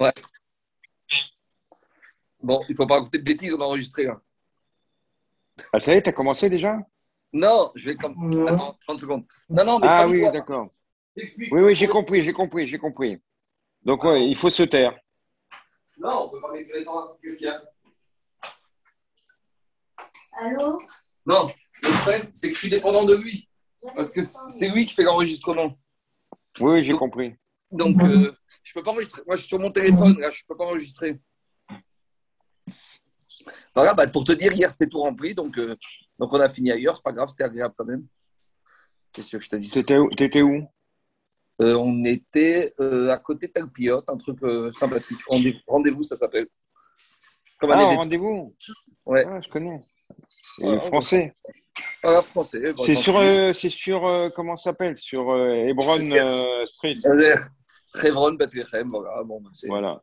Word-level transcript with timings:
Ouais. 0.00 0.12
Bon, 2.42 2.64
il 2.68 2.72
ne 2.72 2.76
faut 2.76 2.86
pas 2.86 2.94
raconter 2.94 3.18
de 3.18 3.22
bêtises, 3.22 3.52
on 3.52 3.60
a 3.60 3.64
enregistré 3.64 4.04
là. 4.04 4.20
Ah, 5.72 5.78
ça 5.78 5.92
y 5.92 5.98
est, 5.98 6.02
t'as 6.02 6.12
commencé 6.12 6.48
déjà? 6.48 6.78
Non, 7.32 7.70
je 7.74 7.90
vais 7.90 7.96
comme. 7.96 8.30
Attends, 8.48 8.78
30 8.80 9.00
secondes. 9.00 9.26
Non, 9.50 9.64
non, 9.64 9.78
mais 9.78 9.86
Ah 9.88 10.08
oui, 10.08 10.22
d'accord. 10.32 10.70
Oui, 11.16 11.50
oui, 11.50 11.74
j'ai 11.74 11.86
compris, 11.86 12.22
j'ai 12.22 12.32
compris, 12.32 12.66
j'ai 12.66 12.78
compris. 12.78 13.20
Donc, 13.82 14.04
ouais, 14.04 14.26
il 14.26 14.36
faut 14.36 14.48
se 14.48 14.62
taire. 14.62 14.98
Non, 15.98 16.24
on 16.24 16.30
peut 16.30 16.40
pas 16.40 16.52
mettre 16.52 16.70
les 16.72 16.84
temps. 16.84 17.16
Qu'est-ce 17.20 17.38
qu'il 17.38 17.46
y 17.46 17.50
a? 17.50 17.62
Allô? 20.32 20.80
Non, 21.26 21.52
le 21.82 22.00
problème, 22.00 22.30
c'est 22.32 22.48
que 22.48 22.54
je 22.54 22.60
suis 22.60 22.70
dépendant 22.70 23.04
de 23.04 23.14
lui. 23.14 23.50
Parce 23.94 24.10
que 24.10 24.22
c'est 24.22 24.68
lui 24.68 24.86
qui 24.86 24.94
fait 24.94 25.02
l'enregistrement. 25.02 25.78
Oui, 26.58 26.82
j'ai 26.82 26.94
compris. 26.94 27.34
Donc, 27.70 28.02
euh, 28.02 28.32
je 28.62 28.72
peux 28.74 28.82
pas 28.82 28.90
enregistrer. 28.90 29.22
Moi, 29.26 29.36
je 29.36 29.40
suis 29.42 29.48
sur 29.48 29.58
mon 29.58 29.70
téléphone, 29.70 30.18
là, 30.18 30.30
je 30.30 30.42
peux 30.46 30.56
pas 30.56 30.64
enregistrer. 30.64 31.20
Voilà, 33.74 33.94
bah, 33.94 34.06
pour 34.08 34.24
te 34.24 34.32
dire, 34.32 34.52
hier, 34.52 34.70
c'était 34.70 34.88
tout 34.88 35.00
rempli. 35.00 35.34
Donc, 35.34 35.56
euh, 35.58 35.76
donc, 36.18 36.32
on 36.32 36.40
a 36.40 36.48
fini 36.48 36.70
ailleurs. 36.72 36.96
C'est 36.96 37.02
pas 37.02 37.12
grave, 37.12 37.28
c'était 37.28 37.44
agréable 37.44 37.74
quand 37.76 37.84
même. 37.84 38.06
Qu'est-ce 39.12 39.36
que 39.36 39.42
je 39.42 39.48
te 39.48 39.56
dis? 39.56 39.70
T'étais 39.70 39.98
où, 39.98 40.10
t'étais 40.10 40.42
où? 40.42 40.66
Euh, 41.62 41.74
On 41.76 42.04
était 42.04 42.72
euh, 42.80 43.10
à 43.10 43.18
côté 43.18 43.46
de 43.48 43.52
Talpiot, 43.52 44.02
un 44.08 44.16
truc 44.16 44.38
euh, 44.42 44.70
sympathique. 44.72 45.18
Rendez- 45.28 45.60
Rendez-vous, 45.66 46.02
ça 46.02 46.16
s'appelle. 46.16 46.46
Comme 47.58 47.72
un 47.72 47.78
Ah, 47.78 47.96
rendez-vous? 47.96 48.54
Ouais. 49.04 49.24
Ah, 49.28 49.38
je 49.40 49.48
connais. 49.48 49.80
Français. 50.80 51.34
Voilà, 52.02 52.22
français. 52.22 52.72
Bon, 52.72 52.82
C'est 52.82 52.94
sur, 52.94 53.16
euh, 53.18 53.52
c'est 53.52 53.68
sur 53.68 54.06
euh, 54.06 54.30
comment 54.30 54.56
ça 54.56 54.70
s'appelle? 54.70 54.96
Sur 54.96 55.30
euh, 55.30 55.54
Hebron 55.54 56.10
euh, 56.12 56.64
Street. 56.66 56.94
Trevron, 57.92 58.32
Bethlehem, 58.34 58.86
voilà. 58.88 59.22
Bon, 59.24 59.42
c'est- 59.52 59.66
Voilà. 59.68 60.02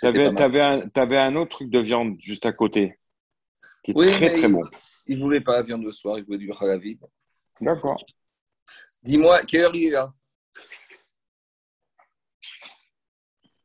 pas 0.00 0.12
mal. 0.12 0.90
t'avais, 0.92 1.16
un, 1.18 1.36
autre 1.36 1.50
truc 1.56 1.70
de 1.70 1.80
viande 1.80 2.16
juste 2.20 2.46
à 2.46 2.52
côté, 2.52 2.98
qui 3.82 3.90
est 3.90 3.96
Oui, 3.96 4.06
très 4.10 4.28
très 4.30 4.40
il- 4.42 4.52
bon. 4.52 4.62
Il 5.06 5.18
ne 5.18 5.22
voulait 5.24 5.40
pas 5.40 5.52
la 5.54 5.62
viande 5.62 5.82
le 5.84 5.90
soir, 5.92 6.18
il 6.18 6.24
voulait 6.24 6.38
du 6.38 6.50
halavi. 6.60 6.98
D'accord. 7.60 7.96
Dis-moi, 9.02 9.42
quelle 9.44 9.62
heure 9.62 9.74
il 9.74 9.86
est 9.86 9.90
là? 9.90 10.12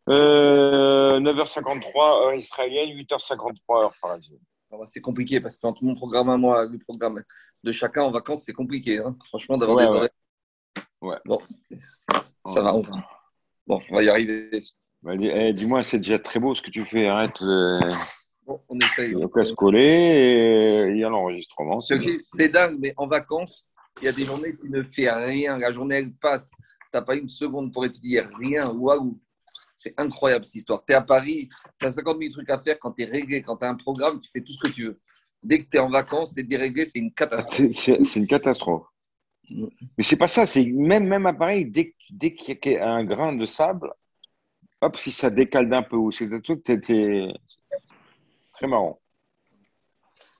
Euh, 0.09 1.19
9h53 1.19 2.23
heure 2.25 2.35
israélienne, 2.35 2.89
8h53 2.97 3.83
heure 3.83 3.93
parisienne. 4.01 4.39
Ah 4.71 4.77
bah, 4.77 4.85
C'est 4.85 5.01
compliqué 5.01 5.39
parce 5.39 5.55
que 5.55 5.61
quand 5.61 5.81
mon 5.81 5.95
programme 5.95 6.29
à 6.29 6.37
moi, 6.37 6.65
le 6.65 6.77
programme 6.79 7.21
de 7.63 7.71
chacun 7.71 8.03
en 8.03 8.11
vacances, 8.11 8.43
c'est 8.43 8.53
compliqué. 8.53 8.99
hein. 8.99 9.15
Franchement, 9.25 9.57
d'avoir 9.57 9.77
Ouais, 9.77 9.85
des 9.85 9.91
ouais. 9.91 9.97
horaires. 9.97 10.09
Ouais. 11.01 11.17
Bon, 11.25 11.41
ça 12.45 12.61
va, 12.61 12.73
on 12.75 12.81
va. 12.81 13.12
Bon, 13.67 13.79
on 13.89 13.95
va 13.95 14.03
y 14.03 14.09
arriver. 14.09 14.49
Bah, 15.01 15.15
dis- 15.15 15.29
eh, 15.33 15.53
dis-moi, 15.53 15.83
c'est 15.83 15.97
déjà 15.99 16.19
très 16.19 16.39
beau 16.39 16.55
ce 16.55 16.61
que 16.61 16.71
tu 16.71 16.85
fais. 16.85 17.07
Arrête 17.07 17.33
le, 17.41 17.79
Bon, 18.45 18.59
on 18.69 18.77
essaye. 18.79 19.13
le 19.13 19.27
casse-coller 19.27 19.79
et 19.79 20.91
il 20.91 20.97
y 20.99 21.03
a 21.03 21.09
l'enregistrement. 21.09 21.79
c'est 21.81 22.49
dingue, 22.49 22.77
mais 22.79 22.93
en 22.97 23.07
vacances, 23.07 23.65
il 24.01 24.05
y 24.05 24.07
a 24.07 24.11
des 24.11 24.23
journées 24.23 24.55
qui 24.59 24.69
ne 24.69 24.83
fait 24.83 25.09
rien. 25.09 25.57
La 25.57 25.71
journée, 25.71 25.95
elle 25.95 26.13
passe. 26.13 26.51
Tu 26.51 26.97
n'as 26.99 27.01
pas 27.01 27.15
une 27.15 27.29
seconde 27.29 27.71
pour 27.71 27.85
étudier. 27.85 28.21
Rien. 28.39 28.69
Waouh. 28.71 29.19
C'est 29.75 29.93
incroyable 29.97 30.45
cette 30.45 30.55
histoire. 30.55 30.83
Tu 30.85 30.93
es 30.93 30.95
à 30.95 31.01
Paris, 31.01 31.49
tu 31.79 31.85
as 31.85 31.91
50 31.91 32.17
000 32.19 32.31
trucs 32.33 32.49
à 32.49 32.59
faire. 32.59 32.77
Quand 32.79 32.91
tu 32.93 33.01
es 33.03 33.05
réglé, 33.05 33.41
quand 33.41 33.57
tu 33.57 33.65
as 33.65 33.69
un 33.69 33.75
programme, 33.75 34.19
tu 34.19 34.29
fais 34.31 34.41
tout 34.41 34.53
ce 34.53 34.59
que 34.59 34.73
tu 34.73 34.85
veux. 34.85 34.99
Dès 35.41 35.59
que 35.59 35.65
tu 35.69 35.75
es 35.77 35.79
en 35.79 35.89
vacances, 35.89 36.33
tu 36.33 36.39
es 36.39 36.43
déréglé, 36.43 36.85
c'est 36.85 36.99
une 36.99 37.11
catastrophe. 37.11 37.55
C'est- 37.55 37.71
C'est 37.73 38.03
c'est 38.05 38.19
une 38.19 38.27
catastrophe. 38.27 38.85
Mm. 39.49 39.65
Mais 39.97 40.03
c'est 40.03 40.15
pas 40.15 40.29
ça, 40.29 40.45
c'est 40.45 40.63
même, 40.71 41.05
même 41.05 41.25
à 41.25 41.33
Paris, 41.33 41.65
dès, 41.65 41.89
que- 41.91 41.95
dès 42.09 42.33
qu'il 42.35 42.57
y 42.71 42.77
a 42.77 42.89
un 42.91 43.03
grain 43.05 43.33
de 43.33 43.45
sable, 43.45 43.91
hop, 44.81 44.97
si 44.97 45.11
ça 45.11 45.29
décale 45.29 45.69
d'un 45.69 45.83
peu 45.83 45.95
ou 45.95 46.11
c'est 46.11 46.29
t'es- 46.63 46.79
t'es- 46.79 47.27
très 48.53 48.67
marrant. 48.67 48.99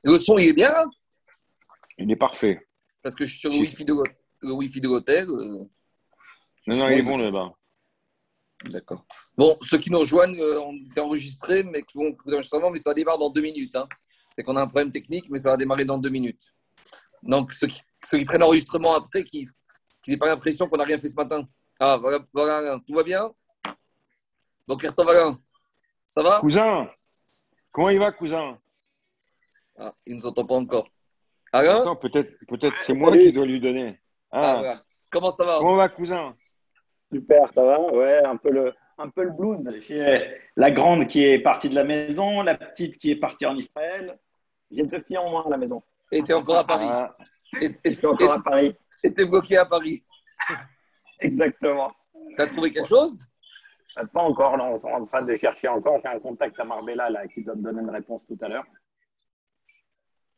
Le 0.04 0.20
son, 0.20 0.38
il 0.38 0.50
est 0.50 0.54
bien, 0.54 0.70
là 0.70 0.86
Il 1.98 2.12
est 2.12 2.16
parfait. 2.16 2.60
parce 3.02 3.16
que 3.16 3.26
je 3.26 3.32
suis 3.32 3.40
sur 3.40 3.50
le. 3.52 3.58
Wi-Fi 3.58 3.86
de 3.86 3.94
l'hôtel. 3.94 4.16
Le 4.42 4.52
Wi-Fi 4.54 4.82
de 4.82 4.88
l'hôtel. 4.88 5.30
euh, 5.30 5.66
Non, 6.68 6.78
non, 6.78 6.90
il 6.90 7.00
est 7.00 7.04
bon 7.04 7.18
là-bas. 7.18 7.54
D'accord. 8.66 9.06
Bon, 9.38 9.58
ceux 9.62 9.78
qui 9.78 9.92
nous 9.92 10.00
rejoignent, 10.00 10.40
euh, 10.40 10.60
on 10.62 10.86
s'est 10.86 11.02
enregistré, 11.02 11.64
mais 11.64 11.82
qui 11.84 11.98
vont 11.98 12.08
écouter 12.08 12.32
l'enregistrement, 12.32 12.70
mais 12.70 12.78
ça 12.80 12.94
démarre 12.94 13.18
dans 13.18 13.30
deux 13.30 13.42
minutes. 13.42 13.76
hein. 13.76 13.88
C'est 14.36 14.44
qu'on 14.44 14.56
a 14.56 14.62
un 14.62 14.68
problème 14.68 14.90
technique, 14.92 15.30
mais 15.30 15.38
ça 15.38 15.52
va 15.52 15.58
démarrer 15.58 15.86
dans 15.86 15.98
deux 15.98 16.10
minutes. 16.10 16.54
Donc, 17.22 17.54
ceux 17.54 17.68
qui, 17.68 17.82
ceux 18.06 18.18
qui 18.20 18.26
prennent 18.26 18.42
l'enregistrement 18.42 18.94
après, 18.96 19.24
qui 19.24 19.46
n'aient 20.08 20.18
pas 20.18 20.28
l'impression 20.28 20.68
qu'on 20.68 20.78
n'a 20.78 20.86
rien 20.86 20.98
fait 20.98 21.08
ce 21.10 21.16
matin. 21.16 21.48
Ah, 21.86 21.98
voilà, 21.98 22.20
voilà, 22.32 22.80
tout 22.88 22.94
va 22.94 23.04
bien 23.04 23.30
Donc, 24.70 24.82
Ayrton 24.86 25.04
Valin, 25.04 25.38
ça 26.08 26.24
va 26.24 26.40
Cousin, 26.40 26.88
comment 27.74 27.90
il 27.90 28.00
va, 28.00 28.14
cousin? 28.14 28.58
Ah, 29.78 29.94
Il 30.06 30.14
ne 30.16 30.20
nous 30.22 30.26
entend 30.26 30.46
pas 30.46 30.56
encore. 30.56 30.88
Alain? 31.52 31.82
Attends, 31.82 31.98
peut-être 31.98 32.32
peut-être 32.48 32.78
c'est 32.78 32.94
moi 32.94 33.12
qui 33.12 33.34
dois 33.34 33.46
lui 33.46 33.60
donner. 33.60 34.00
Ah, 34.32 34.40
Ah, 34.42 34.56
voilà. 34.60 34.82
Comment 35.10 35.32
ça 35.32 35.44
va? 35.44 35.58
Comment 35.60 35.76
va, 35.76 35.90
cousin? 35.90 36.38
Super, 37.12 37.52
ça 37.54 37.62
va 37.62 37.82
Ouais, 37.82 38.24
un 38.24 38.38
peu 38.38 38.50
le, 38.52 38.74
un 38.98 39.10
peu 39.10 39.24
le 39.26 39.32
blues. 39.32 39.60
J'ai 39.82 40.40
la 40.56 40.72
grande 40.72 41.06
qui 41.08 41.22
est 41.26 41.40
partie 41.40 41.68
de 41.68 41.76
la 41.76 41.84
maison, 41.84 42.44
la 42.44 42.56
petite 42.56 42.96
qui 42.96 43.12
est 43.12 43.18
partie 43.18 43.46
en 43.46 43.58
Israël. 43.58 44.18
J'ai 44.72 44.84
deux 44.84 45.02
filles 45.02 45.18
en 45.18 45.30
moins 45.30 45.46
à 45.46 45.50
la 45.50 45.58
maison. 45.58 45.84
Et 46.14 46.24
t'es 46.24 46.34
encore 46.34 46.60
à 46.60 46.64
Paris 46.66 46.88
Ah, 46.90 47.14
Et 47.60 48.06
encore 48.06 48.32
à 48.32 48.42
Paris. 48.42 48.74
et 49.04 49.14
t'es 49.14 49.26
bloqué 49.26 49.58
à 49.58 49.66
Paris 49.66 50.02
Exactement. 51.24 51.92
T'as 52.38 52.48
trouvé 52.48 52.72
quelque 52.72 52.88
chose? 52.88 53.26
Euh, 53.98 54.06
Pas 54.06 54.22
encore, 54.22 54.58
là, 54.58 54.66
on 54.66 54.80
est 54.80 54.94
en 54.94 55.06
train 55.06 55.22
de 55.24 55.36
chercher 55.36 55.68
encore. 55.68 56.00
J'ai 56.04 56.10
un 56.10 56.20
contact 56.20 56.60
à 56.60 56.64
Marbella 56.64 57.10
là, 57.10 57.28
qui 57.28 57.44
doit 57.44 57.56
me 57.56 57.62
donner 57.64 57.82
une 57.82 57.90
réponse 57.90 58.22
tout 58.28 58.38
à 58.42 58.48
l'heure. 58.50 58.66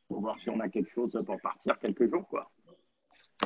Pour 0.07 0.22
voir 0.22 0.40
si 0.40 0.50
on 0.50 0.59
a 0.59 0.69
quelque 0.69 0.91
chose 0.94 1.12
pour 1.25 1.40
partir 1.41 1.78
quelques 1.79 2.09
jours. 2.09 2.28
Quoi. 2.28 2.50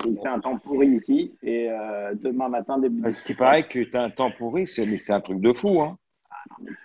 Il 0.05 0.17
fait 0.21 0.27
un 0.27 0.39
temps 0.39 0.57
pourri 0.57 0.87
ici. 0.87 1.35
Et 1.41 1.69
euh, 1.69 2.13
demain 2.15 2.49
matin, 2.49 2.77
début 2.79 3.11
Ce 3.11 3.23
qui 3.23 3.33
paraît 3.33 3.67
que 3.67 3.79
tu 3.79 3.95
as 3.97 4.01
un 4.03 4.09
temps 4.09 4.31
pourri, 4.31 4.67
c'est 4.67 4.85
mais 4.85 4.97
c'est 4.97 5.13
un 5.13 5.21
truc 5.21 5.39
de 5.39 5.53
fou. 5.53 5.81
Hein. 5.81 5.97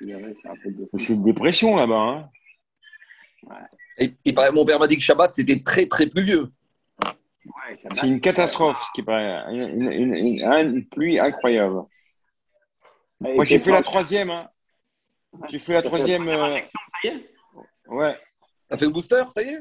Verrais, 0.02 0.34
c'est 0.42 0.48
un 0.48 0.56
truc 0.56 0.76
de 0.76 0.84
fou. 0.86 0.98
C'est 0.98 1.14
une 1.14 1.22
dépression 1.24 1.76
là-bas. 1.76 2.30
Hein. 3.48 3.58
et, 3.98 4.32
paraît- 4.32 4.52
Mon 4.52 4.64
père 4.64 4.78
m'a 4.78 4.86
dit 4.86 4.96
que 4.96 5.02
Shabbat, 5.02 5.32
c'était 5.32 5.60
très, 5.62 5.86
très 5.86 6.06
pluvieux. 6.06 6.50
Ouais, 7.46 7.78
C'est 7.92 8.08
une 8.08 8.20
catastrophe, 8.20 8.82
ce 8.82 8.90
qui 8.94 9.02
paraît. 9.02 9.44
Une, 9.54 9.82
une- 9.82 10.14
une- 10.14 10.52
une 10.52 10.88
pluie 10.88 11.18
incroyable. 11.18 11.82
Moi, 13.20 13.44
j'ai 13.44 13.58
c'est 13.58 13.64
fait 13.64 13.70
la 13.72 13.82
troisième. 13.82 14.30
Hein. 14.30 14.48
J'ai 15.50 15.58
fait 15.58 15.72
la 15.74 15.82
T'as 15.82 15.90
fait 15.90 15.96
la 15.98 16.04
troisième. 16.04 16.28
euh, 16.28 16.44
injection, 16.44 16.80
ça 17.02 17.08
y 17.08 17.12
est? 17.12 17.30
Ouais, 17.86 18.18
T'as 18.68 18.76
fait 18.78 18.84
le 18.86 18.90
booster, 18.92 19.22
ça 19.28 19.42
y 19.42 19.48
est? 19.48 19.58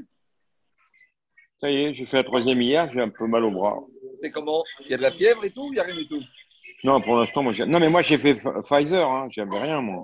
Ça 1.57 1.69
y 1.69 1.75
est, 1.85 1.93
j'ai 1.93 2.05
fait 2.05 2.17
la 2.17 2.23
troisième 2.23 2.61
hier. 2.61 2.91
J'ai 2.91 3.01
un 3.01 3.09
peu 3.09 3.25
mal 3.27 3.43
au 3.43 3.51
bras. 3.51 3.79
C'est 4.21 4.31
comment? 4.31 4.63
Il 4.81 4.87
y 4.91 4.93
a 4.93 4.97
de 4.97 5.01
la 5.01 5.11
fièvre 5.11 5.43
et 5.43 5.51
tout 5.51 5.65
Il 5.67 5.73
n'y 5.73 5.79
a 5.79 5.83
rien 5.83 5.95
du 5.95 6.07
tout? 6.07 6.21
Non, 6.83 6.99
pour 7.01 7.17
l'instant, 7.17 7.43
moi, 7.43 7.53
j'ai... 7.53 7.65
non, 7.65 7.79
mais 7.79 7.89
moi, 7.89 8.01
j'ai 8.01 8.17
fait 8.17 8.33
Pf- 8.33 8.61
Pfizer. 8.63 9.07
Hein. 9.09 9.27
J'avais 9.31 9.57
rien, 9.59 9.81
moi. 9.81 10.03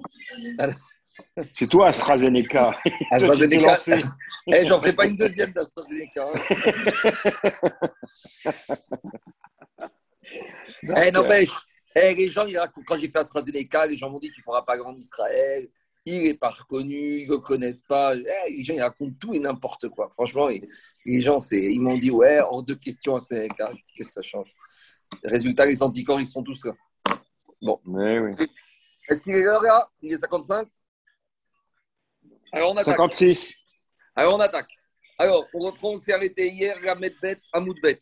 C'est 1.52 1.68
toi, 1.68 1.90
AstraZeneca. 1.90 2.78
AstraZeneca. 3.12 3.68
Lancé. 3.68 4.04
Eh, 4.48 4.66
j'en 4.66 4.80
ferai 4.80 4.94
pas 4.94 5.08
une 5.08 5.16
deuxième 5.16 5.52
d'AstraZeneca. 5.52 6.32
Eh, 10.84 11.10
n'empêche, 11.12 11.50
eh, 11.96 12.14
les 12.14 12.30
gens, 12.30 12.46
quand 12.86 12.96
j'ai 12.96 13.10
fait 13.10 13.18
AstraZeneca, 13.18 13.88
les 13.88 13.98
gens 13.98 14.12
m'ont 14.12 14.20
dit 14.20 14.30
tu 14.30 14.42
ne 14.42 14.44
pourras 14.44 14.62
pas 14.62 14.80
en 14.84 14.96
Israël, 14.96 15.68
il 16.06 16.24
n'est 16.24 16.36
pas 16.36 16.50
reconnu, 16.50 17.22
ils 17.22 17.28
ne 17.28 17.34
le 17.34 17.40
connaissent 17.40 17.82
pas. 17.82 18.16
Eh, 18.16 18.52
les 18.52 18.64
gens, 18.64 18.76
ils 18.76 18.82
racontent 18.82 19.16
tout 19.20 19.34
et 19.34 19.40
n'importe 19.40 19.90
quoi. 19.90 20.10
Franchement, 20.14 20.48
les 21.06 21.22
gens, 21.22 21.40
ils 21.52 21.82
m'ont 21.82 21.98
dit 21.98 22.12
ouais, 22.12 22.40
hors 22.42 22.62
de 22.62 22.76
question 22.76 23.16
AstraZeneca, 23.16 23.72
qu'est-ce 23.96 24.10
que 24.10 24.14
ça 24.14 24.22
change? 24.22 24.54
Résultat, 25.24 25.66
les 25.66 25.82
anticorps, 25.82 26.22
ils 26.22 26.28
sont 26.28 26.44
tous 26.44 26.66
là. 26.66 26.74
Mais 27.86 28.20
oui. 28.20 28.36
Est-ce 29.10 29.22
qu'il 29.22 29.34
est 29.34 29.44
là? 29.44 29.90
Il 30.02 30.14
est 30.14 30.18
55 30.18 30.68
Alors 32.52 32.72
on 32.72 32.78
attaque. 32.78 32.96
56. 32.98 33.56
Alors 34.16 34.36
on 34.36 34.40
attaque. 34.40 34.70
Alors, 35.22 35.46
on 35.54 35.60
reprend, 35.60 35.90
on 35.92 35.96
s'est 35.98 36.14
arrêté 36.14 36.48
hier, 36.48 36.80
la 36.82 36.96
Medbet 36.96 37.38
à 37.52 37.60
Moudbet. 37.60 38.00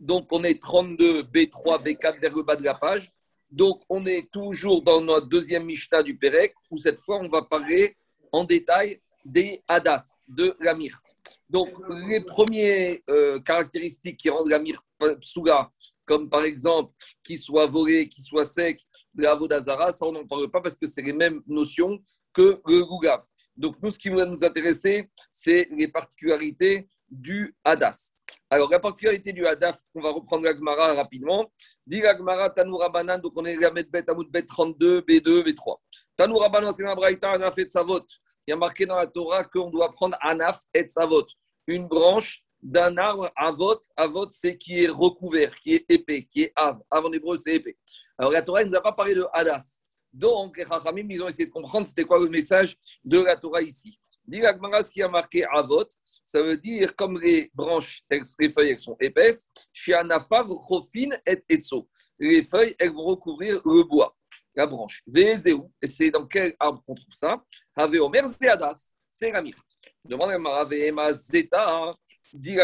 Donc, 0.00 0.26
on 0.32 0.42
est 0.42 0.60
32, 0.60 1.22
B3, 1.22 1.80
B4 1.80 2.20
vers 2.20 2.34
le 2.34 2.42
bas 2.42 2.56
de 2.56 2.64
la 2.64 2.74
page. 2.74 3.08
Donc, 3.52 3.82
on 3.88 4.04
est 4.04 4.28
toujours 4.32 4.82
dans 4.82 5.00
notre 5.00 5.28
deuxième 5.28 5.64
Mishnah 5.64 6.02
du 6.02 6.18
Pérec, 6.18 6.52
où 6.68 6.76
cette 6.76 6.98
fois, 6.98 7.20
on 7.20 7.28
va 7.28 7.42
parler 7.42 7.96
en 8.32 8.42
détail 8.42 9.00
des 9.24 9.62
Hadas, 9.68 10.24
de 10.26 10.56
la 10.58 10.74
myrte. 10.74 11.14
Donc, 11.48 11.68
les 12.08 12.20
premières 12.20 12.98
euh, 13.08 13.38
caractéristiques 13.40 14.16
qui 14.16 14.28
rendent 14.28 14.48
la 14.48 14.58
myrte 14.58 14.84
psouga, 15.20 15.70
comme 16.04 16.28
par 16.28 16.42
exemple 16.42 16.92
qu'il 17.22 17.38
soit 17.38 17.68
volé, 17.68 18.08
qu'il 18.08 18.24
soit 18.24 18.44
sec, 18.44 18.80
de 19.14 19.22
la 19.22 19.36
Vodazara, 19.36 19.92
ça, 19.92 20.04
on 20.04 20.12
n'en 20.12 20.26
parle 20.26 20.50
pas 20.50 20.60
parce 20.60 20.74
que 20.74 20.86
c'est 20.86 21.02
les 21.02 21.12
mêmes 21.12 21.42
notions 21.46 22.00
que 22.32 22.60
le 22.66 22.84
Gougav. 22.84 23.20
Donc, 23.60 23.76
nous, 23.82 23.90
ce 23.90 23.98
qui 23.98 24.08
va 24.08 24.24
nous 24.24 24.42
intéresser, 24.42 25.10
c'est 25.30 25.68
les 25.70 25.86
particularités 25.86 26.88
du 27.10 27.54
Hadas. 27.62 28.14
Alors, 28.48 28.70
la 28.70 28.80
particularité 28.80 29.34
du 29.34 29.46
Hadas, 29.46 29.84
on 29.94 30.00
va 30.00 30.10
reprendre 30.12 30.44
la 30.44 30.54
Gemara 30.54 30.94
rapidement. 30.94 31.52
Dit 31.86 32.00
la 32.00 32.16
Gemara 32.16 32.48
Tanoura 32.48 32.88
Banan, 32.88 33.18
donc 33.18 33.32
on 33.36 33.44
est 33.44 33.56
la 33.56 33.70
Medbet, 33.70 34.08
Amoudbet 34.08 34.44
32, 34.44 35.02
B2, 35.02 35.44
B3. 35.44 35.76
Tanou 36.16 36.38
Rabbanan, 36.38 36.72
c'est 36.72 36.84
Braïta, 36.84 37.32
Anaf 37.32 37.58
et 37.58 37.68
Savot. 37.68 38.00
Il 38.46 38.50
y 38.50 38.52
a 38.52 38.56
marqué 38.56 38.86
dans 38.86 38.96
la 38.96 39.06
Torah 39.06 39.44
qu'on 39.44 39.68
doit 39.68 39.90
prendre 39.92 40.16
Anaf 40.20 40.62
et 40.72 40.88
Savot, 40.88 41.26
une 41.66 41.86
branche 41.86 42.42
d'un 42.62 42.96
arbre 42.96 43.30
Avot. 43.36 43.80
Avot, 43.94 44.26
c'est 44.30 44.56
qui 44.56 44.84
est 44.84 44.88
recouvert, 44.88 45.54
qui 45.54 45.74
est 45.74 45.84
épais, 45.86 46.22
qui 46.22 46.44
est 46.44 46.52
Av. 46.56 46.78
Av 46.90 47.04
en 47.04 47.12
hébreu, 47.12 47.36
c'est 47.36 47.56
épais. 47.56 47.76
Alors 48.16 48.32
la 48.32 48.40
Torah 48.40 48.64
ne 48.64 48.70
nous 48.70 48.74
a 48.76 48.82
pas 48.82 48.92
parlé 48.92 49.14
de 49.14 49.26
Hadas. 49.32 49.79
Donc, 50.12 50.56
les 50.56 50.64
Chachamim, 50.64 51.06
ils 51.08 51.22
ont 51.22 51.28
essayé 51.28 51.46
de 51.46 51.52
comprendre 51.52 51.86
c'était 51.86 52.04
quoi 52.04 52.18
le 52.18 52.28
message 52.28 52.76
de 53.04 53.20
la 53.20 53.36
Torah 53.36 53.62
ici. 53.62 53.98
Dit 54.26 54.40
ce 54.40 54.92
qui 54.92 55.02
a 55.02 55.08
marqué 55.08 55.44
Avot, 55.44 55.86
ça 56.24 56.42
veut 56.42 56.56
dire 56.56 56.94
comme 56.96 57.20
les 57.20 57.50
branches, 57.54 58.02
les 58.10 58.50
feuilles 58.50 58.70
elles 58.70 58.78
sont 58.78 58.96
épaisses, 59.00 59.48
chez 59.72 59.94
Anafav, 59.94 60.48
Chofin 60.68 61.10
et 61.26 61.38
Etzo. 61.48 61.88
Les 62.18 62.44
feuilles, 62.44 62.74
elles 62.78 62.92
vont 62.92 63.04
recouvrir 63.04 63.60
le 63.64 63.84
bois, 63.84 64.16
la 64.54 64.66
branche. 64.66 65.02
Vezeu, 65.06 65.60
et 65.80 65.86
c'est 65.86 66.10
dans 66.10 66.26
quel 66.26 66.54
arbre 66.58 66.82
qu'on 66.84 66.94
trouve 66.94 67.14
ça? 67.14 67.42
Have 67.76 67.94
Omer 68.00 68.26
Zeadas, 68.26 68.92
c'est 69.10 69.30
la 69.30 69.42
myrte. 69.42 69.58
Demande 70.04 70.30
à 70.30 70.38
Mara 70.38 71.12
Zeta, 71.12 71.94
dit 72.32 72.56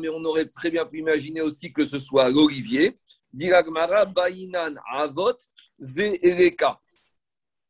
mais 0.00 0.08
on 0.08 0.24
aurait 0.24 0.46
très 0.46 0.70
bien 0.70 0.84
pu 0.84 0.98
imaginer 0.98 1.40
aussi 1.42 1.72
que 1.72 1.84
ce 1.84 1.98
soit 1.98 2.28
l'olivier. 2.28 2.98
Dit 3.32 3.50
Bainan 3.50 4.74
Avot, 4.90 5.36
Ve'ereka 5.78 6.80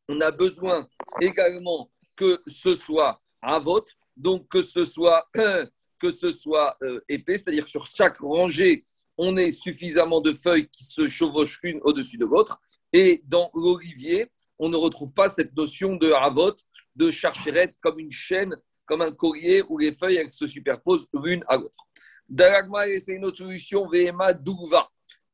on 0.08 0.20
a 0.20 0.30
besoin 0.30 0.88
également 1.20 1.90
que 2.16 2.42
ce 2.46 2.74
soit 2.74 3.20
un 3.42 3.60
vote, 3.60 3.88
donc 4.16 4.48
que 4.48 4.62
ce 4.62 4.84
soit, 4.84 5.28
que 5.98 6.10
ce 6.10 6.30
soit 6.30 6.76
euh, 6.82 7.00
épais, 7.08 7.38
c'est-à-dire 7.38 7.68
sur 7.68 7.86
chaque 7.86 8.18
rangée, 8.18 8.84
on 9.16 9.36
ait 9.36 9.52
suffisamment 9.52 10.20
de 10.20 10.32
feuilles 10.32 10.68
qui 10.68 10.84
se 10.84 11.06
chevauchent 11.08 11.60
l'une 11.62 11.80
au-dessus 11.82 12.18
de 12.18 12.24
l'autre. 12.24 12.60
Et 12.92 13.22
dans 13.26 13.50
l'olivier, 13.54 14.30
on 14.58 14.68
ne 14.68 14.76
retrouve 14.76 15.12
pas 15.12 15.28
cette 15.28 15.54
notion 15.56 15.96
de 15.96 16.10
havot, 16.10 16.54
de 16.96 17.10
charcherette, 17.10 17.74
comme 17.80 17.98
une 17.98 18.10
chaîne, 18.10 18.56
comme 18.86 19.02
un 19.02 19.12
collier 19.12 19.62
où 19.68 19.76
les 19.76 19.92
feuilles 19.92 20.24
se 20.30 20.46
superposent 20.46 21.06
l'une 21.12 21.44
à 21.48 21.56
l'autre. 21.56 21.86
Dalagma, 22.28 22.84
c'est 22.98 23.14
une 23.14 23.24
autre 23.24 23.38
solution, 23.38 23.86
VMA 23.86 24.34
Douva 24.34 24.88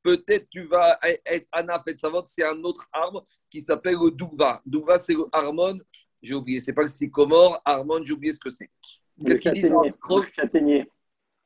peut-être 0.04 0.46
tu 0.50 0.60
vas 0.60 0.98
être 1.02 1.48
Anaf 1.50 1.82
et 1.88 1.96
Savot, 1.96 2.22
c'est 2.26 2.44
un 2.44 2.60
autre 2.60 2.86
arbre 2.92 3.24
qui 3.50 3.60
s'appelle 3.60 3.94
le 3.94 4.10
Douva. 4.10 4.60
Douva, 4.66 4.98
c'est 4.98 5.14
le 5.14 5.24
harmon, 5.32 5.78
j'ai 6.22 6.34
oublié, 6.34 6.60
c'est 6.60 6.74
pas 6.74 6.82
le 6.82 6.88
sycomore, 6.88 7.60
harmon, 7.64 8.04
j'ai 8.04 8.12
oublié 8.12 8.32
ce 8.34 8.38
que 8.38 8.50
c'est. 8.50 8.70
Qu'est-ce 9.24 9.40
qu'ils 9.40 9.52
disent 9.52 9.70
Le 9.72 10.28
châtaignier. 10.36 10.90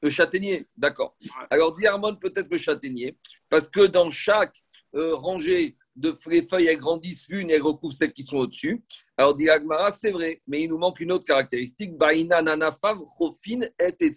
Le 0.03 0.11
châtaignier, 0.11 0.67
d'accord. 0.77 1.17
Alors, 1.51 1.75
dit 1.75 1.87
Harmon, 1.87 2.15
peut-être 2.17 2.51
le 2.51 2.57
châtaignier, 2.57 3.17
parce 3.49 3.69
que 3.69 3.87
dans 3.87 4.11
chaque 4.11 4.55
euh, 4.95 5.15
rangée 5.15 5.77
de 5.99 6.15
les 6.31 6.47
feuilles, 6.47 6.67
elles 6.67 6.79
grandissent 6.79 7.29
l'une 7.29 7.51
et 7.51 7.55
elles 7.55 7.63
recouvrent 7.63 7.95
celles 7.95 8.13
qui 8.13 8.23
sont 8.23 8.39
au-dessus. 8.39 8.83
Alors, 9.17 9.35
dit 9.35 9.51
Agmara, 9.51 9.91
c'est 9.91 10.11
vrai, 10.11 10.41
mais 10.47 10.63
il 10.63 10.69
nous 10.69 10.79
manque 10.79 11.01
une 11.01 11.13
autre 11.13 11.27
caractéristique. 11.27 11.93
Rofin 13.19 13.61
et. 13.79 14.13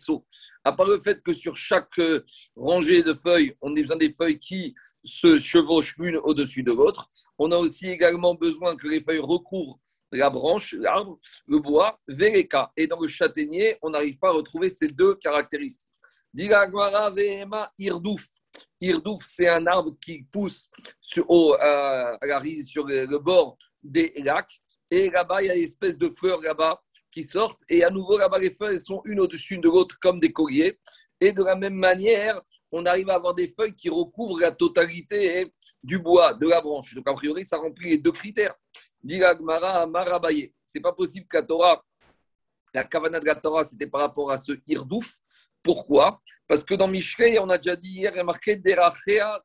À 0.63 0.71
part 0.73 0.87
le 0.87 0.99
fait 0.99 1.21
que 1.23 1.33
sur 1.33 1.57
chaque 1.57 1.97
euh, 1.97 2.23
rangée 2.55 3.01
de 3.01 3.13
feuilles, 3.13 3.55
on 3.61 3.75
a 3.75 3.81
besoin 3.81 3.97
des 3.97 4.13
feuilles 4.13 4.37
qui 4.37 4.75
se 5.03 5.39
chevauchent 5.39 5.95
l'une 5.97 6.17
au-dessus 6.17 6.63
de 6.63 6.71
l'autre, 6.71 7.09
on 7.39 7.51
a 7.51 7.57
aussi 7.57 7.87
également 7.87 8.35
besoin 8.35 8.75
que 8.75 8.87
les 8.87 9.01
feuilles 9.01 9.19
recouvrent 9.19 9.79
la 10.11 10.29
branche, 10.29 10.73
l'arbre, 10.73 11.19
le 11.47 11.59
bois, 11.59 11.99
vereka. 12.07 12.71
Et 12.75 12.85
dans 12.85 12.99
le 12.99 13.07
châtaignier, 13.07 13.77
on 13.81 13.89
n'arrive 13.89 14.17
pas 14.19 14.29
à 14.29 14.33
retrouver 14.33 14.69
ces 14.69 14.89
deux 14.89 15.15
caractéristiques. 15.15 15.89
Dit 16.33 16.53
Agmara, 16.53 17.13
irdouf. 17.77 18.27
Irdouf, 18.79 19.25
c'est 19.27 19.47
un 19.47 19.65
arbre 19.67 19.95
qui 20.01 20.23
pousse 20.23 20.69
sur, 20.99 21.25
euh, 21.29 22.17
sur 22.65 22.85
le, 22.85 23.17
bord 23.17 23.57
des 23.83 24.13
lacs. 24.23 24.61
Et 24.89 25.09
là-bas, 25.09 25.41
il 25.41 25.47
y 25.47 25.49
a 25.51 25.55
une 25.55 25.63
espèce 25.63 25.97
de 25.97 26.09
fleurs 26.09 26.41
là-bas 26.41 26.81
qui 27.11 27.23
sortent. 27.23 27.61
Et 27.69 27.83
à 27.83 27.89
nouveau, 27.89 28.17
là-bas, 28.17 28.39
les 28.39 28.49
feuilles 28.49 28.81
sont 28.81 29.01
une 29.05 29.19
au-dessus 29.19 29.57
de 29.57 29.67
l'autre 29.67 29.97
comme 30.01 30.19
des 30.19 30.33
colliers. 30.33 30.79
Et 31.19 31.31
de 31.31 31.43
la 31.43 31.55
même 31.55 31.75
manière, 31.75 32.41
on 32.71 32.85
arrive 32.85 33.09
à 33.09 33.15
avoir 33.15 33.33
des 33.33 33.47
feuilles 33.47 33.75
qui 33.75 33.89
recouvrent 33.89 34.39
la 34.39 34.51
totalité 34.51 35.53
du 35.83 35.99
bois, 35.99 36.33
de 36.33 36.47
la 36.47 36.61
branche. 36.61 36.93
Donc, 36.95 37.07
a 37.07 37.13
priori, 37.13 37.45
ça 37.45 37.57
remplit 37.57 37.91
les 37.91 37.97
deux 37.97 38.11
critères. 38.11 38.55
Dit 39.03 39.19
Marabaye. 39.19 40.53
Ce 40.65 40.77
n'est 40.77 40.81
pas 40.81 40.93
possible 40.93 41.27
que 41.27 41.37
la 41.37 41.43
Torah, 41.43 41.83
la 42.73 42.83
de 42.83 43.25
la 43.25 43.35
Torah, 43.35 43.63
c'était 43.63 43.87
par 43.87 44.01
rapport 44.01 44.31
à 44.31 44.37
ce 44.37 44.53
Irdouf. 44.67 45.19
Pourquoi? 45.63 46.21
Parce 46.47 46.63
que 46.63 46.73
dans 46.73 46.87
Mishrei, 46.87 47.39
on 47.39 47.49
a 47.49 47.57
déjà 47.57 47.75
dit 47.75 47.89
hier, 47.89 48.11
il 48.13 48.17
y 48.17 48.19
a 48.19 48.23
marqué 48.23 48.55
Derachea 48.55 49.41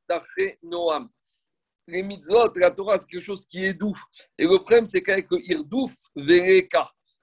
Noam. 0.62 1.08
Les 1.88 2.02
mitzvot, 2.02 2.52
la 2.56 2.70
Torah, 2.72 2.98
c'est 2.98 3.06
quelque 3.06 3.22
chose 3.22 3.46
qui 3.46 3.64
est 3.64 3.74
doux. 3.74 3.96
Et 4.36 4.44
le 4.44 4.58
problème, 4.58 4.86
c'est 4.86 5.02
qu'avec 5.02 5.30
le 5.30 5.38
Irdouf, 5.48 5.94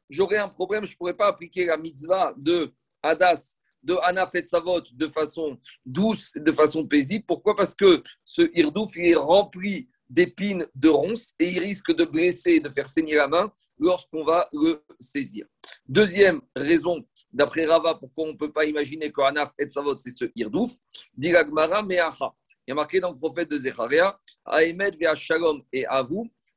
j'aurais 0.10 0.38
un 0.38 0.48
problème, 0.48 0.86
je 0.86 0.92
ne 0.92 0.96
pourrais 0.96 1.18
pas 1.18 1.28
appliquer 1.28 1.66
la 1.66 1.76
mitzvah 1.76 2.34
de 2.38 2.74
Hadas, 3.02 3.58
de 3.82 3.96
Anaf 4.04 4.34
et 4.36 4.46
Savot 4.46 4.82
de 4.94 5.08
façon 5.10 5.60
douce, 5.86 6.32
de 6.36 6.52
façon 6.54 6.88
paisible. 6.88 7.26
Pourquoi? 7.28 7.56
Parce 7.56 7.76
que 7.76 8.02
ce 8.24 8.50
Irdouf, 8.58 8.96
il 8.96 9.08
est 9.08 9.16
rempli 9.16 9.90
d'épines 10.10 10.66
de 10.76 10.90
ronces 10.90 11.34
et 11.40 11.50
il 11.50 11.60
risque 11.60 11.92
de 11.92 12.06
blesser 12.06 12.52
et 12.52 12.60
de 12.60 12.70
faire 12.70 12.88
saigner 12.88 13.16
la 13.16 13.28
main 13.28 13.52
lorsqu'on 13.80 14.24
va 14.24 14.48
le 14.54 14.82
saisir. 15.00 15.46
Deuxième 15.88 16.42
raison, 16.56 17.04
d'après 17.34 17.66
Rava, 17.66 17.96
pourquoi 17.96 18.26
on 18.26 18.34
ne 18.34 18.38
peut 18.38 18.52
pas 18.52 18.66
imaginer 18.66 19.12
qu'Anaf 19.12 19.54
et 19.58 19.68
Savot, 19.70 19.98
c'est 19.98 20.12
ce 20.12 20.26
Irdouf, 20.36 20.72
dit 21.14 21.32
Meacha. 21.32 22.34
Il 22.66 22.70
y 22.70 22.72
a 22.72 22.76
marqué 22.76 23.00
dans 23.00 23.12
le 23.12 23.18
prophète 23.18 23.50
de 23.50 23.58
Zecharia, 23.58 24.18
Ahemed 24.46 24.96
Shalom 25.16 25.62
et 25.72 25.86
à. 25.86 26.06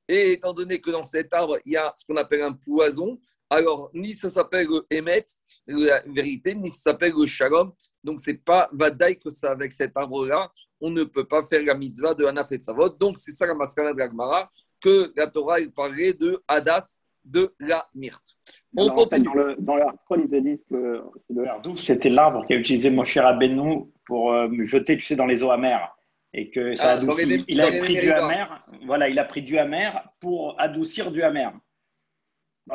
Et 0.09 0.33
étant 0.33 0.53
donné 0.53 0.81
que 0.81 0.91
dans 0.91 1.03
cet 1.03 1.33
arbre, 1.33 1.59
il 1.65 1.73
y 1.73 1.77
a 1.77 1.93
ce 1.97 2.05
qu'on 2.05 2.17
appelle 2.17 2.43
un 2.43 2.53
poison, 2.53 3.19
alors 3.51 3.91
ni 3.93 4.15
ça 4.15 4.31
s'appelle 4.31 4.69
le 4.69 4.87
Emet, 4.91 5.27
la 5.67 6.03
vérité, 6.07 6.55
ni 6.55 6.71
ça 6.71 6.93
s'appelle 6.93 7.13
le 7.19 7.27
Shalom. 7.27 7.73
Donc, 8.05 8.21
c'est 8.21 8.45
pas 8.45 8.69
Vadaï 8.73 9.19
que 9.19 9.31
ça 9.31 9.51
avec 9.51 9.73
cet 9.73 9.97
arbre-là 9.97 10.53
on 10.81 10.91
ne 10.91 11.05
peut 11.05 11.27
pas 11.27 11.43
faire 11.43 11.63
la 11.63 11.75
mitzvah 11.75 12.15
de 12.15 12.25
Hanaf 12.25 12.53
et 12.53 12.61
Savot. 12.61 12.89
Donc, 12.89 13.19
c'est 13.19 13.33
ça 13.33 13.47
la 13.47 13.55
maskana 13.55 13.93
de 13.93 13.99
l'Agmara, 13.99 14.51
que 14.81 15.13
la 15.17 15.27
Torah 15.27 15.59
parlait 15.75 16.13
de 16.13 16.43
Hadas, 16.47 17.01
de 17.25 17.55
la 17.59 17.89
myrte. 17.95 18.37
On 18.77 18.89
continue. 18.91 19.25
dans, 19.25 19.35
le, 19.35 19.57
dans 19.59 19.77
l'article, 19.77 20.21
ils 20.25 20.31
te 20.31 20.37
disent 20.37 20.65
que 20.71 21.03
le 21.31 21.45
Herdouf, 21.45 21.79
c'était 21.79 22.09
l'arbre 22.09 22.45
qu'a 22.47 22.57
utilisé 22.57 22.91
Moshe 22.91 23.17
Rabbeinu 23.17 23.85
pour 24.05 24.33
euh, 24.33 24.49
jeter, 24.63 24.97
tu 24.97 25.05
sais, 25.05 25.17
dans 25.17 25.27
les 25.27 25.43
eaux 25.43 25.51
amères. 25.51 25.97
Et 26.35 26.51
que 26.51 26.75
ça 26.75 26.91
ah, 26.91 26.95
adoucit. 26.95 27.45
il 27.49 27.61
a 27.61 27.79
pris 27.81 27.97
du 27.97 28.11
amer, 28.11 28.67
voilà, 28.85 29.09
il 29.09 29.19
a 29.19 29.25
pris 29.25 29.43
du 29.43 29.57
amer 29.59 30.07
pour 30.21 30.61
adoucir 30.61 31.11
du 31.11 31.23
amer. 31.23 31.53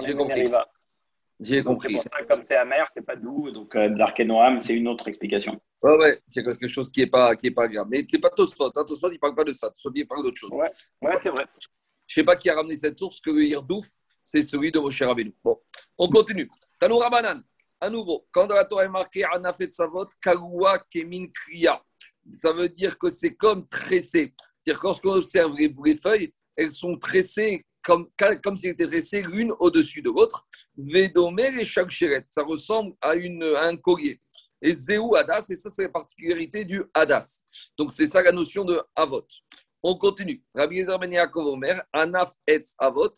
J'ai 0.03 0.15
compris. 0.15 0.51
J'ai 1.39 1.63
compris. 1.63 1.95
Pour 1.95 2.03
ça, 2.03 2.23
comme 2.27 2.43
c'est 2.47 2.55
amer, 2.55 2.87
c'est 2.93 3.05
pas 3.05 3.15
doux. 3.15 3.51
Donc, 3.51 3.75
euh, 3.75 3.89
Noam, 4.25 4.59
c'est 4.59 4.73
une 4.73 4.87
autre 4.87 5.07
explication. 5.07 5.59
Ouais, 5.81 5.97
ouais, 5.97 6.19
c'est 6.25 6.43
quelque 6.43 6.67
chose 6.67 6.89
qui 6.91 7.01
n'est 7.01 7.07
pas, 7.07 7.35
qui 7.35 7.47
est 7.47 7.51
pas 7.51 7.67
grave. 7.67 7.87
Mais 7.89 8.05
c'est 8.07 8.19
pas 8.19 8.29
Tosfot. 8.29 8.71
Hein. 8.75 8.83
Tosfot, 8.85 9.09
il 9.09 9.15
ne 9.15 9.19
parle 9.19 9.35
pas 9.35 9.43
de 9.43 9.53
ça. 9.53 9.69
Tosfot, 9.69 9.91
il 9.95 10.05
parle 10.05 10.23
d'autre 10.23 10.37
chose. 10.37 10.51
Ouais, 10.51 10.67
ouais 11.01 11.17
c'est 11.23 11.29
vrai. 11.29 11.45
Je 12.07 12.19
ne 12.19 12.21
sais 12.21 12.23
pas 12.23 12.35
qui 12.35 12.49
a 12.49 12.55
ramené 12.55 12.75
cette 12.75 12.97
source, 12.97 13.19
que 13.21 13.31
le 13.31 13.43
Hirdouf, 13.43 13.87
c'est 14.23 14.41
celui 14.41 14.71
de 14.71 14.79
Moshe 14.79 15.01
Rabbeinu. 15.01 15.33
Bon, 15.43 15.59
on 15.97 16.09
continue. 16.09 16.49
Tanou 16.79 16.97
Rabanan, 16.97 17.43
à 17.79 17.89
nouveau, 17.89 18.27
quand 18.31 18.47
dans 18.47 18.55
la 18.55 18.65
Torah 18.65 18.85
est 18.85 18.89
marqué 18.89 19.23
Anafet 19.23 19.71
Savot, 19.71 20.07
Kagua 20.21 20.79
Kemin 20.89 21.27
Kriya, 21.27 21.81
ça 22.31 22.53
veut 22.53 22.69
dire 22.69 22.97
que 22.97 23.09
c'est 23.09 23.35
comme 23.35 23.67
tressé. 23.67 24.33
C'est-à-dire 24.61 24.79
que 24.79 24.87
lorsqu'on 24.87 25.13
observe 25.13 25.53
les, 25.55 25.95
feuilles, 25.95 26.33
elles 26.55 26.71
sont 26.71 26.97
tressées 26.97 27.65
comme, 27.83 28.07
comme 28.43 28.55
si 28.55 28.67
elles 28.67 28.73
étaient 28.73 28.85
tressées 28.85 29.23
l'une 29.23 29.53
au-dessus 29.59 30.01
de 30.01 30.09
l'autre. 30.09 30.47
Védomé 30.77 31.51
et 31.59 31.65
chaque 31.65 31.91
ça 32.29 32.43
ressemble 32.43 32.93
à, 33.01 33.15
une, 33.15 33.43
à 33.43 33.63
un 33.63 33.77
collier 33.77 34.21
et 34.61 34.73
Zéou 34.73 35.15
Hadas, 35.15 35.47
et 35.49 35.55
ça, 35.55 35.69
c'est 35.69 35.83
la 35.83 35.89
particularité 35.89 36.63
du 36.65 36.83
Hadas. 36.93 37.45
Donc, 37.77 37.91
c'est 37.93 38.07
ça 38.07 38.21
la 38.21 38.31
notion 38.31 38.63
de 38.63 38.79
Avot. 38.95 39.25
On 39.83 39.95
continue. 39.95 40.43
Rabbi 40.53 40.75
Yezer 40.77 40.99
Ben 40.99 41.11
Yaakov 41.11 41.45
Omer, 41.47 41.83
Anaf 41.91 42.33
Etz 42.45 42.75
Avot, 42.77 43.13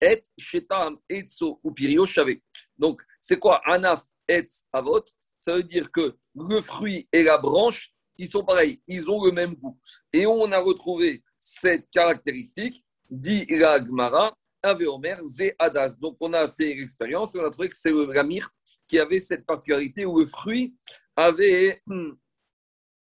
Et 0.00 0.22
Shetam 0.36 0.98
Etzo 1.08 1.60
ou 1.62 1.72
Pirio 1.72 2.06
Shavé. 2.06 2.42
Donc, 2.76 3.00
c'est 3.20 3.38
quoi 3.38 3.60
Anaf 3.64 4.04
Etz 4.26 4.64
Avot? 4.72 5.04
Ça 5.40 5.54
veut 5.54 5.62
dire 5.62 5.90
que 5.92 6.16
le 6.34 6.60
fruit 6.60 7.08
et 7.12 7.22
la 7.22 7.38
branche, 7.38 7.92
ils 8.16 8.28
sont 8.28 8.44
pareils, 8.44 8.82
ils 8.88 9.08
ont 9.08 9.24
le 9.24 9.30
même 9.30 9.54
goût. 9.54 9.78
Et 10.12 10.26
on 10.26 10.50
a 10.50 10.58
retrouvé 10.58 11.22
cette 11.38 11.88
caractéristique, 11.90 12.84
dit 13.08 13.46
la 13.48 13.84
Gemara, 13.84 14.36
Omer, 14.64 15.22
Zé 15.22 15.54
Hadas. 15.58 15.96
Donc, 16.00 16.16
on 16.20 16.32
a 16.32 16.48
fait 16.48 16.74
l'expérience 16.74 17.34
et 17.34 17.40
on 17.40 17.46
a 17.46 17.50
trouvé 17.50 17.68
que 17.68 17.76
c'est 17.76 17.92
la 17.92 18.24
myrte 18.24 18.52
qui 18.88 18.98
avait 18.98 19.20
cette 19.20 19.46
particularité 19.46 20.04
où 20.04 20.18
le 20.18 20.26
fruit 20.26 20.74
avait 21.14 21.80
hmm, 21.86 22.10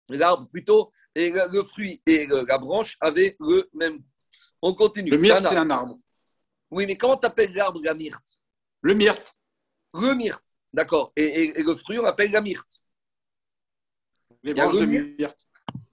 l'arbre 0.09 0.49
plutôt 0.49 0.91
et 1.15 1.31
le, 1.31 1.63
fruit 1.63 2.01
et 2.07 2.27
la 2.27 2.59
branche 2.59 2.97
avaient 3.01 3.37
le 3.41 3.69
même. 3.75 4.03
On 4.61 4.75
continue. 4.75 5.11
Le 5.11 5.19
myrte, 5.19 5.43
c'est 5.43 5.57
un 5.57 5.71
arbre. 5.71 5.99
Oui, 6.71 6.87
mais 6.87 6.97
comment 6.97 7.17
t'appelles 7.17 7.55
l'arbre 7.55 7.81
la 7.83 7.95
myrte 7.95 8.39
Le 8.83 8.95
myrte. 8.95 9.35
Le 9.95 10.15
myrte, 10.15 10.45
d'accord. 10.73 11.13
Et, 11.17 11.53
le 11.63 11.75
fruit, 11.75 11.99
on 11.99 12.05
appelle 12.05 12.31
la 12.31 12.41
myrte. 12.41 12.81
Les 14.43 14.55
branches 14.55 14.77
de 14.77 14.87
myrte. 14.87 15.47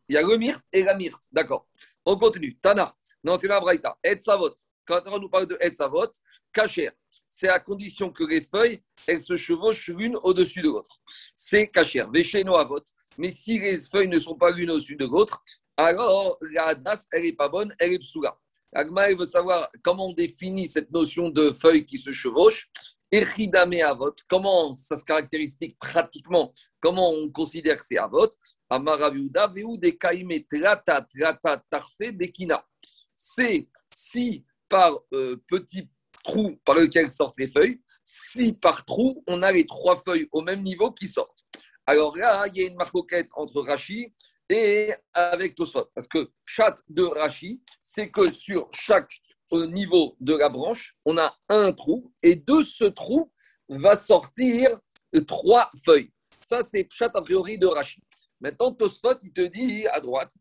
Il 0.08 0.14
y 0.14 0.18
a 0.18 0.22
le 0.22 0.38
myrte 0.38 0.64
et 0.72 0.84
la 0.84 0.96
myrte, 0.96 1.24
d'accord. 1.32 1.68
On 2.06 2.18
continue. 2.18 2.58
Tana, 2.58 2.94
non, 3.24 3.38
c'est 3.40 3.48
la 3.48 3.60
braïta. 3.60 3.98
Et 4.04 4.20
savot. 4.20 4.54
quand 4.86 5.02
on 5.08 5.20
nous 5.20 5.30
parle 5.30 5.48
de 5.48 5.58
Etzavot, 5.60 6.12
Kacher, 6.54 6.92
c'est 7.36 7.50
à 7.50 7.60
condition 7.60 8.12
que 8.12 8.24
les 8.24 8.40
feuilles, 8.40 8.82
elles 9.06 9.22
se 9.22 9.36
chevauchent 9.36 9.90
l'une 9.90 10.16
au-dessus 10.24 10.62
de 10.62 10.68
l'autre. 10.68 11.02
C'est 11.36 11.68
Kacher. 11.68 12.06
Vesheno 12.14 12.56
Avot. 12.56 12.82
Mais 13.18 13.30
si 13.30 13.60
les 13.60 13.76
feuilles 13.76 14.08
ne 14.08 14.20
sont 14.20 14.36
pas 14.36 14.52
l'une 14.52 14.72
au-dessus 14.72 14.96
de 14.96 15.06
l'autre, 15.06 15.44
alors 15.76 16.38
la 16.54 16.68
Hadas, 16.68 17.08
elle 17.12 17.24
n'est 17.24 17.34
pas 17.34 17.50
bonne, 17.50 17.76
elle 17.78 17.92
est 17.92 18.00
psoula. 18.00 18.40
Agma, 18.74 19.14
veut 19.14 19.26
savoir 19.26 19.70
comment 19.84 20.08
on 20.08 20.14
définit 20.14 20.70
cette 20.70 20.90
notion 20.92 21.30
de 21.30 21.52
feuilles 21.52 21.86
qui 21.86 21.98
se 21.98 22.14
chevauchent. 22.14 22.70
Echidame 23.12 23.82
avot, 23.82 24.16
comment 24.30 24.74
ça 24.74 24.96
se 24.96 25.04
caractérise 25.04 25.58
pratiquement, 25.78 26.54
comment 26.80 27.12
on 27.12 27.30
considère 27.30 27.82
c'est 27.82 27.98
avot 27.98 28.30
Amaraviuda, 28.70 29.48
de 29.48 29.90
kaime 29.90 30.42
trata 30.50 31.02
trata 31.02 31.62
tarfe 31.70 32.12
bekina. 32.14 32.66
C'est 33.14 33.68
si 33.94 34.46
par 34.70 35.00
euh, 35.14 35.38
petit 35.48 35.90
trou 36.26 36.60
par 36.66 36.76
lequel 36.76 37.10
sortent 37.10 37.38
les 37.38 37.48
feuilles, 37.48 37.80
si 38.04 38.52
par 38.52 38.84
trou, 38.84 39.24
on 39.28 39.42
a 39.44 39.52
les 39.52 39.66
trois 39.66 39.96
feuilles 39.96 40.28
au 40.32 40.42
même 40.42 40.62
niveau 40.62 40.92
qui 40.92 41.08
sortent. 41.08 41.46
Alors 41.86 42.18
là, 42.18 42.46
il 42.48 42.58
y 42.58 42.66
a 42.66 42.68
une 42.68 42.76
marcoquette 42.76 43.30
entre 43.36 43.62
Rachi 43.62 44.12
et 44.50 44.92
avec 45.14 45.56
Tosfot. 45.56 45.86
Parce 45.94 46.08
que 46.08 46.32
chat 46.44 46.76
de 46.90 47.04
Rachi, 47.04 47.62
c'est 47.82 48.10
que 48.10 48.30
sur 48.32 48.70
chaque 48.74 49.12
euh, 49.54 49.68
niveau 49.68 50.18
de 50.20 50.36
la 50.36 50.50
branche, 50.50 50.96
on 51.06 51.18
a 51.18 51.38
un 51.48 51.72
trou 51.72 52.12
et 52.24 52.36
de 52.36 52.62
ce 52.64 52.86
trou 52.86 53.32
va 53.70 53.96
sortir 53.96 54.80
trois 55.28 55.72
feuilles. 55.86 56.12
Ça, 56.44 56.62
c'est 56.62 56.88
chat 56.92 57.12
a 57.14 57.22
priori 57.22 57.58
de 57.58 57.68
Rachi. 57.68 58.02
Maintenant, 58.42 58.74
Tosfot, 58.74 59.18
il 59.24 59.32
te 59.32 59.42
dit 59.42 59.88
à 59.88 60.02
droite, 60.02 60.32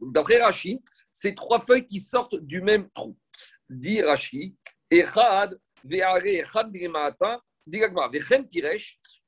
Donc, 0.00 0.12
d'après 0.12 0.38
Rachi, 0.40 0.80
c'est 1.10 1.34
trois 1.34 1.58
feuilles 1.58 1.86
qui 1.86 2.00
sortent 2.00 2.36
du 2.36 2.60
même 2.62 2.88
trou. 2.90 3.16
Dit 3.68 4.02
Rachi, 4.02 4.56
Echad, 4.90 5.58
Veare, 5.84 6.24
Echad, 6.24 6.70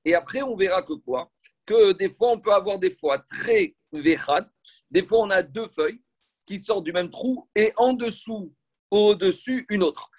et 0.05 0.15
après, 0.15 0.43
on 0.43 0.57
verra 0.57 0.83
que 0.83 0.95
quoi? 0.95 1.31
Que 1.65 1.93
des 1.93 2.11
fois, 2.11 2.33
on 2.33 2.41
peut 2.41 2.53
avoir 2.53 2.79
des 2.79 2.91
fois 2.91 3.19
très 3.19 3.75
vechad, 3.93 4.49
des 4.91 5.03
fois, 5.03 5.21
on 5.21 5.31
a 5.31 5.43
deux 5.43 5.69
feuilles 5.69 6.03
qui 6.47 6.59
sortent 6.61 6.85
du 6.85 6.93
même 6.93 7.11
trou 7.11 7.49
et 7.55 7.73
en 7.77 7.93
dessous, 7.93 8.53
au-dessus, 8.91 9.65
une 9.71 9.83
autre. 9.83 10.11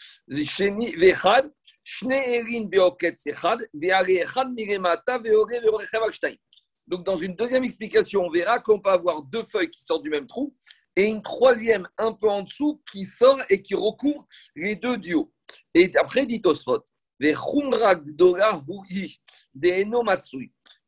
Donc, 6.88 7.06
dans 7.06 7.18
une 7.18 7.36
deuxième 7.36 7.64
explication, 7.64 8.26
on 8.26 8.30
verra 8.30 8.60
qu'on 8.60 8.80
peut 8.80 8.90
avoir 8.90 9.24
deux 9.24 9.44
feuilles 9.44 9.70
qui 9.70 9.82
sortent 9.82 10.04
du 10.04 10.10
même 10.10 10.28
trou 10.28 10.56
et 10.96 11.06
une 11.06 11.22
troisième 11.22 11.88
un 11.98 12.14
peu 12.14 12.30
en 12.30 12.44
dessous 12.44 12.82
qui 12.92 13.04
sort 13.06 13.40
et 13.50 13.62
qui 13.62 13.76
recouvre 13.76 14.28
les 14.56 14.76
deux 14.76 14.98
duos. 14.98 15.32
Et 15.74 15.92
après, 15.98 16.26
dit 16.26 16.42
Tosfot, 16.42 16.84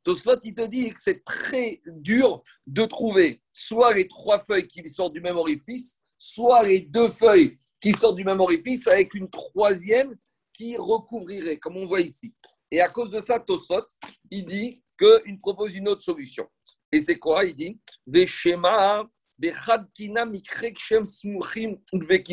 Tosfot, 0.03 0.39
il 0.43 0.53
te 0.53 0.67
dit 0.67 0.93
que 0.93 1.01
c'est 1.01 1.23
très 1.23 1.81
dur 1.87 2.43
de 2.67 2.85
trouver 2.85 3.41
soit 3.51 3.93
les 3.93 4.07
trois 4.07 4.37
feuilles 4.37 4.67
qui 4.67 4.87
sortent 4.89 5.13
du 5.13 5.21
même 5.21 5.37
orifice, 5.37 6.03
soit 6.17 6.63
les 6.63 6.81
deux 6.81 7.09
feuilles 7.09 7.57
qui 7.79 7.91
sortent 7.91 8.15
du 8.15 8.23
même 8.23 8.39
orifice 8.39 8.87
avec 8.87 9.13
une 9.13 9.29
troisième 9.29 10.15
qui 10.53 10.77
recouvrirait, 10.77 11.57
comme 11.57 11.77
on 11.77 11.85
voit 11.85 12.01
ici. 12.01 12.33
Et 12.71 12.81
à 12.81 12.87
cause 12.87 13.09
de 13.09 13.19
ça, 13.19 13.39
Tosfot, 13.39 13.85
il 14.29 14.45
dit 14.45 14.83
qu'il 14.97 15.39
propose 15.39 15.75
une 15.75 15.87
autre 15.89 16.01
solution. 16.01 16.47
Et 16.91 16.99
c'est 16.99 17.17
quoi 17.17 17.45
Il 17.45 17.55
dit 17.55 17.79
Veshema, 18.05 19.07
Bechadkina, 19.37 20.25
Smuchim, 21.05 21.77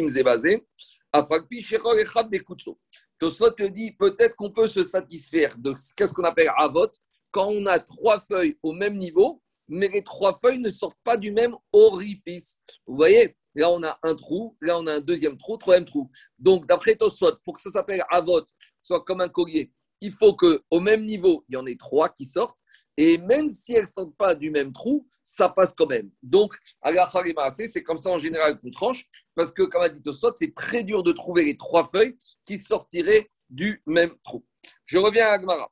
Zebazé, 0.08 0.64
Afakpi, 1.12 1.62
Shechor, 1.62 1.98
Echad, 1.98 2.30
Bekutso. 2.30 2.78
Te 3.18 3.68
dit 3.68 3.92
peut-être 3.92 4.34
qu'on 4.34 4.50
peut 4.50 4.66
se 4.66 4.82
satisfaire 4.82 5.56
de 5.56 5.74
ce 5.76 6.12
qu'on 6.12 6.24
appelle 6.24 6.50
avot 6.56 6.90
quand 7.30 7.46
on 7.46 7.66
a 7.66 7.78
trois 7.78 8.18
feuilles 8.18 8.58
au 8.62 8.72
même 8.72 8.96
niveau, 8.96 9.40
mais 9.68 9.88
les 9.88 10.02
trois 10.02 10.34
feuilles 10.34 10.58
ne 10.58 10.70
sortent 10.70 10.98
pas 11.04 11.16
du 11.16 11.30
même 11.32 11.56
orifice. 11.72 12.60
Vous 12.86 12.96
voyez, 12.96 13.36
là 13.54 13.70
on 13.70 13.82
a 13.84 13.96
un 14.02 14.14
trou, 14.16 14.56
là 14.60 14.78
on 14.78 14.86
a 14.86 14.94
un 14.94 15.00
deuxième 15.00 15.38
trou, 15.38 15.56
troisième 15.56 15.84
trou. 15.84 16.10
Donc 16.38 16.66
d'après 16.66 16.96
Tosfot, 16.96 17.36
pour 17.44 17.54
que 17.54 17.60
ça 17.60 17.70
s'appelle 17.70 18.04
avot, 18.10 18.44
soit 18.80 19.04
comme 19.04 19.20
un 19.20 19.28
collier, 19.28 19.72
il 20.02 20.12
faut 20.12 20.34
qu'au 20.34 20.80
même 20.80 21.04
niveau, 21.04 21.44
il 21.48 21.54
y 21.54 21.56
en 21.56 21.64
ait 21.64 21.76
trois 21.76 22.08
qui 22.08 22.24
sortent. 22.24 22.58
Et 22.96 23.18
même 23.18 23.48
si 23.48 23.72
elles 23.72 23.82
ne 23.82 23.86
sortent 23.86 24.16
pas 24.16 24.34
du 24.34 24.50
même 24.50 24.72
trou, 24.72 25.06
ça 25.22 25.48
passe 25.48 25.72
quand 25.72 25.86
même. 25.86 26.10
Donc, 26.22 26.54
à 26.82 26.90
la 26.90 27.08
c'est 27.50 27.82
comme 27.82 27.98
ça 27.98 28.10
en 28.10 28.18
général 28.18 28.58
qu'on 28.58 28.70
tranche, 28.70 29.06
parce 29.34 29.52
que, 29.52 29.62
comme 29.62 29.82
a 29.82 29.88
dit 29.88 30.02
Tosot, 30.02 30.32
c'est 30.34 30.54
très 30.54 30.82
dur 30.82 31.02
de 31.04 31.12
trouver 31.12 31.44
les 31.44 31.56
trois 31.56 31.84
feuilles 31.84 32.16
qui 32.44 32.58
sortiraient 32.58 33.30
du 33.48 33.80
même 33.86 34.14
trou. 34.24 34.44
Je 34.86 34.98
reviens 34.98 35.28
à 35.28 35.32
Agmara. 35.32 35.70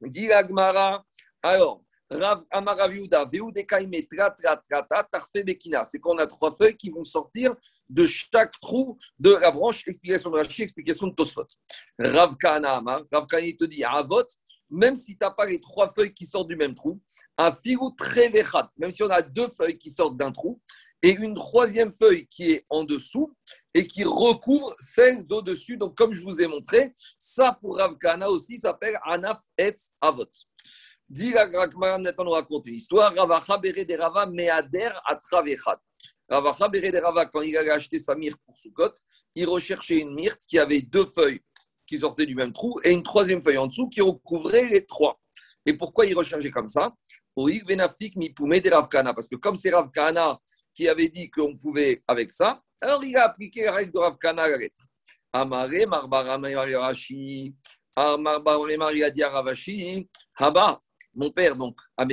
Dit 0.00 0.32
Agmara, 0.32 1.06
alors, 1.42 1.84
Rav 2.10 2.44
Amaraviuda, 2.50 3.26
C'est 5.84 5.98
qu'on 6.00 6.18
a 6.18 6.26
trois 6.26 6.50
feuilles 6.50 6.76
qui 6.76 6.90
vont 6.90 7.04
sortir 7.04 7.54
de 7.88 8.06
chaque 8.06 8.52
trou 8.60 8.98
de 9.18 9.30
la 9.32 9.50
branche. 9.50 9.86
Explication 9.86 10.30
de 10.30 10.36
Rashi, 10.36 10.62
explication 10.62 11.06
de 11.08 11.14
Tosfot. 11.14 11.46
Rav 11.98 12.36
Kana 12.36 12.76
Amar, 12.76 13.02
Rav 13.12 13.26
Kana 13.26 13.46
te 13.52 13.64
dit 13.64 13.84
Avot, 13.84 14.26
même 14.70 14.96
si 14.96 15.12
tu 15.12 15.18
n'as 15.20 15.30
pas 15.30 15.46
les 15.46 15.60
trois 15.60 15.88
feuilles 15.88 16.12
qui 16.12 16.26
sortent 16.26 16.48
du 16.48 16.56
même 16.56 16.74
trou, 16.74 17.00
un 17.36 17.52
filou 17.52 17.90
très 17.96 18.30
même 18.76 18.90
si 18.90 19.02
on 19.02 19.10
a 19.10 19.22
deux 19.22 19.48
feuilles 19.48 19.78
qui 19.78 19.90
sortent 19.90 20.16
d'un 20.16 20.32
trou, 20.32 20.60
et 21.02 21.10
une 21.10 21.34
troisième 21.34 21.92
feuille 21.92 22.26
qui 22.26 22.50
est 22.50 22.66
en 22.68 22.82
dessous 22.84 23.32
et 23.72 23.86
qui 23.86 24.02
recouvre 24.02 24.74
celle 24.80 25.24
d'au-dessus. 25.24 25.76
Donc, 25.76 25.96
comme 25.96 26.12
je 26.12 26.24
vous 26.24 26.40
ai 26.40 26.48
montré, 26.48 26.92
ça 27.16 27.56
pour 27.60 27.76
Rav 27.76 27.96
Kana 27.98 28.28
aussi 28.28 28.58
s'appelle 28.58 28.98
Anaf 29.04 29.38
et 29.56 29.74
Avot. 30.00 30.24
Dit 31.08 31.32
maintenant 31.32 32.26
on 32.26 32.30
raconte 32.30 32.66
une 32.66 32.74
histoire. 32.74 33.14
Ravacha 33.14 33.56
Bere 33.56 33.84
de 33.86 33.96
Rava 33.96 34.26
Meader 34.26 34.90
Atravechat. 35.06 35.80
Ravacha 36.28 36.70
Rava, 37.02 37.26
quand 37.26 37.40
il 37.42 37.56
allait 37.56 37.70
acheter 37.70 37.98
sa 37.98 38.14
myrte 38.14 38.38
pour 38.44 38.56
Soukot, 38.56 38.92
il 39.34 39.48
recherchait 39.48 39.96
une 39.96 40.14
myrte 40.14 40.42
qui 40.46 40.58
avait 40.58 40.82
deux 40.82 41.06
feuilles 41.06 41.40
qui 41.86 41.96
sortaient 41.98 42.26
du 42.26 42.34
même 42.34 42.52
trou 42.52 42.78
et 42.84 42.92
une 42.92 43.02
troisième 43.02 43.40
feuille 43.40 43.56
en 43.56 43.66
dessous 43.66 43.88
qui 43.88 44.02
recouvrait 44.02 44.68
les 44.68 44.84
trois. 44.84 45.18
Et 45.64 45.72
pourquoi 45.72 46.06
il 46.06 46.14
recherchait 46.14 46.50
comme 46.50 46.68
ça? 46.68 46.92
Parce 47.34 47.48
que 49.28 49.36
comme 49.36 49.56
c'est 49.56 49.70
Ravkana 49.70 50.38
qui 50.74 50.88
avait 50.88 51.08
dit 51.08 51.30
qu'on 51.30 51.56
pouvait 51.56 52.02
avec 52.06 52.30
ça, 52.30 52.60
alors 52.80 53.02
il 53.04 53.16
a 53.16 53.24
appliqué 53.24 53.64
la 53.64 53.72
règle 53.72 53.92
de 53.92 53.98
Ravkana 53.98 54.42
à 54.42 54.48
la 54.48 54.56
lettre. 54.58 54.80
Amare 55.32 55.86
Marbara 55.86 56.36
Rashi. 56.36 57.54
Marbara 57.96 58.92
il 58.92 59.04
a 59.04 59.10
dit 59.10 59.24
Ravashi, 59.24 60.08
Haba, 60.36 60.78
mon 61.14 61.30
père, 61.30 61.56
donc, 61.56 61.78
à 61.96 62.04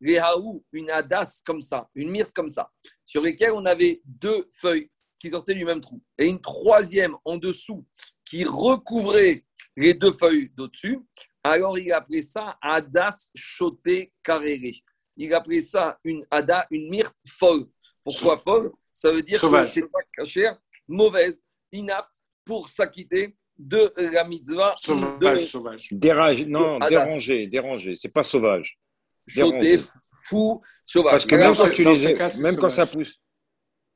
Mémar, 0.00 0.36
Haou, 0.36 0.64
une 0.72 0.90
hadas 0.90 1.40
comme 1.44 1.60
ça, 1.60 1.88
une 1.94 2.10
myrte 2.10 2.32
comme 2.32 2.50
ça, 2.50 2.70
sur 3.04 3.22
lesquelles 3.22 3.52
on 3.52 3.64
avait 3.64 4.00
deux 4.04 4.46
feuilles 4.52 4.90
qui 5.18 5.30
sortaient 5.30 5.54
du 5.54 5.64
même 5.64 5.80
trou, 5.80 6.02
et 6.18 6.26
une 6.26 6.40
troisième 6.40 7.16
en 7.24 7.36
dessous 7.36 7.86
qui 8.24 8.44
recouvrait 8.44 9.44
les 9.76 9.94
deux 9.94 10.12
feuilles 10.12 10.50
d'au-dessus, 10.54 11.00
alors 11.42 11.78
il 11.78 11.92
a 11.92 11.98
appelé 11.98 12.22
ça 12.22 12.58
hadas 12.60 13.30
choté 13.34 14.12
carré. 14.22 14.74
Il 15.16 15.32
a 15.32 15.38
appelé 15.38 15.60
ça 15.60 15.98
une 16.04 16.26
hada, 16.30 16.66
une 16.70 16.90
myrte 16.90 17.16
folle. 17.26 17.66
Pourquoi 18.04 18.36
folle? 18.36 18.72
Ça 18.92 19.10
veut 19.12 19.22
dire 19.22 19.40
que 19.40 19.64
c'est 19.66 19.88
pas 19.88 20.00
cachère, 20.12 20.58
mauvaise, 20.88 21.42
inapte 21.72 22.22
pour 22.44 22.68
s'acquitter 22.68 23.36
de 23.58 23.92
la 23.96 24.24
mitzvah. 24.24 24.74
Sauvage, 24.82 25.46
sauvage. 25.46 25.88
Dérage, 25.92 26.44
non, 26.44 26.78
dérangé, 26.78 27.46
dérangé. 27.46 27.94
C'est 27.96 28.12
pas 28.12 28.24
sauvage. 28.24 28.78
Choté, 29.26 29.80
fou, 30.12 30.60
sauvage. 30.84 31.12
Parce 31.12 31.26
que 31.26 31.34
même, 31.36 31.54
quand, 31.54 31.70
tu 31.70 31.82
les 31.82 32.40
même 32.40 32.56
quand 32.56 32.70
ça 32.70 32.86
pousse. 32.86 33.20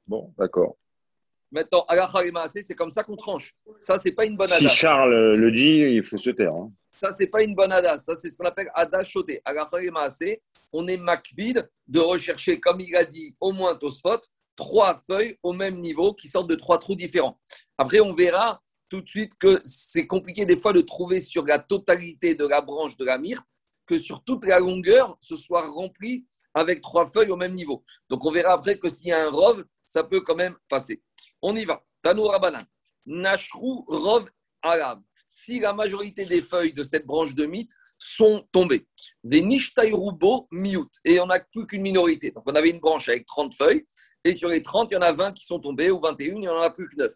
Bon, 0.07 0.33
d'accord. 0.37 0.77
Maintenant, 1.53 1.85
c'est 2.49 2.75
comme 2.75 2.91
ça 2.91 3.03
qu'on 3.03 3.17
tranche. 3.17 3.55
Ça, 3.79 3.97
c'est 3.97 4.13
pas 4.13 4.25
une 4.25 4.37
bonne 4.37 4.49
Si 4.49 4.69
Charles 4.69 5.35
le 5.35 5.51
dit, 5.51 5.95
il 5.97 6.03
faut 6.03 6.17
se 6.17 6.31
taire. 6.31 6.53
Hein. 6.53 6.73
Ça, 6.91 7.11
c'est 7.11 7.27
pas 7.27 7.43
une 7.43 7.55
bonne 7.55 7.73
ada. 7.73 7.99
Ça, 7.99 8.15
c'est 8.15 8.29
ce 8.29 8.37
qu'on 8.37 8.45
appelle 8.45 8.71
ada 8.75 9.03
choté. 9.03 9.43
On 10.73 10.87
est 10.87 10.97
makvid 10.97 11.69
de 11.89 11.99
rechercher, 11.99 12.61
comme 12.61 12.81
il 12.81 12.95
a 12.95 13.05
dit, 13.05 13.37
au 13.41 13.53
moins 13.53 13.75
Tosfot, 13.75 14.21
trois 14.55 14.97
feuilles 14.97 15.37
au 15.43 15.53
même 15.53 15.81
niveau 15.81 16.13
qui 16.13 16.29
sortent 16.29 16.51
de 16.51 16.55
trois 16.55 16.79
trous 16.79 16.95
différents. 16.95 17.41
Après, 17.79 18.01
on 18.01 18.13
verra 18.13 18.61
tout 18.89 19.01
de 19.01 19.09
suite 19.09 19.33
que 19.39 19.61
c'est 19.65 20.07
compliqué 20.07 20.45
des 20.45 20.57
fois 20.57 20.73
de 20.73 20.83
trouver 20.83 21.21
sur 21.21 21.45
la 21.47 21.59
totalité 21.59 22.35
de 22.35 22.47
la 22.47 22.61
branche 22.61 22.97
de 22.97 23.05
la 23.05 23.19
myrte 23.19 23.45
que 23.91 23.99
sur 23.99 24.23
toute 24.23 24.47
la 24.47 24.61
longueur, 24.61 25.17
ce 25.19 25.35
soit 25.35 25.67
rempli 25.67 26.25
avec 26.55 26.81
trois 26.81 27.07
feuilles 27.09 27.31
au 27.31 27.37
même 27.37 27.55
niveau. 27.55 27.85
Donc 28.09 28.25
on 28.25 28.31
verra 28.31 28.53
après 28.53 28.79
que 28.79 28.89
s'il 28.89 29.09
y 29.09 29.13
a 29.13 29.27
un 29.27 29.31
rov, 29.31 29.65
ça 29.85 30.05
peut 30.05 30.21
quand 30.21 30.37
même 30.37 30.57
passer. 30.69 31.03
On 31.43 31.57
y 31.57 31.65
va. 31.65 31.83
Tanou 32.01 32.29
Rabanan. 32.29 32.63
Nashrou 33.07 33.85
rov 33.89 34.31
arav. 34.63 35.01
Si 35.29 35.59
la 35.59 35.73
majorité 35.73 36.25
des 36.25 36.41
feuilles 36.41 36.73
de 36.73 36.85
cette 36.85 37.05
branche 37.05 37.35
de 37.35 37.47
mythe 37.47 37.73
sont 37.99 38.47
tombés. 38.53 38.87
Des 39.25 39.43
Nishtairubo 39.43 40.47
miut. 40.53 40.91
Et 41.05 41.19
on 41.19 41.27
n'a 41.27 41.41
plus 41.41 41.67
qu'une 41.67 41.83
minorité. 41.83 42.31
Donc 42.31 42.45
on 42.47 42.55
avait 42.55 42.71
une 42.71 42.79
branche 42.79 43.09
avec 43.09 43.27
30 43.27 43.57
feuilles. 43.57 43.87
Et 44.25 44.37
sur 44.37 44.49
les 44.49 44.63
30, 44.63 44.93
il 44.93 44.95
y 44.95 44.99
en 44.99 45.03
a 45.03 45.13
20 45.13 45.33
qui 45.33 45.45
sont 45.45 45.59
tombés, 45.59 45.91
ou 45.91 45.99
21, 45.99 46.35
il 46.35 46.41
n'y 46.41 46.49
en 46.49 46.61
a 46.61 46.71
plus 46.71 46.89
que 46.89 46.97
9. 46.97 47.13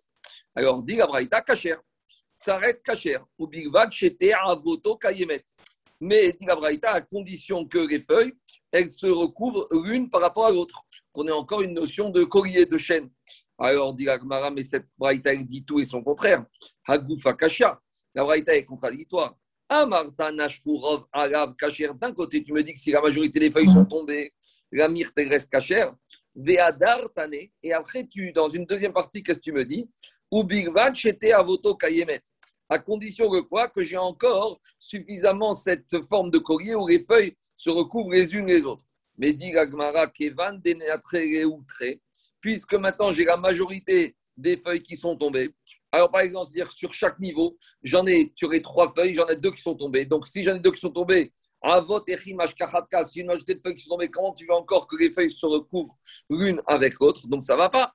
Alors, 0.56 0.82
dit 0.82 0.96
la 0.96 1.06
Braïta, 1.06 1.40
kacher. 1.42 1.76
Ça 2.36 2.56
reste 2.58 2.82
kacher. 2.82 3.18
Ou 3.38 3.46
bigvad, 3.46 3.90
avoto, 4.46 4.96
kayemet. 4.96 5.44
Mais 6.04 6.34
dit 6.34 6.44
la 6.44 6.54
Braïta, 6.54 6.90
à 6.90 7.00
condition 7.00 7.66
que 7.66 7.78
les 7.78 7.98
feuilles, 7.98 8.34
elles 8.70 8.90
se 8.90 9.06
recouvrent 9.06 9.66
l'une 9.72 10.10
par 10.10 10.20
rapport 10.20 10.44
à 10.44 10.52
l'autre. 10.52 10.82
Qu'on 11.12 11.26
ait 11.26 11.32
encore 11.32 11.62
une 11.62 11.72
notion 11.72 12.10
de 12.10 12.24
collier, 12.24 12.66
de 12.66 12.76
chaîne. 12.76 13.08
Alors, 13.58 13.94
dit 13.94 14.04
la 14.04 14.18
Gemara, 14.18 14.50
mais 14.50 14.62
cette 14.62 14.86
Braïta, 14.98 15.32
elle 15.32 15.46
dit 15.46 15.64
tout 15.64 15.80
et 15.80 15.86
son 15.86 16.02
contraire. 16.02 16.44
Hagoufa 16.86 17.32
kasha. 17.32 17.80
La 18.14 18.22
Braïta 18.22 18.54
est 18.54 18.64
contradictoire. 18.64 19.34
Amarta 19.66 20.30
Nashkurov 20.30 21.06
Arav 21.10 21.54
Kacher. 21.56 21.88
D'un 21.98 22.12
côté, 22.12 22.44
tu 22.44 22.52
me 22.52 22.62
dis 22.62 22.74
que 22.74 22.80
si 22.80 22.90
la 22.90 23.00
majorité 23.00 23.40
des 23.40 23.48
feuilles 23.48 23.72
sont 23.72 23.86
tombées, 23.86 24.34
la 24.72 24.88
myrte 24.88 25.14
reste 25.16 25.50
Kacher. 25.50 25.88
Veadar 26.34 27.10
Tane. 27.14 27.48
Et 27.62 27.72
après, 27.72 28.06
tu, 28.06 28.30
dans 28.30 28.50
une 28.50 28.66
deuxième 28.66 28.92
partie, 28.92 29.22
qu'est-ce 29.22 29.38
que 29.38 29.44
tu 29.44 29.52
me 29.52 29.64
dis? 29.64 29.88
Ou 30.30 30.44
Bigvan 30.44 30.92
Chete 30.92 31.32
Avoto 31.32 31.74
Kayemet. 31.76 32.20
À 32.68 32.78
condition 32.78 33.30
que 33.30 33.40
quoi 33.40 33.68
Que 33.68 33.82
j'ai 33.82 33.96
encore 33.96 34.60
suffisamment 34.78 35.52
cette 35.52 36.04
forme 36.08 36.30
de 36.30 36.38
collier 36.38 36.74
où 36.74 36.86
les 36.86 37.00
feuilles 37.00 37.36
se 37.54 37.70
recouvrent 37.70 38.12
les 38.12 38.34
unes 38.34 38.46
les 38.46 38.62
autres. 38.62 38.84
Mais 39.16 39.32
dit 39.32 39.52
Gagmara 39.52 40.06
Kevan 40.08 40.60
Deneatre 40.60 41.16
puisque 42.40 42.74
maintenant 42.74 43.10
j'ai 43.10 43.24
la 43.24 43.36
majorité 43.36 44.16
des 44.36 44.56
feuilles 44.56 44.82
qui 44.82 44.96
sont 44.96 45.16
tombées. 45.16 45.54
Alors, 45.92 46.10
par 46.10 46.22
exemple, 46.22 46.50
dire 46.50 46.70
sur 46.72 46.92
chaque 46.92 47.20
niveau, 47.20 47.56
j'en 47.82 48.04
ai 48.06 48.32
trois 48.62 48.88
feuilles, 48.88 49.14
j'en 49.14 49.26
ai 49.28 49.36
deux 49.36 49.52
qui 49.52 49.62
sont 49.62 49.76
tombées. 49.76 50.04
Donc, 50.04 50.26
si 50.26 50.42
j'en 50.42 50.56
ai 50.56 50.60
deux 50.60 50.72
qui 50.72 50.80
sont 50.80 50.90
tombées, 50.90 51.32
avot 51.62 52.02
et 52.08 52.16
si 52.16 52.24
j'ai 52.24 52.30
une 53.20 53.28
majorité 53.28 53.54
de 53.54 53.60
feuilles 53.60 53.76
qui 53.76 53.84
sont 53.84 53.90
tombées, 53.90 54.10
comment 54.10 54.32
tu 54.32 54.44
veux 54.44 54.54
encore 54.54 54.86
que 54.86 54.96
les 54.96 55.10
feuilles 55.10 55.30
se 55.30 55.46
recouvrent 55.46 55.96
l'une 56.28 56.60
avec 56.66 56.94
l'autre? 56.98 57.28
Donc, 57.28 57.44
ça 57.44 57.54
ne 57.54 57.58
va 57.58 57.70
pas. 57.70 57.94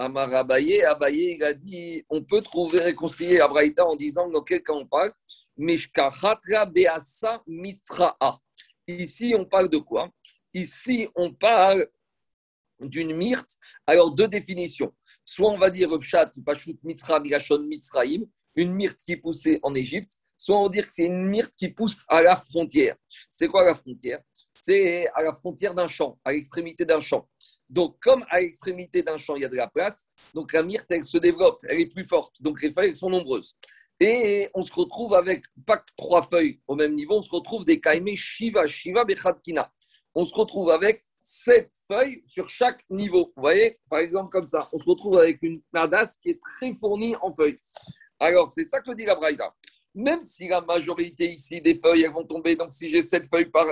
Amar 0.00 0.32
Abaye, 0.32 0.82
Abaye, 0.82 1.34
il 1.34 1.44
a 1.44 1.52
dit 1.52 2.02
on 2.08 2.22
peut 2.22 2.40
trouver 2.40 2.80
réconcilier 2.80 3.38
Abraïta 3.38 3.84
en 3.84 3.94
disant 3.94 4.28
dans 4.28 4.40
quel 4.40 4.62
cas 4.62 4.72
on 4.72 4.86
parle? 4.86 5.12
Beasa 5.58 7.42
Misra'a. 7.46 8.38
Ici, 8.88 9.34
on 9.36 9.44
parle 9.44 9.68
de 9.68 9.76
quoi? 9.76 10.08
Ici, 10.54 11.06
on 11.14 11.34
parle 11.34 11.86
d'une 12.80 13.14
myrte. 13.14 13.50
Alors, 13.86 14.10
deux 14.10 14.26
définitions. 14.26 14.90
Soit 15.22 15.50
on 15.50 15.58
va 15.58 15.68
dire 15.68 15.90
Pshat, 15.98 16.30
Pashut 16.46 16.78
Mitzra, 16.82 17.20
Mirachon 17.20 17.58
Mitzraim, 17.58 18.24
une 18.54 18.72
myrte 18.72 18.98
qui 19.04 19.16
poussait 19.16 19.60
en 19.62 19.74
Égypte, 19.74 20.12
soit 20.38 20.58
on 20.58 20.62
va 20.62 20.68
dire 20.70 20.86
que 20.86 20.92
c'est 20.94 21.04
une 21.04 21.26
myrte 21.26 21.52
qui 21.58 21.68
pousse 21.68 22.04
à 22.08 22.22
la 22.22 22.36
frontière. 22.36 22.96
C'est 23.30 23.48
quoi 23.48 23.64
la 23.64 23.74
frontière? 23.74 24.22
C'est 24.62 25.06
à 25.08 25.22
la 25.22 25.34
frontière 25.34 25.74
d'un 25.74 25.88
champ, 25.88 26.18
à 26.24 26.32
l'extrémité 26.32 26.86
d'un 26.86 27.00
champ. 27.02 27.28
Donc, 27.70 28.00
comme 28.00 28.24
à 28.30 28.40
l'extrémité 28.40 29.02
d'un 29.02 29.16
champ, 29.16 29.36
il 29.36 29.42
y 29.42 29.44
a 29.44 29.48
de 29.48 29.56
la 29.56 29.68
place, 29.68 30.08
donc 30.34 30.52
la 30.52 30.64
myrte, 30.64 30.86
elle 30.90 31.04
se 31.04 31.18
développe, 31.18 31.60
elle 31.68 31.80
est 31.80 31.86
plus 31.86 32.04
forte. 32.04 32.34
Donc, 32.42 32.60
les 32.62 32.72
feuilles, 32.72 32.96
sont 32.96 33.08
nombreuses. 33.08 33.54
Et 34.00 34.48
on 34.54 34.62
se 34.62 34.72
retrouve 34.72 35.14
avec 35.14 35.44
pas 35.64 35.76
que 35.76 35.92
trois 35.96 36.22
feuilles 36.22 36.60
au 36.66 36.74
même 36.74 36.94
niveau, 36.94 37.18
on 37.18 37.22
se 37.22 37.30
retrouve 37.30 37.64
des 37.64 37.80
kaimé 37.80 38.16
Shiva, 38.16 38.66
Shiva 38.66 39.04
Bechadkina. 39.04 39.72
On 40.14 40.26
se 40.26 40.34
retrouve 40.34 40.70
avec 40.70 41.04
sept 41.22 41.70
feuilles 41.86 42.24
sur 42.26 42.48
chaque 42.48 42.82
niveau. 42.90 43.32
Vous 43.36 43.42
voyez, 43.42 43.78
par 43.88 44.00
exemple, 44.00 44.30
comme 44.30 44.46
ça, 44.46 44.66
on 44.72 44.78
se 44.78 44.84
retrouve 44.84 45.18
avec 45.18 45.38
une 45.42 45.62
nadasse 45.72 46.16
qui 46.16 46.30
est 46.30 46.40
très 46.40 46.74
fournie 46.74 47.14
en 47.20 47.30
feuilles. 47.30 47.58
Alors, 48.18 48.48
c'est 48.48 48.64
ça 48.64 48.80
que 48.80 48.92
dit 48.94 49.04
la 49.04 49.14
Braïda. 49.14 49.54
Même 49.94 50.22
si 50.22 50.48
la 50.48 50.60
majorité 50.60 51.26
ici 51.30 51.60
des 51.60 51.76
feuilles, 51.76 52.02
elles 52.02 52.12
vont 52.12 52.26
tomber, 52.26 52.56
donc 52.56 52.72
si 52.72 52.88
j'ai 52.88 53.02
sept 53.02 53.28
feuilles 53.28 53.50
par 53.50 53.66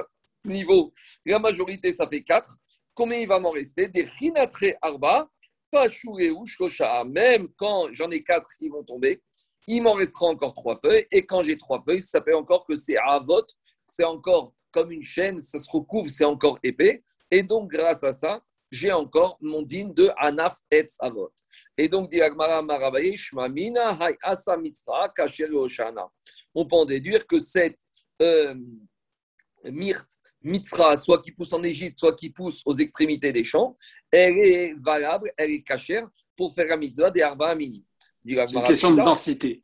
niveau, 0.45 0.93
la 1.25 1.39
majorité, 1.39 1.93
ça 1.93 2.07
fait 2.07 2.23
quatre. 2.23 2.59
Combien 2.99 3.19
il 3.19 3.29
va 3.29 3.39
m'en 3.39 3.51
rester? 3.51 3.87
Des 3.87 4.03
rinatre 4.19 4.75
arba, 4.83 5.31
pas 5.71 5.87
ou 5.87 6.47
shosha. 6.47 7.05
Même 7.05 7.47
quand 7.57 7.87
j'en 7.93 8.11
ai 8.11 8.25
quatre 8.25 8.49
qui 8.59 8.69
vont 8.69 8.83
tomber, 8.83 9.23
il 9.69 9.83
m'en 9.83 9.93
restera 9.93 10.27
encore 10.27 10.53
trois 10.53 10.75
feuilles. 10.75 11.07
Et 11.13 11.25
quand 11.25 11.45
j'ai 11.45 11.57
trois 11.57 11.81
feuilles, 11.81 12.03
ça 12.03 12.21
fait 12.21 12.35
encore 12.35 12.65
que 12.65 12.75
c'est 12.75 12.97
avot, 12.97 13.47
c'est 13.87 14.03
encore 14.03 14.53
comme 14.73 14.91
une 14.91 15.05
chaîne, 15.05 15.39
ça 15.39 15.61
se 15.61 15.71
recouvre, 15.71 16.11
c'est 16.11 16.25
encore 16.25 16.59
épais. 16.65 17.05
Et 17.31 17.45
donc, 17.45 17.71
grâce 17.71 18.03
à 18.03 18.13
ça, 18.13 18.43
j'ai 18.73 18.91
encore 18.91 19.39
mon 19.41 19.63
digne 19.63 19.95
de 19.95 20.11
Anaf 20.17 20.57
et 20.73 20.85
Avot. 20.99 21.31
Et 21.77 21.87
donc, 21.87 22.11
On 26.53 26.67
peut 26.67 26.77
en 26.77 26.85
déduire 26.85 27.27
que 27.29 27.39
cette 27.39 27.79
euh, 28.23 28.57
myrte, 29.67 30.18
mitzra, 30.43 30.97
soit 30.97 31.21
qui 31.23 31.33
pousse 31.33 31.53
en 31.53 31.63
Égypte, 31.63 31.99
soit 31.99 32.15
qui 32.15 32.31
pousse 32.31 32.63
aux 32.65 32.75
extrémités 32.75 33.33
des 33.33 33.45
champs, 33.45 33.77
elle 34.11 34.39
est 34.39 34.75
valable, 34.79 35.31
elle 35.37 35.51
est 35.51 35.63
cachère 35.63 36.09
pour 36.37 36.55
faire 36.55 36.67
la 36.67 36.77
mitzvah 36.77 37.11
des 37.11 37.23
Arba 37.23 37.51
Amini. 37.51 37.85
C'est 38.25 38.53
une 38.53 38.63
question 38.63 38.95
de 38.95 39.01
densité. 39.01 39.63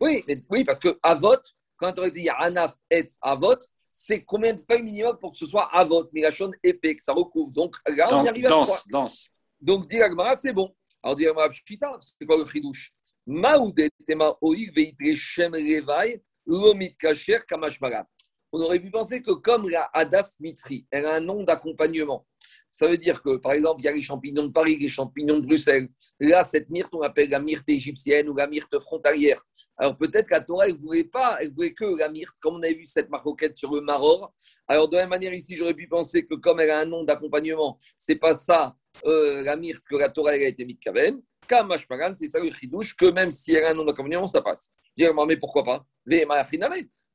Oui, 0.00 0.24
oui, 0.48 0.64
parce 0.64 0.78
que 0.78 0.98
Avot, 1.02 1.36
quand 1.76 1.98
on 1.98 2.08
dit 2.08 2.28
Anaf 2.28 2.74
et 2.90 3.06
Avot, 3.22 3.58
c'est 3.90 4.22
combien 4.24 4.54
de 4.54 4.60
feuilles 4.60 4.84
minimum 4.84 5.18
pour 5.18 5.32
que 5.32 5.38
ce 5.38 5.46
soit 5.46 5.68
avot, 5.72 6.08
migration 6.12 6.52
épais, 6.62 6.94
que 6.94 7.02
ça 7.02 7.12
recouvre. 7.12 7.50
Donc 7.50 7.74
là, 7.84 8.08
on 8.12 8.22
y 8.22 8.28
arrive 8.28 8.46
à 8.46 8.50
dense, 8.50 8.86
dense. 8.88 9.28
Donc, 9.60 9.88
dit 9.88 9.98
c'est 10.40 10.52
bon. 10.52 10.72
Alors, 11.02 11.16
dit 11.16 11.26
Agmara, 11.26 11.50
c'est 11.50 12.24
quoi 12.24 12.36
le 12.36 12.46
chidouche? 12.46 12.92
Maoudet 13.26 13.90
tema 14.06 14.36
oïk 14.40 14.72
veitre 14.74 15.16
shem 15.16 15.52
revai, 15.52 16.22
lomit 16.46 16.96
kacher 16.96 17.40
kamashmara. 17.46 18.06
On 18.52 18.60
aurait 18.60 18.80
pu 18.80 18.90
penser 18.90 19.22
que 19.22 19.32
comme 19.32 19.68
la 19.68 19.90
Hadas 19.92 20.36
Mitri, 20.40 20.86
elle 20.90 21.06
a 21.06 21.16
un 21.16 21.20
nom 21.20 21.42
d'accompagnement. 21.42 22.26
Ça 22.70 22.86
veut 22.86 22.96
dire 22.96 23.22
que, 23.22 23.36
par 23.36 23.52
exemple, 23.52 23.80
il 23.80 23.84
y 23.84 23.88
a 23.88 23.92
les 23.92 24.02
champignons 24.02 24.46
de 24.46 24.52
Paris, 24.52 24.76
les 24.78 24.88
champignons 24.88 25.38
de 25.38 25.46
Bruxelles. 25.46 25.88
Là, 26.20 26.42
cette 26.42 26.68
myrte, 26.70 26.94
on 26.94 27.00
appelle 27.00 27.30
la 27.30 27.40
myrte 27.40 27.68
égyptienne 27.68 28.28
ou 28.28 28.36
la 28.36 28.46
myrte 28.46 28.78
frontalière. 28.78 29.42
Alors 29.76 29.96
peut-être 29.96 30.30
la 30.30 30.40
Torah, 30.40 30.66
elle 30.66 30.74
ne 30.74 30.78
voulait 30.78 31.04
pas, 31.04 31.38
elle 31.40 31.52
voulait 31.52 31.72
que 31.72 31.84
la 31.98 32.08
myrte, 32.08 32.36
comme 32.40 32.56
on 32.56 32.62
avait 32.62 32.74
vu 32.74 32.84
cette 32.84 33.10
maroquette 33.10 33.56
sur 33.56 33.72
le 33.74 33.80
Maror. 33.80 34.32
Alors 34.66 34.88
de 34.88 34.96
la 34.96 35.02
même 35.02 35.10
manière, 35.10 35.32
ici, 35.32 35.56
j'aurais 35.56 35.74
pu 35.74 35.88
penser 35.88 36.24
que 36.24 36.34
comme 36.34 36.60
elle 36.60 36.70
a 36.70 36.80
un 36.80 36.84
nom 36.84 37.04
d'accompagnement, 37.04 37.78
c'est 37.98 38.16
pas 38.16 38.32
ça 38.32 38.76
euh, 39.06 39.42
la 39.42 39.56
myrte 39.56 39.84
que 39.88 39.96
la 39.96 40.08
Torah 40.08 40.32
a 40.32 40.36
été 40.36 40.64
mise 40.64 40.78
Kaven. 40.80 41.20
Kamashpagan, 41.46 42.14
c'est 42.14 42.26
ça 42.26 42.38
le 42.38 42.52
chidouche, 42.52 42.94
que 42.94 43.06
même 43.06 43.30
si 43.30 43.52
elle 43.52 43.64
a 43.64 43.70
un 43.70 43.74
nom 43.74 43.84
d'accompagnement, 43.84 44.28
ça 44.28 44.42
passe. 44.42 44.70
Dis, 44.96 45.06
mais 45.26 45.36
pourquoi 45.36 45.64
pas? 45.64 45.86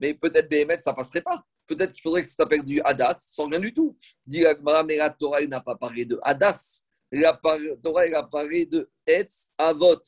Mais 0.04 0.13
peut-être 0.13 0.50
Béhémet, 0.50 0.82
ça 0.82 0.94
passerait 0.94 1.22
pas. 1.22 1.46
Peut-être 1.66 1.94
qu'il 1.94 2.02
faudrait 2.02 2.24
que 2.24 2.28
ça 2.28 2.36
s'appelle 2.36 2.62
du 2.62 2.82
Hadas 2.82 3.24
sans 3.26 3.48
rien 3.48 3.62
du 3.62 3.74
tout. 3.74 3.98
Dit 4.26 4.44
mais 4.86 4.98
la 4.98 5.10
Torah 5.10 5.39
n'a 5.46 5.62
pas 5.62 5.78
parlé 5.78 6.04
de 6.04 6.20
Hadas. 6.22 6.84
La 7.10 7.39
Torah 7.82 8.02
a 8.13 8.24
parlé 8.24 8.66
de 8.66 8.92
Etz 9.08 9.50
Avot. 9.58 10.02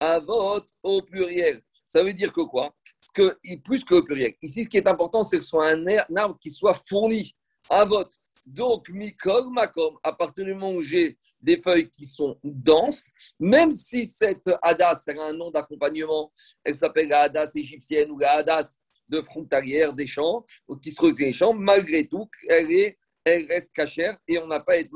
Avot 0.00 0.64
au 0.82 1.00
pluriel. 1.00 1.62
Ça 1.86 2.02
veut 2.02 2.12
dire 2.12 2.32
que 2.32 2.40
quoi? 2.40 2.74
Que, 3.14 3.38
Plus 3.62 3.84
que 3.84 3.94
au 3.94 4.02
pluriel. 4.02 4.34
Ici, 4.42 4.64
ce 4.64 4.68
qui 4.68 4.78
est 4.78 4.88
important, 4.88 5.22
c'est 5.22 5.36
que 5.36 5.44
ce 5.44 5.50
soit 5.50 5.70
un 5.70 5.86
arbre 6.16 6.36
qui 6.40 6.50
soit 6.50 6.74
fourni. 6.74 7.32
Avot. 7.70 8.02
Donc, 8.44 8.88
Mikol 8.88 9.48
Makom, 9.52 9.96
à 10.02 10.12
partir 10.12 10.44
du 10.44 10.54
moment 10.54 10.72
où 10.72 10.82
j'ai 10.82 11.16
des 11.40 11.56
feuilles 11.56 11.88
qui 11.88 12.04
sont 12.04 12.36
denses, 12.42 13.12
même 13.38 13.70
si 13.70 14.06
cette 14.06 14.50
Hadas 14.60 15.04
a 15.06 15.22
un 15.22 15.32
nom 15.34 15.52
d'accompagnement, 15.52 16.32
elle 16.64 16.74
s'appelle 16.74 17.08
la 17.08 17.22
Hadas 17.22 17.52
égyptienne 17.54 18.10
ou 18.10 18.18
la 18.18 18.38
Hadas 18.38 18.72
de 19.08 19.20
frontalière 19.20 19.92
des 19.92 20.06
champs, 20.06 20.44
ou 20.68 20.76
qui 20.76 20.90
se 20.90 21.00
dans 21.00 21.12
les 21.18 21.32
champs, 21.32 21.54
malgré 21.54 22.06
tout, 22.06 22.28
elle, 22.48 22.70
est, 22.72 22.98
elle 23.24 23.46
reste 23.46 23.72
cachère 23.72 24.18
et 24.26 24.38
on 24.38 24.46
n'a 24.46 24.60
pas 24.60 24.72
à 24.74 24.76
être 24.78 24.92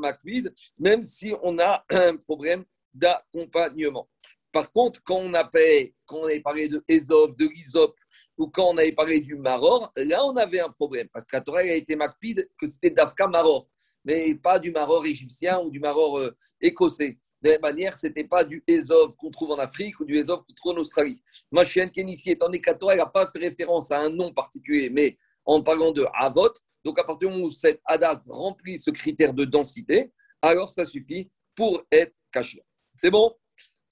même 0.79 1.03
si 1.03 1.33
on 1.43 1.59
a 1.59 1.85
un 1.91 2.17
problème 2.17 2.65
d'accompagnement. 2.93 4.09
Par 4.53 4.71
contre, 4.73 5.01
quand 5.05 5.19
on, 5.19 5.33
avait, 5.35 5.95
quand 6.07 6.17
on 6.17 6.25
avait 6.25 6.41
parlé 6.41 6.69
de 6.69 6.83
Ésope, 6.89 7.37
de 7.39 7.47
l'Isop, 7.47 7.95
ou 8.37 8.49
quand 8.49 8.71
on 8.71 8.79
avait 8.79 8.93
parlé 8.93 9.21
du 9.21 9.37
Maror, 9.37 9.93
là, 9.97 10.25
on 10.25 10.37
avait 10.37 10.61
un 10.61 10.71
problème. 10.71 11.09
Parce 11.13 11.25
que 11.25 11.37
la 11.37 11.43
Torah 11.43 11.61
a 11.61 11.65
été 11.65 11.95
macpide 11.95 12.49
que 12.59 12.67
c'était 12.67 12.91
d'Afka 12.91 13.29
Maror, 13.29 13.69
mais 14.05 14.35
pas 14.35 14.59
du 14.59 14.71
Maror 14.73 15.05
égyptien 15.07 15.61
ou 15.61 15.71
du 15.71 15.79
Maror 15.79 16.19
euh, 16.19 16.35
écossais. 16.61 17.19
De 17.43 17.49
la 17.49 17.53
même 17.53 17.63
manière, 17.63 17.97
ce 17.97 18.07
n'était 18.07 18.25
pas 18.25 18.45
du 18.45 18.63
Ezov 18.67 19.17
qu'on 19.17 19.31
trouve 19.31 19.53
en 19.53 19.59
Afrique 19.59 19.99
ou 20.01 20.05
du 20.05 20.15
Ezov 20.15 20.43
qu'on 20.45 20.53
trouve 20.53 20.73
en 20.73 20.81
Australie. 20.81 21.23
Ma 21.51 21.65
chienne 21.65 21.91
ici, 21.97 22.31
étant 22.31 22.47
donné 22.47 22.61
que 22.61 22.71
la 22.71 22.97
n'a 22.97 23.07
pas 23.07 23.27
fait 23.27 23.39
référence 23.39 23.91
à 23.91 24.01
un 24.01 24.11
nom 24.11 24.33
particulier, 24.33 24.91
mais 24.91 25.17
en 25.45 25.63
parlant 25.63 25.93
de 25.93 26.05
Avot, 26.13 26.53
donc 26.85 26.99
à 26.99 27.05
partir 27.05 27.29
du 27.29 27.35
moment 27.35 27.47
où 27.47 27.51
cette 27.51 27.81
Hadas 27.85 28.27
remplit 28.29 28.79
ce 28.79 28.91
critère 28.91 29.33
de 29.33 29.45
densité, 29.45 30.13
alors 30.43 30.71
ça 30.71 30.85
suffit 30.85 31.31
pour 31.55 31.83
être 31.91 32.19
caché. 32.33 32.63
C'est 32.97 33.11
bon? 33.11 33.35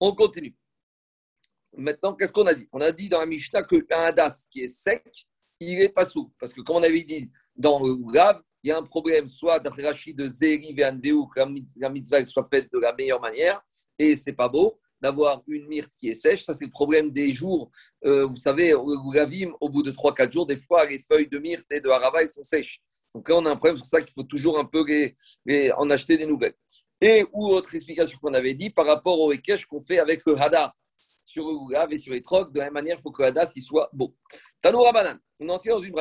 On 0.01 0.15
continue. 0.15 0.57
Maintenant, 1.77 2.15
qu'est-ce 2.15 2.33
qu'on 2.33 2.47
a 2.47 2.55
dit? 2.55 2.69
On 2.73 2.81
a 2.81 2.93
dit 2.93 3.09
dans 3.09 3.21
la 3.21 3.27
Mishnah 3.27 3.63
qu'un 3.63 4.05
Hadas 4.05 4.47
qui 4.51 4.61
est 4.61 4.69
sec, 4.69 5.05
il 5.61 5.79
n'est 5.79 5.89
pas 5.89 6.05
souple. 6.05 6.35
Parce 6.39 6.53
que 6.53 6.61
comme 6.61 6.77
on 6.77 6.83
avait 6.83 7.05
dit 7.05 7.31
dans 7.57 7.79
le 7.79 7.95
grave, 7.95 8.43
il 8.63 8.69
y 8.69 8.73
a 8.73 8.79
un 8.79 8.83
problème, 8.83 9.29
soit 9.29 9.61
d'après 9.61 9.83
de 9.83 10.27
Zeri 10.27 10.75
que 10.75 11.81
la 11.81 11.91
mitzvah 11.91 12.25
soit 12.25 12.45
faite 12.45 12.69
de 12.73 12.79
la 12.79 12.95
meilleure 12.95 13.21
manière, 13.21 13.63
et 13.99 14.17
c'est 14.17 14.33
pas 14.33 14.49
beau, 14.49 14.79
d'avoir 15.01 15.43
une 15.47 15.67
myrte 15.69 15.93
qui 15.99 16.09
est 16.09 16.15
sèche. 16.15 16.45
Ça, 16.45 16.55
c'est 16.55 16.65
le 16.65 16.71
problème 16.71 17.11
des 17.11 17.33
jours. 17.33 17.71
Euh, 18.05 18.27
vous 18.27 18.37
savez, 18.37 18.75
au 18.75 19.11
Gavim, 19.11 19.53
au 19.61 19.69
bout 19.69 19.83
de 19.83 19.93
3-4 19.93 20.33
jours, 20.33 20.47
des 20.47 20.57
fois, 20.57 20.87
les 20.87 20.99
feuilles 20.99 21.29
de 21.29 21.39
myrte 21.39 21.67
et 21.71 21.81
de 21.81 21.89
harava, 21.89 22.23
elles 22.23 22.31
sont 22.31 22.43
sèches. 22.43 22.81
Donc 23.15 23.29
là, 23.29 23.37
on 23.37 23.47
a 23.47 23.51
un 23.51 23.57
problème, 23.57 23.77
c'est 23.77 23.83
pour 23.83 23.89
ça 23.89 24.03
qu'il 24.03 24.13
faut 24.13 24.25
toujours 24.25 24.59
un 24.59 24.65
peu 24.65 24.85
en 25.77 25.91
acheter 25.91 26.17
des 26.17 26.27
nouvelles. 26.27 26.55
Et 27.01 27.25
ou 27.33 27.47
autre 27.49 27.75
explication 27.75 28.19
qu'on 28.21 28.35
avait 28.35 28.55
dit 28.55 28.71
par 28.71 28.87
rapport 28.87 29.19
au 29.21 29.33
Ekech 29.33 29.67
qu'on 29.67 29.81
fait 29.81 29.99
avec 29.99 30.23
le 30.27 30.41
Hadar 30.41 30.75
sur 31.25 31.47
le 31.47 31.57
Goulav 31.57 31.93
et 31.93 31.97
sur 31.97 32.13
les 32.13 32.23
trocs, 32.23 32.53
de 32.53 32.59
la 32.59 32.67
même 32.67 32.75
manière, 32.75 32.97
il 32.99 33.03
faut 33.03 33.11
que 33.11 33.23
le 33.23 33.29
Hadar 33.29 33.47
soit 33.47 33.89
beau. 33.93 34.17
Tanoura 34.61 34.93
Banan, 34.93 35.19
on 35.39 35.49
en 35.49 35.59
dans 35.65 35.79
une. 35.79 35.95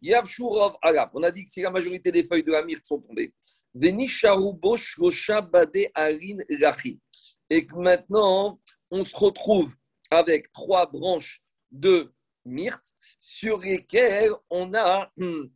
Yav 0.00 0.26
Shurov 0.26 0.76
Agap, 0.82 1.10
on 1.14 1.22
a 1.22 1.30
dit 1.30 1.44
que 1.44 1.50
si 1.50 1.60
la 1.60 1.70
majorité 1.70 2.12
des 2.12 2.24
feuilles 2.24 2.44
de 2.44 2.52
la 2.52 2.62
myrte 2.62 2.86
sont 2.86 3.00
tombées, 3.00 3.34
et 7.50 7.66
que 7.66 7.76
maintenant, 7.76 8.60
on 8.90 9.04
se 9.04 9.16
retrouve 9.16 9.74
avec 10.10 10.52
trois 10.52 10.86
branches 10.86 11.42
de 11.70 12.12
myrte 12.44 12.92
sur 13.20 13.58
lesquelles 13.58 14.32
on 14.48 14.72
a 14.74 15.10
hum, 15.20 15.50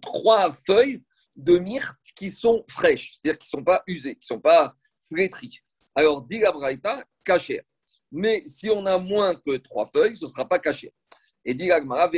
trois 0.00 0.52
feuilles 0.52 1.02
de 1.36 1.58
myrte 1.58 1.98
qui 2.16 2.30
sont 2.30 2.64
fraîches, 2.68 3.12
c'est-à-dire 3.12 3.38
qui 3.38 3.46
ne 3.46 3.58
sont 3.58 3.64
pas 3.64 3.82
usées, 3.86 4.14
qui 4.14 4.20
ne 4.30 4.36
sont 4.36 4.40
pas 4.40 4.74
flétries. 5.08 5.58
Alors, 5.94 6.22
dit 6.22 6.38
la 6.38 6.52
Braïta, 6.52 7.04
caché. 7.24 7.60
Mais 8.10 8.42
si 8.46 8.68
on 8.70 8.84
a 8.86 8.98
moins 8.98 9.34
que 9.34 9.56
trois 9.58 9.86
feuilles, 9.86 10.16
ce 10.16 10.24
ne 10.24 10.30
sera 10.30 10.48
pas 10.48 10.58
caché. 10.58 10.92
Et 11.44 11.54
dit 11.54 11.66
l'Agmara, 11.66 12.10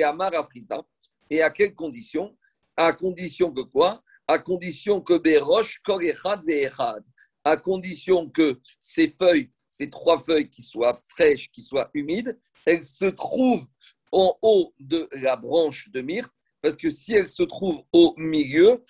Et 1.34 1.42
à 1.42 1.50
quelles 1.50 1.74
conditions? 1.74 2.36
À 2.76 2.92
condition 2.92 3.52
que 3.52 3.62
quoi? 3.62 4.04
À 4.28 4.38
condition 4.38 5.00
que 5.00 5.14
Berosh, 5.14 5.80
Korechad. 5.84 7.04
À 7.42 7.56
condition 7.56 8.30
que 8.30 8.60
ces 8.80 9.08
feuilles, 9.08 9.50
ces 9.68 9.90
trois 9.90 10.20
feuilles 10.20 10.48
qui 10.48 10.62
soient 10.62 10.94
fraîches, 11.08 11.50
qui 11.50 11.62
soient 11.62 11.90
humides, 11.92 12.38
elles 12.64 12.84
se 12.84 13.06
trouvent 13.06 13.66
en 14.12 14.38
haut 14.42 14.72
de 14.78 15.08
la 15.10 15.34
branche 15.34 15.90
de 15.90 16.02
myrte 16.02 16.30
parce 16.62 16.76
que 16.76 16.88
si 16.88 17.14
elle 17.14 17.26
se 17.26 17.42
trouve 17.42 17.82
au 17.92 18.14
milieu, 18.16 18.84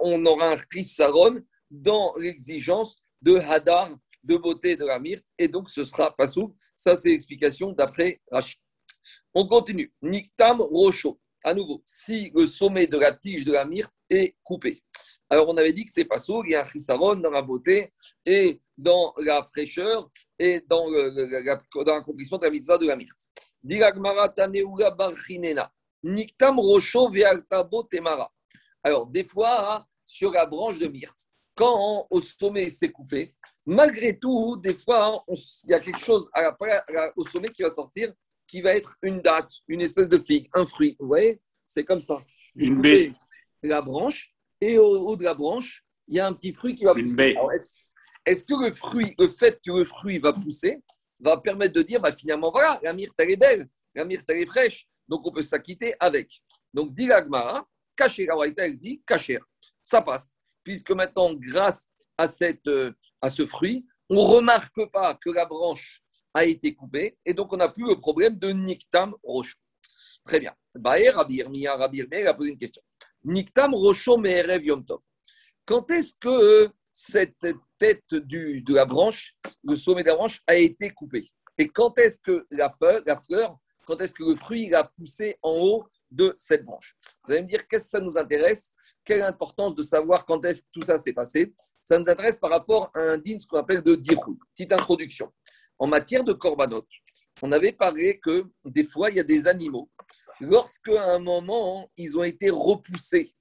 on 0.00 0.26
aura 0.26 0.52
un 0.52 0.58
chisaron 0.70 1.40
dans 1.70 2.12
l'exigence 2.18 2.98
de 3.22 3.36
hadar, 3.36 3.96
de 4.22 4.36
beauté 4.36 4.76
de 4.76 4.84
la 4.84 4.98
myrte, 4.98 5.26
et 5.38 5.48
donc 5.48 5.70
ce 5.70 5.82
sera 5.84 6.14
pas 6.14 6.28
sous. 6.28 6.54
Ça, 6.76 6.94
c'est 6.94 7.08
l'explication 7.08 7.72
d'après 7.72 8.20
Rachid. 8.30 8.58
On 9.34 9.46
continue. 9.46 9.92
Niktam 10.02 10.60
rocho. 10.60 11.18
À 11.42 11.54
nouveau, 11.54 11.82
si 11.84 12.30
le 12.34 12.46
sommet 12.46 12.86
de 12.86 12.98
la 12.98 13.12
tige 13.12 13.44
de 13.44 13.52
la 13.52 13.64
myrte 13.64 13.92
est 14.08 14.36
coupé. 14.42 14.82
Alors, 15.28 15.48
on 15.48 15.56
avait 15.56 15.72
dit 15.72 15.84
que 15.84 15.90
c'est 15.92 16.04
pas 16.04 16.18
sous, 16.18 16.42
il 16.44 16.50
y 16.50 16.54
a 16.54 16.60
un 16.60 16.64
chisaron 16.64 17.14
dans 17.16 17.30
la 17.30 17.42
beauté 17.42 17.92
et 18.26 18.60
dans 18.76 19.14
la 19.18 19.42
fraîcheur 19.42 20.10
et 20.38 20.60
dans 20.66 20.84
l'accomplissement 20.90 22.38
de 22.38 22.44
la 22.44 22.50
mitzvah 22.50 22.78
de 22.78 22.86
la 22.86 22.96
myrte. 22.96 23.20
Niktam 26.02 26.58
Rocho 26.58 27.10
Temara. 27.90 28.32
Alors, 28.82 29.06
des 29.06 29.24
fois, 29.24 29.76
hein, 29.76 29.86
sur 30.04 30.32
la 30.32 30.46
branche 30.46 30.78
de 30.78 30.88
myrte, 30.88 31.28
quand 31.54 32.06
au 32.10 32.22
sommet 32.22 32.70
c'est 32.70 32.90
coupé, 32.90 33.30
malgré 33.66 34.18
tout, 34.18 34.56
des 34.56 34.74
fois, 34.74 35.06
hein, 35.06 35.20
il 35.64 35.70
y 35.70 35.74
a 35.74 35.80
quelque 35.80 36.00
chose 36.00 36.30
au 37.16 37.26
sommet 37.28 37.50
qui 37.50 37.62
va 37.62 37.68
sortir 37.68 38.12
qui 38.50 38.60
va 38.60 38.74
être 38.74 38.96
une 39.02 39.20
date, 39.20 39.50
une 39.68 39.80
espèce 39.80 40.08
de 40.08 40.18
figue, 40.18 40.48
un 40.52 40.64
fruit. 40.64 40.96
Vous 40.98 41.06
voyez 41.06 41.40
C'est 41.66 41.84
comme 41.84 42.00
ça. 42.00 42.18
Une 42.56 42.80
baie. 42.80 43.12
La 43.62 43.80
branche, 43.80 44.34
et 44.60 44.78
au 44.78 44.98
haut 45.08 45.16
de 45.16 45.22
la 45.22 45.34
branche, 45.34 45.84
il 46.08 46.16
y 46.16 46.20
a 46.20 46.26
un 46.26 46.32
petit 46.32 46.52
fruit 46.52 46.74
qui 46.74 46.84
va 46.84 46.94
pousser. 46.94 47.36
Est-ce 48.26 48.44
que 48.44 48.54
le 48.54 48.72
fruit, 48.72 49.14
le 49.18 49.28
fait 49.28 49.60
que 49.64 49.70
le 49.70 49.84
fruit 49.84 50.18
va 50.18 50.32
pousser, 50.32 50.82
va 51.20 51.38
permettre 51.38 51.74
de 51.74 51.82
dire, 51.82 52.00
bah, 52.00 52.12
finalement, 52.12 52.50
voilà, 52.50 52.80
la 52.82 52.92
myrte, 52.92 53.14
elle 53.18 53.30
est 53.30 53.36
belle, 53.36 53.68
la 53.94 54.04
myrte, 54.04 54.24
elle 54.28 54.38
est 54.38 54.46
fraîche, 54.46 54.86
donc 55.08 55.26
on 55.26 55.30
peut 55.30 55.42
s'acquitter 55.42 55.94
avec. 56.00 56.30
Donc, 56.74 56.92
dit 56.92 57.06
l'agmara, 57.06 57.66
cacher, 57.96 58.26
la 58.26 58.34
elle 58.56 58.78
dit 58.78 59.02
cacher. 59.06 59.38
Ça 59.82 60.02
passe. 60.02 60.32
Puisque 60.64 60.90
maintenant, 60.90 61.32
grâce 61.34 61.88
à, 62.16 62.28
cette, 62.28 62.66
euh, 62.66 62.92
à 63.20 63.30
ce 63.30 63.46
fruit, 63.46 63.86
on 64.08 64.16
ne 64.16 64.36
remarque 64.36 64.90
pas 64.90 65.14
que 65.14 65.30
la 65.30 65.46
branche 65.46 66.02
a 66.34 66.44
été 66.44 66.74
coupée 66.74 67.18
et 67.24 67.34
donc 67.34 67.52
on 67.52 67.56
n'a 67.56 67.68
plus 67.68 67.86
le 67.86 67.96
problème 67.98 68.36
de 68.36 68.50
Niktam 68.50 69.14
Rocho. 69.22 69.54
Très 70.24 70.40
bien. 70.40 70.54
Baer 70.74 71.10
Rabir 71.10 71.50
Mia 71.50 71.76
Rabir 71.76 72.06
il 72.10 72.26
a 72.26 72.34
posé 72.34 72.50
une 72.50 72.56
question. 72.56 72.82
Niktam 73.24 73.74
Rocho 73.74 74.16
Meherev 74.16 74.64
Yom 74.64 74.84
Tov. 74.84 75.00
Quand 75.64 75.90
est-ce 75.90 76.14
que 76.20 76.70
cette 76.90 77.46
tête 77.78 78.14
du, 78.14 78.62
de 78.62 78.74
la 78.74 78.84
branche, 78.84 79.34
le 79.62 79.74
sommet 79.74 80.02
de 80.02 80.08
la 80.08 80.16
branche, 80.16 80.40
a 80.46 80.56
été 80.56 80.90
coupé 80.90 81.28
Et 81.58 81.68
quand 81.68 81.98
est-ce 81.98 82.20
que 82.20 82.46
la 82.50 82.68
fleur, 82.68 83.02
la 83.06 83.16
fleur 83.16 83.58
quand 83.90 84.00
est-ce 84.00 84.14
que 84.14 84.22
le 84.22 84.36
fruit 84.36 84.72
a 84.72 84.84
poussé 84.84 85.36
en 85.42 85.50
haut 85.50 85.84
de 86.12 86.32
cette 86.38 86.64
branche? 86.64 86.96
Vous 87.24 87.32
allez 87.32 87.42
me 87.42 87.48
dire, 87.48 87.66
qu'est-ce 87.66 87.84
que 87.84 87.90
ça 87.90 88.00
nous 88.00 88.16
intéresse? 88.16 88.72
Quelle 89.04 89.18
est 89.18 89.22
l'importance 89.22 89.74
de 89.74 89.82
savoir 89.82 90.24
quand 90.24 90.44
est-ce 90.44 90.62
que 90.62 90.68
tout 90.72 90.82
ça 90.82 90.96
s'est 90.96 91.12
passé? 91.12 91.52
Ça 91.84 91.98
nous 91.98 92.08
intéresse 92.08 92.36
par 92.36 92.50
rapport 92.50 92.88
à 92.94 93.00
un 93.00 93.18
din, 93.18 93.36
ce 93.40 93.48
qu'on 93.48 93.58
appelle 93.58 93.82
de 93.82 93.96
dirou. 93.96 94.38
Petite 94.54 94.72
introduction. 94.72 95.32
En 95.80 95.86
matière 95.86 96.22
de 96.24 96.34
korbanot, 96.34 96.86
on 97.40 97.50
avait 97.52 97.72
parlé 97.72 98.20
que 98.20 98.44
des 98.66 98.84
fois, 98.84 99.08
il 99.08 99.16
y 99.16 99.20
a 99.20 99.24
des 99.24 99.48
animaux, 99.48 99.90
lorsque 100.38 100.90
à 100.90 101.14
un 101.14 101.18
moment, 101.18 101.90
ils 101.96 102.18
ont 102.18 102.22
été 102.22 102.50
repoussés 102.50 103.32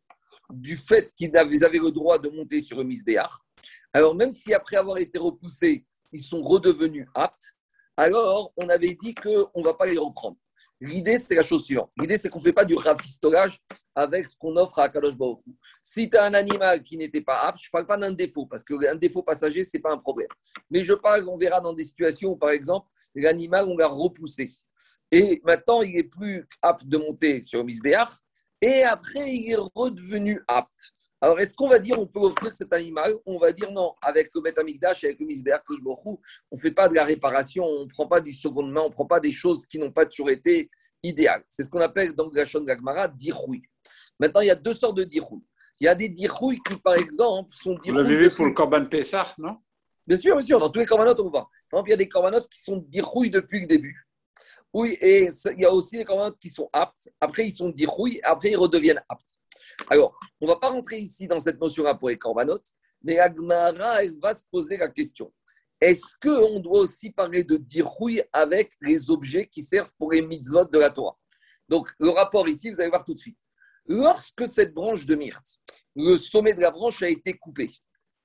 du 0.49 0.77
fait 0.77 1.13
qu'ils 1.15 1.35
avaient 1.35 1.79
le 1.79 1.91
droit 1.91 2.17
de 2.17 2.29
monter 2.29 2.61
sur 2.61 2.77
le 2.77 2.85
misbéar, 2.85 3.45
alors 3.91 4.15
même 4.15 4.31
si 4.31 4.53
après 4.53 4.77
avoir 4.77 4.99
été 4.99 5.17
repoussés, 5.17 5.85
ils 6.13 6.23
sont 6.23 6.41
redevenus 6.41 7.09
aptes, 7.13 7.57
alors 7.97 8.53
on 8.55 8.69
avait 8.69 8.93
dit 8.93 9.13
qu'on 9.13 9.59
ne 9.59 9.63
va 9.63 9.73
pas 9.73 9.87
les 9.87 9.97
reprendre. 9.97 10.37
L'idée, 10.81 11.17
c'est 11.17 11.35
la 11.35 11.41
chose 11.41 11.65
suivante. 11.65 11.91
L'idée, 11.97 12.17
c'est 12.17 12.29
qu'on 12.29 12.39
ne 12.39 12.43
fait 12.43 12.53
pas 12.53 12.63
du 12.63 12.73
rafistolage 12.73 13.59
avec 13.93 14.29
ce 14.29 14.35
qu'on 14.37 14.55
offre 14.55 14.79
à 14.79 14.87
Kadosh 14.87 15.17
Baruch 15.17 15.41
Si 15.83 16.09
tu 16.09 16.17
as 16.17 16.23
un 16.23 16.33
animal 16.33 16.81
qui 16.83 16.95
n'était 16.95 17.21
pas 17.21 17.41
apte, 17.41 17.59
je 17.61 17.67
ne 17.67 17.71
parle 17.71 17.85
pas 17.85 17.97
d'un 17.97 18.11
défaut, 18.11 18.45
parce 18.45 18.63
qu'un 18.63 18.95
défaut 18.95 19.21
passager, 19.21 19.63
ce 19.63 19.71
n'est 19.75 19.81
pas 19.81 19.91
un 19.91 19.97
problème. 19.97 20.29
Mais 20.69 20.83
je 20.83 20.93
parle, 20.93 21.27
on 21.27 21.37
verra 21.37 21.59
dans 21.59 21.73
des 21.73 21.83
situations 21.83 22.31
où, 22.31 22.37
par 22.37 22.51
exemple, 22.51 22.87
l'animal, 23.13 23.65
on 23.67 23.75
l'a 23.75 23.87
repoussé. 23.87 24.57
Et 25.11 25.41
maintenant, 25.43 25.81
il 25.81 25.97
est 25.97 26.03
plus 26.03 26.47
apte 26.61 26.85
de 26.85 26.97
monter 26.97 27.41
sur 27.41 27.63
Misbéach. 27.65 28.09
Et 28.61 28.83
après, 28.83 29.29
il 29.29 29.51
est 29.51 29.57
redevenu 29.75 30.41
apte. 30.47 30.93
Alors, 31.21 31.39
est-ce 31.39 31.53
qu'on 31.53 31.67
va 31.67 31.79
dire 31.79 31.99
on 31.99 32.05
peut 32.05 32.19
offrir 32.19 32.53
cet 32.53 32.71
animal? 32.71 33.13
On 33.25 33.39
va 33.39 33.51
dire 33.51 33.71
non, 33.71 33.93
avec 34.01 34.29
le 34.33 34.41
Betamikdash, 34.41 35.03
avec 35.03 35.19
le 35.19 35.25
Misbeach, 35.25 35.63
on 35.69 36.17
ne 36.51 36.59
fait 36.59 36.71
pas 36.71 36.87
de 36.87 36.95
la 36.95 37.03
réparation, 37.03 37.65
on 37.65 37.83
ne 37.85 37.89
prend 37.89 38.07
pas 38.07 38.21
du 38.21 38.31
second 38.31 38.63
main, 38.63 38.81
on 38.81 38.89
ne 38.89 38.93
prend 38.93 39.05
pas 39.05 39.19
des 39.19 39.33
choses 39.33 39.65
qui 39.65 39.79
n'ont 39.79 39.91
pas 39.91 40.05
toujours 40.05 40.29
été 40.29 40.69
idéales. 41.03 41.43
C'est 41.49 41.63
ce 41.63 41.69
qu'on 41.69 41.81
appelle 41.81 42.13
dans 42.13 42.29
la 42.31 42.45
Shon 42.45 42.63
Gagmara 42.63 43.09
dirhoui. 43.09 43.61
Maintenant, 44.19 44.41
il 44.41 44.47
y 44.47 44.51
a 44.51 44.55
deux 44.55 44.73
sortes 44.73 44.97
de 44.97 45.03
dirhoui. 45.03 45.41
Il 45.81 45.85
y 45.85 45.87
a 45.87 45.95
des 45.95 46.09
dirhouilles 46.09 46.59
qui, 46.67 46.75
par 46.77 46.95
exemple, 46.95 47.53
sont 47.53 47.73
dirhouilles. 47.73 48.03
Vous 48.03 48.09
l'avez 48.09 48.29
vu 48.29 48.31
pour 48.31 48.45
le 48.45 48.53
Korban 48.53 48.85
Pessah, 48.85 49.33
non? 49.37 49.57
Bien 50.05 50.17
sûr, 50.17 50.35
bien 50.35 50.45
sûr. 50.45 50.59
Dans 50.59 50.69
tous 50.69 50.79
les 50.79 50.85
corbanotes, 50.85 51.19
on 51.19 51.29
voit. 51.29 51.49
Par 51.69 51.79
exemple, 51.79 51.89
il 51.89 51.91
y 51.91 51.93
a 51.93 51.97
des 51.97 52.09
corbanotes 52.09 52.49
qui 52.49 52.61
sont 52.61 52.77
dirhouilles 52.87 53.29
depuis 53.29 53.61
le 53.61 53.67
début. 53.67 54.08
Oui, 54.73 54.97
et 55.01 55.27
il 55.27 55.61
y 55.61 55.65
a 55.65 55.71
aussi 55.71 55.97
des 55.97 56.05
corbanotes 56.05 56.37
qui 56.37 56.49
sont 56.49 56.69
aptes. 56.71 57.09
Après, 57.19 57.45
ils 57.47 57.53
sont 57.53 57.69
dirhouilles, 57.69 58.19
après, 58.23 58.51
ils 58.51 58.57
redeviennent 58.57 59.01
aptes. 59.09 59.39
Alors, 59.89 60.17
on 60.39 60.45
ne 60.45 60.51
va 60.51 60.57
pas 60.57 60.69
rentrer 60.69 60.97
ici 60.97 61.27
dans 61.27 61.39
cette 61.39 61.59
notion-là 61.59 61.95
pour 61.95 62.09
les 62.09 62.17
corbanotes, 62.17 62.67
mais 63.01 63.17
Agmara, 63.17 64.03
elle 64.03 64.19
va 64.19 64.35
se 64.35 64.43
poser 64.51 64.77
la 64.77 64.89
question. 64.89 65.33
Est-ce 65.81 66.15
qu'on 66.21 66.59
doit 66.59 66.79
aussi 66.79 67.09
parler 67.09 67.43
de 67.43 67.55
dirouille 67.55 68.21
avec 68.33 68.73
les 68.81 69.09
objets 69.09 69.47
qui 69.47 69.63
servent 69.63 69.93
pour 69.97 70.11
les 70.11 70.21
mitzvot 70.21 70.65
de 70.65 70.77
la 70.77 70.89
Torah? 70.89 71.17
Donc, 71.67 71.89
le 71.99 72.09
rapport 72.09 72.47
ici, 72.47 72.69
vous 72.69 72.79
allez 72.79 72.89
voir 72.89 73.05
tout 73.05 73.13
de 73.13 73.19
suite. 73.19 73.37
Lorsque 73.85 74.47
cette 74.47 74.73
branche 74.73 75.05
de 75.05 75.15
myrte, 75.15 75.59
le 75.95 76.17
sommet 76.17 76.53
de 76.53 76.61
la 76.61 76.69
branche 76.69 77.01
a 77.01 77.09
été 77.09 77.33
coupé, 77.33 77.71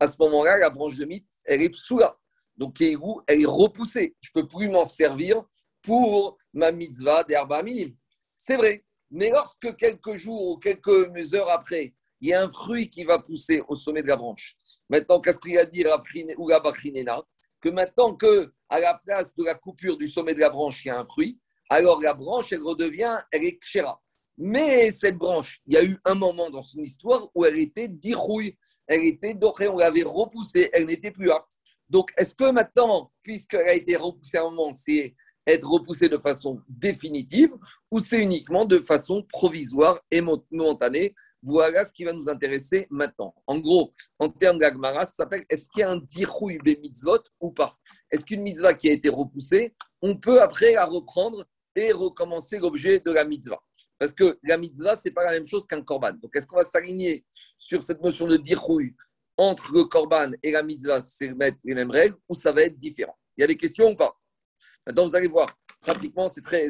à 0.01 0.07
ce 0.07 0.17
moment-là, 0.19 0.59
la 0.59 0.69
branche 0.69 0.97
de 0.97 1.05
myrte, 1.05 1.25
elle 1.45 1.63
est 1.63 1.71
psoula. 1.71 2.19
Donc, 2.57 2.81
elle 2.81 3.41
est 3.41 3.47
repoussée. 3.47 4.17
Je 4.21 4.31
ne 4.35 4.43
peux 4.43 4.49
plus 4.49 4.69
m'en 4.69 4.85
servir 4.85 5.43
pour 5.85 6.38
ma 6.53 6.73
mitzvah 6.73 7.23
d'herba 7.25 7.62
minime. 7.62 7.94
C'est 8.37 8.57
vrai. 8.57 8.85
Mais 9.11 9.31
lorsque 9.31 9.77
quelques 9.77 10.16
jours 10.16 10.49
ou 10.49 10.57
quelques 10.57 11.35
heures 11.35 11.51
après, 11.51 11.94
il 12.20 12.29
y 12.31 12.33
a 12.33 12.42
un 12.42 12.51
fruit 12.51 12.88
qui 12.88 13.05
va 13.05 13.18
pousser 13.18 13.62
au 13.68 13.77
sommet 13.77 14.03
de 14.03 14.09
la 14.09 14.16
branche, 14.16 14.57
maintenant, 14.88 15.20
qu'est-ce 15.20 15.38
qu'il 15.38 15.59
a 15.59 15.66
dit 15.66 15.85
ou 16.38 16.49
la 16.49 16.62
Que 17.61 17.68
maintenant 17.68 18.14
que 18.14 18.53
à 18.68 18.81
la 18.81 19.01
place 19.05 19.37
de 19.37 19.44
la 19.44 19.55
coupure 19.55 19.97
du 19.97 20.09
sommet 20.09 20.35
de 20.35 20.40
la 20.40 20.51
branche, 20.51 20.85
il 20.85 20.88
y 20.88 20.90
a 20.90 20.99
un 20.99 21.05
fruit, 21.05 21.38
alors 21.68 22.01
la 22.01 22.14
branche, 22.14 22.53
elle 22.53 22.62
redevient, 22.62 23.18
elle 23.31 23.44
est 23.44 23.59
kshera. 23.59 24.01
Mais 24.37 24.90
cette 24.90 25.16
branche, 25.16 25.61
il 25.66 25.75
y 25.75 25.77
a 25.77 25.85
eu 25.85 25.97
un 26.05 26.14
moment 26.14 26.51
dans 26.51 26.62
son 26.62 26.81
histoire 26.81 27.29
où 27.35 27.44
elle 27.44 27.59
était 27.59 27.88
dirouille, 27.88 28.57
elle 28.87 29.05
était 29.05 29.35
dorée, 29.35 29.68
on 29.68 29.77
l'avait 29.77 30.03
repoussée, 30.03 30.70
elle 30.73 30.87
n'était 30.87 31.12
plus 31.12 31.31
apte. 31.31 31.53
Donc, 31.88 32.11
est-ce 32.16 32.35
que 32.35 32.51
maintenant, 32.51 33.12
puisqu'elle 33.23 33.68
a 33.68 33.75
été 33.75 33.97
repoussée 33.97 34.38
à 34.38 34.42
un 34.42 34.51
moment, 34.51 34.73
c'est 34.73 35.14
être 35.47 35.69
repoussé 35.69 36.09
de 36.09 36.19
façon 36.19 36.61
définitive 36.69 37.53
ou 37.91 37.99
c'est 37.99 38.19
uniquement 38.19 38.65
de 38.65 38.79
façon 38.79 39.23
provisoire 39.23 40.01
et 40.11 40.21
momentanée? 40.21 41.15
Voilà 41.43 41.85
ce 41.85 41.93
qui 41.93 42.05
va 42.05 42.13
nous 42.13 42.29
intéresser 42.29 42.87
maintenant. 42.91 43.35
En 43.47 43.59
gros, 43.59 43.91
en 44.19 44.29
termes 44.29 44.59
d'Agmara, 44.59 45.05
ça 45.05 45.15
s'appelle 45.15 45.45
est-ce 45.51 45.69
qu'il 45.71 45.81
y 45.81 45.83
a 45.83 45.91
un 45.91 45.99
dirouille 45.99 46.59
des 46.65 46.77
mitzvot 46.77 47.23
ou 47.41 47.51
pas? 47.51 47.73
Est-ce 48.11 48.25
qu'une 48.25 48.43
mitzvah 48.43 48.75
qui 48.75 48.89
a 48.89 48.93
été 48.93 49.09
repoussée, 49.09 49.75
on 50.01 50.17
peut 50.17 50.41
après 50.41 50.73
la 50.73 50.87
reprendre 50.87 51.45
et 51.77 51.93
recommencer 51.93 52.59
l'objet 52.59 53.01
de 53.01 53.11
la 53.11 53.25
mitzvah? 53.25 53.61
Parce 53.99 54.13
que 54.13 54.39
la 54.43 54.57
mitzvah, 54.57 54.97
ce 54.97 55.09
n'est 55.09 55.15
pas 55.15 55.25
la 55.25 55.33
même 55.33 55.47
chose 55.47 55.67
qu'un 55.67 55.83
korban. 55.83 56.13
Donc, 56.15 56.35
est-ce 56.35 56.47
qu'on 56.47 56.57
va 56.57 56.63
s'aligner 56.63 57.25
sur 57.59 57.83
cette 57.83 58.03
notion 58.03 58.27
de 58.27 58.37
dirouille 58.37 58.95
entre 59.37 59.73
le 59.73 59.85
korban 59.85 60.33
et 60.43 60.51
la 60.51 60.63
mitzvah, 60.63 61.01
c'est 61.01 61.33
mettre 61.35 61.59
les 61.65 61.75
mêmes 61.75 61.91
règles 61.91 62.17
ou 62.29 62.35
ça 62.35 62.53
va 62.53 62.63
être 62.63 62.77
différent? 62.77 63.17
Il 63.37 63.43
y 63.43 63.45
a 63.45 63.47
des 63.47 63.57
questions 63.57 63.91
ou 63.91 63.97
pas? 63.97 64.17
Maintenant, 64.87 65.07
vous 65.07 65.14
allez 65.14 65.29
voir, 65.29 65.49
pratiquement, 65.81 66.29
c'est 66.29 66.42
très, 66.42 66.68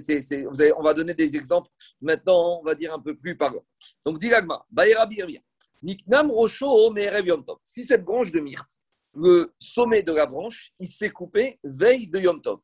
on 0.76 0.82
va 0.82 0.94
donner 0.94 1.14
des 1.14 1.36
exemples. 1.36 1.68
Maintenant, 2.00 2.60
on 2.60 2.64
va 2.64 2.74
dire 2.74 2.94
un 2.94 3.00
peu 3.00 3.14
plus 3.16 3.36
parlant. 3.36 3.64
Donc, 4.04 4.18
Dilagma, 4.18 4.64
Baïra 4.70 5.06
Birvia, 5.06 5.40
Niknam 5.82 6.30
Rocho 6.30 6.94
Yom 6.96 7.44
Tov. 7.44 7.58
Si 7.64 7.84
cette 7.84 8.04
branche 8.04 8.30
de 8.30 8.40
myrte, 8.40 8.78
le 9.14 9.52
sommet 9.58 10.02
de 10.02 10.12
la 10.12 10.26
branche, 10.26 10.72
il 10.78 10.88
s'est 10.88 11.10
coupé 11.10 11.58
veille 11.62 12.08
de 12.08 12.18
Yom 12.18 12.40
Tov. 12.40 12.60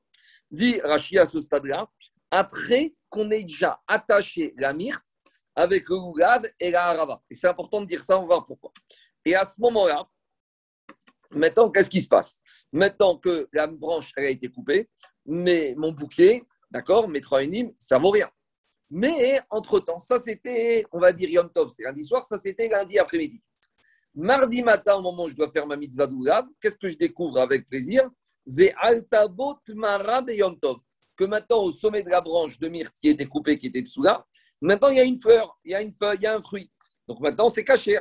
Dit 0.50 0.80
Rashi 0.80 1.18
à 1.18 1.24
ce 1.24 1.38
stade-là, 1.40 1.88
après 2.30 2.94
qu'on 3.08 3.30
ait 3.30 3.42
déjà 3.42 3.80
attaché 3.86 4.54
la 4.56 4.72
myrte 4.72 5.04
avec 5.54 5.88
le 5.88 5.96
Oulav 5.96 6.44
et 6.58 6.70
la 6.70 6.86
harava. 6.86 7.22
Et 7.28 7.34
c'est 7.34 7.48
important 7.48 7.80
de 7.80 7.86
dire 7.86 8.02
ça, 8.04 8.16
on 8.18 8.22
va 8.22 8.36
voir 8.36 8.44
pourquoi. 8.44 8.72
Et 9.24 9.34
à 9.34 9.44
ce 9.44 9.60
moment-là, 9.60 10.08
maintenant, 11.32 11.70
qu'est-ce 11.70 11.90
qui 11.90 12.00
se 12.00 12.08
passe? 12.08 12.42
Maintenant 12.72 13.16
que 13.16 13.48
la 13.52 13.66
branche 13.66 14.12
a 14.16 14.22
été 14.22 14.48
coupée, 14.48 14.88
mais 15.26 15.74
mon 15.76 15.92
bouquet, 15.92 16.42
d'accord, 16.70 17.08
mes 17.08 17.20
trois 17.20 17.42
énimes, 17.42 17.72
ça 17.78 17.98
vaut 17.98 18.10
rien. 18.10 18.30
Mais 18.90 19.40
entre-temps, 19.50 19.98
ça 19.98 20.18
c'était, 20.18 20.84
on 20.92 20.98
va 20.98 21.12
dire 21.12 21.30
Yom 21.30 21.50
Tov, 21.50 21.72
c'est 21.74 21.84
lundi 21.84 22.02
soir, 22.02 22.24
ça 22.24 22.38
c'était 22.38 22.68
lundi 22.68 22.98
après-midi. 22.98 23.40
Mardi 24.14 24.62
matin, 24.62 24.96
au 24.96 25.02
moment 25.02 25.24
où 25.24 25.28
je 25.28 25.36
dois 25.36 25.50
faire 25.50 25.66
ma 25.66 25.76
mitzvah 25.76 26.08
d'Oulav, 26.08 26.46
qu'est-ce 26.60 26.76
que 26.76 26.88
je 26.88 26.96
découvre 26.96 27.38
avec 27.38 27.68
plaisir? 27.68 28.10
Que 31.16 31.24
maintenant, 31.24 31.62
au 31.62 31.70
sommet 31.70 32.02
de 32.02 32.10
la 32.10 32.20
branche 32.20 32.58
de 32.58 32.68
myrte 32.68 32.94
qui 33.00 33.08
était 33.08 33.26
coupée, 33.26 33.56
qui 33.58 33.68
était 33.68 33.84
là, 34.02 34.26
maintenant 34.60 34.88
il 34.88 34.96
y 34.96 35.00
a 35.00 35.04
une 35.04 35.20
fleur, 35.20 35.56
il 35.64 35.70
y 35.70 35.74
a 35.74 35.82
une 35.82 35.92
feuille, 35.92 36.18
il 36.18 36.24
y 36.24 36.26
a 36.26 36.34
un 36.34 36.42
fruit. 36.42 36.68
Donc 37.06 37.20
maintenant, 37.20 37.48
c'est 37.48 37.64
caché. 37.64 38.00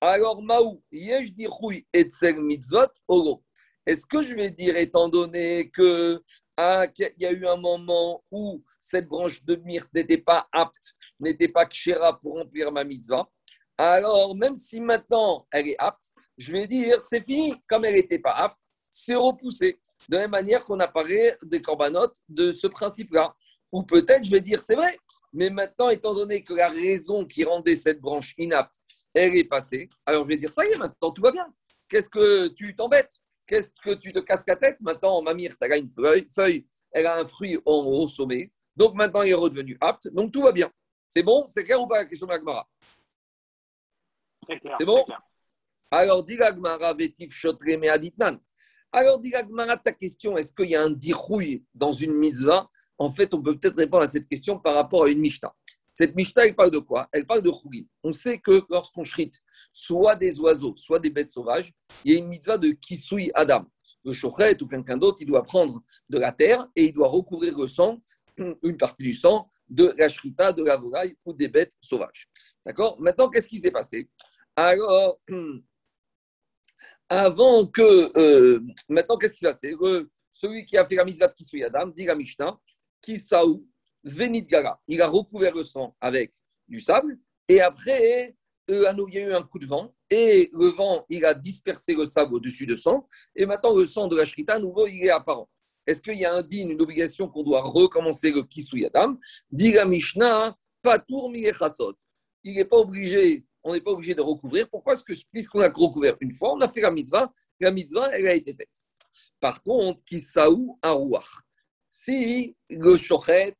Alors, 0.00 0.42
Maou, 0.42 0.82
yesh 0.92 1.32
et 1.38 1.86
etzel 1.92 2.40
mitzvot, 2.40 2.88
oro. 3.08 3.42
Est-ce 3.86 4.04
que 4.06 4.22
je 4.22 4.34
vais 4.34 4.50
dire, 4.50 4.76
étant 4.76 5.08
donné 5.08 5.70
que 5.70 6.22
ah, 6.60 6.88
qu'il 6.88 7.12
y 7.18 7.24
a 7.24 7.30
eu 7.30 7.46
un 7.46 7.56
moment 7.56 8.24
où 8.32 8.64
cette 8.80 9.06
branche 9.06 9.44
de 9.44 9.54
myrte 9.54 9.88
n'était 9.94 10.18
pas 10.18 10.48
apte, 10.52 10.92
n'était 11.20 11.46
pas 11.46 11.64
kshera 11.64 12.18
pour 12.18 12.34
remplir 12.34 12.72
ma 12.72 12.82
mitzvah, 12.82 13.28
alors 13.76 14.34
même 14.34 14.56
si 14.56 14.80
maintenant 14.80 15.46
elle 15.52 15.68
est 15.68 15.78
apte, 15.78 16.10
je 16.36 16.50
vais 16.50 16.66
dire, 16.66 17.00
c'est 17.00 17.24
fini, 17.24 17.54
comme 17.68 17.84
elle 17.84 17.94
n'était 17.94 18.18
pas 18.18 18.32
apte, 18.32 18.58
c'est 18.90 19.14
repoussé. 19.14 19.78
De 20.08 20.16
la 20.16 20.22
même 20.22 20.32
manière 20.32 20.64
qu'on 20.64 20.80
a 20.80 20.88
parlé 20.88 21.32
des 21.42 21.62
corbanotes 21.62 22.16
de 22.28 22.50
ce 22.50 22.66
principe-là. 22.66 23.36
Ou 23.70 23.84
peut-être, 23.84 24.24
je 24.24 24.30
vais 24.32 24.40
dire, 24.40 24.60
c'est 24.60 24.74
vrai, 24.74 24.98
mais 25.32 25.50
maintenant, 25.50 25.90
étant 25.90 26.12
donné 26.12 26.42
que 26.42 26.54
la 26.54 26.68
raison 26.68 27.24
qui 27.24 27.44
rendait 27.44 27.76
cette 27.76 28.00
branche 28.00 28.34
inapte, 28.36 28.80
elle 29.14 29.36
est 29.36 29.44
passée, 29.44 29.88
alors 30.04 30.24
je 30.24 30.28
vais 30.28 30.36
dire, 30.36 30.50
ça 30.50 30.66
y 30.66 30.72
est, 30.72 30.76
maintenant 30.76 31.12
tout 31.12 31.22
va 31.22 31.30
bien. 31.30 31.46
Qu'est-ce 31.88 32.08
que 32.08 32.48
tu 32.48 32.74
t'embêtes? 32.74 33.20
Qu'est-ce 33.48 33.70
que 33.82 33.94
tu 33.94 34.12
te 34.12 34.18
casses 34.18 34.44
la 34.46 34.56
tête 34.56 34.78
Maintenant, 34.82 35.22
Mamir, 35.22 35.56
tu 35.58 35.72
as 35.72 35.78
une 35.78 35.90
feuille, 35.90 36.66
elle 36.92 37.06
a 37.06 37.18
un 37.18 37.24
fruit 37.24 37.58
en 37.64 37.86
haut 37.86 38.06
sommet. 38.06 38.52
Donc 38.76 38.94
maintenant, 38.94 39.22
il 39.22 39.30
est 39.30 39.34
redevenu 39.34 39.76
apte. 39.80 40.08
Donc 40.08 40.32
tout 40.32 40.42
va 40.42 40.52
bien. 40.52 40.70
C'est 41.08 41.22
bon 41.22 41.46
C'est 41.46 41.64
clair 41.64 41.80
ou 41.80 41.86
pas 41.86 41.96
la 41.96 42.04
question 42.04 42.26
de 42.26 42.32
l'Agmara 42.32 42.68
C'est 44.78 44.84
bon 44.84 45.02
Alors, 45.90 46.22
dit 46.22 46.36
l'Agmara, 46.36 46.92
Vétif 46.92 47.32
Shotre 47.32 47.64
Aditnan. 47.90 48.38
Alors, 48.92 49.18
dit 49.18 49.30
l'Agmara, 49.30 49.78
ta 49.78 49.92
question, 49.92 50.36
est-ce 50.36 50.52
qu'il 50.52 50.68
y 50.68 50.76
a 50.76 50.82
un 50.82 50.90
dirouille 50.90 51.64
dans 51.74 51.92
une 51.92 52.12
mitzvah? 52.12 52.68
En 52.98 53.10
fait, 53.10 53.32
on 53.32 53.40
peut 53.40 53.58
peut-être 53.58 53.78
répondre 53.78 54.02
à 54.02 54.06
cette 54.06 54.28
question 54.28 54.58
par 54.58 54.74
rapport 54.74 55.04
à 55.04 55.08
une 55.08 55.20
Mishnah. 55.20 55.54
Cette 55.98 56.14
Mishnah, 56.14 56.46
elle 56.46 56.54
parle 56.54 56.70
de 56.70 56.78
quoi? 56.78 57.08
Elle 57.10 57.26
parle 57.26 57.42
de 57.42 57.50
Chougin. 57.50 57.82
On 58.04 58.12
sait 58.12 58.38
que 58.38 58.62
lorsqu'on 58.70 59.02
chrite 59.02 59.42
soit 59.72 60.14
des 60.14 60.38
oiseaux, 60.38 60.76
soit 60.76 61.00
des 61.00 61.10
bêtes 61.10 61.28
sauvages, 61.28 61.72
il 62.04 62.12
y 62.12 62.14
a 62.14 62.18
une 62.20 62.28
mitzvah 62.28 62.56
de 62.56 62.68
Kisui 62.68 63.32
Adam. 63.34 63.66
Le 64.04 64.12
Shochet 64.12 64.62
ou 64.62 64.68
quelqu'un 64.68 64.96
d'autre, 64.96 65.18
il 65.22 65.26
doit 65.26 65.42
prendre 65.42 65.82
de 66.08 66.18
la 66.20 66.30
terre 66.30 66.68
et 66.76 66.84
il 66.84 66.92
doit 66.92 67.08
recouvrir 67.08 67.58
le 67.58 67.66
sang, 67.66 68.00
une 68.36 68.76
partie 68.76 69.02
du 69.02 69.12
sang, 69.12 69.48
de 69.68 69.92
la 69.98 70.08
shrita, 70.08 70.52
de 70.52 70.62
la 70.62 70.76
volaille 70.76 71.16
ou 71.24 71.32
des 71.32 71.48
bêtes 71.48 71.72
sauvages. 71.80 72.28
D'accord? 72.64 73.00
Maintenant, 73.00 73.28
qu'est-ce 73.28 73.48
qui 73.48 73.58
s'est 73.58 73.72
passé? 73.72 74.08
Alors, 74.54 75.18
avant 77.08 77.66
que. 77.66 78.16
Euh, 78.16 78.60
maintenant, 78.88 79.16
qu'est-ce 79.16 79.32
qui 79.32 79.40
s'est 79.40 79.46
passé? 79.46 79.74
Celui 80.30 80.64
qui 80.64 80.76
a 80.76 80.86
fait 80.86 80.94
la 80.94 81.04
mitzvah 81.04 81.26
de 81.26 81.34
Kisui 81.34 81.64
Adam, 81.64 81.88
dit 81.88 82.04
la 82.04 82.14
Mishnah, 82.14 82.56
Kisaou 83.02 83.66
Venit 84.04 84.42
Gara. 84.42 84.80
Il 84.86 85.02
a 85.02 85.08
recouvert 85.08 85.54
le 85.54 85.64
sang 85.64 85.96
avec 86.00 86.32
du 86.66 86.80
sable. 86.80 87.18
Et 87.48 87.60
après, 87.60 88.36
euh, 88.70 88.92
il 89.08 89.14
y 89.14 89.18
a 89.18 89.26
eu 89.28 89.32
un 89.32 89.42
coup 89.42 89.58
de 89.58 89.66
vent. 89.66 89.94
Et 90.10 90.50
le 90.52 90.68
vent, 90.68 91.04
il 91.08 91.24
a 91.24 91.34
dispersé 91.34 91.94
le 91.94 92.06
sable 92.06 92.34
au-dessus 92.34 92.66
de 92.66 92.76
sang. 92.76 93.06
Et 93.34 93.46
maintenant, 93.46 93.76
le 93.76 93.86
sang 93.86 94.08
de 94.08 94.16
la 94.16 94.24
shrita, 94.24 94.54
à 94.54 94.58
nouveau, 94.58 94.86
il 94.86 95.04
est 95.04 95.10
apparent. 95.10 95.48
Est-ce 95.86 96.02
qu'il 96.02 96.16
y 96.16 96.26
a 96.26 96.34
un 96.34 96.46
une 96.50 96.80
obligation 96.82 97.28
qu'on 97.28 97.42
doit 97.42 97.62
recommencer 97.62 98.30
le 98.30 98.42
kisuyadam 98.42 99.18
Dit 99.50 99.72
la 99.72 99.86
Mishnah, 99.86 100.54
patour 100.82 101.32
chasot. 101.58 101.94
Il 102.44 102.56
n'est 102.56 102.66
pas 102.66 102.76
obligé, 102.76 103.46
on 103.64 103.72
n'est 103.72 103.80
pas 103.80 103.92
obligé 103.92 104.14
de 104.14 104.20
recouvrir. 104.20 104.68
Pourquoi? 104.68 104.92
Parce 104.92 105.02
que 105.02 105.14
puisqu'on 105.32 105.60
a 105.60 105.68
recouvert 105.68 106.16
une 106.20 106.32
fois, 106.32 106.52
on 106.52 106.60
a 106.60 106.68
fait 106.68 106.82
la 106.82 106.90
mitzvah, 106.90 107.32
la 107.58 107.70
mitzvah, 107.70 108.10
elle 108.12 108.28
a 108.28 108.34
été 108.34 108.54
faite. 108.54 108.68
Par 109.40 109.62
contre, 109.62 110.04
kisaou 110.04 110.78
arouach. 110.82 111.42
Si 111.88 112.54
le 112.68 112.96
shochet, 112.96 113.56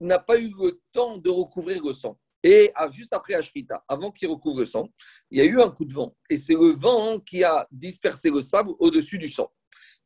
n'a 0.00 0.18
pas 0.18 0.38
eu 0.40 0.50
le 0.58 0.80
temps 0.92 1.18
de 1.18 1.30
recouvrir 1.30 1.84
le 1.84 1.92
sang. 1.92 2.18
Et 2.42 2.72
juste 2.90 3.12
après 3.12 3.34
Ashrita, 3.34 3.84
avant 3.86 4.10
qu'il 4.10 4.28
recouvre 4.28 4.60
le 4.60 4.64
sang, 4.64 4.88
il 5.30 5.38
y 5.38 5.40
a 5.42 5.44
eu 5.44 5.60
un 5.60 5.70
coup 5.70 5.84
de 5.84 5.92
vent. 5.92 6.16
Et 6.30 6.38
c'est 6.38 6.54
le 6.54 6.70
vent 6.70 7.20
qui 7.20 7.44
a 7.44 7.66
dispersé 7.70 8.30
le 8.30 8.40
sable 8.40 8.70
au-dessus 8.78 9.18
du 9.18 9.28
sang. 9.28 9.50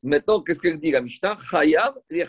Maintenant, 0.03 0.41
qu'est-ce 0.41 0.61
qu'elle 0.61 0.79
dit 0.79 0.91
la 0.91 1.01
Mishnah? 1.01 1.37
Chayav 1.51 1.95
les 2.11 2.27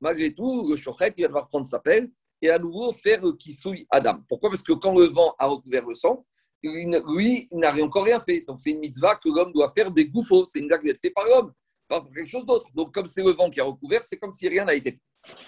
Malgré 0.00 0.34
tout, 0.34 0.68
le 0.68 0.76
shochet, 0.76 1.14
il 1.16 1.22
va 1.22 1.28
devoir 1.28 1.48
prendre 1.48 1.66
sa 1.66 1.78
pelle 1.78 2.10
et 2.42 2.50
à 2.50 2.58
nouveau 2.58 2.92
faire 2.92 3.22
le 3.22 3.32
kisouille 3.32 3.86
Adam. 3.90 4.22
Pourquoi? 4.28 4.50
Parce 4.50 4.62
que 4.62 4.72
quand 4.72 4.98
le 4.98 5.06
vent 5.06 5.34
a 5.38 5.46
recouvert 5.46 5.86
le 5.86 5.94
sang, 5.94 6.26
lui, 6.62 7.48
il 7.50 7.58
n'a 7.58 7.72
encore 7.82 8.04
rien 8.04 8.20
fait. 8.20 8.42
Donc 8.46 8.60
c'est 8.60 8.70
une 8.70 8.80
mitzvah 8.80 9.16
que 9.16 9.28
l'homme 9.28 9.52
doit 9.52 9.72
faire 9.72 9.90
des 9.90 10.08
gouffos. 10.08 10.44
C'est 10.44 10.58
une 10.58 10.68
blague 10.68 10.82
faite 10.82 11.14
par 11.14 11.24
l'homme, 11.24 11.52
pas 11.88 12.00
pour 12.00 12.12
quelque 12.12 12.28
chose 12.28 12.44
d'autre. 12.44 12.66
Donc 12.74 12.92
comme 12.92 13.06
c'est 13.06 13.22
le 13.22 13.32
vent 13.32 13.48
qui 13.48 13.60
a 13.60 13.64
recouvert, 13.64 14.02
c'est 14.02 14.16
comme 14.16 14.32
si 14.32 14.48
rien 14.48 14.64
n'a 14.64 14.74
été 14.74 14.92
fait. 14.92 15.00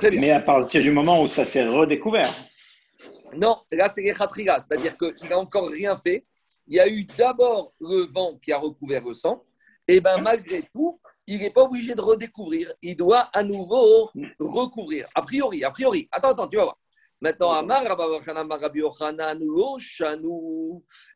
Mais 0.02 0.30
à 0.30 0.40
partir 0.40 0.82
du 0.82 0.90
moment 0.90 1.22
où 1.22 1.28
ça 1.28 1.44
s'est 1.44 1.66
redécouvert. 1.66 2.30
Non, 3.37 3.58
là 3.72 3.88
c'est 3.88 4.02
les 4.02 4.14
c'est-à-dire 4.14 4.96
qu'il 4.96 5.28
n'a 5.28 5.38
encore 5.38 5.68
rien 5.68 5.96
fait. 5.96 6.24
Il 6.66 6.76
y 6.76 6.80
a 6.80 6.88
eu 6.88 7.04
d'abord 7.04 7.74
le 7.80 8.06
vent 8.10 8.38
qui 8.38 8.52
a 8.52 8.58
recouvert 8.58 9.04
le 9.04 9.12
sang, 9.12 9.44
et 9.87 10.00
bien 10.00 10.18
malgré 10.18 10.62
tout, 10.72 11.00
il 11.26 11.40
n'est 11.40 11.50
pas 11.50 11.62
obligé 11.62 11.94
de 11.94 12.00
redécouvrir. 12.00 12.72
Il 12.82 12.96
doit 12.96 13.28
à 13.32 13.42
nouveau 13.42 14.10
recouvrir. 14.38 15.06
A 15.14 15.22
priori, 15.22 15.64
a 15.64 15.70
priori. 15.70 16.08
Attends, 16.12 16.30
attends, 16.30 16.48
tu 16.48 16.56
vas 16.56 16.64
voir. 16.64 16.78
Maintenant, 17.20 17.52
Amar 17.52 17.84
Rabbi 17.84 18.80
Yochanan, 18.80 19.38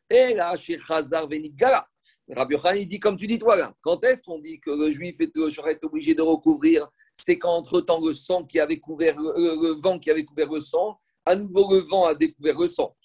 et 0.09 0.33
là, 0.33 0.55
chez 0.55 0.79
Chazar 0.79 1.27
Venigala. 1.27 1.87
Rabbi 2.29 2.55
Yochanan, 2.55 2.81
il 2.81 2.87
dit 2.87 2.99
comme 2.99 3.17
tu 3.17 3.27
dis 3.27 3.37
toi 3.37 3.55
là. 3.55 3.73
Quand 3.81 4.03
est-ce 4.03 4.23
qu'on 4.23 4.39
dit 4.39 4.59
que 4.59 4.71
le 4.71 4.89
juif 4.89 5.19
est, 5.19 5.31
est 5.35 5.83
obligé 5.83 6.15
de 6.15 6.21
recouvrir 6.21 6.87
c'est 7.21 7.37
qu'entre-temps, 7.37 8.03
le 8.05 8.13
sang 8.13 8.43
qui 8.43 8.59
avait 8.59 8.79
couvert, 8.79 9.19
le, 9.19 9.73
vent 9.79 9.99
qui 9.99 10.09
avait 10.09 10.25
couvert 10.25 10.51
le 10.51 10.61
sang, 10.61 10.97
à 11.25 11.35
nouveau 11.35 11.71
le 11.71 11.79
vent 11.79 12.05
a 12.05 12.15
découvert 12.15 12.57
le 12.59 12.67
sang. 12.67 12.95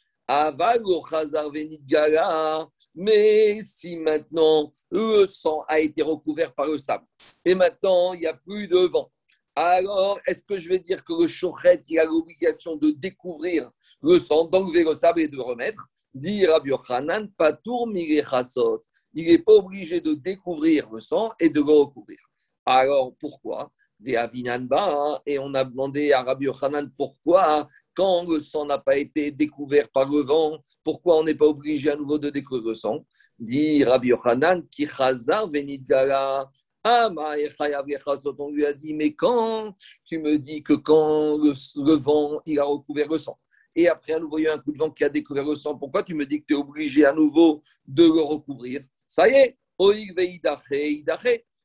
Mais 2.94 3.62
si 3.62 3.96
maintenant 3.96 4.72
le 4.90 5.26
sang 5.28 5.64
a 5.68 5.78
été 5.80 6.00
recouvert 6.00 6.54
par 6.54 6.66
le 6.66 6.78
sable 6.78 7.04
et 7.44 7.54
maintenant 7.54 8.14
il 8.14 8.20
n'y 8.20 8.26
a 8.26 8.32
plus 8.32 8.66
de 8.66 8.78
vent, 8.78 9.12
alors 9.54 10.18
est-ce 10.26 10.42
que 10.42 10.56
je 10.56 10.70
vais 10.70 10.78
dire 10.78 11.04
que 11.04 11.12
le 11.12 11.28
chochet 11.28 11.82
il 11.90 11.98
a 11.98 12.04
l'obligation 12.04 12.76
de 12.76 12.90
découvrir 12.90 13.70
le 14.00 14.18
sang, 14.18 14.46
d'enlever 14.46 14.82
le 14.82 14.94
sable 14.94 15.20
et 15.20 15.28
de 15.28 15.38
remettre? 15.38 15.88
Dit 16.14 16.46
Rabbi 16.46 16.70
Il 19.12 19.26
n'est 19.26 19.38
pas 19.38 19.52
obligé 19.52 20.00
de 20.00 20.14
découvrir 20.14 20.88
le 20.90 21.00
sang 21.00 21.32
et 21.38 21.50
de 21.50 21.60
le 21.60 21.70
recouvrir. 21.70 22.18
Alors 22.64 23.14
pourquoi? 23.18 23.70
Hein, 24.06 25.20
et 25.26 25.38
on 25.38 25.54
a 25.54 25.64
demandé 25.64 26.12
à 26.12 26.22
Rabbi 26.22 26.46
Yochanan 26.46 26.90
pourquoi, 26.96 27.66
quand 27.94 28.28
le 28.28 28.40
sang 28.40 28.66
n'a 28.66 28.78
pas 28.78 28.96
été 28.96 29.30
découvert 29.30 29.88
par 29.90 30.10
le 30.10 30.20
vent, 30.20 30.58
pourquoi 30.82 31.18
on 31.18 31.24
n'est 31.24 31.34
pas 31.34 31.46
obligé 31.46 31.90
à 31.90 31.96
nouveau 31.96 32.18
de 32.18 32.30
découvrir 32.30 32.68
le 32.68 32.74
sang 32.74 33.06
Dit 33.38 33.84
Rabbi 33.84 34.08
Yochanan, 34.08 34.62
venidgala. 35.52 36.50
Ah, 36.86 37.10
on 37.16 38.50
lui 38.50 38.66
a 38.66 38.72
dit, 38.74 38.92
mais 38.92 39.14
quand 39.14 39.74
tu 40.04 40.18
me 40.18 40.38
dis 40.38 40.62
que 40.62 40.74
quand 40.74 41.38
le, 41.38 41.94
vent, 41.94 42.42
il 42.44 42.58
a 42.58 42.64
recouvert 42.64 43.08
le 43.08 43.16
sang, 43.16 43.38
et 43.74 43.88
après 43.88 44.12
à 44.12 44.20
nouveau 44.20 44.38
il 44.38 44.42
y 44.42 44.46
a 44.48 44.54
un 44.54 44.58
coup 44.58 44.70
de 44.70 44.76
vent 44.76 44.90
qui 44.90 45.02
a 45.02 45.08
découvert 45.08 45.46
le 45.46 45.54
sang, 45.54 45.78
pourquoi 45.78 46.02
tu 46.02 46.14
me 46.14 46.26
dis 46.26 46.40
que 46.40 46.46
tu 46.46 46.54
es 46.54 46.58
obligé 46.58 47.06
à 47.06 47.14
nouveau 47.14 47.62
de 47.86 48.04
le 48.04 48.20
recouvrir? 48.20 48.82
Ça 49.06 49.26
y 49.26 49.32
est, 49.32 49.56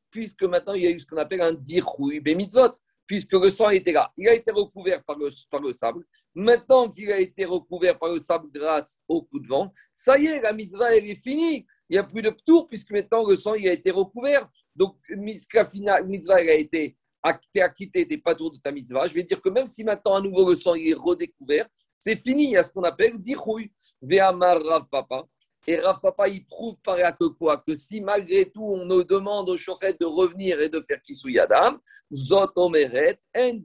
puisque 0.09 0.43
maintenant 0.43 0.73
il 0.73 0.83
y 0.83 0.87
a 0.87 0.91
eu 0.91 0.99
ce 0.99 1.05
qu'on 1.05 1.17
appelle 1.17 1.41
un 1.41 1.53
dirhui 1.53 2.21
mitzvot, 2.21 2.71
puisque 3.09 3.33
le 3.33 3.49
sang 3.49 3.69
était 3.69 3.91
là. 3.91 4.11
Il 4.17 4.27
a 4.27 4.33
été 4.35 4.51
recouvert 4.51 5.03
par 5.03 5.17
le, 5.17 5.73
sable. 5.73 6.05
Maintenant 6.35 6.87
qu'il 6.87 7.11
a 7.11 7.19
été 7.19 7.43
recouvert 7.43 7.97
par 7.97 8.13
le 8.13 8.19
sable 8.19 8.49
grâce 8.51 8.99
au 9.07 9.23
coup 9.23 9.39
de 9.39 9.47
vent, 9.47 9.73
ça 9.93 10.17
y 10.19 10.27
est, 10.27 10.41
la 10.41 10.53
mitzvah, 10.53 10.95
elle 10.95 11.07
est 11.07 11.15
finie. 11.15 11.65
Il 11.89 11.93
n'y 11.93 11.97
a 11.97 12.03
plus 12.03 12.21
de 12.21 12.29
tour 12.45 12.67
puisque 12.67 12.91
maintenant 12.91 13.25
le 13.27 13.35
sang 13.35 13.55
il 13.55 13.67
a 13.67 13.73
été 13.73 13.89
recouvert. 13.89 14.47
Donc, 14.75 14.95
la 15.09 16.03
mitzvah, 16.03 16.39
elle 16.39 16.49
a 16.49 16.53
été 16.53 16.95
acquitté 17.23 18.05
des 18.05 18.19
patours 18.19 18.51
de 18.51 18.59
ta 18.59 18.71
mitzvah. 18.71 19.07
Je 19.07 19.15
vais 19.15 19.23
dire 19.23 19.41
que 19.41 19.49
même 19.49 19.65
si 19.65 19.83
maintenant 19.83 20.15
à 20.15 20.21
nouveau 20.21 20.47
le 20.47 20.55
sang 20.55 20.75
il 20.75 20.89
est 20.89 20.93
redécouvert, 20.93 21.67
c'est 21.97 22.15
fini. 22.15 22.45
Il 22.45 22.51
y 22.51 22.57
a 22.57 22.63
ce 22.63 22.71
qu'on 22.71 22.83
appelle 22.83 23.19
dirouille. 23.19 23.71
Ve'amar 24.01 24.61
Rav 24.63 24.87
Papa. 24.89 25.25
Et 25.67 25.77
Rav 25.77 25.99
Papa, 26.01 26.27
il 26.27 26.43
prouve 26.45 26.77
par 26.83 26.97
là 26.97 27.11
que 27.11 27.25
quoi? 27.25 27.57
Que 27.57 27.75
si 27.75 28.01
malgré 28.01 28.49
tout, 28.49 28.63
on 28.63 28.85
nous 28.85 29.03
demande 29.03 29.49
au 29.49 29.57
Shochet 29.57 29.93
de 29.99 30.05
revenir 30.05 30.59
et 30.59 30.69
de 30.69 30.81
faire 30.81 31.01
Kisuyadam, 31.01 31.79
Zot 32.11 32.51
Omeret, 32.55 33.19
En 33.35 33.59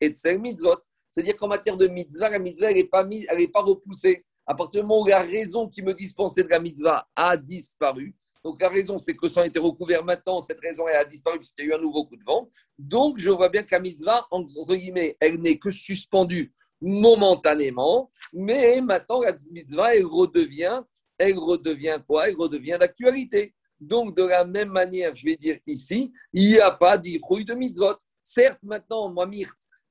et 0.00 0.08
Tsel 0.10 0.38
Mitzvot. 0.38 0.80
C'est-à-dire 1.10 1.36
qu'en 1.36 1.48
matière 1.48 1.76
de 1.76 1.88
mitzvah, 1.88 2.28
la 2.28 2.38
mitzvah, 2.38 2.70
elle 2.70 2.76
n'est 2.76 2.84
pas, 2.84 3.04
pas 3.04 3.62
repoussée. 3.62 4.24
À 4.46 4.54
partir 4.54 4.82
du 4.82 4.86
moment 4.86 5.02
où 5.02 5.06
la 5.06 5.22
raison 5.22 5.68
qui 5.68 5.82
me 5.82 5.92
dispensait 5.92 6.42
de 6.42 6.48
la 6.48 6.60
mitzvah 6.60 7.06
a 7.14 7.36
disparu, 7.36 8.14
donc 8.44 8.60
la 8.60 8.68
raison, 8.68 8.98
c'est 8.98 9.14
que 9.14 9.20
le 9.22 9.28
sang 9.28 9.42
était 9.42 9.58
recouvert 9.58 10.04
maintenant, 10.04 10.40
cette 10.40 10.60
raison 10.60 10.86
elle 10.86 10.96
a 10.96 11.04
disparu 11.04 11.38
puisqu'il 11.38 11.66
y 11.66 11.68
a 11.68 11.70
eu 11.72 11.74
un 11.74 11.82
nouveau 11.82 12.04
coup 12.04 12.16
de 12.16 12.24
vent. 12.24 12.48
Donc 12.78 13.18
je 13.18 13.30
vois 13.30 13.48
bien 13.48 13.62
que 13.62 13.72
la 13.72 13.80
mitzvah, 13.80 14.26
entre 14.30 14.74
guillemets, 14.74 15.16
elle 15.20 15.40
n'est 15.40 15.58
que 15.58 15.70
suspendue 15.70 16.52
momentanément, 16.80 18.08
mais 18.32 18.80
maintenant 18.80 19.20
la 19.20 19.36
mitzvah, 19.50 19.96
elle 19.96 20.06
redevient 20.06 20.82
elle 21.18 21.38
redevient 21.38 21.98
quoi? 22.06 22.28
Elle 22.28 22.36
redevient 22.36 22.76
d'actualité. 22.78 23.54
Donc, 23.80 24.16
de 24.16 24.24
la 24.24 24.44
même 24.44 24.70
manière, 24.70 25.14
je 25.14 25.24
vais 25.24 25.36
dire 25.36 25.58
ici, 25.66 26.12
il 26.32 26.48
n'y 26.48 26.58
a 26.58 26.70
pas 26.70 26.98
d'icrouille 26.98 27.44
de 27.44 27.54
mitzvot. 27.54 27.96
Certes, 28.24 28.62
maintenant, 28.64 29.08
moi, 29.08 29.28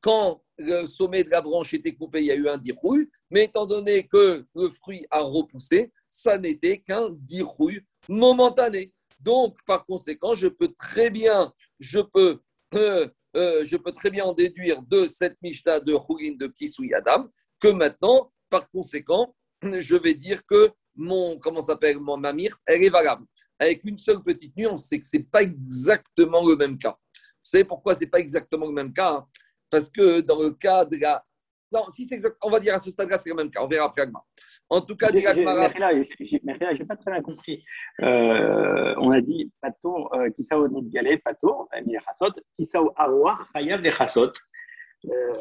quand 0.02 0.42
le 0.58 0.86
sommet 0.86 1.24
de 1.24 1.30
la 1.30 1.42
branche 1.42 1.74
était 1.74 1.94
coupé, 1.94 2.20
il 2.22 2.26
y 2.26 2.32
a 2.32 2.36
eu 2.36 2.50
un 2.50 2.58
dirouille, 2.58 3.10
mais 3.32 3.46
étant 3.46 3.66
donné 3.66 4.08
que 4.08 4.46
le 4.56 4.70
fruit 4.70 5.06
a 5.10 5.22
repoussé, 5.22 5.92
ça 6.10 6.38
n'était 6.38 6.80
qu'un 6.80 7.10
dirouille 7.12 7.82
momentané. 8.10 8.94
Donc, 9.20 9.58
par 9.66 9.84
conséquent, 9.86 10.36
je 10.36 10.48
peux 10.48 10.70
très 10.70 11.10
bien, 11.10 11.52
je 11.80 12.00
peux, 12.00 12.40
euh, 12.76 13.08
euh, 13.36 13.66
je 13.66 13.78
peux 13.78 13.92
très 13.92 14.10
bien 14.10 14.26
en 14.26 14.34
déduire 14.34 14.82
de 14.84 15.08
cette 15.08 15.38
Mishnah 15.42 15.80
de 15.80 15.94
Houlin 15.94 16.36
de 16.38 16.48
Kisui 16.48 16.94
Adam 16.94 17.28
que 17.60 17.70
maintenant, 17.70 18.32
par 18.50 18.70
conséquent, 18.70 19.36
je 19.64 19.96
vais 19.96 20.14
dire 20.14 20.46
que 20.46 20.72
mon, 20.98 21.38
comment 21.40 21.62
s'appelle, 21.62 22.00
mon 22.00 22.18
mamir, 22.18 22.58
elle 22.66 22.84
est 22.84 22.90
valable. 22.90 23.26
Avec 23.60 23.84
une 23.86 23.98
seule 23.98 24.22
petite 24.22 24.56
nuance, 24.58 24.86
c'est 24.86 25.00
que 25.00 25.06
ce 25.06 25.18
n'est 25.18 25.24
pas 25.24 25.42
exactement 25.42 26.46
le 26.46 26.56
même 26.56 26.78
cas. 26.78 26.98
Vous 27.12 27.52
savez 27.52 27.64
pourquoi 27.64 27.96
ce 27.96 28.04
n'est 28.04 28.10
pas 28.10 28.20
exactement 28.20 28.66
le 28.66 28.74
même 28.74 28.94
cas 28.94 29.26
Parce 29.70 29.90
que 29.90 30.22
dans 30.22 30.42
le 30.42 30.52
cas 30.52 30.86
de 30.86 30.98
la. 30.98 31.24
Non, 31.72 31.84
si 31.90 32.06
c'est 32.06 32.16
exact, 32.16 32.38
on 32.42 32.50
va 32.50 32.60
dire 32.60 32.74
à 32.74 32.78
ce 32.78 32.90
stade-là, 32.90 33.18
c'est 33.18 33.30
le 33.30 33.36
même 33.36 33.50
cas. 33.50 33.62
On 33.62 33.68
verra 33.68 33.88
après 33.88 34.04
En 34.70 34.82
tout 34.82 34.96
cas, 34.96 35.10
je 35.10 35.16
n'ai 35.16 36.86
pas 36.86 36.96
très 36.96 37.12
bien 37.12 37.22
compris. 37.22 37.64
Euh, 38.02 38.96
on 38.98 39.12
a 39.12 39.22
dit 39.22 39.52
Pato, 39.62 40.14
euh, 40.14 40.30
Kisao 40.32 40.68
Nidgale, 40.68 41.20
Pato, 41.20 41.68
Chasot, 41.74 42.34
Kisao 42.58 42.94
Aroar, 42.96 43.50
Hayav 43.54 43.86
et 43.86 43.92
Chasot. 43.92 44.32
Euh, 45.06 45.34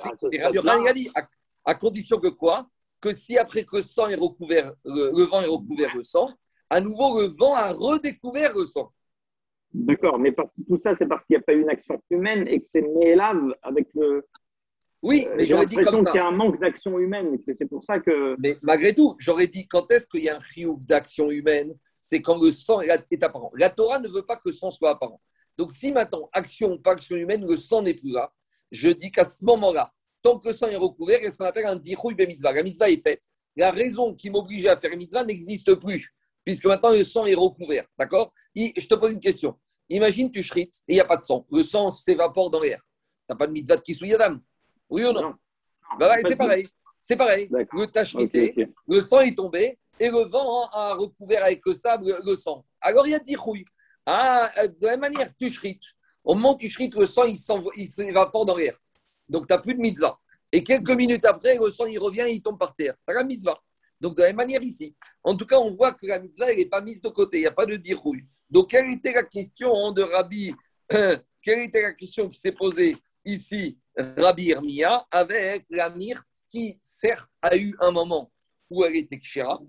à 1.65 1.75
condition 1.75 2.19
que 2.19 2.29
quoi? 2.29 2.69
Que 3.01 3.15
si 3.15 3.37
après 3.37 3.65
que 3.65 3.77
le 3.77 3.83
sang 3.83 4.09
est 4.09 4.17
recouvert, 4.17 4.73
le, 4.85 5.25
vent 5.25 5.41
est 5.41 5.47
recouvert 5.47 5.95
le 5.95 6.03
sang, 6.03 6.29
à 6.71 6.81
nouveau 6.81 7.21
le 7.21 7.29
vent 7.37 7.55
a 7.55 7.71
redécouvert 7.73 8.55
le 8.55 8.67
sang. 8.67 8.93
D'accord, 9.73 10.19
mais 10.19 10.35
tout 10.35 10.79
ça, 10.83 10.95
c'est 10.99 11.07
parce 11.07 11.25
qu'il 11.25 11.37
n'y 11.37 11.43
a 11.43 11.45
pas 11.45 11.53
eu 11.53 11.61
une 11.61 11.69
action 11.69 12.01
humaine 12.11 12.47
et 12.49 12.61
que 12.61 12.67
c'est 12.71 12.83
mélave 12.83 13.53
avec 13.63 13.89
le. 13.95 14.25
Oui, 15.03 15.27
mais 15.37 15.45
j'aurais 15.45 15.67
dit 15.67 15.77
comme 15.77 16.03
ça. 16.03 16.11
qu'il 16.11 16.21
y 16.21 16.23
a 16.23 16.27
un 16.27 16.33
manque 16.33 16.59
d'action 16.59 16.99
humaine, 16.99 17.39
c'est 17.47 17.69
pour 17.69 17.85
ça 17.85 18.01
que. 18.01 18.37
Mais 18.39 18.57
malgré 18.63 18.95
tout, 18.95 19.15
j'aurais 19.19 19.47
dit 19.47 19.69
quand 19.69 19.91
est-ce 19.93 20.07
qu'il 20.07 20.25
y 20.25 20.29
a 20.29 20.37
un 20.37 20.41
riouf 20.55 20.85
d'action 20.87 21.31
humaine? 21.31 21.75
C'est 22.01 22.23
quand 22.23 22.41
le 22.43 22.51
sang 22.51 22.81
est 22.81 23.23
apparent. 23.25 23.51
La 23.59 23.69
Torah 23.69 23.99
ne 23.99 24.09
veut 24.09 24.23
pas 24.23 24.37
que 24.37 24.43
le 24.47 24.53
sang 24.53 24.71
soit 24.71 24.91
apparent. 24.91 25.21
Donc 25.59 25.73
si 25.73 25.93
maintenant, 25.93 26.29
action 26.33 26.73
ou 26.73 26.79
pas 26.79 26.93
action 26.93 27.17
humaine, 27.17 27.45
le 27.47 27.57
sang 27.57 27.83
n'est 27.83 27.95
plus 27.95 28.11
là, 28.11 28.33
je 28.71 28.89
dis 28.91 29.11
qu'à 29.11 29.25
ce 29.25 29.45
moment-là, 29.45 29.93
tant 30.27 30.39
que 30.39 30.49
le 30.49 30.55
sang 30.55 30.67
est 30.69 30.77
recouvert, 30.77 31.19
il 31.21 31.25
y 31.25 31.27
a 31.27 31.31
ce 31.31 31.37
qu'on 31.37 31.45
appelle 31.45 31.67
un 31.67 31.77
dirouille 31.77 32.15
be 32.15 32.27
mitzvah. 32.27 32.53
La 32.53 32.63
mitzvah 32.63 32.91
est 32.91 33.03
faite. 33.03 33.23
La 33.57 33.71
raison 33.71 34.15
qui 34.15 34.29
m'obligeait 34.29 34.69
à 34.69 34.77
faire 34.77 34.91
une 34.91 34.99
mitzvah 34.99 35.25
n'existe 35.25 35.75
plus, 35.77 36.13
puisque 36.45 36.67
maintenant 36.67 36.91
le 36.91 37.05
sang 37.05 37.27
est 37.27 37.35
recouvert. 37.35 37.87
D'accord? 37.99 38.33
Je 38.55 38.87
te 38.87 38.95
pose 38.95 39.13
une 39.13 39.21
question. 39.21 39.57
Imagine, 39.89 40.31
tu 40.31 40.43
shrites 40.43 40.83
et 40.89 40.93
il 40.93 40.95
n'y 40.95 41.01
a 41.01 41.05
pas 41.05 41.17
de 41.17 41.23
sang. 41.23 41.47
Le 41.51 41.63
sang 41.63 41.91
s'évapore 41.91 42.51
dans 42.51 42.61
l'air. 42.61 42.79
Tu 42.81 43.31
n'as 43.31 43.37
pas 43.37 43.47
de 43.47 43.53
mitzvah 43.53 43.77
de 43.77 43.83
kisuyadam 43.83 44.41
Oui 44.91 45.05
ou 45.05 45.13
non, 45.13 45.35
bah 45.99 46.17
C'est 46.23 46.37
pareil. 46.37 46.67
C'est 46.99 47.17
pareil. 47.17 47.49
Le 47.51 47.87
t'as 47.87 48.03
le 48.89 49.01
sang 49.01 49.21
est 49.21 49.37
tombé 49.37 49.79
et 50.01 50.11
le 50.11 50.25
vent 50.25 50.69
a 50.73 50.95
recouvert 50.95 51.45
avec 51.45 51.61
le 51.65 51.73
sable 51.73 52.19
le 52.25 52.37
sang. 52.37 52.65
Alors 52.81 53.07
il 53.07 53.11
y 53.11 53.15
a 53.15 53.21
dirouille. 53.21 53.65
Ah, 54.05 54.51
euh, 54.59 54.69
de 54.69 54.87
la 54.87 54.97
même 54.97 55.13
manière, 55.13 55.29
tu 55.39 55.51
shrites. 55.51 55.83
Au 56.25 56.35
moment 56.35 56.55
où 56.55 56.59
tu 56.59 56.69
shrites, 56.69 56.95
le 56.97 57.07
sang 57.07 57.25
il 57.27 57.89
s'évapore 57.89 58.45
dans 58.45 58.57
l'air. 58.57 58.77
Donc, 59.29 59.47
tu 59.47 59.55
n'as 59.55 59.61
plus 59.61 59.75
de 59.75 59.81
mitzvah. 59.81 60.19
Et 60.53 60.63
quelques 60.63 60.91
minutes 60.91 61.25
après, 61.25 61.59
le 61.59 61.69
sang, 61.71 61.87
il 61.87 61.99
revient 61.99 62.25
et 62.27 62.33
il 62.33 62.43
tombe 62.43 62.59
par 62.59 62.75
terre. 62.75 62.95
Tu 62.95 63.13
as 63.13 63.15
la 63.15 63.25
mitzvah. 63.25 63.61
Donc, 64.01 64.17
de 64.17 64.23
la 64.23 64.29
même 64.29 64.37
manière 64.37 64.63
ici. 64.63 64.95
En 65.23 65.37
tout 65.37 65.47
cas, 65.47 65.59
on 65.59 65.73
voit 65.73 65.93
que 65.93 66.07
la 66.07 66.19
mitzvah, 66.19 66.51
elle 66.51 66.59
n'est 66.59 66.67
pas 66.67 66.81
mise 66.81 67.01
de 67.01 67.09
côté. 67.09 67.39
Il 67.39 67.41
n'y 67.41 67.47
a 67.47 67.53
pas 67.53 67.67
de 67.67 67.77
dirouille. 67.77 68.29
Donc, 68.49 68.71
quelle 68.71 68.91
était 68.91 69.13
la 69.13 69.25
question 69.25 69.93
de 69.93 70.03
Rabbi 70.03 70.55
Quelle 71.43 71.61
était 71.61 71.83
la 71.83 71.93
question 71.93 72.29
qui 72.29 72.39
s'est 72.39 72.53
posée 72.53 72.97
ici, 73.25 73.79
Rabbi 73.97 74.47
Irmia, 74.47 75.07
avec 75.11 75.67
la 75.71 75.91
myrte 75.91 76.27
qui, 76.49 76.79
certes, 76.83 77.29
a 77.43 77.57
eu 77.57 77.77
un 77.81 77.91
moment 77.91 78.33
où 78.71 78.85
elle 78.85 78.97
était 78.97 79.19
kshira, 79.19 79.61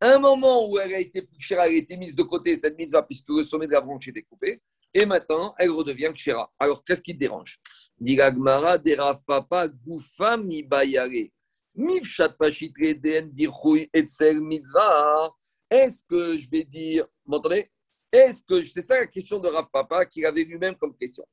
un 0.00 0.18
moment 0.18 0.68
où 0.68 0.78
elle 0.78 0.94
a 0.94 0.98
été 0.98 1.26
kshira, 1.38 1.66
elle 1.66 1.74
a 1.74 1.76
été 1.76 1.96
mise 1.96 2.16
de 2.16 2.22
côté, 2.22 2.54
cette 2.54 2.78
mitzvah, 2.78 3.02
puisque 3.02 3.28
le 3.28 3.42
sommet 3.42 3.66
de 3.66 3.72
la 3.72 3.80
branche 3.80 4.08
était 4.08 4.22
coupé, 4.22 4.62
et 4.96 5.04
maintenant, 5.04 5.54
elle 5.58 5.68
redevient 5.70 6.10
kshira. 6.14 6.50
Alors, 6.58 6.82
qu'est-ce 6.82 7.02
qui 7.02 7.12
te 7.12 7.18
dérange? 7.18 7.60
Dit 7.98 8.16
Gmara, 8.16 8.78
Derav 8.78 9.22
Papa, 9.26 9.68
Goufa 9.68 10.38
mi 10.38 10.62
bayare. 10.62 11.30
Mifshat 11.74 12.30
Pashit 12.30 12.72
Reden, 12.74 13.30
Dirhui 13.30 13.90
Etzel 13.92 14.40
Mitzvah. 14.40 15.34
Est-ce 15.68 16.02
que 16.08 16.38
je 16.38 16.48
vais 16.48 16.64
dire, 16.64 17.06
vous 17.26 17.32
m'entendez? 17.32 17.70
Est-ce 18.10 18.42
que, 18.42 18.64
c'est 18.64 18.80
ça 18.80 18.98
la 18.98 19.06
question 19.06 19.38
de 19.38 19.48
Rav 19.48 19.66
Papa 19.70 20.06
qu'il 20.06 20.24
avait 20.24 20.44
lui-même 20.44 20.76
comme 20.76 20.96
question. 20.96 21.26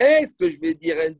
Est-ce 0.00 0.34
que 0.34 0.50
je 0.50 0.58
vais 0.58 0.74
dire 0.74 0.98
Est-ce 0.98 1.14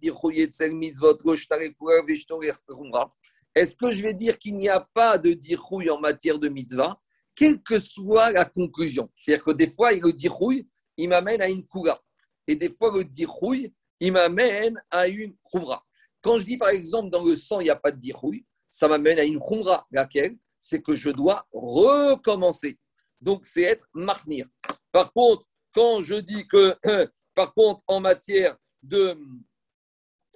que 3.77 3.91
je 3.93 4.03
vais 4.03 4.15
dire 4.15 4.39
qu'il 4.39 4.57
n'y 4.57 4.69
a 4.69 4.81
pas 4.93 5.19
de 5.19 5.33
Dirhui 5.35 5.89
en 5.89 6.01
matière 6.01 6.41
de 6.41 6.49
mitzvah, 6.49 7.01
quelle 7.37 7.63
que 7.63 7.79
soit 7.79 8.33
la 8.33 8.45
conclusion 8.45 9.09
C'est-à-dire 9.15 9.45
que 9.45 9.53
des 9.53 9.71
fois, 9.71 9.93
le 9.93 10.13
Dirhui, 10.13 10.67
il 10.97 11.09
m'amène 11.09 11.41
à 11.41 11.49
une 11.49 11.67
Kura. 11.67 12.01
Et 12.47 12.55
des 12.55 12.71
fois, 12.71 12.93
le 12.95 13.05
Dirhui, 13.05 13.75
il 14.01 14.13
m'amène 14.13 14.83
à 14.91 15.09
une 15.09 15.35
khumra. 15.51 15.85
Quand 16.21 16.39
je 16.39 16.45
dis 16.45 16.59
par 16.59 16.71
exemple 16.71 17.11
dans 17.11 17.25
le 17.25 17.37
sang, 17.37 17.61
il 17.61 17.65
n'y 17.65 17.71
a 17.71 17.77
pas 17.77 17.93
de 17.93 18.01
dirouille, 18.01 18.45
ça 18.69 18.89
m'amène 18.89 19.19
à 19.19 19.25
une 19.25 19.41
khumra, 19.41 19.87
laquelle? 19.91 20.37
C'est 20.59 20.83
que 20.83 20.97
je 20.97 21.11
dois 21.11 21.47
recommencer. 21.53 22.79
Donc 23.21 23.47
c'est 23.47 23.63
être 23.63 23.87
marnir. 23.95 24.47
Par 24.93 25.13
contre, 25.13 25.47
quand 25.73 26.03
je 26.03 26.15
dis 26.15 26.47
que, 26.49 26.77
par 27.35 27.55
contre, 27.55 27.83
en 27.87 28.01
matière 28.01 28.57
de, 28.83 29.19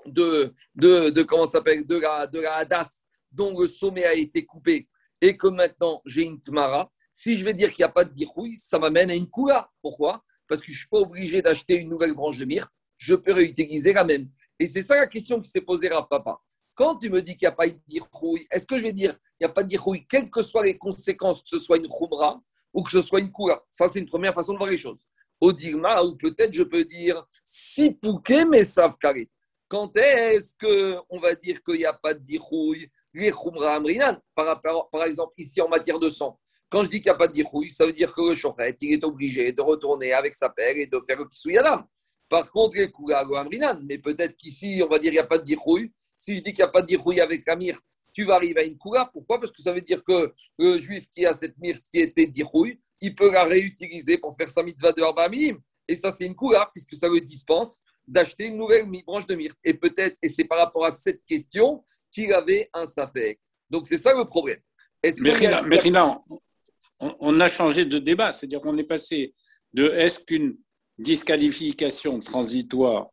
de, 0.07 0.55
de, 0.75 1.23
comment 1.23 1.47
s'appelle, 1.47 1.87
de 1.87 1.97
la, 1.97 2.27
de 2.27 2.41
la 2.41 2.57
hadas, 2.57 3.05
dont 3.31 3.59
le 3.59 3.67
sommet 3.67 4.05
a 4.05 4.15
été 4.15 4.45
coupé, 4.45 4.89
et 5.21 5.37
que 5.37 5.49
maintenant 5.49 6.01
j'ai 6.07 6.23
une 6.23 6.41
tmara, 6.41 6.91
si 7.13 7.37
je 7.37 7.45
vais 7.45 7.55
dire 7.55 7.71
qu'il 7.71 7.83
n'y 7.83 7.89
a 7.89 7.93
pas 7.93 8.05
de 8.05 8.13
dirouille, 8.13 8.57
ça 8.57 8.79
m'amène 8.79 9.11
à 9.11 9.15
une 9.15 9.29
kula. 9.29 9.71
Pourquoi? 9.83 10.23
Parce 10.51 10.61
que 10.61 10.67
je 10.67 10.73
ne 10.73 10.79
suis 10.79 10.89
pas 10.89 10.99
obligé 10.99 11.41
d'acheter 11.41 11.81
une 11.81 11.89
nouvelle 11.89 12.13
branche 12.13 12.37
de 12.37 12.45
myrte 12.45 12.71
je 13.01 13.15
peux 13.15 13.33
réutiliser 13.33 13.93
la 13.93 14.05
même. 14.05 14.29
Et 14.59 14.67
c'est 14.67 14.83
ça 14.83 14.95
la 14.95 15.07
question 15.07 15.41
qui 15.41 15.49
s'est 15.49 15.63
posée 15.63 15.91
à 15.91 16.03
papa. 16.03 16.39
Quand 16.75 16.97
tu 16.97 17.09
me 17.09 17.23
dis 17.23 17.35
qu'il 17.35 17.47
n'y 17.47 17.53
a 17.53 17.57
pas 17.57 17.67
de 17.67 17.79
dirouille, 17.87 18.47
est-ce 18.51 18.67
que 18.67 18.77
je 18.77 18.83
vais 18.83 18.93
dire 18.93 19.13
qu'il 19.13 19.37
n'y 19.41 19.47
a 19.47 19.49
pas 19.49 19.63
de 19.63 19.69
dirouille, 19.69 20.07
quelles 20.07 20.29
que 20.29 20.43
soient 20.43 20.65
les 20.65 20.77
conséquences, 20.77 21.43
que 21.43 21.49
ce 21.49 21.59
soit 21.59 21.79
une 21.79 21.89
khumra 21.89 22.43
ou 22.75 22.83
que 22.83 22.91
ce 22.91 23.01
soit 23.01 23.21
une 23.21 23.33
koura? 23.33 23.65
Ça, 23.71 23.89
c'est 23.89 24.01
une 24.01 24.09
première 24.09 24.35
façon 24.35 24.53
de 24.53 24.59
voir 24.59 24.69
les 24.69 24.77
choses. 24.77 25.07
Au 25.41 25.51
digma, 25.51 26.03
ou 26.03 26.15
peut-être 26.17 26.53
je 26.53 26.63
peux 26.63 26.85
dire 26.85 27.25
si 27.43 27.93
pouké, 27.93 28.45
mais 28.45 28.67
savent 28.67 28.99
carré. 29.01 29.31
Quand 29.67 29.97
est-ce 29.97 30.55
qu'on 30.61 31.21
va 31.21 31.35
dire 31.35 31.63
qu'il 31.63 31.77
n'y 31.77 31.87
a 31.87 31.95
pas 31.95 32.13
de 32.13 32.21
dirouille, 32.21 32.87
les 33.15 33.33
khumra 33.33 33.77
amrinan, 33.77 34.19
par, 34.35 34.61
par 34.61 35.05
exemple 35.05 35.33
ici 35.39 35.61
en 35.63 35.69
matière 35.69 35.99
de 35.99 36.11
sang 36.11 36.39
quand 36.71 36.85
je 36.85 36.89
dis 36.89 37.01
qu'il 37.01 37.11
n'y 37.11 37.17
a 37.17 37.19
pas 37.19 37.27
de 37.27 37.33
dirouille, 37.33 37.71
ça 37.71 37.85
veut 37.85 37.93
dire 37.93 38.15
que 38.15 38.31
le 38.31 38.35
chouret, 38.35 38.75
il 38.81 38.95
est 38.95 39.05
obligé 39.05 39.53
de 39.53 39.61
retourner 39.61 40.13
avec 40.13 40.35
sa 40.35 40.49
pelle 40.49 40.79
et 40.79 40.87
de 40.87 41.01
faire 41.01 41.19
le 41.19 41.27
kisuyadam. 41.27 41.85
Par 42.29 42.49
contre, 42.49 42.77
les 42.77 42.91
Kula 42.91 43.27
Amrinan, 43.37 43.77
mais 43.89 43.99
peut-être 43.99 44.37
qu'ici, 44.37 44.81
on 44.85 44.89
va 44.89 45.01
dire 45.01 45.11
qu'il 45.11 45.19
n'y 45.19 45.19
a 45.19 45.27
pas 45.27 45.39
de 45.39 45.45
dirouille. 45.45 45.93
Si 46.17 46.37
je 46.37 46.41
dis 46.41 46.53
qu'il 46.53 46.63
n'y 46.63 46.69
a 46.69 46.73
pas 46.73 46.83
de 46.83 46.87
dirouille 46.87 47.21
avec 47.21 47.45
la 47.45 47.57
myrte, 47.57 47.83
tu 48.13 48.25
vas 48.25 48.37
arriver 48.37 48.61
à 48.61 48.65
une 48.65 48.79
Kula. 48.79 49.11
Pourquoi? 49.13 49.41
Parce 49.41 49.51
que 49.51 49.61
ça 49.63 49.73
veut 49.73 49.81
dire 49.81 50.05
que 50.05 50.33
le 50.59 50.79
juif 50.79 51.09
qui 51.11 51.27
a 51.27 51.33
cette 51.33 51.59
myrte 51.59 51.83
qui 51.91 51.99
était 51.99 52.27
dirouille, 52.27 52.79
il 53.01 53.17
peut 53.17 53.33
la 53.33 53.45
réutiliser 53.45 54.17
pour 54.19 54.37
faire 54.37 54.49
sa 54.49 54.63
mitzvah 54.63 54.93
de 54.93 55.03
Arba. 55.03 55.29
Et 55.89 55.95
ça, 55.97 56.13
c'est 56.13 56.25
une 56.25 56.37
Kula, 56.37 56.71
puisque 56.73 56.95
ça 56.95 57.09
le 57.09 57.21
dispense 57.21 57.81
d'acheter 58.07 58.47
une 58.47 58.59
nouvelle 58.59 58.87
branche 59.05 59.27
de 59.27 59.35
myrte. 59.35 59.59
Et 59.65 59.75
peut-être, 59.75 60.17
et 60.23 60.29
c'est 60.29 60.45
par 60.45 60.59
rapport 60.59 60.85
à 60.85 60.93
cette 60.93 61.25
question 61.25 61.85
qu'il 62.13 62.33
avait 62.33 62.71
un 62.73 62.87
safek. 62.87 63.41
Donc, 63.69 63.89
c'est 63.89 63.99
ça 63.99 64.15
le 64.15 64.25
problème. 64.25 64.61
Est-ce 65.03 65.21
on, 67.01 67.15
on 67.21 67.41
a 67.41 67.49
changé 67.49 67.85
de 67.85 67.99
débat, 67.99 68.33
c'est-à-dire 68.33 68.61
qu'on 68.61 68.77
est 68.79 68.85
passé 68.85 69.35
de 69.73 69.89
est-ce 69.91 70.19
qu'une 70.21 70.57
disqualification 70.99 72.19
transitoire 72.21 73.09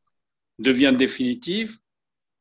devient 0.59 0.93
définitive 0.97 1.77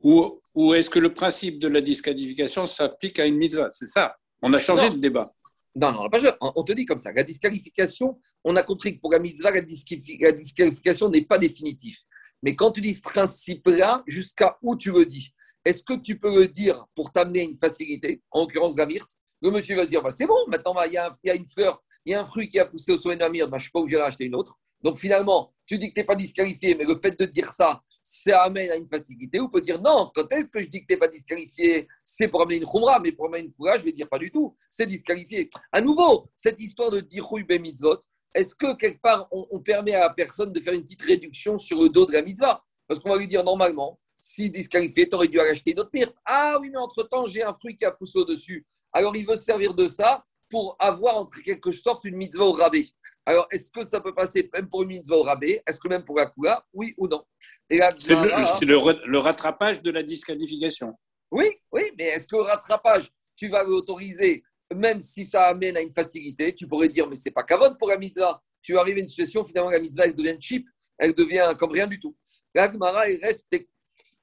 ou, 0.01 0.40
ou 0.55 0.74
est-ce 0.74 0.88
que 0.90 0.99
le 0.99 1.12
principe 1.12 1.59
de 1.59 1.68
la 1.68 1.80
disqualification 1.80 2.66
s'applique 2.66 3.18
à 3.18 3.26
une 3.26 3.36
mitzvah? 3.36 3.70
C'est 3.70 3.86
ça. 3.86 4.16
On 4.42 4.53
a 4.53 4.59
changé 4.59 4.88
Non. 4.88 4.94
de 4.94 5.01
débat. 5.01 5.32
Non, 5.74 5.92
non, 5.92 6.09
pas 6.09 6.18
on 6.40 6.62
te 6.62 6.72
dit 6.72 6.86
comme 6.86 6.99
ça. 6.99 7.12
La 7.12 7.22
disqualification, 7.22 8.18
on 8.44 8.57
a 8.57 8.62
compris 8.62 8.94
que 8.97 9.01
pour 9.01 9.12
la 9.12 9.18
mitzvah, 9.18 9.51
la, 9.51 9.61
disqualifi- 9.62 10.22
la 10.22 10.32
disqualification 10.32 11.09
n'est 11.11 11.24
pas 11.26 11.38
définitive. 11.38 11.99
Mais 12.42 12.55
quand 12.55 12.70
tu 12.72 12.80
dis 12.80 12.94
ce 12.94 13.03
principe-là, 13.03 14.03
jusqu'à 14.07 14.57
où 14.62 14.76
tu 14.76 14.90
le 14.92 15.05
dis? 15.05 15.32
Est-ce 15.64 15.82
que 15.82 15.94
tu 15.94 16.18
peux 16.18 16.34
le 16.40 16.47
dire 16.49 16.86
pour 16.94 17.11
t'amener 17.12 17.42
une 17.42 17.57
facilité, 17.59 18.22
en 18.30 18.40
l'occurrence 18.42 18.76
la 18.76 18.86
myrte 18.86 19.11
Le 19.43 19.51
monsieur 19.51 19.76
va 19.76 19.87
dire 19.87 20.03
bah, 20.03 20.11
c'est 20.11 20.26
bon, 20.26 20.37
maintenant 20.49 20.74
bah, 20.74 20.87
il 20.87 20.95
y, 20.95 20.97
a 20.97 21.11
il 21.24 21.28
y 21.28 21.30
a 21.30 21.34
une 21.34 21.47
fleur, 21.47 21.82
il 22.05 22.12
y 22.12 22.14
a 22.14 22.20
un 22.20 22.24
fruit 22.24 22.49
qui 22.49 22.59
a 22.59 22.64
poussé 22.64 22.93
au 22.93 22.97
sommet 22.97 23.16
de 23.16 23.20
la 23.20 23.28
myrte, 23.28 23.51
bah, 23.51 23.59
je 23.59 23.62
ne 23.62 23.66
sais 23.66 23.70
pas 23.72 23.80
où 23.80 23.89
j'irai 23.89 24.03
acheter 24.03 24.24
une 24.24 24.34
autre. 24.34 24.59
Donc 24.82 24.99
finalement, 24.99 25.53
tu 25.66 25.78
dis 25.78 25.89
que 25.89 25.95
tu 25.95 26.01
n'es 26.01 26.07
pas 26.07 26.14
disqualifié, 26.14 26.74
mais 26.74 26.84
le 26.84 26.95
fait 26.97 27.18
de 27.18 27.24
dire 27.24 27.51
ça, 27.51 27.82
ça 28.03 28.43
amène 28.43 28.70
à 28.70 28.76
une 28.76 28.87
facilité. 28.87 29.41
Ou 29.41 29.49
peut 29.49 29.61
dire 29.61 29.80
non, 29.80 30.11
quand 30.14 30.30
est-ce 30.30 30.49
que 30.49 30.62
je 30.62 30.68
dis 30.68 30.82
que 30.82 30.87
tu 30.87 30.95
n'es 30.95 30.99
pas 30.99 31.09
disqualifié? 31.09 31.89
C'est 32.05 32.28
pour 32.28 32.43
amener 32.43 32.59
une 32.59 32.66
khumra, 32.66 33.01
mais 33.01 33.12
pour 33.12 33.26
amener 33.26 33.47
une 33.47 33.53
khumra, 33.53 33.76
je 33.76 33.84
vais 33.84 33.93
dire 33.93 34.09
pas 34.09 34.18
du 34.18 34.30
tout. 34.30 34.57
C'est 34.70 34.87
disqualifié. 34.87 35.51
À 35.72 35.80
nouveau, 35.80 36.30
cette 36.37 36.61
histoire 36.61 36.91
de 36.91 37.01
dirouille 37.01 37.45
mitzvot, 37.59 37.99
est-ce 38.34 38.55
que 38.55 38.76
quelque 38.76 39.01
part 39.01 39.26
on, 39.32 39.47
on 39.51 39.61
permet 39.61 39.95
à 39.95 40.01
la 40.01 40.11
personne 40.11 40.53
de 40.53 40.61
faire 40.61 40.74
une 40.74 40.82
petite 40.82 41.03
réduction 41.03 41.59
sur 41.59 41.80
le 41.80 41.89
dos 41.89 42.07
de 42.07 42.12
la 42.12 42.22
mitzvah? 42.22 42.62
Parce 42.87 43.01
qu'on 43.01 43.11
va 43.11 43.18
lui 43.18 43.26
dire 43.26 43.43
normalement, 43.43 43.99
si 44.18 44.51
disqualifié, 44.51 45.09
tu 45.09 45.16
aurais 45.16 45.28
dû 45.28 45.41
aller 45.41 45.51
acheter 45.51 45.72
une 45.72 45.80
autre 45.80 45.91
myrte. 45.93 46.14
Ah 46.24 46.59
oui, 46.61 46.70
mais 46.70 46.78
entre-temps, 46.78 47.26
j'ai 47.26 47.43
un 47.43 47.55
fruit 47.55 47.74
qui 47.74 47.84
a 47.84 47.91
poussé 47.91 48.18
au-dessus. 48.18 48.66
Alors 48.97 49.14
il 49.14 49.26
veut 49.26 49.36
se 49.36 49.42
servir 49.42 49.74
de 49.74 49.88
ça 49.88 50.24
pour 50.49 50.74
avoir 50.78 51.18
entre 51.18 51.38
quelque 51.42 51.70
sorte 51.70 52.07
une 52.07 52.16
mitzvah 52.16 52.47
au 52.47 52.53
rabais. 52.53 52.86
Alors, 53.26 53.47
est-ce 53.51 53.70
que 53.70 53.84
ça 53.84 54.01
peut 54.01 54.14
passer 54.14 54.49
même 54.55 54.70
pour 54.70 54.84
une 54.84 54.88
mitzvah 54.88 55.16
au 55.16 55.22
rabais 55.22 55.62
Est-ce 55.66 55.78
que 55.78 55.88
même 55.88 56.03
pour 56.03 56.16
la 56.16 56.24
kula 56.24 56.64
Oui 56.72 56.94
ou 56.97 57.07
non? 57.07 57.22
C'est 57.68 58.64
le, 58.64 59.18
rattrapage 59.18 59.82
de 59.82 59.90
la 59.90 60.03
disqualification. 60.03 60.94
oui, 61.30 61.51
oui, 61.72 61.82
mais 61.99 62.05
est-ce 62.05 62.26
que 62.26 62.36
le 62.36 62.42
rattrapage, 62.42 63.11
tu 63.36 63.49
vas 63.49 63.64
l'autoriser, 63.64 64.42
même 64.74 65.03
si 65.03 65.26
ça 65.26 65.49
amène 65.49 65.76
à 65.76 65.82
une 65.82 65.92
facilité 65.92 66.55
Tu 66.55 66.66
pourrais 66.66 66.88
dire, 66.88 67.07
mais 67.07 67.16
c'est 67.16 67.32
pas 67.32 67.42
kavod 67.42 67.76
pour 67.78 67.88
la 67.88 67.99
mitzvah. 67.99 68.42
Tu 68.62 68.72
vas 68.72 68.80
arriver 68.80 69.01
à 69.01 69.03
une 69.03 69.11
situation, 69.11 69.44
finalement, 69.44 69.70
la 69.70 69.80
mitzvah, 69.80 70.07
elle 70.07 70.16
devient 70.16 70.38
cheap, 70.40 70.66
elle 70.97 71.14
devient 71.14 71.55
comme 71.59 71.72
rien 71.72 71.86
du 71.86 72.01
tout. 72.01 72.16
La 72.55 72.72
Gemara, 72.72 73.07
elle 73.07 73.20
reste. 73.22 73.47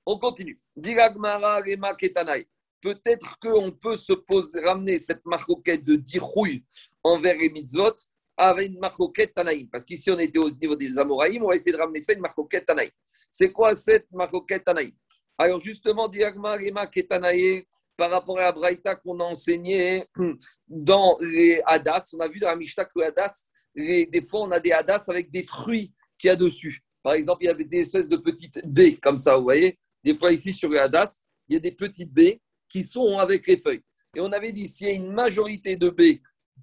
On 0.03 0.17
continue. 0.17 0.57
Dit 0.75 0.95
la 0.95 1.13
Gemara, 1.13 1.57
Rema 1.57 1.93
Ketanai. 1.93 2.47
Peut-être 2.83 3.39
qu'on 3.39 3.71
peut 3.71 3.95
se 3.95 4.11
poser, 4.11 4.59
ramener 4.59 4.99
cette 4.99 5.25
marcoquette 5.25 5.85
de 5.85 5.95
dirouille 5.95 6.65
envers 7.01 7.37
les 7.37 7.49
mitzvot 7.49 7.95
avec 8.35 8.69
une 8.69 8.79
marcoquette 8.79 9.33
Tanaïm. 9.33 9.69
Parce 9.69 9.85
qu'ici, 9.85 10.11
on 10.11 10.19
était 10.19 10.37
au 10.39 10.49
niveau 10.49 10.75
des 10.75 10.97
Amoraïm, 10.99 11.43
on 11.43 11.47
va 11.47 11.55
essayer 11.55 11.71
de 11.71 11.77
ramener 11.77 12.01
ça 12.01 12.11
une 12.11 12.19
marcoquette 12.19 12.65
Tanaïm. 12.65 12.89
C'est 13.31 13.53
quoi 13.53 13.73
cette 13.73 14.11
marcoquette 14.11 14.65
Tanaïm? 14.65 14.91
Alors 15.37 15.61
justement, 15.61 16.07
Diagma 16.09 16.55
Rema 16.55 16.85
Ketanaye, 16.87 17.65
par 17.95 18.11
rapport 18.11 18.37
à 18.37 18.43
la 18.43 18.51
Braïta 18.51 18.95
qu'on 18.95 19.19
a 19.19 19.23
enseigné 19.23 20.05
dans 20.67 21.15
les 21.21 21.61
Hadas, 21.65 22.09
on 22.13 22.19
a 22.19 22.27
vu 22.27 22.39
dans 22.39 22.49
la 22.49 22.55
Mishnah 22.55 22.85
que 22.85 22.99
Hadas, 23.01 23.49
les- 23.73 24.05
des 24.07 24.21
fois 24.21 24.41
on 24.41 24.51
a 24.51 24.59
des 24.59 24.71
Hadas 24.71 25.05
avec 25.07 25.31
des 25.31 25.43
fruits 25.43 25.93
qu'il 26.17 26.27
y 26.27 26.31
a 26.31 26.35
dessus. 26.35 26.81
Par 27.01 27.13
exemple, 27.13 27.43
il 27.43 27.47
y 27.47 27.49
avait 27.49 27.63
des 27.65 27.79
espèces 27.79 28.07
de 28.09 28.17
petites 28.17 28.61
baies 28.65 28.97
comme 28.97 29.17
ça, 29.17 29.37
vous 29.37 29.43
voyez. 29.43 29.77
Des 30.03 30.15
fois 30.15 30.31
ici 30.31 30.53
sur 30.53 30.69
le 30.69 30.79
Hadas, 30.79 31.23
il 31.47 31.53
y 31.53 31.57
a 31.57 31.59
des 31.59 31.71
petites 31.71 32.11
baies 32.13 32.39
qui 32.73 32.81
sont 32.81 33.19
avec 33.19 33.45
les 33.45 33.57
feuilles. 33.57 33.83
Et 34.15 34.19
on 34.19 34.31
avait 34.31 34.51
dit, 34.51 34.67
s'il 34.67 34.87
y 34.87 34.89
a 34.89 34.93
une 34.93 35.13
majorité 35.13 35.75
de 35.75 35.89
baies 35.89 36.21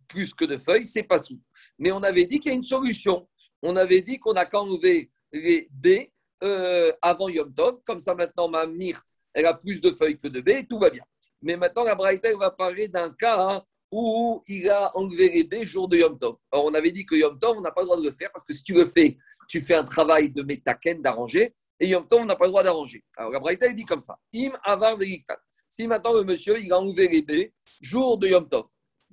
plus 0.09 0.35
que 0.35 0.45
de 0.45 0.57
feuilles, 0.57 0.85
c'est 0.85 1.05
pas 1.05 1.21
sous. 1.21 1.41
Mais 1.79 1.93
on 1.93 2.03
avait 2.03 2.27
dit 2.27 2.41
qu'il 2.41 2.51
y 2.51 2.55
a 2.55 2.57
une 2.57 2.65
solution. 2.65 3.29
On 3.63 3.77
avait 3.77 4.01
dit 4.01 4.19
qu'on 4.19 4.33
a 4.33 4.45
qu'à 4.45 4.61
enlever 4.61 5.13
les 5.33 5.69
baies 5.71 6.13
euh, 6.43 6.91
avant 7.01 7.29
Yom 7.29 7.55
Tov. 7.55 7.81
Comme 7.85 8.01
ça, 8.01 8.15
maintenant, 8.17 8.49
ma 8.49 8.67
myrte, 8.67 9.07
elle 9.33 9.47
a 9.47 9.55
plus 9.55 9.81
de 9.81 9.93
feuilles 9.93 10.19
que 10.19 10.27
de 10.27 10.41
baies, 10.41 10.67
tout 10.69 10.81
va 10.81 10.91
bien. 10.91 11.05
Mais 11.43 11.57
maintenant, 11.57 11.85
la 11.85 11.95
Braïta 11.95 12.37
va 12.37 12.51
parler 12.51 12.89
d'un 12.89 13.13
cas 13.13 13.39
hein, 13.39 13.63
où 13.93 14.43
il 14.49 14.69
a 14.69 14.91
enlevé 14.97 15.29
les 15.29 15.45
baies 15.45 15.65
jour 15.65 15.87
de 15.87 15.97
Yom 15.97 16.19
Tov. 16.19 16.37
Alors, 16.51 16.65
on 16.65 16.75
avait 16.75 16.91
dit 16.91 17.07
que 17.07 17.15
Yom 17.15 17.39
Tov, 17.39 17.57
on 17.57 17.61
n'a 17.61 17.71
pas 17.71 17.83
le 17.83 17.87
droit 17.87 17.99
de 17.99 18.05
le 18.05 18.13
faire 18.13 18.33
parce 18.33 18.45
que 18.45 18.53
si 18.53 18.65
tu 18.65 18.75
le 18.75 18.85
fais, 18.85 19.17
tu 19.49 19.61
fais 19.61 19.75
un 19.75 19.85
travail 19.85 20.31
de 20.31 20.43
métaken, 20.43 21.03
d'arranger, 21.03 21.55
et 21.79 21.89
Yom 21.89 22.07
Tov, 22.09 22.23
on 22.23 22.27
n'a 22.27 22.37
pas 22.37 22.47
le 22.47 22.51
droit 22.51 22.65
d'arranger. 22.65 23.05
Alors, 23.17 23.31
la 23.31 23.39
Braïta, 23.39 23.73
dit 23.73 23.85
comme 23.85 24.01
ça 24.01 24.19
Im 24.35 24.59
avar 24.65 24.97
veliktan. 24.97 25.37
Si 25.71 25.87
maintenant 25.87 26.13
le 26.15 26.25
monsieur, 26.25 26.61
il 26.61 26.73
a 26.73 26.81
enlevé 26.81 27.07
les 27.07 27.23
baies 27.23 27.55
jour 27.81 28.19
de 28.19 28.27
Yom 28.27 28.49
Tov, 28.49 28.67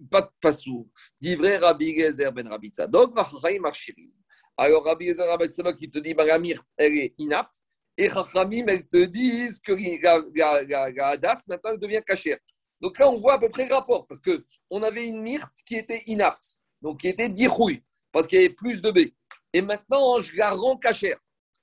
pas 0.10 0.24
de 0.24 0.30
passou, 0.42 0.90
d'ivré 1.22 1.58
Rabbi 1.58 1.94
Gezer 1.94 2.34
ben 2.34 2.48
Rabbi 2.48 2.70
Tzadok. 2.70 3.14
Alors, 4.58 4.84
Rabbi 4.84 5.06
Gezer 5.06 5.28
Rabbi 5.28 5.46
Tzadok, 5.50 5.76
il 5.80 5.92
te 5.92 6.00
dit, 6.00 6.16
myrte, 6.16 6.66
elle 6.76 6.94
est 6.98 7.14
inapte. 7.20 7.62
Et 7.96 8.10
Chachamim, 8.10 8.66
elles 8.68 8.88
te 8.88 9.06
disent 9.06 9.60
que 9.60 9.72
la, 9.72 10.24
la, 10.36 10.64
la, 10.64 10.92
la 10.92 11.08
Hadas, 11.10 11.44
maintenant, 11.48 11.72
elle 11.74 11.80
devient 11.80 12.02
cachère. 12.06 12.40
Donc 12.82 12.98
là, 12.98 13.08
on 13.08 13.18
voit 13.18 13.34
à 13.34 13.40
peu 13.40 13.50
près 13.50 13.68
le 13.68 13.74
rapport, 13.76 14.08
parce 14.08 14.20
qu'on 14.20 14.82
avait 14.82 15.06
une 15.06 15.22
myrte 15.22 15.54
qui 15.64 15.76
était 15.76 16.02
inapte, 16.08 16.58
donc 16.82 17.02
qui 17.02 17.08
était 17.08 17.30
dirouille, 17.30 17.84
parce 18.12 18.26
qu'il 18.26 18.40
y 18.40 18.46
avait 18.46 18.54
plus 18.54 18.82
de 18.82 18.90
baies. 18.90 19.14
Et 19.54 19.62
maintenant, 19.62 20.20
je 20.20 20.36
la 20.36 20.52
rends 20.52 20.78
cachère. 20.78 21.20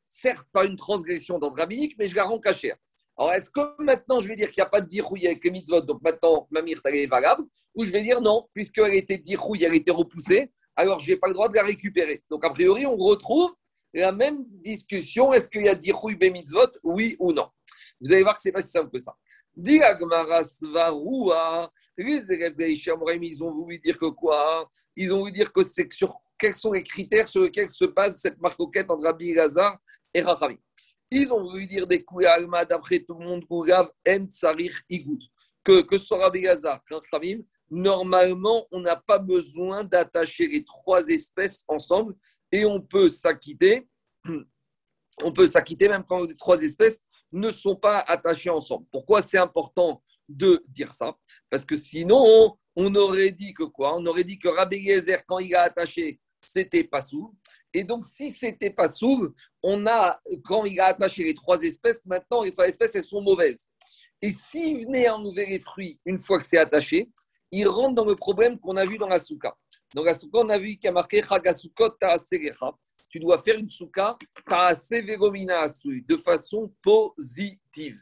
Certes, 0.06 0.46
pas 0.52 0.64
une 0.66 0.76
transgression 0.76 1.40
d'ordre 1.40 1.56
rabbinique, 1.56 1.96
mais 1.98 2.06
je 2.06 2.14
la 2.14 2.24
rends 2.24 2.38
cachère. 2.38 2.76
Alors, 3.16 3.32
est-ce 3.32 3.50
que 3.50 3.82
maintenant, 3.82 4.20
je 4.20 4.28
vais 4.28 4.36
dire 4.36 4.50
qu'il 4.50 4.60
n'y 4.60 4.66
a 4.66 4.70
pas 4.70 4.80
de 4.80 4.88
dirouille 4.88 5.26
avec 5.26 5.44
les 5.44 5.50
mitzvot, 5.50 5.80
donc 5.82 6.02
maintenant, 6.02 6.48
ma 6.50 6.62
myrte, 6.62 6.82
elle 6.84 6.96
est 6.96 7.06
valable, 7.06 7.44
ou 7.74 7.84
je 7.84 7.90
vais 7.90 8.02
dire 8.02 8.20
non, 8.20 8.48
puisqu'elle 8.52 8.94
était 8.94 9.18
dirouille, 9.18 9.62
elle 9.64 9.74
était 9.74 9.92
repoussée, 9.92 10.52
alors 10.74 10.98
je 11.00 11.12
n'ai 11.12 11.16
pas 11.16 11.28
le 11.28 11.34
droit 11.34 11.48
de 11.48 11.54
la 11.54 11.62
récupérer. 11.62 12.24
Donc, 12.28 12.44
a 12.44 12.50
priori, 12.50 12.86
on 12.86 12.96
retrouve 12.96 13.54
la 13.92 14.10
même 14.10 14.44
discussion. 14.48 15.32
Est-ce 15.32 15.48
qu'il 15.48 15.62
y 15.64 15.68
a 15.68 15.76
dirouille 15.76 16.18
mitzvot, 16.20 16.66
oui 16.82 17.16
ou 17.20 17.32
non? 17.32 17.48
Vous 18.00 18.12
allez 18.12 18.22
voir 18.22 18.34
que 18.34 18.42
ce 18.42 18.48
n'est 18.48 18.52
pas 18.52 18.62
si 18.62 18.70
simple 18.70 18.90
que 18.90 18.98
ça. 18.98 19.14
Les 19.56 19.76
élèves 22.32 22.54
d'Aïcha 22.56 22.96
Moraim, 22.96 23.20
ils 23.22 23.44
ont 23.44 23.52
voulu 23.52 23.78
dire 23.78 23.96
que 23.96 24.06
quoi? 24.06 24.68
Ils 24.96 25.14
ont 25.14 25.20
voulu 25.20 25.30
dire 25.30 25.52
que 25.52 25.62
c'est 25.62 25.92
sur 25.92 26.16
quels 26.36 26.56
sont 26.56 26.72
les 26.72 26.82
critères 26.82 27.28
sur 27.28 27.42
lesquels 27.42 27.70
se 27.70 27.84
base 27.84 28.16
cette 28.16 28.40
marcoquette 28.40 28.90
entre 28.90 29.04
Rabbi 29.04 29.32
Lazar 29.32 29.78
et 30.12 30.22
Rachami. 30.22 30.58
Ils 31.10 31.32
ont 31.32 31.42
voulu 31.42 31.66
dire 31.66 31.86
des 31.86 32.04
Alma, 32.26 32.64
d'après 32.64 33.00
tout 33.00 33.14
le 33.14 33.24
monde, 33.24 33.44
Gougav, 33.44 33.90
En 34.06 34.28
Sarich 34.28 34.82
Igoud. 34.88 35.22
Que, 35.62 35.82
que 35.82 35.96
ce 35.98 36.06
soit 36.06 36.18
Rabbi 36.18 36.46
Rachamim, 36.46 37.42
normalement, 37.70 38.66
on 38.70 38.80
n'a 38.80 38.96
pas 38.96 39.18
besoin 39.18 39.84
d'attacher 39.84 40.46
les 40.46 40.64
trois 40.64 41.06
espèces 41.08 41.64
ensemble 41.68 42.14
et 42.52 42.64
on 42.64 42.80
peut 42.80 43.08
s'acquitter. 43.08 43.88
On 45.22 45.30
peut 45.30 45.46
s'acquitter 45.46 45.88
même 45.88 46.02
quand 46.02 46.24
les 46.24 46.34
trois 46.34 46.60
espèces 46.60 47.04
ne 47.30 47.52
sont 47.52 47.76
pas 47.76 48.00
attachées 48.00 48.50
ensemble. 48.50 48.84
Pourquoi 48.90 49.22
c'est 49.22 49.38
important 49.38 50.02
de 50.28 50.64
dire 50.66 50.92
ça? 50.92 51.16
Parce 51.48 51.64
que 51.64 51.76
sinon, 51.76 52.56
on 52.74 52.94
aurait 52.96 53.30
dit 53.30 53.54
que 53.54 53.62
quoi? 53.62 53.94
On 53.96 54.04
aurait 54.06 54.24
dit 54.24 54.40
que 54.40 54.48
Rabbi 54.48 54.78
Yezer, 54.78 55.24
quand 55.26 55.38
il 55.38 55.54
a 55.54 55.62
attaché, 55.62 56.20
c'était 56.44 56.84
pas 56.84 57.00
sourd. 57.00 57.32
Et 57.76 57.82
donc, 57.82 58.06
si 58.06 58.30
c'était 58.30 58.70
pas 58.70 58.88
sourd, 58.88 59.30
on 59.60 59.84
a, 59.88 60.20
quand 60.44 60.64
il 60.64 60.78
a 60.78 60.86
attaché 60.86 61.24
les 61.24 61.34
trois 61.34 61.60
espèces, 61.60 62.06
maintenant, 62.06 62.44
les 62.44 62.52
trois 62.52 62.68
espèces, 62.68 62.94
elles 62.94 63.04
sont 63.04 63.20
mauvaises. 63.20 63.68
Et 64.22 64.30
s'il 64.30 64.86
venait 64.86 65.08
enlever 65.08 65.44
les 65.46 65.58
fruits 65.58 66.00
une 66.06 66.18
fois 66.18 66.38
que 66.38 66.44
c'est 66.44 66.56
attaché, 66.56 67.10
il 67.50 67.66
rentre 67.66 67.96
dans 67.96 68.04
le 68.04 68.14
problème 68.14 68.58
qu'on 68.60 68.76
a 68.76 68.86
vu 68.86 68.96
dans 68.96 69.08
la 69.08 69.18
souka. 69.18 69.56
Dans 69.92 70.04
la 70.04 70.14
souka, 70.14 70.38
on 70.38 70.48
a 70.48 70.58
vu 70.58 70.76
qu'il 70.76 70.84
y 70.84 70.88
a 70.88 70.92
marqué. 70.92 71.20
Tu 73.08 73.20
dois 73.20 73.38
faire 73.38 73.58
une 73.58 73.68
souka 73.68 74.16
de 74.48 76.16
façon 76.16 76.72
positive. 76.80 78.00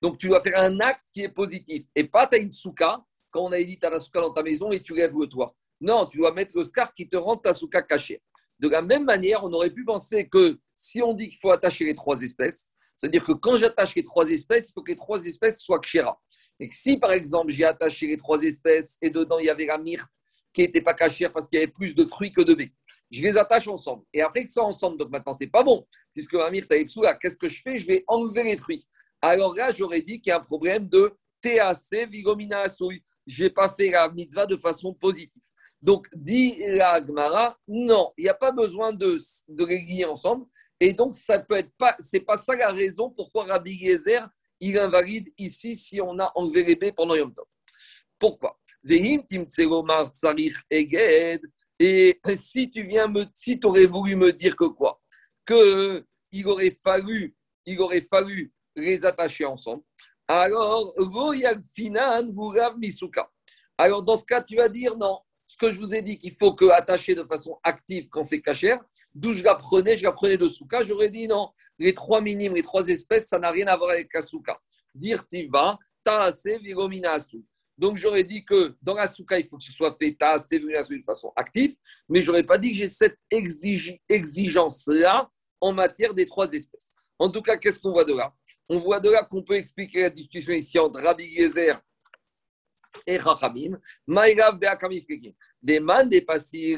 Donc, 0.00 0.18
tu 0.18 0.28
dois 0.28 0.40
faire 0.40 0.58
un 0.60 0.80
acte 0.80 1.06
qui 1.12 1.22
est 1.22 1.28
positif. 1.28 1.84
Et 1.94 2.04
pas 2.04 2.26
tu 2.26 2.36
as 2.36 2.50
souka, 2.50 3.00
quand 3.30 3.44
on 3.44 3.52
a 3.52 3.62
dit 3.62 3.78
tu 3.78 3.86
as 3.86 3.90
la 3.90 4.00
souka 4.00 4.20
dans 4.20 4.32
ta 4.32 4.42
maison 4.42 4.70
et 4.72 4.80
tu 4.80 4.94
lèves 4.94 5.16
le 5.16 5.26
toit. 5.26 5.54
Non, 5.80 6.06
tu 6.06 6.18
dois 6.18 6.32
mettre 6.32 6.56
le 6.56 6.64
scar 6.64 6.92
qui 6.92 7.08
te 7.08 7.16
rend 7.16 7.36
ta 7.36 7.52
souka 7.52 7.82
cachée. 7.82 8.20
De 8.58 8.68
la 8.68 8.82
même 8.82 9.04
manière, 9.04 9.44
on 9.44 9.52
aurait 9.52 9.70
pu 9.70 9.84
penser 9.84 10.28
que 10.28 10.58
si 10.76 11.02
on 11.02 11.14
dit 11.14 11.28
qu'il 11.28 11.38
faut 11.38 11.50
attacher 11.50 11.84
les 11.84 11.94
trois 11.94 12.20
espèces, 12.22 12.72
c'est-à-dire 12.96 13.24
que 13.24 13.32
quand 13.32 13.56
j'attache 13.56 13.94
les 13.96 14.04
trois 14.04 14.28
espèces, 14.30 14.68
il 14.68 14.72
faut 14.72 14.82
que 14.82 14.92
les 14.92 14.96
trois 14.96 15.24
espèces 15.24 15.58
soient 15.58 15.80
kshera. 15.80 16.20
Et 16.60 16.68
si, 16.68 16.96
par 16.96 17.12
exemple, 17.12 17.50
j'ai 17.50 17.64
attaché 17.64 18.06
les 18.06 18.16
trois 18.16 18.40
espèces 18.42 18.96
et 19.02 19.10
dedans, 19.10 19.38
il 19.38 19.46
y 19.46 19.50
avait 19.50 19.66
la 19.66 19.78
myrte 19.78 20.12
qui 20.52 20.60
n'était 20.60 20.82
pas 20.82 20.94
cachère 20.94 21.32
parce 21.32 21.48
qu'il 21.48 21.58
y 21.58 21.62
avait 21.62 21.72
plus 21.72 21.94
de 21.94 22.04
fruits 22.04 22.30
que 22.30 22.42
de 22.42 22.54
baies, 22.54 22.72
je 23.10 23.22
les 23.22 23.36
attache 23.36 23.68
ensemble. 23.68 24.04
Et 24.12 24.22
après 24.22 24.40
qu'ils 24.40 24.50
sont 24.50 24.60
ensemble, 24.60 24.98
donc 24.98 25.10
maintenant, 25.10 25.32
c'est 25.32 25.46
pas 25.46 25.62
bon, 25.62 25.86
puisque 26.14 26.34
Amir 26.34 26.66
Taïpsoula, 26.68 27.14
qu'est-ce 27.14 27.36
que 27.36 27.48
je 27.48 27.60
fais? 27.60 27.78
Je 27.78 27.86
vais 27.86 28.04
enlever 28.06 28.44
les 28.44 28.56
fruits. 28.56 28.86
Alors 29.20 29.54
là, 29.54 29.70
j'aurais 29.70 30.00
dit 30.00 30.20
qu'il 30.20 30.30
y 30.30 30.32
a 30.32 30.38
un 30.38 30.40
problème 30.40 30.88
de 30.88 31.12
TAC, 31.40 32.08
Vigomina 32.10 32.62
Asouy. 32.62 33.02
Je 33.26 33.44
n'ai 33.44 33.50
pas 33.50 33.68
fait 33.68 33.90
la 33.90 34.08
mitzvah 34.10 34.46
de 34.46 34.56
façon 34.56 34.94
positive. 34.94 35.42
Donc, 35.82 36.06
dit 36.14 36.56
la 36.68 37.04
Gemara, 37.04 37.58
non, 37.66 38.12
il 38.16 38.22
n'y 38.22 38.28
a 38.30 38.34
pas 38.34 38.52
besoin 38.52 38.92
de, 38.92 39.18
les 39.66 39.80
lier 39.80 40.04
ensemble. 40.04 40.46
Et 40.78 40.92
donc, 40.92 41.14
ça 41.14 41.40
peut 41.40 41.56
être 41.56 41.72
pas, 41.76 41.96
c'est 41.98 42.20
pas 42.20 42.36
ça 42.36 42.54
la 42.54 42.70
raison 42.70 43.10
pourquoi 43.10 43.44
Rabbi 43.44 43.78
Gezer, 43.78 44.28
il 44.60 44.78
invalide 44.78 45.28
ici 45.36 45.76
si 45.76 46.00
on 46.00 46.18
a 46.20 46.30
enlevé 46.36 46.62
les 46.62 46.92
pendant 46.92 47.16
Yom 47.16 47.34
Tov. 47.34 47.46
Pourquoi? 48.18 48.60
Et 51.78 52.20
si 52.36 52.70
tu 52.70 52.86
viens 52.86 53.08
me, 53.08 53.24
si 53.34 53.58
tu 53.58 53.66
aurais 53.66 53.86
voulu 53.86 54.14
me 54.14 54.32
dire 54.32 54.54
que 54.54 54.66
quoi? 54.66 55.00
Que 55.44 56.04
il 56.30 56.46
aurait 56.46 56.70
fallu, 56.70 57.34
il 57.66 57.80
aurait 57.80 58.00
fallu 58.00 58.52
les 58.76 59.04
attacher 59.04 59.44
ensemble. 59.44 59.82
Alors, 60.28 60.92
Alors, 63.76 64.02
dans 64.02 64.16
ce 64.16 64.24
cas, 64.24 64.42
tu 64.42 64.56
vas 64.56 64.68
dire 64.68 64.96
non. 64.96 65.18
Ce 65.52 65.58
que 65.58 65.70
je 65.70 65.78
vous 65.78 65.94
ai 65.94 66.00
dit 66.00 66.16
qu'il 66.16 66.32
faut 66.32 66.54
que 66.54 66.64
attacher 66.70 67.14
de 67.14 67.24
façon 67.24 67.58
active 67.62 68.08
quand 68.08 68.22
c'est 68.22 68.40
cachère, 68.40 68.80
d'où 69.14 69.34
je 69.34 69.44
la 69.44 69.54
prenais, 69.54 69.98
je 69.98 70.02
la 70.02 70.12
prenais 70.12 70.38
de 70.38 70.48
souka, 70.48 70.82
j'aurais 70.82 71.10
dit 71.10 71.28
non. 71.28 71.50
Les 71.78 71.92
trois 71.92 72.22
minimes, 72.22 72.54
les 72.54 72.62
trois 72.62 72.88
espèces, 72.88 73.28
ça 73.28 73.38
n'a 73.38 73.50
rien 73.50 73.66
à 73.66 73.76
voir 73.76 73.90
avec 73.90 74.08
la 74.14 74.22
souka. 74.22 74.58
Dire 74.94 75.26
tiva, 75.26 75.78
taase, 76.02 76.46
viromina 76.62 77.18
donc 77.76 77.98
j'aurais 77.98 78.24
dit 78.24 78.46
que 78.46 78.76
dans 78.80 78.94
la 78.94 79.06
souka, 79.06 79.38
il 79.38 79.44
faut 79.44 79.58
que 79.58 79.64
ce 79.64 79.72
soit 79.72 79.92
fait 79.92 80.12
tasse, 80.12 80.48
de 80.48 81.02
façon 81.04 81.30
active, 81.36 81.76
mais 82.08 82.22
j'aurais 82.22 82.44
pas 82.44 82.56
dit 82.56 82.70
que 82.70 82.78
j'ai 82.78 82.88
cette 82.88 83.18
exigence-là 84.08 85.28
en 85.60 85.72
matière 85.74 86.14
des 86.14 86.24
trois 86.24 86.50
espèces. 86.50 86.88
En 87.18 87.28
tout 87.28 87.42
cas, 87.42 87.58
qu'est-ce 87.58 87.78
qu'on 87.78 87.92
voit 87.92 88.06
de 88.06 88.14
là? 88.14 88.32
On 88.70 88.78
voit 88.78 89.00
de 89.00 89.10
là 89.10 89.22
qu'on 89.24 89.42
peut 89.42 89.56
expliquer 89.56 90.02
la 90.02 90.10
discussion 90.10 90.54
ici 90.54 90.78
entre 90.78 91.02
Rabbi 91.02 91.24
Yezer 91.24 91.78
et 93.06 93.18
Chachamim. 93.18 93.78
Maïrav 94.06 94.58
Des 95.62 95.80
man 95.80 96.08
des 96.08 96.24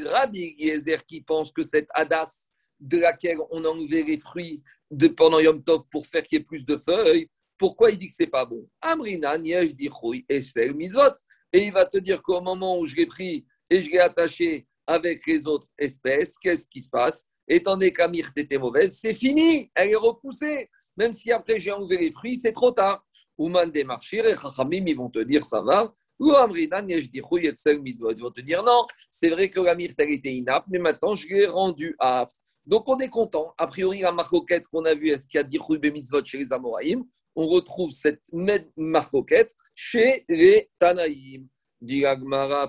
Rabbi 0.04 0.54
Yezer 0.58 1.04
qui 1.04 1.20
pense 1.20 1.52
que 1.52 1.62
cette 1.62 1.88
hadas 1.94 2.52
de 2.80 2.98
laquelle 2.98 3.38
on 3.50 3.64
a 3.64 3.68
enlevé 3.68 4.02
les 4.02 4.18
fruits 4.18 4.62
de, 4.90 5.08
pendant 5.08 5.38
Yom 5.38 5.62
Tov 5.62 5.84
pour 5.90 6.06
faire 6.06 6.22
qu'il 6.22 6.38
y 6.38 6.40
ait 6.40 6.44
plus 6.44 6.64
de 6.64 6.76
feuilles, 6.76 7.28
pourquoi 7.56 7.90
il 7.90 7.98
dit 7.98 8.08
que 8.08 8.14
c'est 8.14 8.26
pas 8.26 8.44
bon? 8.44 8.68
Amrina, 8.80 9.38
Niesh, 9.38 9.74
Dichoui, 9.74 10.24
Estel, 10.28 10.74
Mizot. 10.74 11.14
Et 11.52 11.66
il 11.66 11.72
va 11.72 11.86
te 11.86 11.98
dire 11.98 12.20
qu'au 12.20 12.40
moment 12.40 12.78
où 12.78 12.84
je 12.84 12.96
l'ai 12.96 13.06
pris 13.06 13.46
et 13.70 13.80
je 13.80 13.90
l'ai 13.90 14.00
attaché 14.00 14.66
avec 14.86 15.26
les 15.26 15.46
autres 15.46 15.68
espèces, 15.78 16.36
qu'est-ce 16.36 16.66
qui 16.66 16.80
se 16.80 16.90
passe? 16.90 17.24
Étant 17.46 17.76
donné 17.76 17.92
qu'Amir 17.92 18.30
était 18.36 18.58
mauvaise, 18.58 18.98
c'est 18.98 19.14
fini, 19.14 19.70
elle 19.74 19.90
est 19.90 19.96
repoussée. 19.96 20.68
Même 20.96 21.12
si 21.12 21.30
après 21.30 21.60
j'ai 21.60 21.70
enlevé 21.70 21.96
les 21.98 22.10
fruits, 22.10 22.38
c'est 22.38 22.52
trop 22.52 22.72
tard. 22.72 23.04
Ouman 23.38 23.66
des 23.70 23.84
marchir 23.84 24.24
et 24.26 24.36
Chachamim, 24.36 24.84
ils 24.86 24.96
vont 24.96 25.10
te 25.10 25.20
dire 25.20 25.44
ça 25.44 25.60
va. 25.60 25.92
Ou 26.18 26.32
Amrina, 26.32 26.80
Niesh, 26.80 27.10
Dichoui, 27.10 27.46
Estel, 27.46 27.80
Mizot. 27.80 28.10
Ils 28.12 28.20
vont 28.20 28.30
te 28.30 28.40
dire 28.40 28.62
non, 28.62 28.86
c'est 29.10 29.30
vrai 29.30 29.50
que 29.50 29.60
l'Amir 29.60 29.90
était 29.98 30.32
inapte, 30.32 30.68
mais 30.70 30.78
maintenant 30.78 31.14
je 31.14 31.26
l'ai 31.28 31.46
rendu 31.46 31.96
apte. 31.98 32.36
Donc 32.66 32.88
on 32.88 32.98
est 32.98 33.08
content. 33.08 33.52
A 33.58 33.66
priori, 33.66 34.00
la 34.00 34.12
marcoquette 34.12 34.66
qu'on 34.68 34.84
a 34.84 34.94
vue, 34.94 35.10
est-ce 35.10 35.26
qu'il 35.26 35.38
y 35.38 35.40
a 35.40 35.44
Dichoui, 35.44 35.78
Mitzvot 35.78 36.24
chez 36.24 36.38
les 36.38 36.52
Amoraïm? 36.52 37.04
On 37.36 37.46
retrouve 37.46 37.90
cette 37.90 38.22
même 38.32 38.66
marcoquette 38.76 39.52
chez 39.74 40.24
les 40.28 40.70
Tanaïm. 40.78 41.48
Dit 41.80 42.04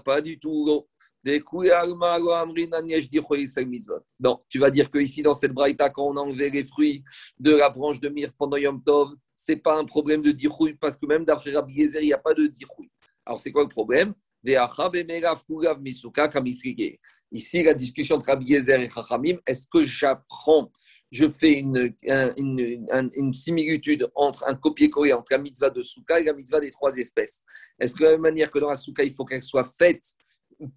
pas 0.03 0.21
du 0.21 0.39
tout. 0.39 0.85
Non, 4.19 4.39
tu 4.47 4.59
vas 4.59 4.69
dire 4.69 4.91
que 4.91 4.99
ici 4.99 5.23
dans 5.23 5.33
cette 5.33 5.53
braïta, 5.53 5.89
quand 5.89 6.05
on 6.05 6.17
a 6.17 6.21
enlevé 6.21 6.51
les 6.51 6.63
fruits 6.63 7.03
de 7.39 7.55
la 7.55 7.69
branche 7.69 7.99
de 7.99 8.09
myrte 8.09 8.35
pendant 8.37 8.57
Yom 8.57 8.81
Tov, 8.83 9.09
c'est 9.33 9.57
pas 9.57 9.77
un 9.77 9.85
problème 9.85 10.21
de 10.21 10.31
dirouille 10.31 10.75
parce 10.75 10.95
que 10.95 11.05
même 11.05 11.25
d'après 11.25 11.51
Rabbi 11.51 11.73
Yezer, 11.73 12.01
il 12.01 12.07
n'y 12.07 12.13
a 12.13 12.19
pas 12.19 12.33
de 12.33 12.47
dirouille. 12.47 12.91
Alors 13.25 13.39
c'est 13.41 13.51
quoi 13.51 13.63
le 13.63 13.69
problème? 13.69 14.13
Ici, 17.31 17.63
la 17.63 17.73
discussion 17.73 18.15
entre 18.17 18.27
Rabbi 18.27 18.45
Yezer 18.45 18.79
et 18.79 18.89
Chachamim, 18.89 19.37
est-ce 19.47 19.65
que 19.65 19.83
j'apprends 19.83 20.71
je 21.11 21.29
fais 21.29 21.53
une, 21.53 21.95
une, 22.03 23.33
similitude 23.33 24.07
entre 24.15 24.47
un 24.47 24.55
copier-coller 24.55 25.13
entre 25.13 25.31
la 25.31 25.37
mitzvah 25.37 25.69
de 25.69 25.81
Souka 25.81 26.19
et 26.19 26.25
la 26.25 26.33
mitzvah 26.33 26.59
des 26.59 26.71
trois 26.71 26.95
espèces? 26.97 27.43
Est-ce 27.79 27.93
que 27.93 27.99
de 27.99 28.03
la 28.05 28.11
même 28.11 28.21
manière 28.21 28.49
que 28.49 28.59
dans 28.59 28.69
la 28.69 28.75
Souka, 28.75 29.03
il 29.03 29.13
faut 29.13 29.25
qu'elle 29.25 29.41
soit 29.41 29.63
faite 29.63 30.03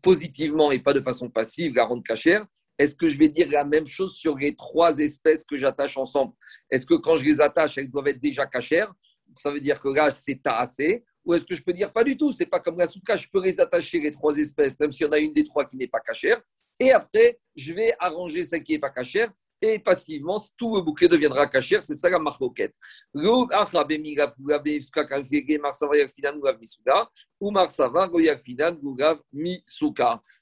positivement 0.02 0.70
et 0.70 0.78
pas 0.78 0.92
de 0.92 1.00
façon 1.00 1.28
passive, 1.30 1.74
la 1.74 1.84
ronde 1.84 2.04
cachère, 2.04 2.46
est-ce 2.78 2.94
que 2.94 3.08
je 3.08 3.18
vais 3.18 3.28
dire 3.28 3.50
la 3.50 3.64
même 3.64 3.86
chose 3.86 4.14
sur 4.14 4.36
les 4.36 4.54
trois 4.54 4.98
espèces 4.98 5.44
que 5.44 5.56
j'attache 5.56 5.96
ensemble? 5.96 6.34
Est-ce 6.70 6.86
que 6.86 6.94
quand 6.94 7.16
je 7.18 7.24
les 7.24 7.40
attache, 7.40 7.76
elles 7.78 7.90
doivent 7.90 8.08
être 8.08 8.20
déjà 8.20 8.46
cachères? 8.46 8.92
Ça 9.34 9.50
veut 9.50 9.60
dire 9.60 9.80
que 9.80 9.88
là, 9.88 10.10
c'est 10.10 10.40
tassé. 10.42 11.04
Ou 11.24 11.34
est-ce 11.34 11.44
que 11.44 11.54
je 11.54 11.62
peux 11.62 11.72
dire 11.72 11.92
pas 11.92 12.04
du 12.04 12.16
tout 12.16 12.32
C'est 12.32 12.46
pas 12.46 12.60
comme 12.60 12.78
la 12.78 12.86
souka, 12.86 13.16
je 13.16 13.26
peux 13.30 13.42
les 13.42 13.60
attacher 13.60 14.00
les 14.00 14.12
trois 14.12 14.36
espèces, 14.38 14.74
même 14.78 14.92
s'il 14.92 15.06
y 15.06 15.08
en 15.08 15.12
a 15.12 15.18
une 15.18 15.32
des 15.32 15.44
trois 15.44 15.64
qui 15.64 15.76
n'est 15.76 15.88
pas 15.88 16.00
cachère. 16.00 16.40
Et 16.80 16.92
après, 16.92 17.40
je 17.56 17.72
vais 17.72 17.92
arranger 17.98 18.44
celle 18.44 18.62
qui 18.62 18.72
n'est 18.72 18.78
pas 18.78 18.90
cachère. 18.90 19.32
Et 19.60 19.80
passivement, 19.80 20.40
tout 20.56 20.76
le 20.76 20.82
bouquet 20.82 21.08
deviendra 21.08 21.48
cachère. 21.48 21.82
C'est 21.82 21.96
ça 21.96 22.08
la 22.08 22.20
marcoquette. 22.20 22.76
Ou 23.14 23.48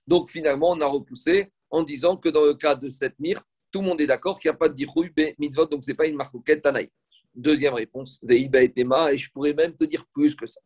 Donc 0.06 0.30
finalement, 0.30 0.70
on 0.70 0.80
a 0.80 0.86
repoussé 0.86 1.50
en 1.70 1.82
disant 1.82 2.16
que 2.18 2.28
dans 2.28 2.44
le 2.44 2.54
cas 2.54 2.74
de 2.74 2.88
cette 2.90 3.18
mire, 3.18 3.42
tout 3.72 3.80
le 3.80 3.86
monde 3.86 4.00
est 4.00 4.06
d'accord 4.06 4.38
qu'il 4.38 4.50
n'y 4.50 4.54
a 4.54 4.58
pas 4.58 4.68
de 4.68 4.74
dirouille 4.74 5.12
mitzvot, 5.38 5.66
donc 5.66 5.82
ce 5.82 5.90
n'est 5.90 5.96
pas 5.96 6.06
une 6.06 6.16
marcoquette 6.16 6.62
tanaï. 6.62 6.90
Deuxième 7.34 7.74
réponse, 7.74 8.20
et 8.28 9.18
je 9.18 9.30
pourrais 9.30 9.54
même 9.54 9.74
te 9.74 9.84
dire 9.84 10.04
plus 10.14 10.34
que 10.34 10.46
ça. 10.46 10.60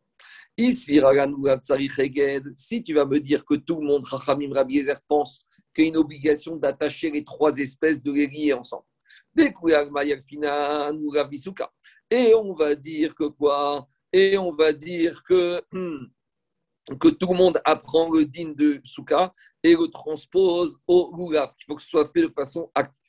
Si 0.57 0.85
tu 2.83 2.93
vas 2.93 3.05
me 3.05 3.19
dire 3.19 3.45
que 3.45 3.55
tout 3.55 3.79
le 3.79 3.87
monde, 3.87 4.05
Rachamim 4.05 4.53
Rabbi 4.53 4.83
pense 5.07 5.45
qu'il 5.73 5.85
y 5.85 5.87
a 5.87 5.89
une 5.89 5.97
obligation 5.97 6.55
d'attacher 6.55 7.11
les 7.11 7.23
trois 7.23 7.57
espèces, 7.57 8.01
de 8.01 8.11
les 8.11 8.53
ensemble. 8.53 8.85
Et 12.11 12.33
on 12.35 12.53
va 12.53 12.75
dire 12.75 13.15
que 13.15 13.27
quoi? 13.29 13.87
Et 14.11 14.37
on 14.37 14.53
va 14.53 14.73
dire 14.73 15.23
que, 15.23 15.61
hmm, 15.71 16.07
que 16.99 17.07
tout 17.07 17.31
le 17.31 17.37
monde 17.37 17.61
apprend 17.63 18.09
le 18.11 18.25
din 18.25 18.51
de 18.57 18.81
Souka 18.83 19.31
et 19.63 19.73
le 19.73 19.87
transpose 19.87 20.79
au 20.85 21.13
Lulav, 21.15 21.53
qu'il 21.55 21.65
faut 21.65 21.75
que 21.75 21.81
ce 21.81 21.89
soit 21.89 22.05
fait 22.05 22.23
de 22.23 22.29
façon 22.29 22.69
active. 22.75 23.01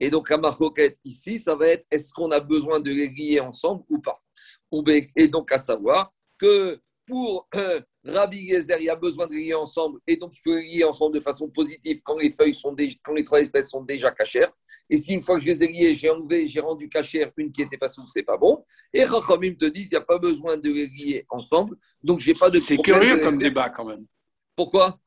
Et 0.00 0.10
donc, 0.10 0.30
la 0.30 0.38
marcoquette 0.38 0.98
ici, 1.04 1.38
ça 1.38 1.54
va 1.54 1.68
être 1.68 1.86
est-ce 1.90 2.10
qu'on 2.12 2.30
a 2.30 2.40
besoin 2.40 2.80
de 2.80 2.90
les 2.90 3.40
ensemble 3.40 3.84
ou 3.90 3.98
pas? 3.98 4.16
Et 5.16 5.28
donc, 5.28 5.52
à 5.52 5.58
savoir 5.58 6.12
que 6.38 6.80
pour 7.08 7.48
euh, 7.56 7.80
Rabbi 8.04 8.48
Gezer, 8.48 8.78
il 8.78 8.84
y 8.84 8.90
a 8.90 8.96
besoin 8.96 9.26
de 9.26 9.32
lier 9.32 9.54
ensemble, 9.54 9.98
et 10.06 10.16
donc 10.16 10.32
il 10.36 10.40
faut 10.40 10.54
les 10.54 10.62
lier 10.62 10.84
ensemble 10.84 11.14
de 11.14 11.20
façon 11.20 11.48
positive 11.48 12.00
quand 12.04 12.18
les 12.18 12.30
feuilles 12.30 12.54
sont 12.54 12.72
déjà, 12.72 12.96
quand 13.02 13.14
les 13.14 13.24
trois 13.24 13.40
espèces 13.40 13.70
sont 13.70 13.82
déjà 13.82 14.10
cachères. 14.10 14.52
Et 14.90 14.96
si 14.96 15.12
une 15.12 15.22
fois 15.22 15.36
que 15.36 15.42
je 15.42 15.46
les 15.46 15.64
ai 15.64 15.68
liées, 15.68 15.94
j'ai 15.94 16.10
enlevé, 16.10 16.48
j'ai 16.48 16.60
rendu 16.60 16.88
cachère 16.88 17.30
une 17.36 17.52
qui 17.52 17.62
n'était 17.62 17.76
pas 17.76 17.88
ce 17.88 18.00
c'est 18.06 18.22
pas 18.22 18.38
bon. 18.38 18.64
Et 18.92 19.04
Rachamim 19.04 19.54
te 19.54 19.66
dit, 19.66 19.82
il 19.82 19.88
n'y 19.88 19.96
a 19.96 20.00
pas 20.00 20.18
besoin 20.18 20.56
de 20.56 20.70
les 20.70 20.86
lier 20.86 21.26
ensemble, 21.28 21.76
donc 22.02 22.20
j'ai 22.20 22.34
pas 22.34 22.50
de. 22.50 22.58
C'est 22.58 22.76
curieux 22.76 23.18
comme 23.22 23.38
débat 23.38 23.70
quand 23.70 23.84
même. 23.84 24.06
Pourquoi? 24.54 24.98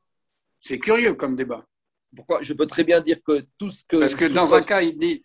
C'est 0.60 0.78
curieux 0.78 1.14
comme 1.14 1.34
débat. 1.34 1.66
Pourquoi? 2.14 2.42
Je 2.42 2.52
peux 2.52 2.66
très 2.66 2.84
bien 2.84 3.00
dire 3.00 3.22
que 3.22 3.42
tout 3.58 3.70
ce 3.70 3.84
que. 3.84 3.96
Parce 3.96 4.14
que 4.14 4.26
dans 4.26 4.54
un 4.54 4.62
cas, 4.62 4.82
il 4.82 4.98
dit. 4.98 5.24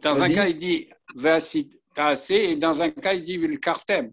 Dans 0.00 0.20
un 0.20 0.32
cas, 0.32 0.48
il 0.48 0.58
dit 0.58 0.88
assez, 1.96 2.34
et 2.34 2.56
dans 2.56 2.80
un 2.80 2.90
cas, 2.90 3.12
il 3.12 3.24
dit 3.24 3.36
le 3.36 3.56
cartem. 3.56 4.12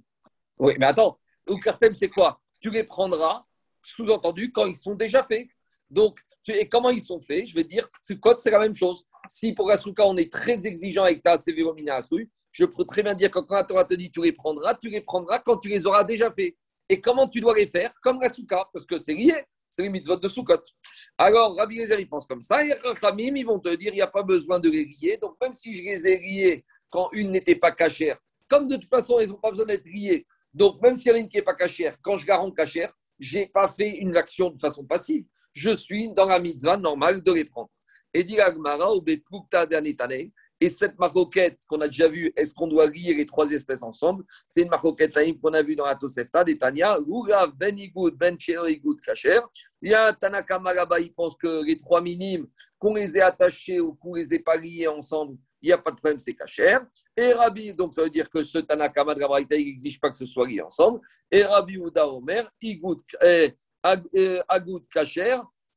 Oui, 0.59 0.73
mais 0.79 0.87
attends, 0.87 1.17
le 1.47 1.55
cartem, 1.55 1.93
c'est 1.93 2.09
quoi? 2.09 2.41
Tu 2.59 2.69
les 2.69 2.83
prendras, 2.83 3.45
sous-entendu, 3.83 4.51
quand 4.51 4.65
ils 4.65 4.75
sont 4.75 4.95
déjà 4.95 5.23
faits. 5.23 5.47
Donc, 5.89 6.19
et 6.47 6.67
comment 6.67 6.89
ils 6.89 7.01
sont 7.01 7.21
faits? 7.21 7.47
Je 7.47 7.55
vais 7.55 7.63
dire, 7.63 7.87
code, 8.21 8.39
c'est 8.39 8.51
la 8.51 8.59
même 8.59 8.75
chose. 8.75 9.03
Si 9.27 9.53
pour 9.53 9.67
la 9.67 9.77
souka, 9.77 10.05
on 10.05 10.17
est 10.17 10.31
très 10.31 10.65
exigeant 10.67 11.03
avec 11.03 11.23
ta 11.23 11.37
sévéromina 11.37 11.99
je 12.51 12.65
peux 12.65 12.83
très 12.83 13.03
bien 13.03 13.13
dire 13.13 13.29
que 13.29 13.39
quand 13.39 13.55
la 13.55 13.63
Torah 13.63 13.85
te 13.85 13.93
dit 13.93 14.09
tu 14.09 14.23
les 14.23 14.31
prendras, 14.31 14.73
tu 14.73 14.89
les 14.89 15.01
prendras 15.01 15.37
quand 15.39 15.57
tu 15.57 15.69
les 15.69 15.85
auras 15.85 16.03
déjà 16.03 16.31
faits. 16.31 16.55
Et 16.89 16.99
comment 16.99 17.27
tu 17.27 17.39
dois 17.39 17.55
les 17.55 17.67
faire? 17.67 17.93
Comme 18.01 18.19
la 18.19 18.27
souka, 18.27 18.67
parce 18.73 18.85
que 18.85 18.97
c'est 18.97 19.13
lié. 19.13 19.35
C'est 19.69 19.83
les 19.83 19.89
mitzvot 19.89 20.15
de 20.15 20.27
Soukot. 20.27 20.63
Alors, 21.15 21.55
Rabbi 21.55 21.77
Gezer, 21.77 21.99
il 21.99 22.09
pense 22.09 22.25
comme 22.25 22.41
ça. 22.41 22.65
Et 22.65 22.73
Rachamim, 22.73 23.35
ils 23.35 23.45
vont 23.45 23.59
te 23.59 23.69
dire, 23.75 23.93
il 23.93 23.97
n'y 23.97 24.01
a 24.01 24.07
pas 24.07 24.23
besoin 24.23 24.59
de 24.59 24.67
les 24.67 24.83
lier. 24.83 25.19
Donc, 25.21 25.35
même 25.39 25.53
si 25.53 25.77
je 25.77 25.83
les 25.83 26.07
ai 26.07 26.17
liés 26.17 26.65
quand 26.89 27.09
une 27.11 27.31
n'était 27.31 27.55
pas 27.55 27.71
cachère, 27.71 28.17
comme 28.47 28.67
de 28.67 28.77
toute 28.77 28.89
façon, 28.89 29.19
ils 29.19 29.29
n'ont 29.29 29.35
pas 29.35 29.51
besoin 29.51 29.67
d'être 29.67 29.85
liés, 29.85 30.25
donc, 30.53 30.81
même 30.81 30.95
s'il 30.95 31.11
y 31.11 31.13
en 31.13 31.17
a 31.17 31.19
une 31.19 31.29
qui 31.29 31.37
n'est 31.37 31.43
pas 31.43 31.55
cachère, 31.55 31.95
quand 32.01 32.17
je 32.17 32.27
la 32.27 32.37
rends 32.37 32.51
cachère, 32.51 32.93
je 33.19 33.39
n'ai 33.39 33.47
pas 33.47 33.67
fait 33.67 33.97
une 33.97 34.15
action 34.15 34.49
de 34.49 34.59
façon 34.59 34.85
passive. 34.85 35.25
Je 35.53 35.75
suis 35.75 36.09
dans 36.09 36.25
la 36.25 36.39
mitzvah 36.39 36.77
normale 36.77 37.21
de 37.21 37.31
les 37.31 37.45
prendre. 37.45 37.69
Et 38.13 38.23
dit 38.23 38.39
Agmara, 38.39 38.89
Et 40.59 40.69
cette 40.69 40.97
marcoquette 40.97 41.59
qu'on 41.67 41.81
a 41.81 41.87
déjà 41.87 42.07
vue, 42.07 42.33
est-ce 42.35 42.55
qu'on 42.55 42.67
doit 42.67 42.87
lier 42.87 43.13
les 43.13 43.25
trois 43.25 43.51
espèces 43.51 43.83
ensemble? 43.83 44.23
C'est 44.47 44.63
une 44.63 44.69
marcoquette 44.69 45.15
qu'on 45.39 45.53
a 45.53 45.61
vue 45.61 45.75
dans 45.75 45.85
la 45.85 45.95
Tosefta 45.95 46.43
des 46.43 46.57
Tania. 46.57 46.97
Ben 47.55 47.77
Igoud, 47.77 48.15
Ben 48.15 48.35
Kacher. 48.37 49.41
Il 49.81 49.91
y 49.91 49.93
a 49.93 50.07
un 50.07 50.13
Tanaka 50.13 50.59
là 50.59 50.99
il 50.99 51.13
pense 51.13 51.35
que 51.35 51.63
les 51.63 51.77
trois 51.77 52.01
minimes, 52.01 52.47
qu'on 52.79 52.95
les 52.95 53.17
ait 53.17 53.21
attachés 53.21 53.79
ou 53.79 53.93
qu'on 53.93 54.15
les 54.15 54.33
ait 54.33 54.39
pas 54.39 54.57
liés 54.57 54.87
ensemble, 54.87 55.37
il 55.61 55.67
n'y 55.67 55.71
a 55.73 55.77
pas 55.77 55.91
de 55.91 55.97
problème, 55.97 56.19
c'est 56.19 56.33
Kacher. 56.33 56.77
Et 57.15 57.33
Rabbi, 57.33 57.73
donc 57.73 57.93
ça 57.93 58.03
veut 58.03 58.09
dire 58.09 58.29
que 58.29 58.43
ce 58.43 58.59
Tanaka 58.59 59.03
de 59.03 59.57
il 59.57 59.67
n'exige 59.67 59.99
pas 59.99 60.09
que 60.09 60.17
ce 60.17 60.25
soit 60.25 60.47
lié 60.47 60.61
ensemble. 60.61 61.01
Et 61.31 61.43
Rabbi 61.43 61.77
Ouda 61.77 62.07
Omer, 62.07 62.49
Igoud, 62.61 63.01
eh, 63.21 63.53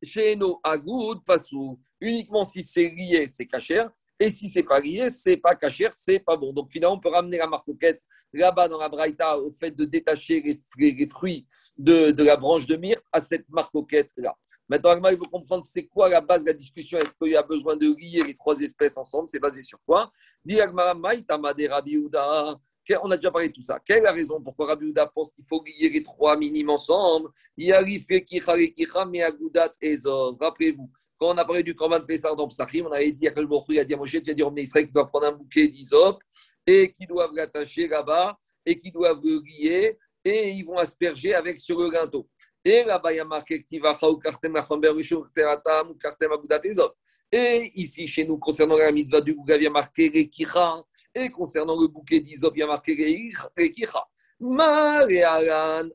chez 0.05 0.37
nos 0.37 0.61
Agoud 0.63 1.25
Passou. 1.25 1.81
Uniquement 2.01 2.45
si 2.45 2.63
c'est 2.65 2.91
lié, 2.91 3.27
c'est 3.29 3.47
Kacher. 3.47 3.87
Et 4.23 4.31
si 4.31 4.49
c'est 4.49 4.63
pas 4.63 4.79
lié, 4.79 5.09
c'est 5.11 5.37
pas 5.37 5.57
caché, 5.57 5.89
c'est 5.93 6.21
pas 6.21 6.37
bon. 6.37 6.53
Donc 6.53 6.71
finalement, 6.71 6.95
on 6.95 7.01
peut 7.01 7.09
ramener 7.09 7.39
la 7.39 7.49
marcoquette 7.49 8.01
là-bas 8.33 8.69
dans 8.69 8.79
la 8.79 8.89
braïta 8.89 9.37
au 9.37 9.51
fait 9.51 9.73
de 9.73 9.85
détacher 9.85 10.41
les, 10.41 11.07
fruits 11.09 11.45
de, 11.77 12.23
la 12.23 12.37
branche 12.37 12.67
de 12.67 12.77
myrte 12.77 13.05
à 13.11 13.19
cette 13.19 13.49
marcoquette-là. 13.49 14.37
Maintenant, 14.73 15.11
il 15.11 15.19
faut 15.19 15.27
comprendre 15.27 15.67
c'est 15.67 15.85
quoi 15.85 16.09
la 16.09 16.23
base 16.23 16.45
de 16.45 16.47
la 16.47 16.55
discussion. 16.55 16.97
Est-ce 16.97 17.13
qu'il 17.13 17.33
y 17.33 17.37
a 17.37 17.43
besoin 17.43 17.77
de 17.77 17.95
lier 17.95 18.25
les 18.25 18.33
trois 18.33 18.59
espèces 18.59 18.97
ensemble? 18.97 19.29
C'est 19.29 19.39
basé 19.39 19.63
sur 19.63 19.79
quoi? 19.85 20.11
On 20.49 20.55
a 23.11 23.17
déjà 23.17 23.31
parlé 23.31 23.49
de 23.49 23.53
tout 23.53 23.61
ça. 23.61 23.79
Quelle 23.85 23.99
est 23.99 24.05
la 24.05 24.13
raison 24.13 24.41
pourquoi 24.41 24.69
Rabbi 24.69 24.87
Uda 24.87 25.09
pense 25.09 25.31
qu'il 25.33 25.45
faut 25.45 25.63
lier 25.63 25.91
les 25.91 26.03
trois 26.03 26.39
minimes 26.39 26.71
ensemble? 26.71 27.29
Rappelez-vous, 30.41 30.91
quand 31.19 31.35
on 31.35 31.37
a 31.37 31.45
parlé 31.45 31.63
du 31.63 31.75
Korban 31.75 32.01
Pessar 32.01 32.35
dans 32.35 32.49
Psachim, 32.49 32.87
on 32.89 32.93
avait 32.93 33.13
dit 33.13 33.29
à 33.29 33.85
dit 33.85 33.93
à 33.93 33.97
Moshe, 33.99 34.23
tu 34.23 34.35
dire 34.35 34.49
au 34.49 34.57
Israël 34.57 34.87
qu'il 34.87 34.95
doit 34.95 35.07
prendre 35.07 35.27
un 35.27 35.33
bouquet 35.33 35.69
d'isop 35.69 36.19
et 36.67 36.91
qu'ils 36.91 37.09
doivent 37.09 37.35
l'attacher 37.35 37.89
là-bas 37.89 38.39
et 38.65 38.79
qu'ils 38.79 38.93
doivent 38.93 39.21
le 39.23 39.39
lier 39.45 39.99
et 40.25 40.53
ils 40.53 40.65
vont 40.65 40.79
asperger 40.79 41.35
avec 41.35 41.61
sur 41.61 41.79
le 41.79 41.91
gâteau. 41.91 42.27
Et 42.65 42.85
là-bas, 42.85 43.13
il 43.13 43.17
y 43.17 43.21
a 43.21 43.25
marqué 43.25 43.65
Et 47.33 47.73
ici, 47.75 48.07
chez 48.07 48.25
nous, 48.25 48.39
concernant 48.39 48.77
la 48.77 48.93
mitzvah 48.93 49.21
du 49.21 49.35
Gougav, 49.35 49.61
il 49.61 49.65
y 49.65 49.67
a 49.67 49.71
marqué 49.71 50.09
les 50.09 50.31
Et 51.15 51.31
concernant 51.31 51.81
le 51.81 51.89
bouquet 51.89 52.21
d'isop, 52.21 52.53
il 52.57 52.61
y 52.61 52.63
a 52.63 52.67
marqué 52.69 52.95
les 52.95 53.73
kicha. 53.73 54.07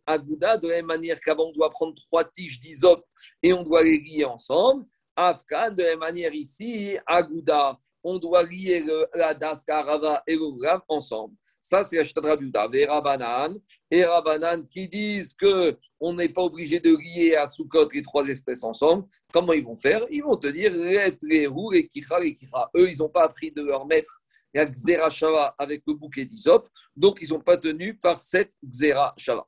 Agouda, 0.05 0.57
de 0.57 0.67
la 0.67 0.75
même 0.77 0.85
manière 0.85 1.19
qu'avant, 1.21 1.45
on 1.45 1.51
doit 1.53 1.69
prendre 1.69 1.93
trois 1.95 2.25
tiges 2.25 2.59
d'isop 2.59 3.05
et 3.41 3.53
on 3.53 3.63
doit 3.63 3.83
les 3.83 3.99
lier 3.99 4.25
ensemble. 4.25 4.85
Afkan, 5.15 5.71
de 5.71 5.83
la 5.83 5.89
même 5.89 5.99
manière 5.99 6.33
ici, 6.33 6.97
Agouda, 7.05 7.79
on 8.03 8.17
doit 8.19 8.43
lier 8.43 8.85
la 9.13 9.33
Daska, 9.33 9.83
Rava 9.83 10.21
et 10.27 10.35
le 10.35 10.65
Rav 10.65 10.81
ensemble. 10.87 11.35
Ça, 11.69 11.83
c'est 11.83 11.97
la 11.97 12.29
Rabiuda. 12.29 12.69
Et 12.71 12.85
Rabanan, 12.85 13.59
et 13.91 14.05
Rabanan 14.05 14.65
qui 14.67 14.87
disent 14.87 15.35
qu'on 15.35 16.13
n'est 16.13 16.29
pas 16.29 16.43
obligé 16.43 16.79
de 16.79 16.95
lier 16.95 17.35
à 17.35 17.45
Soukot 17.45 17.89
les 17.93 18.01
trois 18.01 18.25
espèces 18.29 18.63
ensemble. 18.63 19.03
Comment 19.33 19.51
ils 19.51 19.65
vont 19.65 19.75
faire? 19.75 20.01
Ils 20.09 20.23
vont 20.23 20.37
te 20.37 20.47
dire 20.47 20.71
les 20.71 21.11
les 21.21 21.87
Kicha, 21.89 22.19
les 22.19 22.33
Kicha. 22.33 22.69
Eux, 22.73 22.89
ils 22.89 22.99
n'ont 22.99 23.09
pas 23.09 23.23
appris 23.23 23.51
de 23.51 23.63
leur 23.63 23.85
maître 23.85 24.21
la 24.53 24.65
Xera 24.65 25.09
Shava 25.09 25.55
avec 25.57 25.83
le 25.85 25.93
bouquet 25.93 26.23
d'Isop, 26.23 26.69
donc 26.95 27.19
ils 27.21 27.29
n'ont 27.29 27.41
pas 27.41 27.57
tenu 27.57 27.97
par 27.97 28.21
cette 28.21 28.53
Xera 28.63 29.13
Shava. 29.17 29.45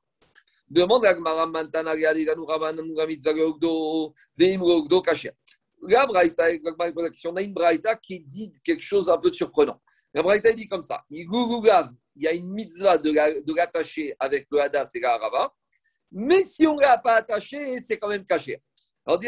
Demande 0.70 1.06
à 1.06 1.14
Gmara 1.14 1.48
Mantana. 1.48 1.96
La 5.82 6.06
Braïta, 6.06 6.44
on 7.26 7.36
a 7.38 7.42
une 7.42 7.54
Braïta 7.54 7.96
qui 7.96 8.20
dit 8.20 8.52
quelque 8.62 8.84
chose 8.84 9.10
un 9.10 9.18
peu 9.18 9.30
de 9.30 9.36
surprenant. 9.36 9.80
La 10.14 10.24
Braïta 10.24 10.52
dit 10.54 10.68
comme 10.68 10.84
ça 10.84 11.04
il 11.10 11.28
y 12.16 12.28
a 12.28 12.34
une 12.34 12.50
mitzvah 12.52 12.98
de 12.98 13.56
l'attacher 13.56 14.16
avec 14.20 14.48
le 14.52 14.60
Hadas 14.60 14.92
et 14.94 15.00
la 15.00 15.14
Harava, 15.14 15.54
mais 16.12 16.44
si 16.44 16.66
on 16.68 16.76
ne 16.76 16.82
l'a 16.82 16.98
pas 16.98 17.16
attaché, 17.16 17.78
c'est 17.78 17.98
quand 17.98 18.10
même 18.10 18.26
caché. 18.26 18.62
Alors, 19.06 19.20
dit 19.20 19.28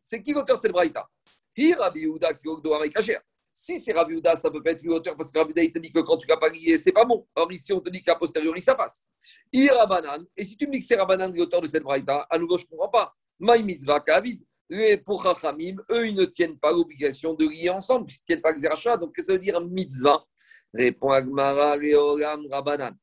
c'est 0.00 0.20
qui 0.20 0.32
l'auteur 0.32 0.56
de 0.56 0.60
cette 0.60 0.72
Braïta? 0.72 1.08
Si 3.54 3.80
c'est 3.80 3.92
Rabbi 3.92 4.14
Uda, 4.14 4.34
ça 4.34 4.50
peut 4.50 4.62
pas 4.62 4.72
être 4.72 4.82
l'auteur 4.82 5.16
parce 5.16 5.30
que 5.30 5.38
Rabbi 5.38 5.52
Uda, 5.52 5.62
il 5.62 5.72
te 5.72 5.78
dit 5.78 5.90
que 5.90 6.00
quand 6.00 6.16
tu 6.16 6.26
ne 6.26 6.32
l'as 6.32 6.38
pas 6.38 6.48
lié, 6.48 6.76
c'est 6.76 6.92
pas 6.92 7.04
bon. 7.04 7.26
Or, 7.34 7.52
ici, 7.52 7.72
on 7.72 7.80
te 7.80 7.90
dit 7.90 8.02
qu'à 8.02 8.14
posteriori, 8.14 8.60
ça 8.60 8.74
passe. 8.74 9.08
Irabanan, 9.52 10.26
et 10.36 10.42
si 10.42 10.56
tu 10.56 10.66
me 10.66 10.72
dis 10.72 10.80
que 10.80 10.86
c'est 10.86 10.96
Rabbanan 10.96 11.32
l'auteur 11.34 11.60
de 11.60 11.66
cette 11.66 11.82
Braïta, 11.82 12.26
à 12.28 12.38
nouveau, 12.38 12.58
je 12.58 12.64
ne 12.64 12.68
comprends 12.68 12.88
pas. 12.88 13.14
Maï 13.38 13.62
mitzvah 13.62 14.00
kavid 14.00 14.42
pour 15.04 15.22
Chachamim, 15.22 15.76
eux, 15.90 16.08
ils 16.08 16.16
ne 16.16 16.24
tiennent 16.24 16.58
pas 16.58 16.70
l'obligation 16.70 17.34
de 17.34 17.46
lier 17.48 17.70
ensemble, 17.70 18.06
puisqu'ils 18.06 18.22
ne 18.22 18.40
tiennent 18.40 18.42
pas 18.42 18.52
Xerasha. 18.54 18.96
Donc, 18.96 19.14
qu'est-ce 19.14 19.26
que 19.26 19.32
ça 19.32 19.38
veut 19.38 19.38
dire 19.38 19.60
mitzvah? 19.60 20.24
Répond 20.72 21.10
Agmara, 21.10 21.76
Leolam, 21.76 22.46
Rabanan. 22.50 22.94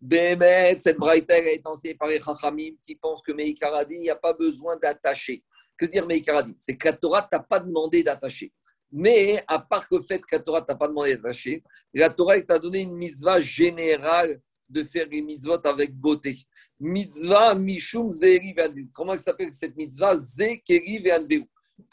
Bémet, 0.00 0.76
cette 0.78 0.96
braïta 0.96 1.36
est 1.38 1.66
enseignée 1.66 1.94
par 1.94 2.08
les 2.08 2.18
Chachamim 2.18 2.74
qui 2.82 2.94
pensent 2.94 3.22
que 3.22 3.32
Meïkaradi, 3.32 3.94
il 3.96 4.00
n'y 4.00 4.10
a 4.10 4.16
pas 4.16 4.32
besoin 4.32 4.76
d'attacher. 4.76 5.42
Que 5.76 5.86
dire 5.86 6.06
Meïkaradi 6.06 6.54
C'est 6.58 6.76
que 6.76 6.88
la 6.88 6.96
Torah 6.96 7.22
t'a 7.22 7.40
pas 7.40 7.60
demandé 7.60 8.02
d'attacher. 8.02 8.52
Mais 8.92 9.42
à 9.48 9.58
part 9.58 9.84
le 9.90 10.00
fait 10.00 10.20
que 10.20 10.36
la 10.36 10.42
Torah 10.42 10.62
t'a 10.62 10.76
pas 10.76 10.88
demandé 10.88 11.16
d'attacher, 11.16 11.62
la 11.92 12.10
Torah 12.10 12.40
t'a 12.42 12.58
donné 12.58 12.80
une 12.80 12.96
mitzvah 12.96 13.40
générale 13.40 14.40
de 14.68 14.84
faire 14.84 15.06
les 15.10 15.20
mitzvot 15.20 15.60
avec 15.66 15.94
beauté. 15.94 16.38
Mitzvah 16.84 17.54
Mishum 17.54 18.12
Zeri 18.12 18.54
Comment 18.92 19.16
s'appelle 19.16 19.54
cette 19.54 19.74
mitzvah? 19.74 20.16
Zekeri 20.16 20.98
Ve'anveu. 20.98 21.44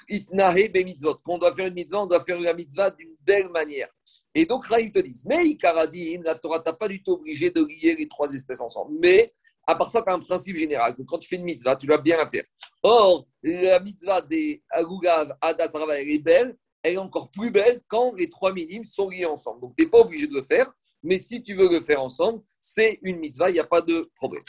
Itnahe 0.10 0.68
be 0.68 0.84
mitzvot. 0.84 1.16
Quand 1.24 1.36
on 1.36 1.38
doit 1.38 1.56
faire 1.56 1.68
une 1.68 1.76
mitzvah, 1.76 2.02
on 2.02 2.08
doit 2.08 2.20
faire 2.20 2.38
la 2.42 2.54
mitzvah 2.54 2.92
d'une 2.92 3.16
belle 3.22 3.48
manière. 3.50 3.88
Et 4.36 4.46
donc, 4.46 4.70
là, 4.70 4.78
te 4.78 5.00
disent, 5.00 5.24
mais 5.26 5.48
Ikaradim, 5.48 6.24
la 6.26 6.36
Torah 6.36 6.60
t'a 6.60 6.74
pas 6.74 6.90
du 6.90 7.02
tout 7.02 7.14
obligé 7.14 7.50
de 7.50 7.62
lier 7.62 7.96
les 7.96 8.06
trois 8.06 8.30
espèces 8.34 8.60
ensemble. 8.60 8.98
Mais, 9.00 9.34
à 9.66 9.76
part 9.76 9.90
ça, 9.90 10.02
tu 10.02 10.10
as 10.10 10.14
un 10.14 10.20
principe 10.20 10.58
général, 10.58 10.94
que 10.94 11.04
quand 11.04 11.20
tu 11.20 11.30
fais 11.30 11.38
une 11.38 11.44
mitzvah, 11.44 11.78
tu 11.78 11.88
dois 11.88 11.98
bien 11.98 12.18
la 12.18 12.28
faire. 12.28 12.44
Or, 12.84 13.26
la 13.42 13.80
mitzvah 13.80 14.22
des 14.22 14.62
Agugav, 14.70 15.38
Adas, 15.40 15.72
elle 15.74 16.10
est 16.10 16.20
belle, 16.20 16.58
elle 16.84 16.96
est 16.96 16.98
encore 16.98 17.32
plus 17.32 17.50
belle 17.50 17.82
quand 17.88 18.14
les 18.14 18.30
trois 18.30 18.52
minimes 18.52 18.84
sont 18.84 19.08
liés 19.08 19.26
ensemble. 19.26 19.62
Donc, 19.62 19.74
tu 19.78 19.86
n'es 19.86 19.90
pas 19.90 20.00
obligé 20.00 20.28
de 20.28 20.34
le 20.34 20.44
faire, 20.44 20.70
mais 21.02 21.18
si 21.18 21.42
tu 21.42 21.56
veux 21.56 21.70
le 21.70 21.80
faire 21.80 22.02
ensemble, 22.02 22.44
c'est 22.60 23.00
une 23.02 23.20
mitzvah, 23.20 23.50
il 23.50 23.54
n'y 23.54 23.60
a 23.60 23.66
pas 23.66 23.82
de 23.82 24.12
problème. 24.16 24.44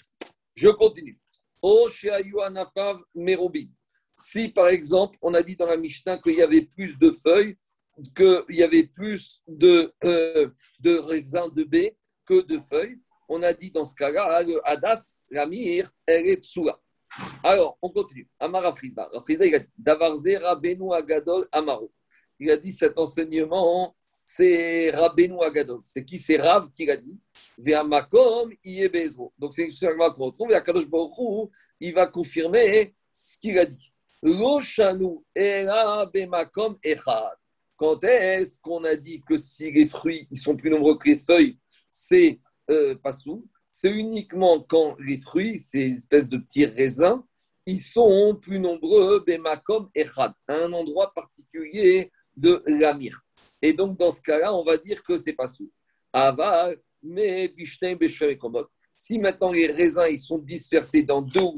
Je 0.54 0.68
continue. 0.68 1.18
O 1.62 1.88
Merobi. 3.14 3.70
Si 4.14 4.48
par 4.48 4.68
exemple, 4.68 5.18
on 5.22 5.34
a 5.34 5.42
dit 5.42 5.56
dans 5.56 5.66
la 5.66 5.76
Mishnah 5.76 6.18
qu'il 6.18 6.34
y 6.34 6.42
avait 6.42 6.62
plus 6.62 6.98
de 6.98 7.10
feuilles, 7.10 7.56
qu'il 8.16 8.56
y 8.56 8.62
avait 8.62 8.84
plus 8.84 9.42
de, 9.46 9.92
euh, 10.04 10.48
de 10.80 10.98
raisins 10.98 11.50
de 11.54 11.64
baie 11.64 11.96
que 12.26 12.42
de 12.42 12.58
feuilles, 12.58 12.98
on 13.28 13.42
a 13.42 13.52
dit 13.52 13.70
dans 13.70 13.84
ce 13.84 13.94
cas-là, 13.94 14.42
le 14.42 14.60
Hadas, 14.68 15.26
la 15.30 15.46
Mir, 15.46 15.90
elle 16.06 16.26
est 16.26 16.36
psoula. 16.36 16.78
Alors, 17.42 17.78
on 17.82 17.90
continue. 17.90 18.28
Amara. 18.38 18.72
Frisda, 18.74 19.08
il 19.28 19.54
a 19.54 19.58
dit 19.58 19.68
Davarze 19.76 20.36
Rabenu 20.42 20.92
Agadol 20.94 21.46
Amaro. 21.52 21.92
Il 22.38 22.50
a 22.50 22.56
dit 22.56 22.72
cet 22.72 22.98
enseignement 22.98 23.94
c'est 24.24 24.90
Rabbeinu 24.90 25.42
Agadol. 25.42 25.80
C'est 25.84 26.04
qui? 26.04 26.18
C'est 26.18 26.36
Rav 26.36 26.70
qui 26.70 26.86
l'a 26.86 26.96
dit. 26.96 27.18
Ve'amakom. 27.58 28.50
Donc 29.38 29.52
c'est 29.52 29.70
ce 29.70 29.86
qu'on 29.86 30.24
retrouve. 30.24 30.50
Et 30.50 30.54
Akadosh 30.54 30.86
Baruch 30.86 31.50
il 31.80 31.94
va 31.94 32.06
confirmer 32.06 32.94
ce 33.10 33.36
qu'il 33.38 33.58
a 33.58 33.66
dit. 33.66 33.92
Loshanu 34.22 35.24
era 35.34 36.06
bemakom 36.06 36.78
echad. 36.82 37.36
Quand 37.76 38.02
est-ce 38.04 38.60
qu'on 38.60 38.84
a 38.84 38.94
dit 38.94 39.20
que 39.20 39.36
si 39.36 39.72
les 39.72 39.86
fruits 39.86 40.28
ils 40.30 40.38
sont 40.38 40.56
plus 40.56 40.70
nombreux 40.70 40.96
que 40.96 41.08
les 41.08 41.16
feuilles, 41.16 41.58
c'est 41.90 42.38
euh, 42.70 42.94
pas 42.94 43.12
sous? 43.12 43.44
C'est 43.72 43.90
uniquement 43.90 44.60
quand 44.60 44.96
les 45.00 45.18
fruits, 45.18 45.58
ces 45.58 45.94
espèces 45.96 46.28
de 46.28 46.36
petits 46.36 46.66
raisins, 46.66 47.20
ils 47.66 47.80
sont 47.80 48.38
plus 48.40 48.60
nombreux 48.60 49.24
bemakom 49.26 49.90
echad, 49.92 50.32
un 50.46 50.72
endroit 50.72 51.12
particulier 51.12 52.12
de 52.36 52.62
la 52.66 52.94
myrte. 52.94 53.24
Et 53.60 53.72
donc, 53.72 53.98
dans 53.98 54.10
ce 54.10 54.20
cas-là, 54.22 54.54
on 54.54 54.64
va 54.64 54.76
dire 54.76 55.02
que 55.02 55.18
c'est 55.18 55.32
pas 55.32 55.46
sous. 55.46 55.70
Ava, 56.12 56.70
mais 57.02 57.52
Si 58.96 59.18
maintenant 59.18 59.50
les 59.50 59.66
raisins 59.66 60.06
ils 60.10 60.18
sont 60.18 60.38
dispersés 60.38 61.02
dans 61.02 61.22
deux, 61.22 61.40
ou 61.40 61.54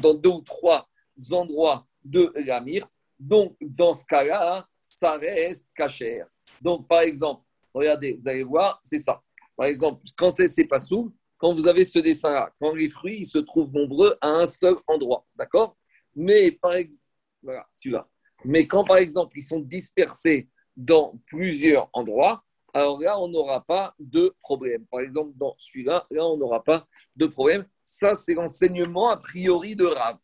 dans 0.00 0.14
deux 0.14 0.28
ou 0.28 0.40
trois 0.40 0.88
endroits 1.30 1.86
de 2.04 2.32
la 2.34 2.60
myrte, 2.60 2.90
donc 3.18 3.56
dans 3.60 3.94
ce 3.94 4.04
cas-là, 4.04 4.66
ça 4.86 5.16
reste 5.16 5.66
cachère. 5.74 6.26
Donc, 6.60 6.88
par 6.88 7.00
exemple, 7.00 7.42
regardez, 7.72 8.18
vous 8.20 8.28
allez 8.28 8.42
voir, 8.42 8.80
c'est 8.82 8.98
ça. 8.98 9.22
Par 9.56 9.66
exemple, 9.66 10.02
quand 10.16 10.30
c'est 10.30 10.64
pas 10.64 10.78
sous, 10.78 11.14
quand 11.38 11.54
vous 11.54 11.66
avez 11.66 11.84
ce 11.84 11.98
dessin-là, 11.98 12.52
quand 12.60 12.74
les 12.74 12.88
fruits 12.88 13.20
ils 13.20 13.26
se 13.26 13.38
trouvent 13.38 13.72
nombreux 13.72 14.16
à 14.20 14.28
un 14.28 14.46
seul 14.46 14.76
endroit, 14.86 15.26
d'accord? 15.34 15.76
Mais 16.14 16.52
par 16.52 16.74
exemple, 16.74 17.02
voilà, 17.42 17.66
celui-là. 17.72 18.08
Mais 18.44 18.66
quand, 18.66 18.84
par 18.84 18.98
exemple, 18.98 19.38
ils 19.38 19.42
sont 19.42 19.60
dispersés 19.60 20.48
dans 20.76 21.18
plusieurs 21.26 21.88
endroits, 21.92 22.44
alors 22.74 22.98
là, 23.00 23.20
on 23.20 23.28
n'aura 23.28 23.64
pas 23.64 23.94
de 23.98 24.34
problème. 24.40 24.86
Par 24.90 25.00
exemple, 25.00 25.32
dans 25.36 25.54
celui-là, 25.58 26.06
là, 26.10 26.26
on 26.26 26.38
n'aura 26.38 26.64
pas 26.64 26.86
de 27.16 27.26
problème. 27.26 27.66
Ça, 27.84 28.14
c'est 28.14 28.34
l'enseignement 28.34 29.10
a 29.10 29.18
priori 29.18 29.76
de 29.76 29.84
Rav. 29.84 30.16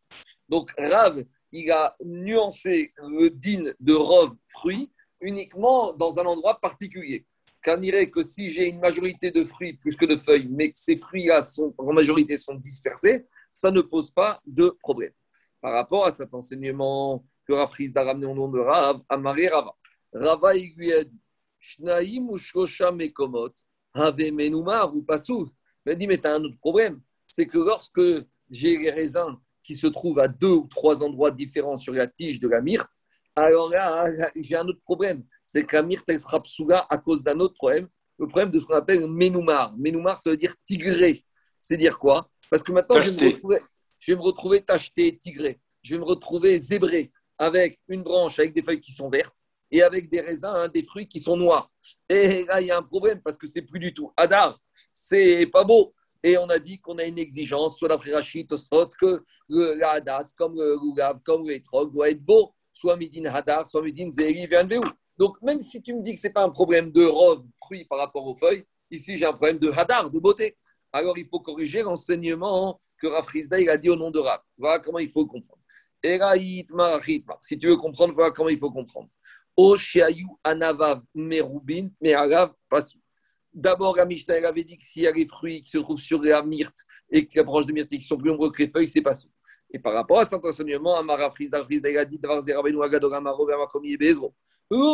Donc, 0.49 0.73
Rav, 0.79 1.23
il 1.53 1.71
a 1.71 1.95
nuancé 2.03 2.93
le 2.97 3.31
din 3.31 3.73
de 3.81 3.95
Rov 3.95 4.35
fruit 4.47 4.91
uniquement 5.21 5.93
dans 5.93 6.19
un 6.19 6.25
endroit 6.25 6.59
particulier. 6.61 7.27
Car 7.63 7.79
dirait 7.79 8.09
que 8.09 8.23
si 8.23 8.51
j'ai 8.51 8.69
une 8.69 8.81
majorité 8.81 9.31
de 9.31 9.45
fruits 9.45 9.75
plus 9.75 9.97
que 9.97 10.07
de 10.07 10.17
feuilles, 10.17 10.49
mais 10.49 10.71
que 10.71 10.79
ces 10.79 10.97
fruits-là 10.97 11.41
en 11.77 11.93
majorité 11.93 12.37
sont 12.37 12.55
dispersés, 12.55 13.27
ça 13.53 13.71
ne 13.71 13.81
pose 13.81 14.11
pas 14.11 14.41
de 14.47 14.77
problème. 14.81 15.13
Par 15.61 15.73
rapport 15.73 16.07
à 16.07 16.11
cet 16.11 16.33
enseignement 16.33 17.25
que 17.49 17.55
Rafriz 17.55 17.93
a 17.97 18.05
ramené 18.05 18.27
au 18.27 18.35
nom 18.35 18.49
de 18.49 18.59
Rav, 18.59 19.01
Amaré 19.09 19.49
Rava. 19.49 19.75
Rava, 20.13 20.55
il 20.55 20.75
lui 20.77 20.93
a 20.93 21.03
dit 21.03 21.19
Shnaim 21.59 22.29
ou 22.29 22.37
Shosha 22.37 22.93
Mekomot, 22.93 23.55
Have 23.95 24.17
Menumar 24.33 24.95
ou 24.95 25.03
Pasou. 25.03 25.51
Il 25.87 25.93
a 25.93 25.95
dit 25.95 26.07
Mais 26.07 26.19
tu 26.19 26.27
as 26.27 26.35
un 26.35 26.45
autre 26.45 26.59
problème. 26.59 27.01
C'est 27.27 27.47
que 27.47 27.59
lorsque 27.59 28.03
j'ai 28.51 28.77
les 28.77 28.91
raisins 28.91 29.37
qui 29.63 29.77
se 29.77 29.87
trouvent 29.87 30.19
à 30.19 30.29
deux 30.29 30.53
ou 30.53 30.67
trois 30.69 31.03
endroits 31.03 31.31
différents 31.31 31.77
sur 31.77 31.95
la 31.95 32.07
tige 32.07 32.39
de 32.39 32.49
la 32.49 32.61
myrte, 32.61 32.89
alors 33.35 33.71
là, 33.71 34.07
j'ai 34.37 34.57
un 34.57 34.67
autre 34.67 34.83
problème. 34.83 35.25
C'est 35.45 35.65
que 35.65 35.77
la 35.77 35.83
myrte, 35.83 36.05
elle 36.09 36.21
sera 36.21 36.43
psoula 36.43 36.87
à 36.91 36.99
cause 36.99 37.23
d'un 37.23 37.39
autre 37.41 37.55
problème, 37.55 37.89
le 38.19 38.27
problème 38.27 38.51
de 38.51 38.59
ce 38.59 38.67
qu'on 38.67 38.75
appelle 38.75 39.07
Menumar. 39.07 39.75
Menumar, 39.77 40.19
ça 40.19 40.31
veut 40.31 40.37
dire 40.37 40.55
tigré. 40.65 41.25
C'est 41.61 41.77
dire 41.77 41.99
quoi? 41.99 42.31
Parce 42.51 42.63
que 42.63 42.73
maintenant, 42.73 43.01
je 43.01 43.11
vais, 43.11 43.27
me 43.27 43.33
retrouver, 43.33 43.59
je 43.99 44.13
vais 44.13 44.17
me 44.19 44.23
retrouver 44.23 44.61
tacheté, 44.61 45.17
tigré. 45.17 45.61
Je 45.83 45.95
vais 45.95 46.01
me 46.01 46.05
retrouver 46.05 46.59
zébré 46.59 47.13
avec 47.39 47.79
une 47.89 48.03
branche 48.03 48.39
avec 48.39 48.53
des 48.53 48.63
feuilles 48.63 48.81
qui 48.81 48.93
sont 48.93 49.09
vertes 49.09 49.37
et 49.71 49.83
avec 49.83 50.11
des 50.11 50.21
raisins, 50.21 50.53
hein, 50.55 50.69
des 50.69 50.83
fruits 50.83 51.07
qui 51.07 51.21
sont 51.21 51.37
noirs. 51.37 51.69
Et 52.09 52.45
là, 52.47 52.61
il 52.61 52.67
y 52.67 52.71
a 52.71 52.79
un 52.79 52.83
problème 52.83 53.21
parce 53.23 53.37
que 53.37 53.47
c'est 53.47 53.63
plus 53.63 53.79
du 53.79 53.93
tout 53.93 54.13
Hadar. 54.17 54.57
C'est 54.93 55.47
pas 55.47 55.65
beau. 55.65 55.95
Et 56.23 56.37
on 56.37 56.47
a 56.47 56.59
dit 56.59 56.81
qu'on 56.81 56.99
a 56.99 57.05
une 57.05 57.19
exigence, 57.19 57.79
soit 57.79 57.89
d'après 57.89 58.13
Rachid, 58.13 58.49
Tosfot, 58.49 58.89
que 58.99 59.23
le, 59.49 59.81
Hadas, 59.85 60.33
comme 60.37 60.57
le 60.57 60.77
Lugav, 60.83 61.21
comme 61.23 61.47
le 61.47 61.55
Etrog, 61.55 61.93
doit 61.93 62.11
être 62.11 62.23
beau. 62.23 62.53
Soit 62.73 62.97
Midin 62.97 63.27
Hadar, 63.27 63.67
soit 63.67 63.83
Midin 63.83 64.11
Zeri, 64.11 64.47
Veu. 64.47 64.81
Donc, 65.17 65.41
même 65.43 65.63
si 65.63 65.83
tu 65.83 65.95
me 65.95 66.03
dis 66.03 66.15
que 66.15 66.21
ce 66.21 66.27
n'est 66.27 66.33
pas 66.33 66.45
un 66.45 66.51
problème 66.51 66.91
de 66.91 67.05
robe, 67.05 67.47
fruits 67.63 67.85
par 67.85 67.99
rapport 67.99 68.27
aux 68.27 68.35
feuilles, 68.35 68.65
ici 68.91 69.19
j'ai 69.19 69.27
un 69.27 69.33
problème 69.33 69.59
de 69.59 69.71
Hadar, 69.71 70.11
de 70.11 70.19
beauté. 70.19 70.57
Alors, 70.93 71.19
il 71.19 71.27
faut 71.27 71.41
corriger 71.41 71.83
l'enseignement 71.83 72.79
que 72.97 73.07
Rafrizda 73.07 73.57
a 73.71 73.77
dit 73.77 73.91
au 73.91 73.97
nom 73.97 74.11
de 74.11 74.19
Rab. 74.19 74.41
Voilà 74.57 74.79
comment 74.81 74.99
il 74.99 75.09
faut 75.09 75.27
comprendre. 75.27 75.63
Si 77.41 77.59
tu 77.59 77.67
veux 77.67 77.77
comprendre, 77.77 78.15
voilà 78.15 78.31
comment 78.31 78.49
il 78.49 78.59
faut 78.59 78.71
comprendre. 78.71 79.09
D'abord, 83.53 83.97
la 83.97 84.05
Mishnah 84.05 84.47
avait 84.47 84.65
dit 84.65 84.77
que 84.77 84.85
s'il 84.85 85.03
y 85.03 85.07
a 85.07 85.13
les 85.13 85.27
fruits 85.27 85.61
qui 85.61 85.71
se 85.71 85.79
trouvent 85.79 85.99
sur 86.01 86.23
la 86.23 86.43
myrte 86.43 86.77
et 87.11 87.27
que 87.27 87.39
la 87.39 87.43
branche 87.43 87.67
de 87.67 87.73
myrte 87.73 87.89
qui 87.89 88.01
sont 88.01 88.17
plus 88.17 88.31
nombreux 88.31 88.53
que 88.53 88.63
les 88.63 88.69
feuilles, 88.69 88.87
c'est 88.89 89.03
pas 89.03 89.15
ça. 89.15 89.27
Et 89.71 89.79
par 89.79 89.93
rapport 89.95 90.21
à 90.21 90.25
cet 90.25 90.45
enseignement, 90.45 90.97
Amara 90.97 91.31
Frizda 91.31 91.59
a 91.61 92.05
dit 92.05 92.19
Davar. 92.19 92.41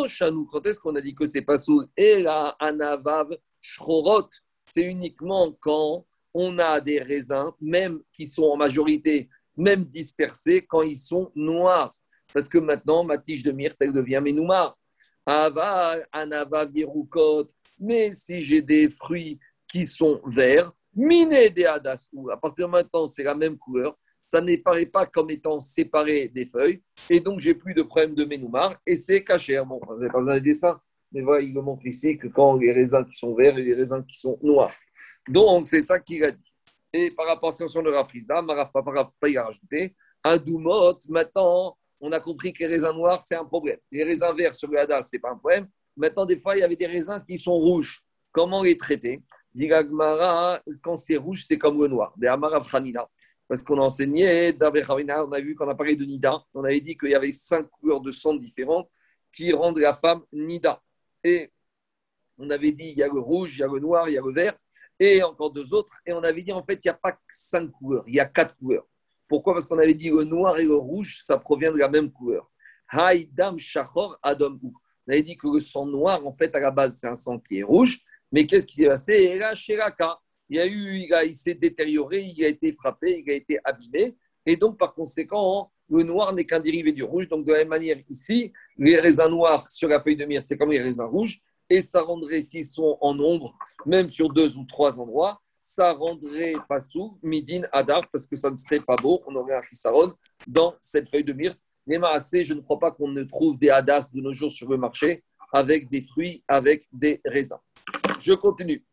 Chanou, 0.06 0.46
quand 0.46 0.66
est-ce 0.66 0.78
qu'on 0.80 0.94
a 0.94 1.00
dit 1.00 1.14
que 1.14 1.26
c'est 1.26 1.42
pas 1.42 1.58
sourd? 1.58 1.84
Et 1.96 2.24
Anavav 2.58 3.36
Shrorot, 3.60 4.28
c'est 4.70 4.84
uniquement 4.84 5.52
quand 5.60 6.06
on 6.32 6.58
a 6.58 6.80
des 6.80 7.00
raisins, 7.00 7.52
même 7.60 8.00
qui 8.12 8.26
sont 8.26 8.44
en 8.44 8.56
majorité 8.56 9.28
même 9.56 9.84
dispersés 9.84 10.64
quand 10.66 10.82
ils 10.82 10.96
sont 10.96 11.30
noirs. 11.34 11.94
Parce 12.32 12.48
que 12.48 12.58
maintenant, 12.58 13.04
ma 13.04 13.18
tige 13.18 13.42
de 13.42 13.52
myrte, 13.52 13.76
elle 13.80 13.92
devient 13.92 14.20
ménoumar. 14.22 14.76
Ava, 15.26 15.98
anava, 16.12 16.66
virukot. 16.66 17.50
Mais 17.78 18.12
si 18.12 18.42
j'ai 18.42 18.62
des 18.62 18.88
fruits 18.88 19.38
qui 19.68 19.86
sont 19.86 20.20
verts, 20.26 20.72
miné 20.94 21.50
des 21.50 21.64
hadassou, 21.64 22.30
à 22.30 22.36
partir 22.36 22.66
de 22.66 22.72
maintenant, 22.72 23.06
c'est 23.06 23.24
la 23.24 23.34
même 23.34 23.58
couleur, 23.58 23.96
ça 24.32 24.40
n'apparaît 24.40 24.86
pas 24.86 25.06
comme 25.06 25.30
étant 25.30 25.60
séparé 25.60 26.28
des 26.28 26.46
feuilles, 26.46 26.82
et 27.08 27.20
donc 27.20 27.40
j'ai 27.40 27.54
plus 27.54 27.74
de 27.74 27.82
problème 27.82 28.14
de 28.14 28.24
ménoumar, 28.24 28.76
et 28.86 28.96
c'est 28.96 29.22
caché. 29.22 29.60
Bon, 29.66 29.80
vous 29.86 29.94
n'avez 29.94 30.10
pas 30.10 30.18
besoin 30.18 30.34
de 30.34 30.44
dessin, 30.44 30.80
mais 31.12 31.22
voilà, 31.22 31.42
il 31.42 31.54
me 31.54 31.60
montre 31.60 31.86
ici 31.86 32.18
que 32.18 32.26
quand 32.28 32.56
les 32.56 32.72
raisins 32.72 33.04
qui 33.04 33.16
sont 33.16 33.34
verts 33.34 33.56
et 33.58 33.62
les 33.62 33.74
raisins 33.74 34.04
qui 34.04 34.18
sont 34.18 34.38
noirs. 34.42 34.74
Donc, 35.28 35.68
c'est 35.68 35.82
ça 35.82 36.00
qu'il 36.00 36.24
a 36.24 36.32
dit. 36.32 36.53
Et 36.96 37.10
par 37.10 37.26
rapport 37.26 37.48
à 37.48 37.50
la 37.50 37.52
situation 37.52 37.82
de 37.82 37.90
Rafrizda, 37.90 38.40
Marafa 38.40 38.80
il 39.26 39.36
a 39.36 39.44
rajouté 39.46 39.96
un. 40.22 40.38
Maintenant, 41.08 41.76
on 42.00 42.12
a 42.12 42.20
compris 42.20 42.52
que 42.52 42.60
les 42.60 42.68
raisins 42.68 42.92
noirs, 42.92 43.20
c'est 43.24 43.34
un 43.34 43.44
problème. 43.44 43.78
Les 43.90 44.04
raisins 44.04 44.32
verts 44.36 44.54
sur 44.54 44.70
le 44.70 44.78
Hadas, 44.78 45.02
ce 45.02 45.16
n'est 45.16 45.20
pas 45.20 45.32
un 45.32 45.36
problème. 45.36 45.68
Maintenant, 45.96 46.24
des 46.24 46.38
fois, 46.38 46.56
il 46.56 46.60
y 46.60 46.62
avait 46.62 46.76
des 46.76 46.86
raisins 46.86 47.20
qui 47.28 47.36
sont 47.36 47.54
rouges. 47.58 48.00
Comment 48.30 48.62
les 48.62 48.76
traiter 48.76 49.24
quand 50.82 50.96
c'est 50.96 51.16
rouge, 51.16 51.44
c'est 51.44 51.58
comme 51.58 51.80
le 51.80 51.88
noir. 51.88 52.14
Des 52.16 52.32
Parce 53.48 53.62
qu'on 53.62 53.78
a 53.78 53.82
enseigné, 53.82 54.56
on 54.60 55.32
a 55.32 55.40
vu 55.40 55.54
qu'on 55.56 55.68
a 55.68 55.74
parlé 55.74 55.96
de 55.96 56.04
Nida. 56.04 56.44
On 56.54 56.62
avait 56.62 56.80
dit 56.80 56.96
qu'il 56.96 57.10
y 57.10 57.14
avait 57.16 57.32
cinq 57.32 57.68
couleurs 57.70 58.00
de 58.00 58.12
sang 58.12 58.34
différentes 58.34 58.90
qui 59.32 59.52
rendent 59.52 59.78
la 59.78 59.94
femme 59.94 60.22
Nida. 60.32 60.80
Et 61.24 61.50
on 62.38 62.50
avait 62.50 62.72
dit, 62.72 62.90
il 62.90 62.98
y 62.98 63.02
a 63.02 63.08
le 63.08 63.18
rouge, 63.18 63.54
il 63.54 63.60
y 63.60 63.62
a 63.64 63.68
le 63.68 63.80
noir, 63.80 64.08
il 64.08 64.14
y 64.14 64.18
a 64.18 64.22
le 64.22 64.32
vert 64.32 64.56
et 64.98 65.22
encore 65.22 65.52
deux 65.52 65.74
autres. 65.74 66.00
Et 66.06 66.12
on 66.12 66.22
avait 66.22 66.42
dit, 66.42 66.52
en 66.52 66.62
fait, 66.62 66.74
il 66.84 66.88
n'y 66.88 66.90
a 66.90 66.94
pas 66.94 67.18
cinq 67.28 67.70
couleurs, 67.72 68.04
il 68.06 68.14
y 68.14 68.20
a 68.20 68.26
quatre 68.26 68.56
couleurs. 68.58 68.86
Pourquoi? 69.28 69.54
Parce 69.54 69.64
qu'on 69.64 69.78
avait 69.78 69.94
dit 69.94 70.10
le 70.10 70.24
noir 70.24 70.58
et 70.58 70.64
le 70.64 70.74
rouge, 70.74 71.18
ça 71.22 71.38
provient 71.38 71.72
de 71.72 71.78
la 71.78 71.88
même 71.88 72.10
couleur. 72.10 72.50
Haïdam 72.88 73.58
Shachor 73.58 74.18
Adam 74.22 74.58
On 74.62 75.12
avait 75.12 75.22
dit 75.22 75.36
que 75.36 75.48
le 75.48 75.60
sang 75.60 75.86
noir, 75.86 76.24
en 76.26 76.32
fait, 76.32 76.54
à 76.54 76.60
la 76.60 76.70
base, 76.70 76.98
c'est 77.00 77.08
un 77.08 77.14
sang 77.14 77.38
qui 77.38 77.58
est 77.58 77.62
rouge. 77.62 78.00
Mais 78.30 78.46
qu'est-ce 78.46 78.66
qui 78.66 78.76
s'est 78.76 78.86
passé? 78.86 79.40
Il, 80.50 80.58
a 80.60 80.66
eu, 80.66 81.06
il, 81.26 81.34
s'est 81.34 81.54
détérioré, 81.54 82.22
il 82.24 82.44
a 82.44 82.48
été 82.48 82.72
frappé, 82.72 83.22
il 83.24 83.30
a 83.30 83.34
été 83.34 83.58
abîmé. 83.64 84.16
Et 84.44 84.56
donc, 84.56 84.78
par 84.78 84.94
conséquent, 84.94 85.72
le 85.88 86.02
noir 86.02 86.34
n'est 86.34 86.44
qu'un 86.44 86.60
dérivé 86.60 86.92
du 86.92 87.02
rouge. 87.02 87.28
Donc, 87.28 87.46
de 87.46 87.52
la 87.52 87.58
même 87.58 87.68
manière, 87.68 87.96
ici, 88.10 88.52
les 88.76 88.96
raisins 88.96 89.28
noirs 89.28 89.70
sur 89.70 89.88
la 89.88 90.00
feuille 90.02 90.16
de 90.16 90.26
myrte, 90.26 90.46
c'est 90.46 90.58
comme 90.58 90.70
les 90.70 90.82
raisins 90.82 91.04
rouges 91.04 91.40
et 91.74 91.82
ça 91.82 92.02
rendrait, 92.02 92.40
s'ils 92.40 92.64
sont 92.64 92.96
en 93.00 93.14
nombre, 93.14 93.56
même 93.84 94.08
sur 94.08 94.32
deux 94.32 94.56
ou 94.56 94.64
trois 94.64 95.00
endroits, 95.00 95.40
ça 95.58 95.92
rendrait 95.92 96.54
pas 96.68 96.80
sous 96.80 97.18
midin 97.20 97.62
adar, 97.72 98.02
parce 98.12 98.26
que 98.26 98.36
ça 98.36 98.48
ne 98.48 98.56
serait 98.56 98.78
pas 98.78 98.94
beau, 98.94 99.22
on 99.26 99.34
aurait 99.34 99.56
un 99.56 99.62
chisaron 99.62 100.14
dans 100.46 100.76
cette 100.80 101.08
feuille 101.08 101.24
de 101.24 101.32
myrte. 101.32 101.58
Mais 101.86 101.98
assez, 102.04 102.44
je 102.44 102.54
ne 102.54 102.60
crois 102.60 102.78
pas 102.78 102.92
qu'on 102.92 103.08
ne 103.08 103.24
trouve 103.24 103.58
des 103.58 103.70
hadas 103.70 104.10
de 104.14 104.20
nos 104.20 104.32
jours 104.32 104.52
sur 104.52 104.68
le 104.68 104.76
marché 104.76 105.24
avec 105.52 105.90
des 105.90 106.00
fruits, 106.00 106.44
avec 106.46 106.86
des 106.92 107.20
raisins. 107.24 107.58
Je 108.20 108.34
continue. 108.34 108.84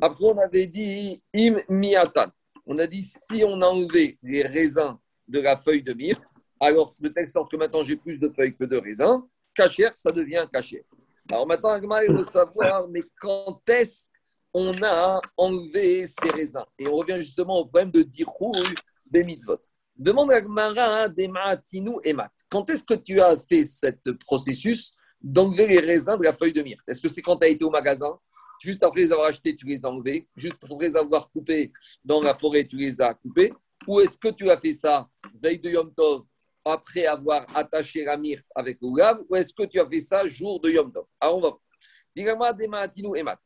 Après, 0.00 0.24
on 0.24 0.38
avait 0.38 0.66
dit 0.66 1.22
im 1.34 1.56
miatan. 1.68 2.30
On 2.64 2.78
a 2.78 2.86
dit 2.86 3.02
si 3.02 3.44
on 3.44 3.60
a 3.60 3.66
enlevé 3.66 4.18
les 4.22 4.42
raisins 4.42 4.96
de 5.28 5.40
la 5.40 5.56
feuille 5.56 5.82
de 5.82 5.92
myrte, 5.92 6.34
alors 6.60 6.94
de 6.98 7.08
telle 7.08 7.28
sorte 7.28 7.50
que 7.50 7.56
maintenant 7.56 7.84
j'ai 7.84 7.96
plus 7.96 8.18
de 8.18 8.30
feuilles 8.30 8.56
que 8.56 8.64
de 8.64 8.78
raisins, 8.78 9.22
cachère, 9.54 9.94
ça 9.94 10.10
devient 10.10 10.46
cachère. 10.50 10.82
Alors 11.30 11.46
maintenant, 11.46 11.70
Agma, 11.70 12.04
il 12.04 12.12
veut 12.12 12.24
savoir, 12.24 12.88
mais 12.88 13.00
quand 13.20 13.60
est-ce 13.68 14.10
qu'on 14.52 14.82
a 14.82 15.20
enlevé 15.36 16.06
ces 16.06 16.28
raisins? 16.28 16.64
Et 16.78 16.86
on 16.86 16.96
revient 16.96 17.16
justement 17.16 17.58
au 17.58 17.66
problème 17.66 17.90
de 17.90 18.02
Dirouille 18.02 18.74
des 19.06 19.24
mitzvot. 19.24 19.58
Demande 19.96 20.30
à 20.30 20.36
Agmara 20.36 21.08
des 21.08 21.26
Maatinu 21.26 21.96
et 22.04 22.12
Mat. 22.12 22.32
Quand 22.48 22.68
est-ce 22.70 22.84
que 22.84 22.94
tu 22.94 23.20
as 23.20 23.36
fait 23.36 23.64
ce 23.64 24.10
processus 24.24 24.94
d'enlever 25.20 25.66
les 25.66 25.80
raisins 25.80 26.16
de 26.16 26.22
la 26.22 26.32
feuille 26.32 26.52
de 26.52 26.62
myrte 26.62 26.84
Est-ce 26.86 27.00
que 27.00 27.08
c'est 27.08 27.22
quand 27.22 27.38
tu 27.38 27.46
as 27.46 27.48
été 27.48 27.64
au 27.64 27.70
magasin 27.70 28.18
Juste 28.62 28.82
après 28.82 29.00
les 29.00 29.12
avoir 29.12 29.28
achetés, 29.28 29.56
tu 29.56 29.66
les 29.66 29.84
as 29.84 29.90
enlevés. 29.90 30.28
Juste 30.36 30.62
après 30.62 30.88
les 30.88 30.96
avoir 30.96 31.28
coupés 31.28 31.72
dans 32.04 32.20
la 32.20 32.34
forêt, 32.34 32.64
tu 32.64 32.76
les 32.76 33.00
as 33.00 33.14
coupés? 33.14 33.52
Ou 33.86 34.00
est-ce 34.00 34.16
que 34.16 34.28
tu 34.28 34.50
as 34.50 34.56
fait 34.56 34.72
ça 34.72 35.08
veille 35.42 35.58
de 35.58 35.70
Yom 35.70 35.92
Tov 35.92 36.22
après 36.66 37.06
avoir 37.06 37.46
attaché 37.56 38.04
la 38.04 38.16
myrte 38.16 38.46
avec 38.54 38.78
le 38.82 38.88
lave 38.98 39.22
ou 39.28 39.36
est-ce 39.36 39.54
que 39.54 39.64
tu 39.64 39.78
as 39.80 39.88
fait 39.88 40.00
ça 40.00 40.26
jour 40.26 40.60
de 40.60 40.70
Yom 40.70 40.92
Tov? 40.92 41.06
Alors 41.20 41.36
on 41.36 41.40
va 41.40 41.48
voir. 41.48 41.60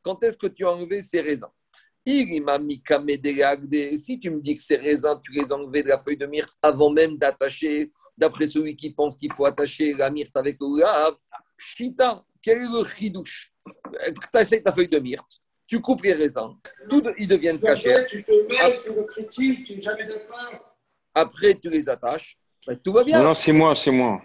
Quand 0.02 0.22
est-ce 0.22 0.38
que 0.38 0.46
tu 0.46 0.64
as 0.64 0.70
enlevé 0.70 1.00
ces 1.00 1.20
raisins? 1.20 1.50
Si 2.06 2.24
tu 4.20 4.30
me 4.30 4.40
dis 4.40 4.56
que 4.56 4.62
ces 4.62 4.76
raisins, 4.76 5.20
tu 5.22 5.32
les 5.32 5.52
as 5.52 5.56
enlevés 5.56 5.82
de 5.82 5.88
la 5.88 5.98
feuille 5.98 6.16
de 6.16 6.26
myrte 6.26 6.56
avant 6.62 6.90
même 6.90 7.18
d'attacher, 7.18 7.92
d'après 8.16 8.46
celui 8.46 8.74
qui 8.76 8.90
pense 8.90 9.16
qu'il 9.16 9.32
faut 9.32 9.44
attacher 9.44 9.92
la 9.94 10.08
myrte 10.08 10.36
avec 10.36 10.56
le 10.60 10.80
lave, 10.80 11.16
Chita, 11.58 12.24
quel 12.40 12.58
est 12.58 12.68
le 12.72 12.84
chidouche? 12.96 13.52
Tu 13.66 14.38
as 14.38 14.44
fait 14.46 14.62
ta 14.62 14.72
feuille 14.72 14.88
de 14.88 14.98
myrte, 14.98 15.40
tu 15.66 15.80
coupes 15.80 16.02
les 16.02 16.14
raisins, 16.14 16.56
tout, 16.88 17.02
ils 17.18 17.28
deviennent 17.28 17.60
cachés. 17.60 18.06
Tu 18.08 18.24
te 18.24 18.32
mets, 18.48 18.80
tu 18.82 18.94
le 18.94 19.02
critiques, 19.02 19.66
tu 19.66 19.74
n'es 19.76 19.82
jamais 19.82 20.06
d'accord. 20.06 20.76
Après, 21.12 21.54
tu 21.54 21.68
les 21.68 21.88
attaches 21.88 22.38
tout 22.76 22.92
va 22.92 23.04
bien. 23.04 23.22
Non, 23.22 23.34
c'est 23.34 23.52
moi, 23.52 23.74
c'est 23.74 23.90
moi. 23.90 24.20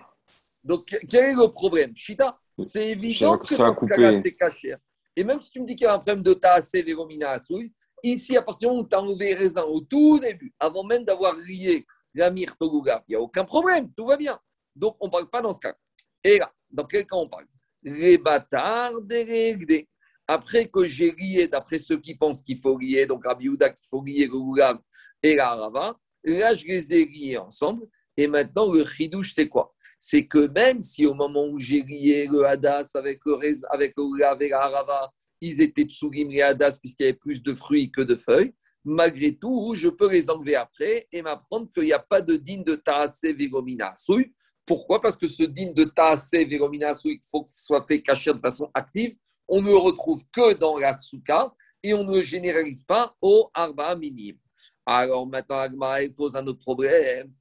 Donc, 0.64 0.86
quel 1.10 1.26
est 1.26 1.34
le 1.34 1.48
problème 1.48 1.96
Chita, 1.96 2.38
c'est 2.60 2.90
évident 2.90 3.38
que 3.38 3.56
dans 3.56 3.74
ce 3.74 3.86
cas-là, 3.86 4.20
c'est 4.20 4.34
caché. 4.34 4.76
Et 5.16 5.24
même 5.24 5.40
si 5.40 5.50
tu 5.50 5.60
me 5.62 5.66
dis 5.66 5.76
qu'il 5.76 5.86
y 5.86 5.88
a 5.88 5.94
un 5.94 6.00
problème 6.00 6.24
de 6.24 6.34
tasse, 6.34 6.72
véromina, 6.74 7.32
assouille, 7.32 7.72
ici, 8.04 8.36
à 8.36 8.42
partir 8.42 8.70
du 8.70 8.74
moment 8.74 8.86
où 8.86 8.90
tu 8.90 8.96
as 8.96 9.02
enlevé 9.02 9.26
les 9.28 9.34
raisins 9.36 9.64
au 9.68 9.82
tout 9.82 10.20
début, 10.20 10.54
avant 10.60 10.84
même 10.84 11.04
d'avoir 11.04 11.36
lié 11.36 11.86
la 12.14 12.32
myrte 12.32 12.58
au 12.62 12.84
il 12.86 13.02
n'y 13.10 13.16
a 13.16 13.22
aucun 13.22 13.46
problème, 13.46 13.92
tout 13.96 14.06
va 14.06 14.18
bien. 14.18 14.40
Donc, 14.76 14.96
on 15.00 15.06
ne 15.06 15.12
parle 15.12 15.30
pas 15.30 15.42
dans 15.42 15.54
ce 15.54 15.60
cas. 15.60 15.76
Et 16.24 16.40
là, 16.40 16.52
dans 16.70 16.86
quel 16.86 17.06
cas 17.06 17.16
on 17.16 17.28
parle? 17.28 17.46
Les 17.84 18.18
bâtards 18.18 19.02
déréglés. 19.02 19.88
Après 20.28 20.66
que 20.66 20.86
j'ai 20.86 21.12
lié, 21.12 21.48
d'après 21.48 21.78
ceux 21.78 22.00
qui 22.00 22.16
pensent 22.16 22.42
qu'il 22.42 22.58
faut 22.58 22.78
lier, 22.78 23.06
donc 23.06 23.26
Rabbi 23.26 23.46
Yehuda 23.46 23.70
qu'il 23.70 23.88
faut 23.88 24.04
lier 24.04 24.28
le 24.28 24.80
et 25.22 25.36
la 25.36 25.56
Rava, 25.56 25.96
là, 26.24 26.54
je 26.56 26.66
les 26.66 26.94
ai 26.94 27.06
liés 27.06 27.38
ensemble. 27.38 27.86
Et 28.18 28.28
maintenant, 28.28 28.72
le 28.72 28.86
chidouche, 28.86 29.34
c'est 29.34 29.50
quoi? 29.50 29.74
C'est 30.00 30.28
que 30.28 30.48
même 30.54 30.82
si 30.82 31.06
au 31.06 31.14
moment 31.14 31.46
où 31.48 31.60
j'ai 31.60 31.82
lié 31.82 32.28
le 32.32 32.46
Hadas 32.46 32.92
avec 32.96 33.20
le, 33.26 33.34
raisin- 33.34 33.68
avec 33.72 33.94
le 33.98 34.04
et 34.42 34.50
la 34.50 34.62
Harava, 34.62 35.12
ils 35.42 35.62
étaient 35.62 35.86
psourim 35.86 36.30
les 36.30 36.42
Hadas 36.42 36.78
puisqu'il 36.80 37.04
y 37.04 37.10
avait 37.10 37.18
plus 37.18 37.42
de 37.42 37.54
fruits 37.54 37.92
que 37.92 38.02
de 38.02 38.16
feuilles, 38.16 38.54
malgré 38.84 39.36
tout, 39.36 39.74
je 39.76 39.88
peux 39.88 40.10
les 40.12 40.30
enlever 40.30 40.56
après 40.56 41.08
et 41.12 41.22
m'apprendre 41.22 41.72
qu'il 41.74 41.86
n'y 41.86 41.94
a 41.94 42.00
pas 42.00 42.22
de 42.22 42.36
digne 42.36 42.64
de 42.64 42.76
Taase 42.76 43.22
Vegomina 43.24 43.94
Asui. 43.94 44.34
Pourquoi? 44.66 45.00
Parce 45.00 45.18
que 45.18 45.28
ce 45.28 45.44
digne 45.44 45.74
de 45.74 45.86
Taase 45.86 46.32
Vegomina 46.34 46.90
Asui, 46.90 47.14
il 47.14 47.28
faut 47.30 47.44
que 47.44 47.52
ce 47.52 47.66
soit 47.66 47.86
fait 47.88 48.02
cacher 48.02 48.34
de 48.34 48.40
façon 48.40 48.70
active. 48.74 49.16
On 49.48 49.62
ne 49.62 49.68
le 49.68 49.78
retrouve 49.78 50.24
que 50.32 50.54
dans 50.54 50.78
la 50.78 50.94
Souka 50.94 51.54
et 51.82 51.94
on 51.94 52.04
ne 52.04 52.18
le 52.18 52.24
généralise 52.24 52.84
pas 52.84 53.16
au 53.22 53.50
Arba 53.54 53.96
Minim. 53.96 54.38
Alors 54.86 55.26
maintenant, 55.26 55.96
elle 55.96 56.14
pose 56.14 56.36
un 56.36 56.46
autre 56.46 56.60
problème. 56.60 57.32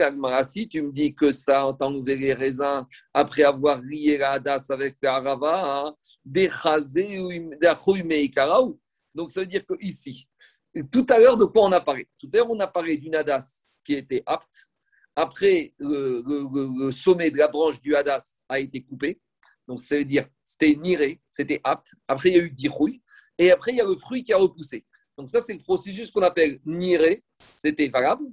Agmara, 0.00 0.44
si 0.44 0.68
tu 0.68 0.82
me 0.82 0.92
dis 0.92 1.14
que 1.14 1.32
ça, 1.32 1.66
en 1.66 1.74
tant 1.74 1.92
que 2.02 2.10
les 2.10 2.34
raisins, 2.34 2.84
après 3.14 3.42
avoir 3.42 3.80
lié 3.80 4.18
la 4.18 4.32
Hadas 4.32 4.66
avec 4.70 4.96
la 5.02 5.16
Harava, 5.16 5.86
hein. 5.86 5.94
Donc 9.14 9.30
ça 9.30 9.40
veut 9.40 9.46
dire 9.46 9.64
que 9.64 9.74
ici, 9.80 10.28
tout 10.90 11.06
à 11.08 11.18
l'heure, 11.18 11.36
de 11.36 11.44
quoi 11.44 11.64
on 11.66 11.72
a 11.72 11.80
parlé? 11.80 12.08
Tout 12.18 12.28
à 12.32 12.36
l'heure, 12.36 12.50
on 12.50 12.60
a 12.60 12.66
parlé 12.66 12.96
d'une 12.96 13.14
Hadas 13.14 13.62
qui 13.84 13.94
était 13.94 14.22
apte. 14.26 14.68
Après, 15.16 15.74
le 15.78 16.90
sommet 16.92 17.30
de 17.30 17.38
la 17.38 17.48
branche 17.48 17.80
du 17.80 17.94
Hadas 17.96 18.40
a 18.48 18.60
été 18.60 18.82
coupé. 18.82 19.20
Donc, 19.66 19.82
ça 19.82 19.96
veut 19.96 20.04
dire 20.04 20.26
c'était 20.42 20.74
niré, 20.74 21.20
c'était 21.28 21.60
apte. 21.64 21.94
Après, 22.08 22.30
il 22.30 22.36
y 22.36 22.40
a 22.40 22.42
eu 22.42 22.50
dirouille. 22.50 23.02
Et 23.38 23.50
après, 23.50 23.72
il 23.72 23.76
y 23.76 23.80
a 23.80 23.84
le 23.84 23.96
fruit 23.96 24.22
qui 24.22 24.32
a 24.32 24.36
repoussé. 24.36 24.84
Donc, 25.16 25.30
ça, 25.30 25.40
c'est 25.40 25.54
le 25.54 25.62
processus 25.62 26.10
qu'on 26.10 26.22
appelle 26.22 26.60
niré, 26.64 27.24
c'était 27.56 27.88
valable. 27.88 28.24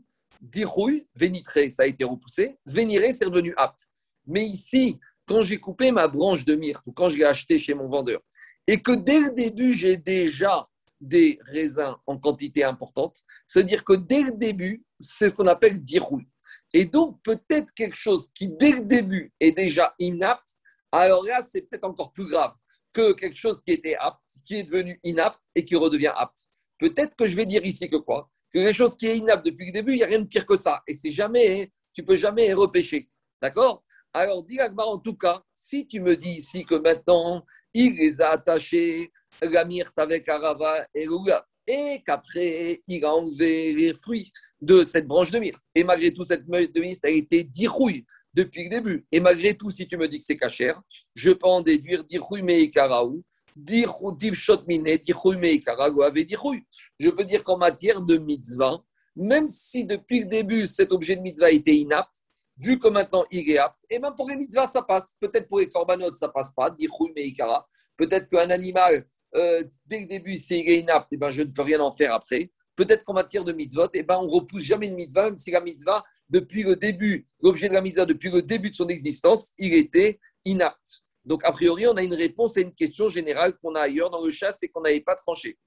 Dirouille, 0.42 1.08
vénitré, 1.16 1.70
ça 1.70 1.84
a 1.84 1.86
été 1.86 2.04
repoussé. 2.04 2.58
Véniré, 2.66 3.14
c'est 3.14 3.26
redevenu 3.26 3.54
apte. 3.58 3.88
Mais 4.26 4.44
ici, 4.44 5.00
quand 5.26 5.44
j'ai 5.44 5.58
coupé 5.58 5.92
ma 5.92 6.08
branche 6.08 6.46
de 6.46 6.56
myrte 6.56 6.86
ou 6.88 6.92
quand 6.92 7.10
je 7.10 7.18
l'ai 7.18 7.26
acheté 7.26 7.60
chez 7.60 7.74
mon 7.74 7.90
vendeur, 7.90 8.22
et 8.68 8.82
que 8.82 8.92
dès 8.92 9.20
le 9.20 9.34
début, 9.34 9.74
j'ai 9.74 9.98
déjà 9.98 10.68
des 11.00 11.40
raisins 11.46 11.96
en 12.06 12.18
quantité 12.18 12.64
importante, 12.64 13.18
c'est-à-dire 13.46 13.84
que 13.84 13.94
dès 13.94 14.24
le 14.24 14.32
début, 14.32 14.84
c'est 15.00 15.30
ce 15.30 15.36
qu'on 15.36 15.48
appelle 15.48 15.84
dirouille. 15.84 16.28
Et 16.74 16.86
donc, 16.86 17.22
peut-être 17.24 17.74
quelque 17.74 17.96
chose 17.96 18.30
qui, 18.34 18.50
dès 18.50 18.72
le 18.72 18.82
début, 18.82 19.32
est 19.40 19.52
déjà 19.52 19.94
inapte, 20.00 20.58
alors 20.92 21.24
là, 21.24 21.42
c'est 21.42 21.62
peut-être 21.62 21.86
encore 21.86 22.12
plus 22.12 22.28
grave 22.28 22.54
que 22.94 23.14
quelque 23.14 23.38
chose 23.38 23.62
qui 23.62 23.72
était 23.72 23.96
apte, 23.96 24.22
qui 24.46 24.56
est 24.56 24.64
devenu 24.64 25.00
inapte 25.04 25.40
et 25.56 25.64
qui 25.64 25.76
redevient 25.76 26.14
apte. 26.16 26.48
Peut-être 26.80 27.16
que 27.16 27.28
je 27.28 27.36
vais 27.36 27.46
dire 27.46 27.64
ici 27.66 27.90
que 27.90 27.98
quoi? 27.98 28.30
Quelque 28.52 28.74
chose 28.74 28.96
qui 28.96 29.08
est 29.08 29.18
inapte 29.18 29.46
depuis 29.46 29.68
le 29.68 29.72
début, 29.72 29.94
il 29.94 29.98
n'y 29.98 30.04
a 30.04 30.08
rien 30.08 30.22
de 30.22 30.28
pire 30.28 30.46
que 30.46 30.56
ça. 30.56 30.82
Et 30.88 30.94
c'est 30.94 31.12
jamais, 31.12 31.72
tu 31.94 32.04
peux 32.04 32.16
jamais 32.16 32.54
repêcher. 32.54 33.10
D'accord? 33.42 33.84
Alors, 34.14 34.44
dis 34.44 34.58
en 34.60 34.98
tout 34.98 35.16
cas, 35.16 35.44
si 35.54 35.86
tu 35.86 36.00
me 36.00 36.16
dis 36.16 36.38
ici 36.38 36.66
que 36.66 36.76
maintenant, 36.76 37.46
il 37.74 37.96
les 37.96 38.22
a 38.22 38.32
attachés, 38.32 39.12
la 39.42 39.66
myrte 39.66 39.98
avec 39.98 40.28
Arava 40.28 40.86
et 40.94 41.06
Lula, 41.06 41.46
et 41.68 42.02
qu'après, 42.06 42.82
il 42.88 43.06
a 43.06 43.14
enlevé 43.14 43.74
les 43.74 43.94
fruits 43.94 44.32
de 44.62 44.84
cette 44.84 45.06
branche 45.06 45.32
de 45.32 45.40
myrte. 45.40 45.62
Et 45.76 45.84
malgré 45.84 46.12
tout, 46.12 46.24
cette 46.24 46.48
myrte 46.48 46.74
de 46.74 46.82
myrte 46.82 47.06
a 47.06 47.10
été 47.10 47.44
dirouille 47.44 48.06
depuis 48.34 48.64
le 48.64 48.70
début. 48.70 49.06
Et 49.12 49.20
malgré 49.20 49.56
tout, 49.56 49.70
si 49.70 49.88
tu 49.88 49.98
me 49.98 50.08
dis 50.08 50.20
que 50.20 50.26
c'est 50.26 50.38
cachère, 50.38 50.82
je 51.16 51.32
peux 51.32 51.48
en 51.48 51.62
déduire 51.62 52.04
dirouille 52.04 52.42
meikaraou, 52.42 53.24
divshot 53.24 53.37
Je 57.00 57.10
peux 57.10 57.24
dire 57.24 57.44
qu'en 57.44 57.58
matière 57.58 58.02
de 58.02 58.18
mitzvah, 58.18 58.84
même 59.16 59.48
si 59.48 59.86
depuis 59.86 60.20
le 60.20 60.26
début, 60.26 60.68
cet 60.68 60.92
objet 60.92 61.16
de 61.16 61.22
mitzvah 61.22 61.52
était 61.52 61.76
inapte, 61.76 62.22
vu 62.58 62.80
que 62.80 62.88
maintenant 62.88 63.26
il 63.32 63.50
est 63.50 63.58
apte, 63.58 63.80
et 63.90 64.00
même 64.00 64.14
pour 64.16 64.30
les 64.30 64.36
mitzvahs, 64.36 64.68
ça 64.68 64.82
passe. 64.82 65.16
Peut-être 65.20 65.48
pour 65.48 65.60
les 65.60 65.70
corbanotes, 65.70 66.18
ça 66.18 66.30
passe 66.30 66.52
pas. 66.52 66.76
Peut-être 67.98 68.28
qu'un 68.30 68.50
animal, 68.50 69.06
euh, 69.36 69.64
dès 69.86 70.02
le 70.02 70.06
début, 70.06 70.38
s'il 70.38 70.70
est 70.70 70.80
inapte, 70.80 71.08
eh 71.12 71.18
ben, 71.18 71.32
je 71.32 71.42
ne 71.42 71.52
peux 71.52 71.64
rien 71.64 71.80
en 71.80 71.92
faire 71.92 72.14
après. 72.14 72.52
Peut-être 72.76 73.04
qu'en 73.04 73.14
matière 73.14 73.44
de 73.44 73.54
mitzvot, 73.54 73.90
eh 73.94 74.04
ben, 74.04 74.20
on 74.22 74.28
repousse 74.28 74.62
jamais 74.62 74.88
une 74.88 74.96
mitzvah, 74.96 75.26
même 75.26 75.38
si 75.38 75.50
la 75.50 75.62
mitzvah, 75.62 76.04
depuis 76.30 76.64
le 76.64 76.76
début, 76.76 77.28
l'objet 77.42 77.70
de 77.70 77.74
la 77.74 77.82
mitzvah, 77.82 78.06
depuis 78.06 78.30
le 78.30 78.44
début 78.44 78.70
de 78.70 78.76
son 78.76 78.88
existence, 78.88 79.52
il 79.58 79.74
était 79.74 80.20
inapte. 80.46 81.04
Donc, 81.28 81.44
a 81.44 81.52
priori, 81.52 81.86
on 81.86 81.98
a 81.98 82.04
une 82.04 82.14
réponse 82.14 82.56
à 82.56 82.62
une 82.62 82.74
question 82.74 83.10
générale 83.10 83.58
qu'on 83.58 83.76
a 83.76 83.82
ailleurs 83.82 84.10
dans 84.10 84.26
le 84.26 84.32
chasse 84.32 84.64
et 84.64 84.70
qu'on 84.70 84.80
n'avait 84.80 85.02
pas 85.02 85.14
tranché. 85.14 85.60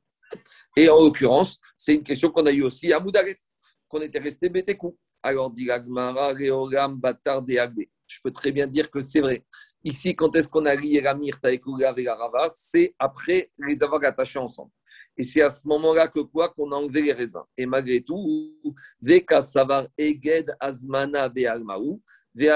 Et 0.75 0.89
en 0.89 0.97
l'occurrence, 0.97 1.59
c'est 1.77 1.95
une 1.95 2.03
question 2.03 2.31
qu'on 2.31 2.47
a 2.47 2.51
eue 2.51 2.63
aussi 2.63 2.91
à 2.95 2.99
Moudaref, 2.99 3.39
qu'on 3.87 4.01
était 4.01 4.21
resté 4.21 4.49
Bétékou. 4.49 4.97
Alors, 5.23 5.51
dit 5.51 5.67
l'Agmara, 5.67 6.29
Réoram, 6.29 6.99
Batar, 6.99 7.43
Déagdé. 7.43 7.91
Je 8.07 8.21
peux 8.25 8.31
très 8.31 8.53
bien 8.53 8.67
dire 8.67 8.91
que 8.91 9.03
c'est 9.03 9.21
vrai. 9.21 9.45
Ici, 9.85 10.17
quand 10.17 10.35
est-ce 10.35 10.49
qu'on 10.49 10.65
a 10.65 10.75
lié 10.75 11.03
la 11.03 11.17
avec 11.43 11.67
Oulav 11.67 11.99
et 11.99 12.05
la 12.05 12.15
Rava 12.15 12.49
C'est 12.49 12.95
après 12.99 13.51
les 13.59 13.83
avoir 13.83 14.03
attachés 14.03 14.39
ensemble. 14.39 14.71
Et 15.17 15.23
c'est 15.23 15.43
à 15.43 15.51
ce 15.51 15.69
moment-là 15.69 16.09
que 16.09 16.21
quoi 16.21 16.49
Qu'on 16.49 16.73
a 16.73 16.77
enlevé 16.77 17.03
les 17.03 17.13
raisins. 17.13 17.45
Et 17.57 17.67
malgré 17.67 18.01
tout, 18.01 18.55
Veka 19.03 19.43
Savar 19.43 19.87
Eged 19.99 20.57
Azmana 20.59 21.29
Be'almaou. 21.29 22.01
Je 22.35 22.53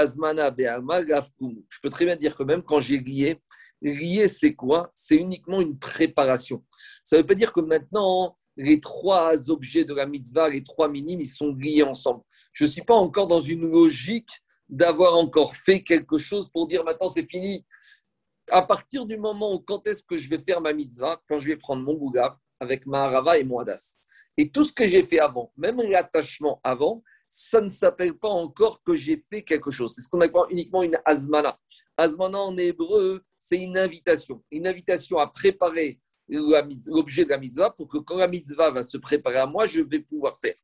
peux 1.82 1.90
très 1.90 2.04
bien 2.04 2.16
dire 2.16 2.36
que 2.36 2.42
même 2.42 2.62
quand 2.62 2.80
j'ai 2.80 2.98
lié, 2.98 3.40
lié 3.82 4.28
c'est 4.28 4.54
quoi? 4.54 4.90
C'est 4.94 5.16
uniquement 5.16 5.60
une 5.60 5.78
préparation. 5.78 6.64
Ça 7.02 7.16
ne 7.16 7.22
veut 7.22 7.26
pas 7.26 7.34
dire 7.34 7.52
que 7.52 7.60
maintenant, 7.60 8.36
les 8.56 8.80
trois 8.80 9.50
objets 9.50 9.84
de 9.84 9.94
la 9.94 10.06
mitzvah, 10.06 10.48
les 10.48 10.62
trois 10.62 10.88
minimes, 10.88 11.20
ils 11.20 11.26
sont 11.26 11.54
liés 11.54 11.82
ensemble. 11.82 12.22
Je 12.52 12.64
ne 12.64 12.70
suis 12.70 12.82
pas 12.82 12.94
encore 12.94 13.26
dans 13.26 13.40
une 13.40 13.68
logique 13.70 14.30
d'avoir 14.68 15.14
encore 15.14 15.54
fait 15.54 15.82
quelque 15.82 16.18
chose 16.18 16.48
pour 16.50 16.66
dire 16.66 16.84
maintenant 16.84 17.08
c'est 17.08 17.28
fini. 17.28 17.66
À 18.50 18.62
partir 18.62 19.06
du 19.06 19.16
moment 19.16 19.54
où 19.54 19.58
quand 19.58 19.86
est-ce 19.86 20.02
que 20.02 20.18
je 20.18 20.28
vais 20.28 20.38
faire 20.38 20.60
ma 20.60 20.72
mitzvah, 20.72 21.20
quand 21.28 21.38
je 21.38 21.46
vais 21.46 21.56
prendre 21.56 21.82
mon 21.82 21.94
gougaf 21.94 22.36
avec 22.60 22.86
ma 22.86 23.04
harava 23.04 23.38
et 23.38 23.44
mon 23.44 23.58
hadas. 23.58 23.98
Et 24.36 24.50
tout 24.50 24.64
ce 24.64 24.72
que 24.72 24.86
j'ai 24.86 25.02
fait 25.02 25.20
avant, 25.20 25.52
même 25.56 25.76
l'attachement 25.76 26.60
avant, 26.64 27.02
ça 27.28 27.60
ne 27.60 27.68
s'appelle 27.68 28.14
pas 28.14 28.28
encore 28.28 28.82
que 28.82 28.96
j'ai 28.96 29.16
fait 29.16 29.42
quelque 29.42 29.70
chose. 29.70 29.92
C'est 29.94 30.02
ce 30.02 30.08
qu'on 30.08 30.20
appelle 30.20 30.42
uniquement 30.50 30.82
une 30.82 30.98
azmana. 31.04 31.58
Azmana 31.96 32.38
en 32.38 32.56
hébreu, 32.56 33.22
c'est 33.38 33.60
une 33.60 33.76
invitation. 33.76 34.42
Une 34.50 34.66
invitation 34.66 35.18
à 35.18 35.26
préparer 35.28 36.00
l'objet 36.28 37.24
de 37.24 37.30
la 37.30 37.38
mitzvah 37.38 37.70
pour 37.70 37.88
que 37.88 37.98
quand 37.98 38.16
la 38.16 38.28
mitzvah 38.28 38.70
va 38.70 38.82
se 38.82 38.96
préparer 38.96 39.38
à 39.38 39.46
moi, 39.46 39.66
je 39.66 39.80
vais 39.80 40.00
pouvoir 40.00 40.38
faire. 40.38 40.54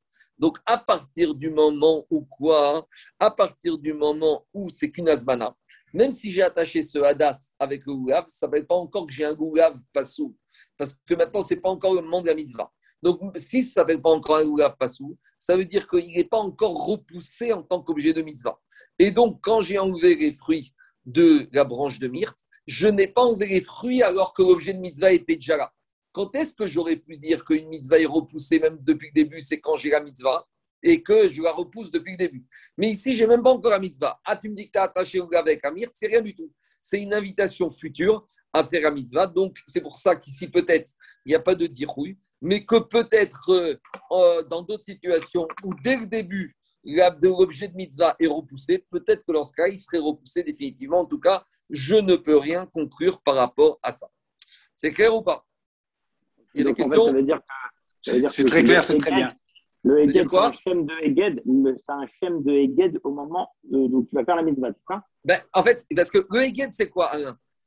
Donc, 0.40 0.56
à 0.64 0.78
partir 0.78 1.34
du 1.34 1.50
moment 1.50 2.06
où 2.08 2.22
quoi 2.22 2.88
À 3.18 3.30
partir 3.30 3.76
du 3.76 3.92
moment 3.92 4.46
où 4.54 4.70
c'est 4.70 4.90
qu'une 4.90 5.10
asbana, 5.10 5.54
même 5.92 6.12
si 6.12 6.32
j'ai 6.32 6.40
attaché 6.40 6.82
ce 6.82 6.98
hadas 6.98 7.52
avec 7.58 7.84
le 7.84 7.94
goulav, 7.94 8.24
ça 8.28 8.48
ne 8.48 8.56
veut 8.56 8.66
pas 8.66 8.74
encore 8.74 9.06
que 9.06 9.12
j'ai 9.12 9.26
un 9.26 9.34
goulav 9.34 9.78
passou. 9.92 10.34
Parce 10.78 10.96
que 11.06 11.14
maintenant, 11.14 11.42
ce 11.42 11.52
n'est 11.52 11.60
pas 11.60 11.68
encore 11.68 11.94
le 11.94 12.00
moment 12.00 12.22
de 12.22 12.28
la 12.28 12.34
mitzvah. 12.34 12.72
Donc, 13.02 13.20
si 13.36 13.62
ça 13.62 13.82
ne 13.82 13.84
s'appelle 13.84 14.02
pas 14.02 14.10
encore 14.10 14.36
un 14.36 14.44
goulav 14.44 14.76
passou, 14.76 15.16
ça 15.38 15.56
veut 15.56 15.64
dire 15.64 15.88
qu'il 15.88 16.12
n'est 16.12 16.24
pas 16.24 16.38
encore 16.38 16.86
repoussé 16.86 17.52
en 17.52 17.62
tant 17.62 17.82
qu'objet 17.82 18.12
de 18.12 18.22
mitzvah. 18.22 18.60
Et 18.98 19.10
donc, 19.10 19.40
quand 19.42 19.60
j'ai 19.60 19.78
enlevé 19.78 20.14
les 20.14 20.32
fruits 20.32 20.74
de 21.06 21.48
la 21.52 21.64
branche 21.64 21.98
de 21.98 22.08
myrte, 22.08 22.40
je 22.66 22.86
n'ai 22.86 23.06
pas 23.06 23.22
enlevé 23.22 23.46
les 23.46 23.60
fruits 23.62 24.02
alors 24.02 24.34
que 24.34 24.42
l'objet 24.42 24.74
de 24.74 24.78
mitzvah 24.78 25.12
était 25.12 25.36
déjà 25.36 25.56
là. 25.56 25.72
Quand 26.12 26.34
est-ce 26.34 26.52
que 26.52 26.66
j'aurais 26.66 26.96
pu 26.96 27.16
dire 27.16 27.44
qu'une 27.44 27.68
mitzvah 27.68 27.98
est 27.98 28.06
repoussée 28.06 28.58
même 28.58 28.78
depuis 28.82 29.08
le 29.08 29.12
début 29.12 29.40
C'est 29.40 29.60
quand 29.60 29.76
j'ai 29.76 29.90
la 29.90 30.02
mitzvah 30.02 30.46
et 30.82 31.02
que 31.02 31.30
je 31.30 31.42
la 31.42 31.52
repousse 31.52 31.90
depuis 31.90 32.12
le 32.12 32.18
début? 32.18 32.44
Mais 32.76 32.90
ici, 32.90 33.16
je 33.16 33.22
n'ai 33.22 33.28
même 33.28 33.42
pas 33.42 33.52
encore 33.52 33.70
la 33.70 33.78
mitzvah. 33.78 34.20
Ah, 34.24 34.36
tu 34.36 34.48
me 34.48 34.54
dis 34.54 34.66
que 34.66 34.72
tu 34.72 34.78
as 34.78 34.84
attaché 34.84 35.20
au 35.20 35.28
avec 35.34 35.64
un 35.64 35.70
myrte, 35.70 35.92
c'est 35.94 36.08
rien 36.08 36.20
du 36.20 36.34
tout. 36.34 36.52
C'est 36.80 37.00
une 37.00 37.14
invitation 37.14 37.70
future 37.70 38.26
à 38.52 38.64
faire 38.64 38.82
la 38.82 38.90
mitzvah. 38.90 39.26
Donc, 39.26 39.58
c'est 39.66 39.80
pour 39.80 39.98
ça 39.98 40.16
qu'ici, 40.16 40.48
peut-être, 40.48 40.92
il 41.24 41.30
n'y 41.30 41.34
a 41.34 41.40
pas 41.40 41.54
de 41.54 41.66
dirouille, 41.66 42.18
mais 42.40 42.64
que 42.64 42.78
peut-être 42.78 43.50
euh, 43.50 43.74
euh, 44.12 44.42
dans 44.44 44.62
d'autres 44.62 44.84
situations 44.84 45.46
où 45.64 45.72
dès 45.82 45.96
le 45.96 46.06
début, 46.06 46.56
l'objet 46.84 47.68
de 47.68 47.76
mitzvah 47.76 48.16
est 48.18 48.26
repoussé, 48.26 48.78
peut-être 48.90 49.24
que 49.26 49.32
dans 49.32 49.44
ce 49.44 49.52
cas, 49.52 49.66
il 49.68 49.78
serait 49.78 49.98
repoussé 49.98 50.42
définitivement. 50.42 51.00
En 51.00 51.04
tout 51.04 51.20
cas, 51.20 51.44
je 51.68 51.94
ne 51.94 52.16
peux 52.16 52.38
rien 52.38 52.66
conclure 52.66 53.20
par 53.20 53.34
rapport 53.36 53.78
à 53.82 53.92
ça. 53.92 54.08
C'est 54.74 54.92
clair 54.92 55.14
ou 55.14 55.22
pas? 55.22 55.46
Il 56.54 56.62
y 56.62 56.64
a 56.64 56.66
des 56.68 56.74
questions? 56.74 57.06
ça 57.06 57.12
veut 57.12 57.22
dire 57.22 57.36
que, 57.38 57.42
ça 58.02 58.12
veut 58.14 58.20
dire 58.20 58.32
C'est 58.32 58.44
très 58.44 58.64
clair, 58.64 58.82
c'est 58.82 58.94
Eged- 58.94 59.00
très 59.00 59.14
bien. 59.14 59.34
Le 59.82 59.98
Eged, 60.00 60.12
c'est 60.22 60.26
quoi? 60.26 60.52
un 60.66 60.74
de 60.76 61.04
Eged, 61.04 61.42
c'est 61.76 61.92
un 61.92 62.06
schéma 62.18 62.38
de 62.40 62.50
Eged 62.52 63.00
au 63.04 63.10
moment 63.12 63.50
euh, 63.72 63.76
où 63.76 64.06
tu 64.08 64.14
vas 64.14 64.24
faire 64.24 64.36
la 64.36 64.42
mitzvah, 64.42 64.68
c'est 64.72 64.94
ça? 64.94 65.04
Ben, 65.24 65.40
en 65.52 65.62
fait, 65.62 65.86
parce 65.94 66.10
que 66.10 66.26
le 66.30 66.40
Heged, 66.42 66.70
c'est 66.72 66.88
quoi 66.88 67.10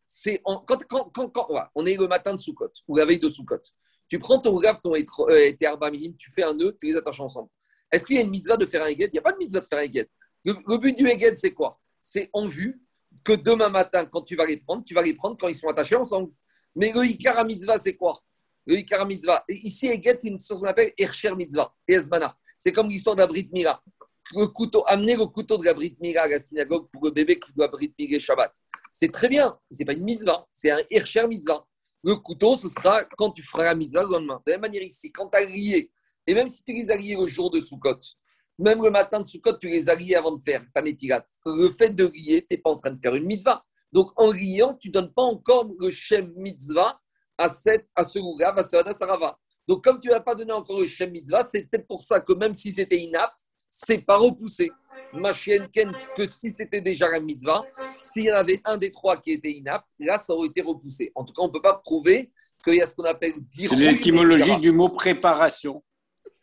C'est 0.06 0.42
en- 0.44 0.58
quand, 0.60 0.84
quand, 0.88 1.12
quand, 1.14 1.30
quand- 1.30 1.46
voilà, 1.50 1.72
on 1.76 1.86
est 1.86 1.96
le 1.96 2.08
matin 2.08 2.34
de 2.34 2.40
Soukot 2.40 2.72
ou 2.88 2.98
la 2.98 3.06
veille 3.06 3.20
de 3.20 3.30
Soukot. 3.30 3.62
Tu 4.14 4.20
prends 4.20 4.38
ton 4.38 4.56
gave, 4.60 4.80
ton 4.80 4.94
étro- 4.94 5.28
euh, 5.28 5.52
tu 6.20 6.30
fais 6.30 6.44
un 6.44 6.54
nœud, 6.54 6.78
tu 6.80 6.86
les 6.86 6.96
attaches 6.96 7.20
ensemble. 7.20 7.50
Est-ce 7.92 8.06
qu'il 8.06 8.16
y 8.16 8.20
a 8.20 8.22
une 8.22 8.30
mitzvah 8.30 8.56
de 8.58 8.68
faire 8.68 8.84
un 8.84 8.86
Heged 8.86 9.10
Il 9.12 9.14
n'y 9.14 9.18
a 9.18 9.24
pas 9.24 9.32
de 9.32 9.40
mitzvah 9.40 9.60
de 9.60 9.66
faire 9.66 9.80
un 9.80 9.82
Heged. 9.82 10.08
Le, 10.46 10.78
but 10.78 10.96
du 10.96 11.10
Heged, 11.10 11.36
c'est 11.36 11.52
quoi? 11.52 11.82
C'est 11.98 12.30
en 12.32 12.48
vue 12.48 12.80
que 13.24 13.34
demain 13.34 13.70
matin, 13.70 14.06
quand 14.06 14.22
tu 14.22 14.36
vas 14.36 14.46
les 14.46 14.58
prendre, 14.58 14.84
tu 14.84 14.94
vas 14.94 15.02
les 15.02 15.16
prendre 15.16 15.36
quand 15.36 15.48
ils 15.48 15.56
sont 15.56 15.68
attachés 15.68 15.96
ensemble. 15.96 16.32
Mais 16.76 16.92
le 16.94 17.04
Ikara 17.04 17.44
mitzvah, 17.44 17.78
c'est 17.78 17.96
quoi? 17.96 18.14
Le 18.68 18.76
Ikara 18.76 19.04
mitzvah. 19.06 19.44
Ici, 19.50 19.88
Heged, 19.88 20.20
c'est 20.20 20.28
une 20.28 20.40
chose 20.40 20.60
qu'on 20.60 20.68
appelle 20.68 20.94
Ercher 20.96 21.34
mitzvah, 21.34 21.74
Esbana. 21.88 22.38
C'est 22.56 22.72
comme 22.72 22.90
l'histoire 22.90 23.16
d'un 23.16 23.26
Brit 23.26 23.50
Mila. 23.52 23.82
le 24.36 24.46
couteau, 24.46 24.84
amener 24.86 25.16
le 25.16 25.26
couteau 25.26 25.58
de 25.58 25.66
la 25.66 25.74
Brit 25.74 25.96
Mila 26.00 26.22
à 26.22 26.28
la 26.28 26.38
synagogue 26.38 26.88
pour 26.92 27.04
le 27.04 27.10
bébé 27.10 27.40
qui 27.40 27.52
doit 27.52 27.68
Brit 27.68 27.96
Mila 27.98 28.20
Shabbat. 28.20 28.54
C'est 28.92 29.12
très 29.12 29.28
bien, 29.28 29.58
c'est 29.72 29.86
pas 29.86 29.94
une 29.94 30.04
mitzvah, 30.04 30.48
c'est 30.54 30.70
un 30.70 30.82
Hirscher 30.92 31.28
mitzvah. 31.28 31.66
Le 32.04 32.16
couteau, 32.16 32.58
ce 32.58 32.68
sera 32.68 33.06
quand 33.18 33.32
tu 33.32 33.42
feras 33.42 33.64
la 33.64 33.76
mitzvah 33.76 34.04
le 34.04 34.10
lendemain. 34.10 34.42
De 34.46 34.52
la 34.52 34.58
même 34.58 34.62
manière 34.62 34.84
ici, 34.84 35.12
quand 35.12 35.30
tu 35.30 35.38
as 35.38 35.46
lié, 35.46 35.92
et 36.28 36.34
même 36.34 36.50
si 36.50 36.64
tu 36.64 36.74
les 36.74 36.92
as 36.92 36.98
liés 36.98 37.16
le 37.20 37.28
jour 37.28 37.50
de 37.50 37.60
Sukkot, 37.60 38.00
même 38.60 38.82
le 38.84 38.90
matin 38.90 39.22
de 39.22 39.28
Sukkot, 39.28 39.58
tu 39.58 39.70
les 39.70 39.90
as 39.90 39.96
liés 39.96 40.16
avant 40.16 40.32
de 40.32 40.42
faire 40.42 40.66
ta 40.74 40.82
netilat. 40.82 41.26
Le 41.46 41.70
fait 41.70 41.90
de 41.90 42.06
lier, 42.06 42.42
tu 42.42 42.48
n'es 42.52 42.58
pas 42.58 42.72
en 42.72 42.78
train 42.78 42.92
de 42.92 43.00
faire 43.00 43.16
une 43.16 43.26
mitzvah. 43.26 43.64
Donc 43.92 44.12
en 44.16 44.32
liant, 44.32 44.76
tu 44.76 44.90
ne 44.90 44.94
donnes 44.94 45.14
pas 45.14 45.22
encore 45.22 45.70
le 45.80 45.92
Shem 45.92 46.32
mitzvah 46.36 47.00
à, 47.38 47.48
cette, 47.48 47.88
à 47.96 48.04
ce 48.04 48.20
Rugav, 48.20 48.58
à 48.58 48.64
ce 48.64 48.78
Sarava. 48.92 49.38
Donc 49.68 49.84
comme 49.84 50.00
tu 50.00 50.10
n'as 50.10 50.20
pas 50.20 50.36
donné 50.36 50.52
encore 50.52 50.80
le 50.80 50.88
Shem 50.88 51.12
mitzvah, 51.12 51.44
c'est 51.44 51.64
peut-être 51.70 51.88
pour 51.88 52.04
ça 52.04 52.20
que 52.20 52.34
même 52.34 52.54
si 52.54 52.74
c'était 52.74 52.98
inapte, 52.98 53.48
c'est 53.76 54.06
pas 54.06 54.18
repoussé. 54.18 54.72
Ma 55.14 55.32
chienne 55.32 55.68
Ken, 55.70 55.92
que 56.16 56.28
si 56.28 56.50
c'était 56.52 56.82
déjà 56.82 57.10
la 57.10 57.20
mitzvah, 57.20 57.64
s'il 58.00 58.26
y 58.26 58.32
en 58.32 58.36
avait 58.36 58.62
un 58.66 58.78
des 58.78 58.92
trois 58.92 59.18
qui 59.18 59.32
était 59.32 59.52
inapte, 59.52 59.90
là, 60.00 60.18
ça 60.18 60.34
aurait 60.34 60.48
été 60.48 60.62
repoussé. 60.62 61.12
En 61.16 61.24
tout 61.24 61.34
cas, 61.34 61.42
on 61.42 61.48
ne 61.48 61.52
peut 61.52 61.62
pas 61.62 61.78
prouver 61.78 62.32
qu'il 62.64 62.76
y 62.76 62.82
a 62.82 62.86
ce 62.86 62.94
qu'on 62.94 63.04
appelle 63.04 63.34
dire. 63.42 63.70
C'est 63.70 63.76
l'étymologie 63.76 64.60
du 64.60 64.72
mot 64.72 64.90
préparation. 64.90 65.84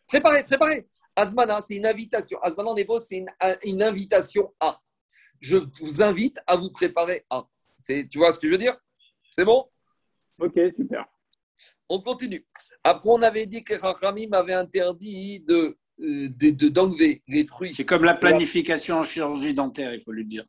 Préparer, 0.07 0.43
préparer. 0.43 0.87
Asmana, 1.15 1.61
c'est 1.61 1.75
une 1.75 1.85
invitation. 1.85 2.37
Asmana 2.41 2.69
en 2.69 2.75
hébreu, 2.75 2.99
c'est 2.99 3.25
une, 3.65 3.81
invitation 3.81 4.53
à. 4.59 4.79
Je 5.39 5.57
vous 5.79 6.01
invite 6.01 6.39
à 6.47 6.55
vous 6.55 6.69
préparer 6.69 7.25
à. 7.29 7.45
Tu 7.85 8.07
vois 8.15 8.31
ce 8.31 8.39
que 8.39 8.47
je 8.47 8.53
veux 8.53 8.57
dire? 8.57 8.77
C'est 9.31 9.45
bon? 9.45 9.65
Ok, 10.39 10.53
super. 10.75 11.05
On 11.89 11.99
continue. 12.01 12.45
Après, 12.83 13.09
on 13.09 13.21
avait 13.21 13.45
dit 13.45 13.63
que 13.63 13.73
Rachamim 13.75 14.31
avait 14.33 14.53
interdit 14.53 15.41
de 15.41 15.77
d'enlever 16.69 17.23
les 17.27 17.45
fruits. 17.45 17.73
C'est 17.73 17.85
comme 17.85 18.03
la 18.03 18.15
planification 18.15 18.97
en 18.97 19.03
chirurgie 19.03 19.53
dentaire, 19.53 19.93
il 19.93 20.01
faut 20.01 20.11
lui 20.11 20.25
dire. 20.25 20.45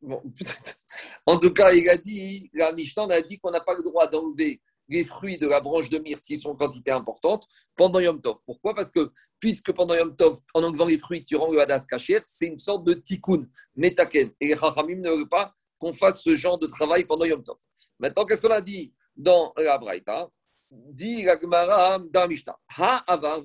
Bon, 0.00 0.22
en 1.26 1.38
tout 1.38 1.52
cas, 1.52 1.72
il 1.72 1.88
a 1.88 1.96
dit, 1.96 2.50
la 2.52 2.72
Mishnah 2.72 3.06
a 3.10 3.20
dit 3.22 3.38
qu'on 3.38 3.50
n'a 3.50 3.60
pas 3.60 3.74
le 3.74 3.82
droit 3.82 4.08
d'enlever 4.08 4.60
les 4.92 5.04
fruits 5.04 5.38
de 5.38 5.48
la 5.48 5.60
branche 5.60 5.88
de 5.90 5.98
myrtille 5.98 6.38
sont 6.38 6.50
en 6.50 6.56
quantité 6.56 6.90
importante 6.90 7.46
pendant 7.76 7.98
Yom 7.98 8.20
Tov. 8.20 8.38
Pourquoi? 8.44 8.74
Parce 8.74 8.90
que 8.90 9.10
puisque 9.40 9.72
pendant 9.72 9.94
Yom 9.94 10.14
Tov, 10.14 10.38
en 10.54 10.62
enlevant 10.62 10.86
les 10.86 10.98
fruits, 10.98 11.24
tu 11.24 11.36
rends 11.36 11.50
le 11.50 11.60
hadas 11.60 11.84
kacher, 11.88 12.20
c'est 12.26 12.46
une 12.46 12.58
sorte 12.58 12.84
de 12.84 12.94
tikkun, 12.94 13.46
metaken. 13.74 14.32
Et 14.40 14.48
les 14.48 14.56
Chachamim 14.56 15.00
ne 15.00 15.10
veulent 15.10 15.28
pas 15.28 15.54
qu'on 15.78 15.92
fasse 15.92 16.22
ce 16.22 16.36
genre 16.36 16.58
de 16.58 16.66
travail 16.66 17.04
pendant 17.04 17.24
Yom 17.24 17.42
Tov. 17.42 17.56
Maintenant, 17.98 18.24
qu'est-ce 18.24 18.42
qu'on 18.42 18.50
a 18.50 18.60
dit 18.60 18.92
dans 19.16 19.52
la 19.56 19.78
Braïta? 19.78 20.28
Dit 20.70 21.22
la 21.22 21.38
Gemara 21.38 21.98
dans 21.98 22.28
Mishnah. 22.28 22.58
Ha 22.78 23.04
avar 23.06 23.42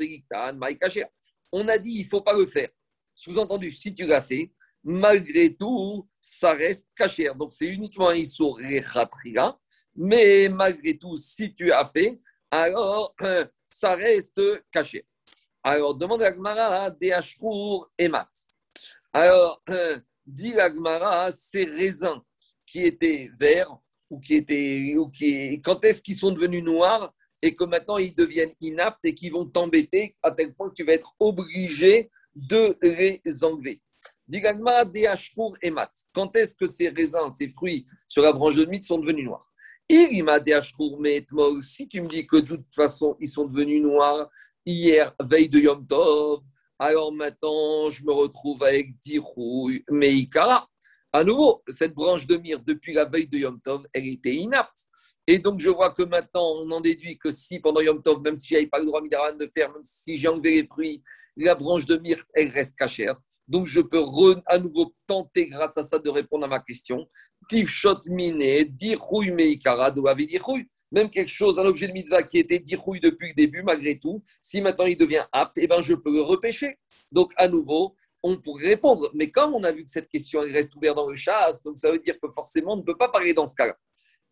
kacher. 0.79 1.05
On 1.51 1.67
a 1.67 1.77
dit 1.77 1.91
il 1.91 2.03
ne 2.03 2.09
faut 2.09 2.21
pas 2.21 2.35
le 2.35 2.45
faire. 2.45 2.69
Sous-entendu, 3.15 3.71
si 3.71 3.93
tu 3.93 4.05
l'as 4.05 4.21
fait, 4.21 4.51
malgré 4.83 5.55
tout, 5.55 6.07
ça 6.21 6.53
reste 6.53 6.87
caché. 6.95 7.29
Donc, 7.37 7.51
c'est 7.51 7.65
uniquement 7.65 8.09
un 8.09 8.23
mais 9.95 10.47
malgré 10.49 10.97
tout, 10.97 11.17
si 11.17 11.53
tu 11.53 11.71
as 11.71 11.83
fait, 11.83 12.15
alors 12.51 13.15
ça 13.65 13.95
reste 13.95 14.41
caché. 14.71 15.05
Alors, 15.63 15.95
demande 15.95 16.21
à 16.21 16.31
Gmara 16.31 16.91
des 16.91 17.17
et 17.97 18.07
mat. 18.07 18.29
Alors, 19.11 19.63
dit 20.25 20.53
la 20.53 20.69
Gmara, 20.69 21.31
ces 21.31 21.65
raisins 21.65 22.21
qui 22.65 22.83
étaient 22.83 23.29
verts 23.37 23.75
ou 24.09 24.19
qui 24.19 24.35
étaient. 24.35 24.95
Ou 24.95 25.09
qui, 25.09 25.59
quand 25.61 25.83
est-ce 25.83 26.01
qu'ils 26.01 26.17
sont 26.17 26.31
devenus 26.31 26.63
noirs 26.63 27.13
et 27.41 27.55
que 27.55 27.63
maintenant 27.63 27.97
ils 27.97 28.15
deviennent 28.15 28.53
inaptes 28.61 29.05
et 29.05 29.13
qui 29.13 29.29
vont 29.29 29.45
t'embêter 29.45 30.15
à 30.23 30.31
tel 30.31 30.53
point 30.53 30.69
que 30.69 30.75
tu 30.75 30.83
vas 30.83 30.93
être 30.93 31.15
obligé 31.19 32.09
de 32.35 32.77
les 32.81 33.43
enlever. 33.43 33.81
Digagma 34.27 34.83
des 34.83 35.09
et 35.61 35.71
mat. 35.71 35.91
Quand 36.13 36.35
est-ce 36.35 36.53
que 36.53 36.67
ces 36.67 36.89
raisins, 36.89 37.31
ces 37.31 37.49
fruits 37.49 37.85
sur 38.07 38.21
la 38.21 38.33
branche 38.33 38.55
de 38.55 38.65
mythe 38.65 38.83
sont 38.83 38.99
devenus 38.99 39.25
noirs? 39.25 39.47
Il 39.89 40.23
m'a 40.23 40.39
des 40.39 40.59
mais 40.99 41.25
moi 41.31 41.47
aussi 41.47 41.87
tu 41.87 42.01
me 42.01 42.07
dis 42.07 42.27
que 42.27 42.37
de 42.37 42.57
toute 42.57 42.75
façon 42.75 43.15
ils 43.21 43.29
sont 43.29 43.45
devenus 43.45 43.81
noirs 43.81 44.29
hier, 44.65 45.15
veille 45.21 45.47
de 45.47 45.59
Yom 45.59 45.87
Tov, 45.87 46.41
alors 46.77 47.13
maintenant 47.13 47.89
je 47.89 48.03
me 48.03 48.11
retrouve 48.11 48.63
avec 48.63 48.97
Dirouille, 48.99 49.83
Meikara. 49.89 50.67
À 51.13 51.23
nouveau, 51.23 51.63
cette 51.69 51.93
branche 51.93 52.27
de 52.27 52.35
myrte, 52.35 52.65
depuis 52.65 52.93
la 52.93 53.05
veille 53.05 53.27
de 53.27 53.37
Yom 53.37 53.61
Tov, 53.61 53.87
elle 53.93 54.07
était 54.07 54.35
inapte. 54.35 54.87
Et 55.29 55.39
donc, 55.39 55.59
je 55.59 55.69
vois 55.69 55.91
que 55.91 56.03
maintenant, 56.03 56.53
on 56.55 56.71
en 56.71 56.79
déduit 56.79 57.17
que 57.17 57.31
si 57.31 57.59
pendant 57.59 57.81
Yom 57.81 58.01
Tov, 58.01 58.21
même 58.21 58.37
si 58.37 58.47
je 58.47 58.53
n'avais 58.53 58.67
pas 58.67 58.79
le 58.79 58.85
droit 58.85 59.01
de 59.01 59.51
faire, 59.53 59.71
même 59.73 59.83
si 59.83 60.17
j'ai 60.17 60.29
enlevé 60.29 60.61
les 60.61 60.67
fruits, 60.67 61.03
la 61.35 61.53
branche 61.53 61.85
de 61.85 61.97
myrte, 61.97 62.27
elle 62.33 62.49
reste 62.49 62.75
cachère. 62.77 63.19
Donc, 63.47 63.67
je 63.67 63.81
peux 63.81 64.01
à 64.45 64.57
nouveau 64.57 64.93
tenter, 65.05 65.47
grâce 65.47 65.77
à 65.77 65.83
ça, 65.83 65.99
de 65.99 66.09
répondre 66.09 66.45
à 66.45 66.47
ma 66.47 66.59
question. 66.59 67.07
Tifshot 67.49 68.01
mine, 68.05 68.63
dirouille 68.69 69.31
meikara, 69.31 69.91
dirouille. 69.91 70.67
Même 70.91 71.09
quelque 71.09 71.31
chose, 71.31 71.59
un 71.59 71.65
objet 71.65 71.87
de 71.89 71.93
mitzvah 71.93 72.23
qui 72.23 72.39
était 72.39 72.59
dirouille 72.59 73.01
depuis 73.01 73.29
le 73.29 73.33
début, 73.33 73.63
malgré 73.63 73.99
tout, 73.99 74.23
si 74.41 74.61
maintenant 74.61 74.85
il 74.85 74.97
devient 74.97 75.25
apte, 75.33 75.57
eh 75.57 75.67
ben, 75.67 75.81
je 75.81 75.93
peux 75.93 76.11
le 76.11 76.21
repêcher. 76.21 76.77
Donc, 77.11 77.33
à 77.35 77.49
nouveau, 77.49 77.95
on 78.23 78.37
pourrait 78.37 78.67
répondre. 78.67 79.11
Mais 79.13 79.29
comme 79.29 79.53
on 79.53 79.63
a 79.63 79.71
vu 79.73 79.83
que 79.83 79.91
cette 79.91 80.09
question 80.09 80.41
elle 80.41 80.51
reste 80.51 80.75
ouverte 80.75 80.95
dans 80.95 81.09
le 81.09 81.15
chasse, 81.15 81.61
donc 81.63 81.77
ça 81.77 81.91
veut 81.91 81.99
dire 81.99 82.17
que 82.19 82.29
forcément, 82.29 82.73
on 82.73 82.77
ne 82.77 82.81
peut 82.83 82.97
pas 82.97 83.09
parler 83.09 83.33
dans 83.33 83.47
ce 83.47 83.55
cas-là. 83.55 83.77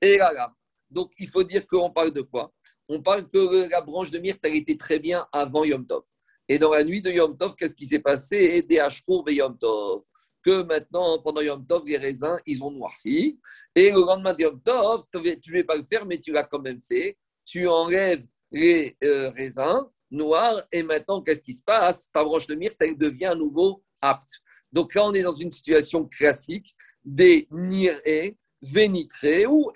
Et 0.02 0.18
là, 0.18 0.32
là, 0.34 0.54
donc, 0.90 1.12
il 1.20 1.28
faut 1.28 1.44
dire 1.44 1.66
qu'on 1.68 1.92
parle 1.92 2.12
de 2.12 2.22
quoi? 2.22 2.54
On 2.88 3.02
parle 3.02 3.28
que 3.28 3.70
la 3.70 3.82
branche 3.82 4.12
de 4.12 4.20
myrte, 4.20 4.40
elle 4.44 4.56
était 4.56 4.78
très 4.78 5.00
bien 5.00 5.26
avant 5.32 5.64
Yom 5.64 5.86
Tov. 5.86 6.04
Et 6.48 6.60
dans 6.60 6.72
la 6.72 6.84
nuit 6.84 7.02
de 7.02 7.10
Yom 7.12 7.36
Tov, 7.36 7.56
qu'est-ce 7.56 7.76
qui 7.76 7.86
s'est 7.86 8.00
passé? 8.00 8.62
Des 8.62 8.76
et 8.76 9.34
Yom 9.34 9.58
Tov. 9.58 10.04
Que 10.44 10.62
maintenant, 10.62 11.20
pendant 11.20 11.42
Yom 11.42 11.66
Tov, 11.66 11.84
les 11.86 11.98
raisins, 11.98 12.38
ils 12.46 12.64
ont 12.64 12.72
noirci. 12.72 13.40
Et 13.74 13.90
le 13.90 14.00
lendemain 14.00 14.34
de 14.34 14.44
Yom 14.44 14.62
Tov, 14.62 15.04
tu 15.12 15.18
ne 15.20 15.52
vais 15.52 15.64
pas 15.64 15.76
le 15.76 15.84
faire, 15.84 16.06
mais 16.06 16.20
tu 16.20 16.32
l'as 16.32 16.44
quand 16.44 16.60
même 16.60 16.82
fait. 16.82 17.18
Tu 17.46 17.68
enlèves 17.68 18.26
les 18.52 18.96
euh, 19.04 19.32
raisins 19.32 19.84
noirs. 20.12 20.62
Et 20.72 20.84
maintenant, 20.84 21.22
qu'est-ce 21.22 21.42
qui 21.42 21.54
se 21.54 21.64
passe? 21.64 22.12
Ta 22.12 22.24
branche 22.24 22.46
de 22.46 22.54
myrte, 22.54 22.78
elle 22.80 22.98
devient 22.98 23.26
à 23.26 23.36
nouveau 23.36 23.84
apte. 24.02 24.30
Donc 24.72 24.94
là, 24.94 25.06
on 25.06 25.14
est 25.14 25.24
dans 25.24 25.36
une 25.36 25.52
situation 25.52 26.06
classique 26.06 26.74
des 27.04 27.48
niré, 27.52 28.38
vénitré 28.62 29.46
ou 29.46 29.72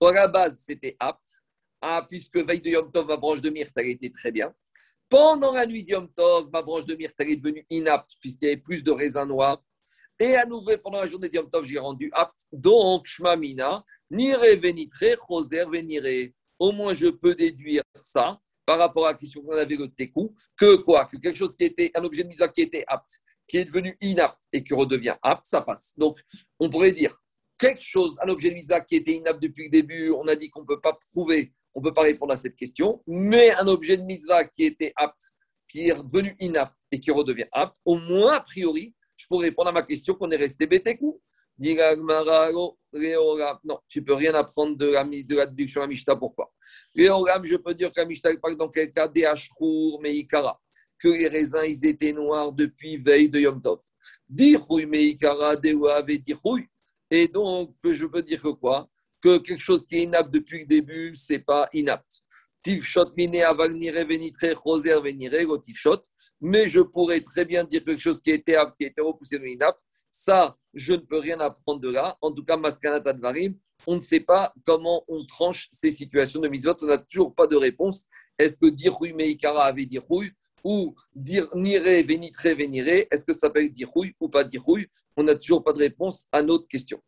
éniré. 0.00 0.18
À 0.18 0.22
la 0.22 0.28
base, 0.28 0.62
c'était 0.66 0.96
apte, 0.98 1.42
ah, 1.80 2.04
puisque 2.08 2.36
veille 2.36 2.60
de 2.60 2.70
Yom 2.70 2.90
Tov, 2.90 3.06
ma 3.06 3.16
branche 3.16 3.40
de 3.40 3.50
myrte, 3.50 3.72
elle 3.76 3.88
était 3.88 4.10
très 4.10 4.32
bien. 4.32 4.54
Pendant 5.08 5.52
la 5.52 5.66
nuit 5.66 5.84
de 5.84 5.90
Yom 5.90 6.08
Tov, 6.12 6.50
ma 6.52 6.62
branche 6.62 6.84
de 6.84 6.94
myrte, 6.94 7.14
elle 7.18 7.30
est 7.30 7.36
devenue 7.36 7.64
inapte, 7.70 8.10
puisqu'il 8.20 8.46
y 8.46 8.48
avait 8.52 8.60
plus 8.60 8.82
de 8.82 8.90
raisins 8.90 9.26
noirs. 9.26 9.62
Et 10.20 10.34
à 10.34 10.44
nouveau, 10.44 10.76
pendant 10.78 11.00
la 11.00 11.08
journée 11.08 11.28
de 11.28 11.36
Yom 11.36 11.48
Tov, 11.48 11.64
j'ai 11.64 11.78
rendu 11.78 12.10
apte. 12.12 12.46
Donc, 12.52 13.06
Shmamina, 13.06 13.84
nire 14.10 14.40
venitre, 14.60 15.04
choser 15.26 15.64
venire. 15.64 16.02
Au 16.58 16.72
moins, 16.72 16.92
je 16.92 17.06
peux 17.06 17.34
déduire 17.34 17.84
ça 18.00 18.40
par 18.66 18.78
rapport 18.78 19.06
à 19.06 19.12
la 19.12 19.16
question 19.16 19.40
qu'on 19.42 19.52
avait 19.52 19.76
le 19.76 19.88
tekou, 19.88 20.34
que 20.56 20.76
quoi? 20.76 21.06
Que 21.06 21.16
quelque 21.16 21.38
chose 21.38 21.54
qui 21.54 21.64
était 21.64 21.90
un 21.94 22.04
objet 22.04 22.24
de 22.24 22.28
mise 22.28 22.44
qui 22.52 22.60
était 22.60 22.84
apte, 22.86 23.20
qui 23.46 23.56
est 23.56 23.64
devenu 23.64 23.96
inapte 24.02 24.42
et 24.52 24.62
qui 24.62 24.74
redevient 24.74 25.16
apte, 25.22 25.46
ça 25.46 25.62
passe. 25.62 25.94
Donc, 25.96 26.20
on 26.58 26.68
pourrait 26.68 26.92
dire 26.92 27.18
quelque 27.58 27.82
chose, 27.82 28.16
un 28.22 28.28
objet 28.28 28.50
de 28.50 28.54
visa 28.54 28.80
qui 28.80 28.96
était 28.96 29.12
inapte 29.12 29.42
depuis 29.42 29.64
le 29.64 29.70
début, 29.70 30.10
on 30.10 30.26
a 30.28 30.36
dit 30.36 30.48
qu'on 30.48 30.62
ne 30.62 30.66
peut 30.66 30.80
pas 30.80 30.96
prouver, 31.10 31.52
on 31.74 31.80
ne 31.80 31.84
peut 31.84 31.92
pas 31.92 32.02
répondre 32.02 32.32
à 32.32 32.36
cette 32.36 32.56
question, 32.56 33.02
mais 33.06 33.52
un 33.54 33.66
objet 33.66 33.96
de 33.96 34.02
mitzvah 34.02 34.44
qui 34.44 34.64
était 34.64 34.92
apte, 34.96 35.34
qui 35.68 35.88
est 35.88 35.94
devenu 35.94 36.36
inapte 36.40 36.80
et 36.90 37.00
qui 37.00 37.10
redevient 37.10 37.44
apte, 37.52 37.76
au 37.84 37.96
moins, 37.96 38.34
a 38.34 38.40
priori, 38.40 38.94
je 39.16 39.26
pourrais 39.26 39.48
répondre 39.48 39.68
à 39.70 39.72
ma 39.72 39.82
question 39.82 40.14
qu'on 40.14 40.30
est 40.30 40.36
resté 40.36 40.66
bétékou. 40.66 41.20
Non, 41.60 42.76
tu 43.88 44.04
peux 44.04 44.14
rien 44.14 44.32
apprendre 44.34 44.76
de 44.76 44.86
la, 44.86 45.02
de 45.04 45.36
la 45.36 45.46
déduction 45.46 45.82
à 45.82 45.88
Mishta. 45.88 46.14
Pourquoi? 46.14 46.52
Je 46.94 47.56
peux 47.56 47.74
dire 47.74 47.90
que 47.90 48.00
la 48.00 48.06
Mishta 48.06 48.30
parle 48.40 48.56
dans 48.56 48.68
quel 48.68 48.92
cas 48.92 49.08
des 49.08 49.28
Meikara, 50.00 50.60
que 50.98 51.08
les 51.08 51.26
raisins 51.26 51.64
ils 51.66 51.84
étaient 51.84 52.12
noirs 52.12 52.52
depuis 52.52 52.96
veille 52.96 53.28
de 53.28 53.40
Yom 53.40 53.60
Tov. 53.60 53.80
Dirouille 54.28 54.86
Meikara, 54.86 55.56
Dewa, 55.56 56.00
Dirouille. 56.02 56.68
Et 57.10 57.28
donc, 57.28 57.74
je 57.84 58.06
peux 58.06 58.22
dire 58.22 58.42
que 58.42 58.48
quoi? 58.48 58.88
Que 59.20 59.38
quelque 59.38 59.60
chose 59.60 59.84
qui 59.86 59.96
est 59.96 60.02
inapte 60.02 60.32
depuis 60.32 60.60
le 60.60 60.66
début, 60.66 61.16
ce 61.16 61.32
n'est 61.32 61.38
pas 61.38 61.68
inapte. 61.72 62.22
Tifshot 62.62 63.12
mine 63.16 63.42
avagnire 63.42 64.06
venitre 64.06 64.44
choser 64.62 64.94
venire 65.00 65.32
tifshot. 65.60 66.02
Mais 66.40 66.68
je 66.68 66.80
pourrais 66.80 67.20
très 67.20 67.44
bien 67.44 67.64
dire 67.64 67.82
quelque 67.82 68.00
chose 68.00 68.20
qui 68.20 68.30
était 68.30 68.54
apte, 68.54 68.76
qui 68.76 68.84
était 68.84 69.00
repoussé 69.00 69.38
de 69.38 69.46
inapte. 69.46 69.80
Ça, 70.10 70.56
je 70.74 70.92
ne 70.92 71.00
peux 71.00 71.18
rien 71.18 71.38
apprendre 71.40 71.80
de 71.80 71.90
là. 71.90 72.16
En 72.20 72.32
tout 72.32 72.44
cas, 72.44 72.56
Maskanat 72.56 73.02
Advarim, 73.04 73.54
on 73.86 73.96
ne 73.96 74.00
sait 74.00 74.20
pas 74.20 74.52
comment 74.64 75.04
on 75.08 75.24
tranche 75.24 75.68
ces 75.72 75.90
situations 75.90 76.40
de 76.40 76.48
mitzvot. 76.48 76.74
On 76.82 76.86
n'a 76.86 76.98
toujours 76.98 77.34
pas 77.34 77.46
de 77.46 77.56
réponse. 77.56 78.04
Est-ce 78.38 78.56
que 78.56 78.66
dire 78.66 78.96
Meikara 79.14 79.64
avait 79.64 79.86
dit 79.86 79.98
ou 80.64 80.94
dire 81.14 81.48
nire, 81.54 81.82
vénitre, 81.82 82.48
vénire, 82.48 83.06
est-ce 83.10 83.24
que 83.24 83.32
ça 83.32 83.40
s'appelle 83.40 83.70
dirouille 83.70 84.12
ou 84.20 84.28
pas 84.28 84.44
dirouille 84.44 84.86
On 85.16 85.22
n'a 85.22 85.34
toujours 85.34 85.62
pas 85.62 85.72
de 85.72 85.78
réponse 85.78 86.24
à 86.32 86.42
notre 86.42 86.66
question. 86.68 87.00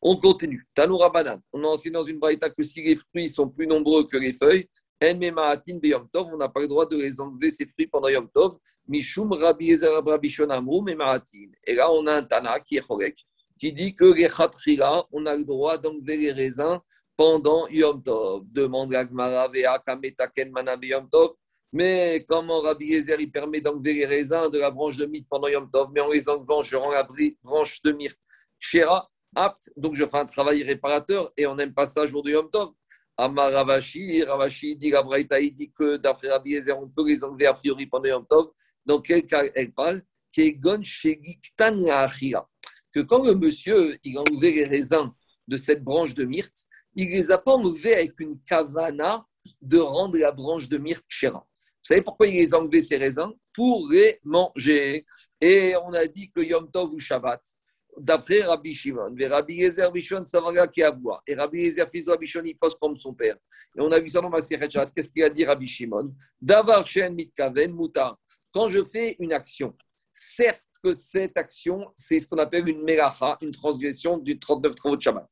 On 0.00 0.16
continue. 0.16 0.66
Tanoura 0.74 1.10
banane. 1.10 1.40
On 1.52 1.62
a 1.64 1.66
enseigné 1.66 1.94
dans 1.94 2.04
une 2.04 2.18
braïta 2.18 2.50
que 2.50 2.62
si 2.62 2.82
les 2.82 2.96
fruits 2.96 3.28
sont 3.28 3.48
plus 3.48 3.66
nombreux 3.66 4.06
que 4.06 4.16
les 4.16 4.32
feuilles, 4.32 4.68
on 5.00 6.36
n'a 6.36 6.48
pas 6.48 6.60
le 6.60 6.66
droit 6.66 6.86
de 6.86 6.96
les 6.96 7.20
enlever 7.20 7.50
ces 7.50 7.66
fruits 7.66 7.86
pendant 7.86 8.08
Yom 8.08 8.28
Tov. 8.28 8.58
Mishum 8.88 9.32
Rabbi. 9.32 9.70
Et 9.70 9.76
là, 11.74 11.92
on 11.92 12.06
a 12.06 12.14
un 12.14 12.22
Tana 12.22 12.58
qui 12.60 12.78
est 12.78 12.80
Chorek, 12.80 13.16
qui 13.58 13.72
dit 13.72 13.94
que 13.94 14.14
les 14.14 14.28
Khatrila, 14.28 15.04
on 15.12 15.26
a 15.26 15.36
le 15.36 15.44
droit 15.44 15.78
d'enlever 15.78 16.16
les 16.16 16.32
raisins 16.32 16.80
pendant 17.16 17.68
Yom 17.68 18.02
Tov. 18.02 18.44
Demande 18.50 18.92
la 18.92 19.06
Gemara, 19.06 19.48
Vea 19.48 19.78
Kametaken 19.84 20.50
Mana 20.50 20.76
beyom 20.76 21.08
Tov. 21.08 21.34
Mais 21.72 22.24
comment 22.26 22.60
Rabbi 22.60 22.94
Ezer 22.94 23.20
il 23.20 23.30
permet 23.30 23.60
d'enlever 23.60 23.92
les 23.92 24.06
raisins 24.06 24.48
de 24.50 24.58
la 24.58 24.70
branche 24.70 24.96
de 24.96 25.06
myrte 25.06 25.26
pendant 25.28 25.48
Yom 25.48 25.68
Tov, 25.70 25.90
mais 25.92 26.00
en 26.00 26.10
les 26.10 26.28
enlevant, 26.28 26.62
je 26.62 26.76
rends 26.76 26.90
la 26.90 27.06
branche 27.42 27.82
de 27.82 27.92
myrte 27.92 28.18
Shera 28.58 29.10
apte, 29.34 29.70
donc 29.76 29.94
je 29.94 30.06
fais 30.06 30.18
un 30.18 30.26
travail 30.26 30.62
réparateur 30.62 31.30
et 31.36 31.46
on 31.46 31.54
n'aime 31.54 31.74
pas 31.74 31.84
ça 31.84 32.06
jour 32.06 32.22
de 32.22 32.30
Yom 32.30 32.48
Tov. 32.50 32.72
Amar 33.18 33.52
Ravashi, 33.52 34.22
Ravashi 34.22 34.76
dit, 34.76 34.90
la 34.90 35.02
Braïta, 35.02 35.40
il 35.40 35.52
dit 35.52 35.70
que 35.70 35.96
d'après 35.96 36.28
Rabbi 36.28 36.54
Ezer, 36.54 36.78
on 36.78 36.88
peut 36.88 37.06
les 37.06 37.24
enlever 37.24 37.46
a 37.46 37.54
priori 37.54 37.86
pendant 37.86 38.08
Yom 38.08 38.26
Tov. 38.26 38.50
Dans 38.86 39.00
quel 39.00 39.26
cas 39.26 39.44
elle 39.54 39.72
parle? 39.72 40.02
Que 40.34 40.50
quand 43.02 43.24
le 43.24 43.34
monsieur 43.34 43.98
il 44.04 44.16
a 44.16 44.20
enlevé 44.20 44.52
les 44.52 44.64
raisins 44.64 45.10
de 45.46 45.56
cette 45.56 45.82
branche 45.82 46.14
de 46.14 46.24
myrte, 46.24 46.66
il 46.94 47.06
ne 47.06 47.12
les 47.12 47.30
a 47.30 47.38
pas 47.38 47.52
enlevés 47.52 47.94
avec 47.94 48.18
une 48.20 48.40
kavana 48.42 49.26
de 49.60 49.78
rendre 49.78 50.18
la 50.18 50.30
branche 50.30 50.68
de 50.68 50.78
myrte 50.78 51.04
Shera. 51.08 51.46
Vous 51.88 51.94
savez 51.94 52.04
pourquoi 52.04 52.26
il 52.26 52.34
les 52.34 52.52
a 52.52 52.58
enlevés 52.58 52.82
ces 52.82 52.98
raisins 52.98 53.32
Pour 53.50 53.88
les 53.90 54.20
manger. 54.22 55.06
Et 55.40 55.74
on 55.86 55.94
a 55.94 56.06
dit 56.06 56.30
que 56.30 56.42
Yom 56.42 56.70
Tov 56.70 56.92
ou 56.92 56.98
Shabbat, 56.98 57.40
d'après 57.96 58.42
Rabbi 58.42 58.74
Shimon, 58.74 59.16
Rabbi 59.18 59.54
Yezer 59.54 59.90
Bishon 59.90 60.26
Savaga 60.26 60.66
qui 60.66 60.82
a 60.82 60.90
boire. 60.90 61.22
Et 61.26 61.34
Rabbi 61.34 61.60
Yezer 61.60 61.88
fils 61.88 62.04
de 62.04 62.10
Rabbi 62.10 62.26
Shimon, 62.26 62.44
il 62.44 62.58
pose 62.58 62.74
comme 62.78 62.94
son 62.94 63.14
père. 63.14 63.36
Et 63.74 63.80
on 63.80 63.90
a 63.90 63.98
vu 64.00 64.08
ça 64.10 64.20
dans 64.20 64.28
ma. 64.28 64.38
Qu'est-ce 64.38 65.10
qu'il 65.10 65.22
a 65.22 65.30
dit 65.30 65.46
Rabbi 65.46 65.66
Shimon 65.66 66.14
Davar 66.38 66.86
Shen 66.86 67.14
Mitkaven 67.14 67.72
Mutar. 67.72 68.18
Quand 68.52 68.68
je 68.68 68.84
fais 68.84 69.16
une 69.18 69.32
action, 69.32 69.74
certes 70.12 70.60
que 70.84 70.92
cette 70.92 71.38
action, 71.38 71.90
c'est 71.94 72.20
ce 72.20 72.26
qu'on 72.26 72.36
appelle 72.36 72.68
une 72.68 72.84
melacha, 72.84 73.38
une 73.40 73.52
transgression 73.52 74.18
du 74.18 74.38
39 74.38 74.74
travaux 74.74 74.96
de 74.96 75.00
Shabbat. 75.00 75.26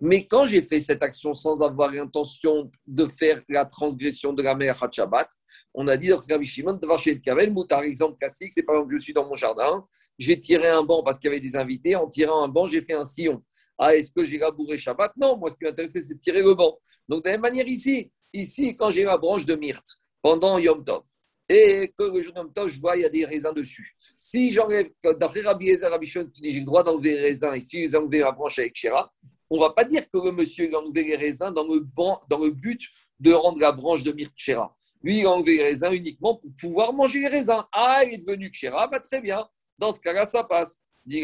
Mais 0.00 0.26
quand 0.26 0.46
j'ai 0.46 0.62
fait 0.62 0.80
cette 0.80 1.02
action 1.02 1.32
sans 1.32 1.62
avoir 1.62 1.92
l'intention 1.92 2.70
de 2.86 3.06
faire 3.06 3.40
la 3.48 3.64
transgression 3.64 4.32
de 4.32 4.42
la 4.42 4.54
de 4.54 4.92
Shabbat, 4.92 5.28
on 5.74 5.86
a 5.86 5.96
dit 5.96 6.08
dans 6.08 6.20
Rabbi 6.28 6.46
Shimon, 6.46 6.74
Davar 6.74 6.98
Shen 6.98 7.14
Mitkaven 7.14 7.52
Mutar. 7.52 7.84
Exemple 7.84 8.18
classique, 8.18 8.52
c'est 8.52 8.64
par 8.64 8.76
exemple, 8.76 8.94
je 8.96 9.02
suis 9.02 9.12
dans 9.12 9.28
mon 9.28 9.36
jardin, 9.36 9.86
j'ai 10.18 10.38
tiré 10.38 10.68
un 10.68 10.82
banc 10.82 11.02
parce 11.02 11.18
qu'il 11.18 11.28
y 11.30 11.32
avait 11.32 11.40
des 11.40 11.56
invités. 11.56 11.96
En 11.96 12.08
tirant 12.08 12.42
un 12.42 12.48
banc, 12.48 12.66
j'ai 12.66 12.82
fait 12.82 12.94
un 12.94 13.04
sillon. 13.04 13.42
Ah, 13.78 13.94
est-ce 13.94 14.10
que 14.10 14.24
j'ai 14.24 14.38
labouré 14.38 14.76
Shabbat? 14.76 15.12
Non, 15.16 15.36
moi, 15.36 15.50
ce 15.50 15.56
qui 15.56 15.64
m'intéressait, 15.64 16.02
c'est 16.02 16.14
de 16.14 16.20
tirer 16.20 16.42
le 16.42 16.54
banc. 16.54 16.78
Donc, 17.08 17.24
de 17.24 17.28
la 17.28 17.34
même 17.34 17.42
manière 17.42 17.66
ici, 17.66 18.10
ici, 18.32 18.76
quand 18.76 18.90
j'ai 18.90 19.04
ma 19.04 19.16
branche 19.16 19.46
de 19.46 19.54
myrte 19.54 20.00
pendant 20.20 20.58
Yom 20.58 20.84
Tov, 20.84 21.02
et 21.48 21.92
que 21.96 22.04
le 22.04 22.22
jour 22.22 22.32
Yom 22.36 22.52
Tov, 22.52 22.68
je 22.68 22.80
vois, 22.80 22.96
il 22.96 23.02
y 23.02 23.04
a 23.04 23.08
des 23.08 23.24
raisins 23.24 23.52
dessus. 23.54 23.94
Si 24.16 24.50
j'enlève, 24.50 24.90
d'après 25.18 25.40
Rabbi 25.40 25.68
Ezer, 25.68 25.90
Rabbi 25.90 26.06
Shon, 26.06 26.26
qui 26.32 26.42
dit 26.42 26.52
j'ai 26.52 26.60
le 26.60 26.66
droit 26.66 26.82
d'enlever 26.82 27.14
les 27.14 27.22
raisins, 27.22 27.52
et 27.54 27.60
si 27.60 27.88
j'ai 27.88 27.96
enlevé 27.96 28.20
ma 28.20 28.32
branche 28.32 28.58
avec 28.58 28.74
Shira, 28.74 29.12
on 29.54 29.60
va 29.60 29.70
pas 29.70 29.84
dire 29.84 30.08
que 30.08 30.16
le 30.16 30.32
monsieur 30.32 30.74
a 30.74 30.78
enlevé 30.78 31.04
les 31.04 31.16
raisins 31.16 31.52
dans 31.52 31.64
le, 31.64 32.50
but 32.50 32.80
de 33.20 33.32
rendre 33.32 33.60
la 33.60 33.70
branche 33.70 34.02
de 34.02 34.10
myrte 34.10 34.32
Shira. 34.34 34.74
Lui, 35.02 35.18
il 35.18 35.26
a 35.26 35.30
enlevé 35.30 35.58
les 35.58 35.64
raisins 35.64 35.92
uniquement 35.92 36.36
pour 36.36 36.50
pouvoir 36.58 36.94
manger 36.94 37.20
les 37.20 37.28
raisins. 37.28 37.62
Ah, 37.70 38.02
il 38.06 38.14
est 38.14 38.18
devenu 38.18 38.50
Kshera, 38.50 38.88
bah, 38.88 39.00
très 39.00 39.20
bien. 39.20 39.46
Dans 39.78 39.92
ce 39.92 40.00
cas-là, 40.00 40.24
ça 40.24 40.42
passe. 40.44 40.78
Dit 41.04 41.22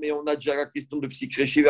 mais 0.00 0.12
on 0.12 0.24
a 0.24 0.36
déjà 0.36 0.54
la 0.54 0.66
question 0.66 0.98
de 0.98 1.08
psychréché, 1.08 1.62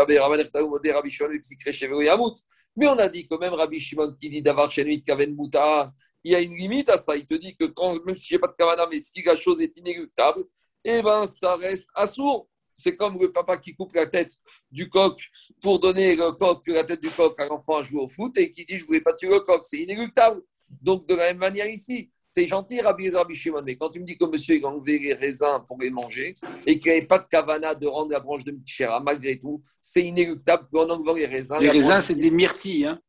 Mais 2.76 2.86
on 2.86 2.98
a 2.98 3.08
dit 3.08 3.26
que 3.26 3.34
même 3.40 3.54
Rabbi 3.54 3.80
Shimon 3.80 4.12
qui 4.12 4.28
dit 4.28 4.42
d'avoir 4.42 4.70
chez 4.70 5.00
Kaven 5.00 5.34
Moutar, 5.34 5.90
il 6.22 6.32
y 6.32 6.34
a 6.34 6.40
une 6.40 6.54
limite 6.54 6.90
à 6.90 6.98
ça. 6.98 7.16
Il 7.16 7.26
te 7.26 7.34
dit 7.34 7.56
que 7.56 7.64
même 8.04 8.14
si 8.14 8.28
je 8.28 8.34
n'ai 8.34 8.38
pas 8.38 8.48
de 8.48 8.52
Kavana, 8.52 8.86
mais 8.92 9.00
si 9.00 9.22
la 9.22 9.34
chose 9.34 9.60
est 9.62 9.74
inéluctable, 9.78 10.44
eh 10.84 11.02
ben 11.02 11.24
ça 11.26 11.56
reste 11.56 11.88
assourd. 11.94 12.46
C'est 12.80 12.94
comme 12.96 13.18
le 13.20 13.32
papa 13.32 13.56
qui 13.58 13.74
coupe 13.74 13.92
la 13.96 14.06
tête 14.06 14.36
du 14.70 14.88
coq 14.88 15.18
pour 15.60 15.80
donner 15.80 16.14
le 16.14 16.30
coq, 16.30 16.64
la 16.68 16.84
tête 16.84 17.00
du 17.00 17.10
coq 17.10 17.38
à 17.40 17.46
l'enfant 17.46 17.76
à 17.78 17.82
jouer 17.82 18.00
au 18.02 18.08
foot 18.08 18.36
et 18.38 18.48
qui 18.50 18.64
dit 18.64 18.78
je 18.78 18.82
ne 18.84 18.86
voulais 18.86 19.00
pas 19.00 19.12
tuer 19.14 19.28
le 19.28 19.40
coq. 19.40 19.64
C'est 19.68 19.78
inéluctable. 19.78 20.42
Donc, 20.80 21.08
de 21.08 21.16
la 21.16 21.24
même 21.24 21.38
manière 21.38 21.66
ici, 21.66 22.08
c'est 22.32 22.46
gentil, 22.46 22.80
Rabbi 22.80 23.02
Yezer, 23.04 23.18
Rabbi 23.18 23.34
Shimon, 23.34 23.62
mais 23.64 23.76
quand 23.76 23.90
tu 23.90 23.98
me 23.98 24.04
dis 24.04 24.16
que 24.16 24.24
monsieur 24.26 24.60
a 24.64 24.68
enlevé 24.68 25.00
les 25.00 25.14
raisins 25.14 25.64
pour 25.66 25.76
les 25.80 25.90
manger 25.90 26.36
et 26.66 26.78
qu'il 26.78 26.92
n'y 26.92 26.98
avait 26.98 27.06
pas 27.06 27.18
de 27.18 27.26
kavana 27.26 27.74
de 27.74 27.86
rendre 27.88 28.12
la 28.12 28.20
branche 28.20 28.44
de 28.44 28.52
Michera, 28.52 29.00
malgré 29.00 29.36
tout, 29.40 29.60
c'est 29.80 30.04
inéluctable 30.04 30.68
qu'en 30.70 30.88
enlevant 30.88 31.14
les 31.14 31.26
raisins. 31.26 31.58
Les 31.58 31.68
raisins, 31.70 32.00
c'est 32.00 32.14
des 32.14 32.30
myrtilles. 32.30 32.84
Hein. 32.86 33.00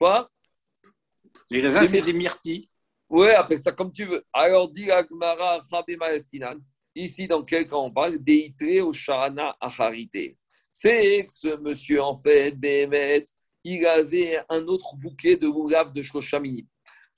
Quoi? 0.00 0.28
Les 1.50 1.60
raisins, 1.60 1.86
c'est 1.86 2.00
myr- 2.00 2.04
des 2.04 2.12
myrtilles. 2.14 2.68
Ouais, 3.08 3.32
appelle 3.34 3.60
ça 3.60 3.70
comme 3.72 3.92
tu 3.92 4.04
veux. 4.06 4.24
Alors, 4.32 4.68
dit 4.68 4.86
la 4.86 5.06
Gemara, 5.06 5.60
Rabbi 5.70 5.96
Maeskinan, 5.96 6.58
ici, 7.04 7.26
dans 7.26 7.42
quel 7.42 7.66
cas 7.66 7.76
on 7.76 7.90
parle 7.90 8.18
au 8.82 8.92
Shana 8.92 9.56
Acharité. 9.60 10.36
C'est 10.70 11.26
que 11.26 11.32
ce 11.32 11.56
monsieur, 11.56 12.02
en 12.02 12.14
fait, 12.14 12.52
Béhémet, 12.52 13.24
il 13.64 13.86
avait 13.86 14.38
un 14.48 14.64
autre 14.66 14.96
bouquet 14.96 15.36
de 15.36 15.48
Moulav 15.48 15.92
de 15.92 16.02
Shoshamini. 16.02 16.66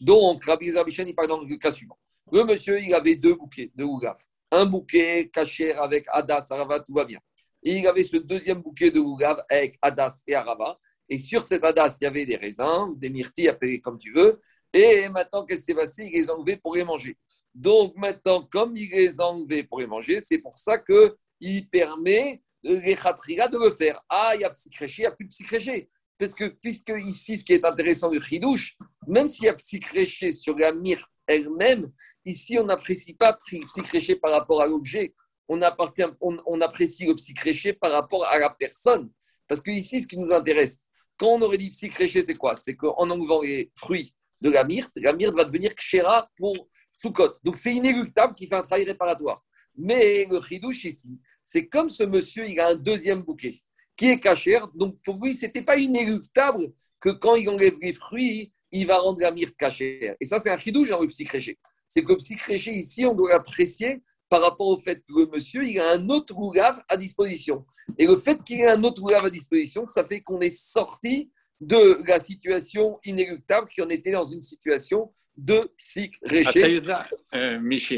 Donc, 0.01 0.45
Rabbi 0.45 0.66
Yezer 0.66 0.85
Bichan, 0.85 1.05
il 1.07 1.14
parle 1.14 1.28
dans 1.28 1.43
le 1.43 1.57
cas 1.57 1.70
suivant. 1.70 1.99
Le 2.33 2.45
monsieur, 2.45 2.81
il 2.81 2.95
avait 2.95 3.16
deux 3.16 3.35
bouquets 3.35 3.70
de 3.74 3.85
Moulav. 3.85 4.16
Un 4.51 4.66
bouquet 4.66 5.31
caché 5.33 5.72
avec 5.74 6.07
Adas, 6.09 6.49
Arava, 6.51 6.81
tout 6.81 6.95
va 6.95 7.05
bien. 7.05 7.20
Et 7.62 7.78
il 7.78 7.87
avait 7.87 8.03
ce 8.03 8.16
deuxième 8.16 8.62
bouquet 8.62 8.91
de 8.91 9.01
Moulav 9.01 9.43
avec 9.49 9.76
Adas 9.83 10.22
et 10.26 10.35
Arava. 10.35 10.78
Et 11.09 11.18
sur 11.18 11.45
cet 11.45 11.64
Adas, 11.64 11.99
il 12.01 12.05
y 12.05 12.07
avait 12.07 12.24
des 12.24 12.37
raisins, 12.37 12.95
des 12.97 13.11
myrtilles, 13.11 13.49
appelez 13.49 13.81
comme 13.81 13.99
tu 13.99 14.12
veux. 14.12 14.41
Et 14.72 15.09
maintenant, 15.09 15.45
qu'est-ce 15.45 15.61
qui 15.61 15.66
s'est 15.66 15.74
passé? 15.74 16.05
Il 16.05 16.12
les 16.12 16.31
a 16.31 16.35
enlevés 16.37 16.57
pour 16.57 16.74
les 16.76 16.85
manger. 16.85 17.16
Donc 17.55 17.94
maintenant, 17.96 18.42
comme 18.42 18.76
il 18.76 18.90
les 18.90 19.20
a 19.20 19.26
enlevés 19.26 19.64
pour 19.64 19.80
les 19.80 19.86
manger, 19.86 20.20
c'est 20.20 20.38
pour 20.38 20.59
ça 20.59 20.78
qu'il 20.78 21.68
permet 21.70 22.42
les 22.62 22.96
khatriga 22.96 23.48
de 23.48 23.59
le 23.59 23.70
faire. 23.70 24.01
Ah, 24.09 24.32
il 24.34 24.42
y 24.42 24.44
a 24.44 24.51
psychréché, 24.51 25.03
il 25.03 25.05
n'y 25.05 25.09
a 25.09 25.12
plus 25.12 25.24
de 25.24 25.30
psychréché. 25.30 25.88
Parce 26.18 26.34
que, 26.34 26.48
puisque 26.48 26.92
ici, 26.98 27.38
ce 27.38 27.44
qui 27.44 27.55
est 27.55 27.64
intéressant 27.64 28.11
du 28.11 28.20
chidouche, 28.20 28.76
même 29.09 29.26
s'il 29.26 29.46
y 29.46 29.48
a 29.48 29.55
psychréché 29.55 30.30
sur 30.30 30.55
la 30.57 30.72
myrte 30.72 31.11
elle-même, 31.26 31.90
ici, 32.26 32.59
on 32.59 32.64
n'apprécie 32.64 33.14
pas 33.14 33.38
psychréché 33.66 34.16
par 34.16 34.32
rapport 34.32 34.61
à 34.61 34.66
l'objet. 34.66 35.14
On, 35.48 35.62
appartient- 35.62 36.05
on, 36.20 36.61
apprécie 36.61 37.07
le 37.07 37.14
psychréché 37.14 37.72
par 37.72 37.90
rapport 37.90 38.26
à 38.26 38.38
la 38.38 38.51
personne. 38.51 39.11
Parce 39.48 39.61
que 39.61 39.70
ici, 39.70 40.03
ce 40.03 40.07
qui 40.07 40.18
nous 40.18 40.30
intéresse, 40.30 40.86
quand 41.16 41.28
on 41.28 41.42
aurait 41.42 41.59
dit 41.59 41.70
psychréché, 41.70 42.20
c'est 42.22 42.36
quoi? 42.36 42.55
C'est 42.55 42.76
qu'en 42.76 43.09
enlevant 43.11 43.40
les 43.40 43.72
fruits 43.74 44.14
de 44.42 44.51
la 44.51 44.64
myrte, 44.64 44.92
la 44.96 45.14
myrte 45.14 45.34
va 45.34 45.44
devenir 45.44 45.74
kshera 45.74 46.30
pour 46.36 46.68
Soukot. 47.01 47.34
Donc 47.42 47.57
c'est 47.57 47.72
inéluctable 47.72 48.34
qu'il 48.34 48.48
fait 48.48 48.57
un 48.57 48.62
travail 48.62 48.84
réparatoire. 48.84 49.42
Mais 49.76 50.26
le 50.30 50.40
chidouche 50.42 50.84
ici, 50.84 51.18
c'est 51.42 51.66
comme 51.66 51.88
ce 51.88 52.03
monsieur, 52.03 52.46
il 52.46 52.61
a 52.61 52.68
un 52.68 52.74
deuxième 52.74 53.22
bouquet 53.22 53.55
qui 53.96 54.09
est 54.11 54.20
cachère. 54.20 54.68
Donc 54.74 55.01
pour 55.03 55.18
lui, 55.22 55.32
ce 55.32 55.46
n'était 55.46 55.62
pas 55.62 55.78
inéluctable 55.78 56.64
que 57.01 57.09
quand 57.09 57.36
il 57.36 57.48
enlève 57.48 57.76
les 57.80 57.94
fruits, 57.94 58.53
il 58.70 58.86
va 58.86 58.98
rendre 58.98 59.20
la 59.20 59.30
myrte 59.30 59.57
cachère. 59.57 60.14
Et 60.20 60.26
ça, 60.26 60.40
c'est 60.40 60.51
un 60.51 60.59
chidouche 60.59 60.90
dans 60.90 61.01
le 61.01 61.09
psychréché. 61.09 61.59
C'est 61.88 62.03
que 62.03 62.09
le 62.09 62.16
psychréché 62.18 62.70
ici, 62.70 63.07
on 63.07 63.14
doit 63.14 63.30
l'apprécier 63.30 64.03
par 64.28 64.42
rapport 64.42 64.68
au 64.68 64.78
fait 64.78 65.01
que 65.01 65.20
le 65.20 65.26
monsieur, 65.26 65.66
il 65.66 65.80
a 65.80 65.92
un 65.92 66.09
autre 66.11 66.34
rougave 66.34 66.82
à 66.88 66.96
disposition. 66.98 67.64
Et 67.98 68.07
le 68.07 68.16
fait 68.16 68.42
qu'il 68.44 68.61
ait 68.61 68.68
un 68.68 68.84
autre 68.84 69.01
rougave 69.01 69.24
à 69.24 69.30
disposition, 69.30 69.86
ça 69.86 70.05
fait 70.05 70.20
qu'on 70.20 70.40
est 70.40 70.57
sorti 70.57 71.32
de 71.61 72.03
la 72.07 72.20
situation 72.20 73.01
inéluctable, 73.05 73.68
qui 73.68 73.82
en 73.82 73.88
était 73.88 74.12
dans 74.12 74.24
une 74.24 74.42
situation 74.42 75.12
de 75.39 75.60
psychréché. 75.78 76.60
אתה 76.60 76.68
יודע, 76.68 76.97
אה, 77.34 77.58
מי 77.60 77.80
ש... 77.80 77.93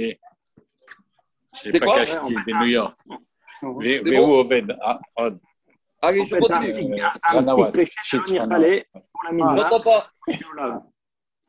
זה 1.68 1.80
כבר? 1.80 2.06
שפגשתי 2.06 2.36
בניו 2.46 2.66
יורק, 2.68 2.94
ו- 3.08 4.04
זה 4.04 4.10
והוא 4.12 4.28
בוא. 4.28 4.38
עובד 4.44 4.72
אה, 4.72 4.94
עוד, 5.14 5.38
Allez, 6.06 6.22
En 6.22 6.26
je 6.26 6.36
fait, 6.36 6.40
continue. 6.40 7.02
אה, 7.02 7.32
un 7.32 7.36
רנוואט, 7.38 7.74
petit 7.76 7.88
שיט 8.04 8.22
péché, 8.22 8.40
רנוואט. 8.40 8.50
fallait 8.52 8.84
pour 9.12 9.24
la 9.26 9.32
mitzvah. 9.32 9.70
J'entends 9.70 9.84
pas. 9.84 10.02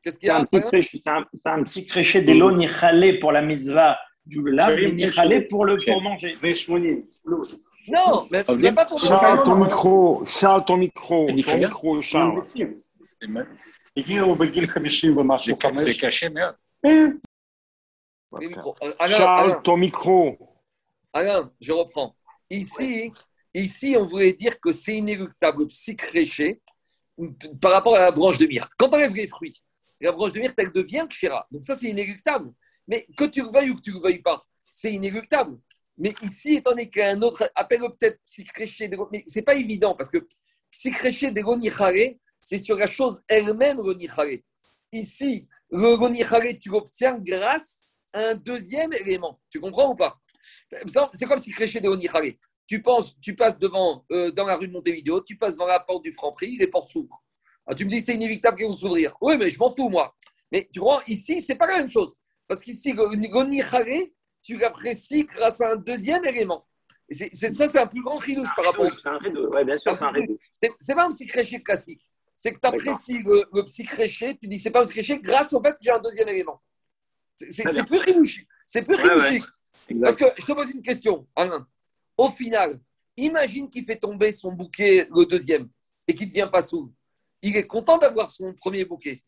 Qu'est-ce 0.02 0.18
qu'il 0.18 0.26
C'est 0.26 0.26
y 0.26 0.30
a 0.30 0.36
un 0.36 0.44
petit 0.44 0.56
Alain 0.56 0.70
péché, 0.70 1.00
c'est 1.04 1.10
un, 1.10 1.24
c'est 1.42 1.50
un 1.56 1.62
petit 1.64 1.84
créché 1.86 2.18
des 2.22 2.34
lots 2.40 2.52
nichalé 2.52 3.18
pour 3.20 3.30
la 3.32 3.42
mitzvah 3.42 3.92
du 4.24 4.38
lave, 4.58 4.74
Oui, 4.76 4.82
mais 4.86 4.92
bien 4.92 5.06
nichalé 5.06 5.36
sûr. 5.40 5.48
pour 5.50 5.62
le 5.66 5.74
Ok. 5.74 5.84
pour 5.86 6.00
manger. 6.02 6.32
Non, 7.96 8.26
mais 8.30 8.44
Ah, 8.48 8.52
c'est 8.60 8.72
pas 8.80 8.86
pour 8.90 8.98
Charles, 9.08 9.34
moi. 9.36 9.44
ton 9.48 9.56
micro. 9.64 10.24
Charles, 10.38 10.64
ton 10.68 10.76
micro. 10.86 11.18
אני 11.28 11.42
Ton 11.42 11.50
קיים? 11.50 11.60
micro, 11.68 11.90
Charles. 12.10 12.40
הגיעו 13.96 14.34
בגיל 14.34 14.66
50 14.66 15.16
ומשהו, 15.18 15.56
זה- 15.62 15.68
זה 15.76 15.84
חמש. 15.84 16.04
קשה 16.04 16.28
מאוד. 16.28 16.54
Les 18.40 18.48
micros. 18.48 18.74
Euh, 18.82 18.92
Alain, 18.98 19.16
Charles, 19.16 19.50
Alain, 19.50 19.60
ton 19.62 19.76
micro. 19.78 20.38
Alain, 21.14 21.50
je 21.60 21.72
reprends. 21.72 22.14
Ici, 22.50 23.10
ici, 23.54 23.96
on 23.98 24.06
voulait 24.06 24.32
dire 24.34 24.60
que 24.60 24.70
c'est 24.72 24.96
inéluctable, 24.96 25.66
psychréché, 25.66 26.60
par 27.60 27.72
rapport 27.72 27.96
à 27.96 28.00
la 28.00 28.10
branche 28.10 28.38
de 28.38 28.46
myrte. 28.46 28.70
Quand 28.78 28.88
on 28.90 28.96
enlève 28.96 29.14
les 29.14 29.28
fruits, 29.28 29.56
la 30.00 30.12
branche 30.12 30.32
de 30.34 30.40
myrte, 30.40 30.58
elle 30.58 30.72
devient 30.72 31.06
kshira. 31.08 31.46
Donc 31.50 31.64
ça, 31.64 31.74
c'est 31.74 31.88
inéluctable. 31.88 32.52
Mais 32.86 33.06
que 33.16 33.24
tu 33.24 33.40
le 33.42 33.48
veuilles 33.48 33.70
ou 33.70 33.76
que 33.76 33.80
tu 33.80 33.90
ne 33.90 33.96
le 33.96 34.02
veuilles 34.02 34.22
pas, 34.30 34.40
c'est 34.70 34.92
inéluctable. 34.92 35.58
Mais 35.96 36.12
ici, 36.22 36.48
étant 36.56 36.70
donné 36.70 36.88
qu'il 36.90 37.00
y 37.02 37.04
a 37.04 37.10
un 37.10 37.22
autre, 37.22 37.50
appelle-le 37.54 37.88
peut-être 37.94 38.20
psychréché, 38.24 38.88
de- 38.88 38.96
mais 39.10 39.22
c'est 39.26 39.42
pas 39.42 39.54
évident 39.56 39.94
parce 39.96 40.10
que 40.10 40.18
psychréché 40.70 41.30
de 41.30 41.40
l'onichare, 41.40 41.92
c'est 42.43 42.57
sur 42.57 42.75
la 42.75 42.85
chose 42.85 43.23
elle-même 43.27 43.77
l'onichare. 43.77 44.25
ici, 44.91 45.47
le 45.71 45.95
Gonihare, 45.95 46.57
tu 46.59 46.69
l'obtiens 46.69 47.17
grâce 47.17 47.85
à 48.11 48.19
un 48.31 48.35
deuxième 48.35 48.91
élément. 48.93 49.35
Tu 49.49 49.59
comprends 49.61 49.91
ou 49.91 49.95
pas? 49.95 50.19
C'est 51.13 51.25
comme 51.25 51.39
si 51.39 51.51
créché 51.51 51.79
de 51.79 51.89
Gonihare. 51.89 52.33
Tu, 52.67 52.81
penses, 52.81 53.15
tu 53.21 53.33
passes 53.35 53.57
devant, 53.57 54.05
euh, 54.11 54.29
dans 54.31 54.45
la 54.45 54.55
rue 54.55 54.67
de 54.67 54.73
Montevideo, 54.73 55.21
tu 55.21 55.37
passes 55.37 55.55
dans 55.55 55.65
la 55.65 55.79
porte 55.79 56.03
du 56.03 56.11
Franprix, 56.11 56.57
les 56.57 56.67
portes 56.67 56.89
s'ouvrent. 56.89 57.23
Ah, 57.65 57.73
tu 57.73 57.85
me 57.85 57.89
dis 57.89 58.01
c'est 58.01 58.13
inévitable 58.13 58.57
qu'elles 58.57 58.67
vont 58.67 58.77
s'ouvrir. 58.77 59.15
Oui, 59.21 59.37
mais 59.37 59.49
je 59.49 59.57
m'en 59.57 59.71
fous, 59.71 59.89
moi. 59.89 60.13
Mais 60.51 60.67
tu 60.71 60.79
vois, 60.79 61.01
ici, 61.07 61.41
c'est 61.41 61.55
pas 61.55 61.65
la 61.65 61.77
même 61.77 61.89
chose. 61.89 62.19
Parce 62.45 62.61
qu'ici, 62.61 62.93
Gonihare, 62.93 64.09
tu 64.41 64.57
l'apprécies 64.57 65.23
grâce 65.23 65.61
à 65.61 65.71
un 65.71 65.75
deuxième 65.77 66.25
élément. 66.25 66.61
C'est, 67.09 67.33
ça, 67.33 67.69
c'est 67.69 67.79
un 67.79 67.87
plus 67.87 68.01
grand 68.01 68.15
ridouche 68.15 68.49
par 68.55 68.65
rapport 68.65 68.85
au. 68.85 68.95
C'est 68.95 69.09
oui, 69.09 69.63
bien 69.65 69.77
sûr, 69.77 69.97
c'est 69.97 70.05
un. 70.05 70.13
C'est, 70.79 70.95
pas 70.95 71.05
un 71.05 71.09
psychréché 71.09 71.61
classique. 71.61 72.05
C'est 72.43 72.51
que 72.51 72.59
tu 72.59 72.67
apprécies 72.67 73.19
le, 73.19 73.45
le 73.53 73.63
psychréché, 73.63 74.37
tu 74.37 74.49
dis 74.49 74.59
c'est 74.59 74.69
pas 74.69 74.81
un 74.81 74.83
psychréché, 74.83 75.17
grâce 75.19 75.53
au 75.53 75.63
fait 75.63 75.71
que 75.71 75.77
j'ai 75.79 75.91
un 75.91 75.99
deuxième 76.01 76.27
élément. 76.27 76.61
C'est, 77.37 77.85
plus 77.85 78.01
ridouche. 78.01 78.43
C'est 78.67 78.81
plus 78.81 78.95
ridouche. 78.95 79.47
Parce 80.01 80.17
que 80.17 80.25
je 80.37 80.45
te 80.45 80.51
pose 80.51 80.69
une 80.71 80.81
question, 80.81 81.25
Alain. 81.37 81.65
Au 82.17 82.27
final, 82.27 82.81
imagine 83.15 83.69
qu'il 83.69 83.85
fait 83.85 83.95
tomber 83.95 84.33
son 84.33 84.51
bouquet, 84.51 85.07
le 85.15 85.25
deuxième, 85.25 85.69
et 86.05 86.13
qu'il 86.13 86.27
ne 86.27 86.31
devient 86.33 86.49
pas 86.51 86.61
sourd. 86.61 86.89
Il 87.41 87.55
est 87.55 87.65
content 87.65 87.97
d'avoir 87.97 88.29
son 88.29 88.53
premier 88.53 88.83
bouquet. 88.83 89.23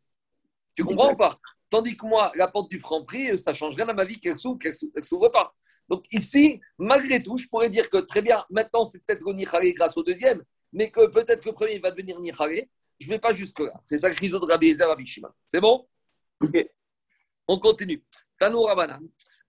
Tu 0.75 0.83
comprends 0.83 1.13
ou 1.13 1.15
pas? 1.15 1.39
Tandis 1.69 1.95
que 1.95 2.05
moi, 2.05 2.33
la 2.35 2.49
porte 2.49 2.69
du 2.69 2.79
franc 2.79 3.01
prix, 3.01 3.37
ça 3.37 3.51
ne 3.51 3.55
change 3.55 3.75
rien 3.75 3.87
à 3.87 3.93
ma 3.93 4.03
vie 4.03 4.19
qu'elle 4.19 4.35
s'ouvre, 4.35 4.59
qu'elle 4.59 4.75
ne 4.93 5.01
s'ouvre 5.03 5.29
pas. 5.29 5.55
Donc 5.87 6.03
ici, 6.11 6.59
malgré 6.77 7.23
tout, 7.23 7.37
je 7.37 7.47
pourrais 7.47 7.69
dire 7.69 7.89
que 7.89 7.99
très 7.99 8.21
bien, 8.21 8.43
maintenant 8.49 8.83
c'est 8.83 8.99
peut-être 9.05 9.21
le 9.21 9.71
grâce 9.71 9.95
au 9.95 10.03
deuxième, 10.03 10.43
mais 10.73 10.91
que 10.91 11.07
peut-être 11.07 11.39
que 11.39 11.47
le 11.47 11.55
premier 11.55 11.79
va 11.79 11.91
devenir 11.91 12.19
Nihare. 12.19 12.65
Je 12.99 13.07
ne 13.07 13.11
vais 13.13 13.19
pas 13.19 13.31
jusque-là. 13.31 13.73
C'est 13.83 13.97
ça 13.97 14.09
que 14.09 14.15
je 14.15 14.37
de 14.37 14.45
Rabbi 14.45 14.69
Ezer. 14.69 14.87
C'est 15.47 15.59
bon? 15.59 15.87
Ok. 16.41 16.65
On 17.47 17.59
continue. 17.59 18.03
Tanou 18.39 18.63
Rabbanan. 18.63 19.01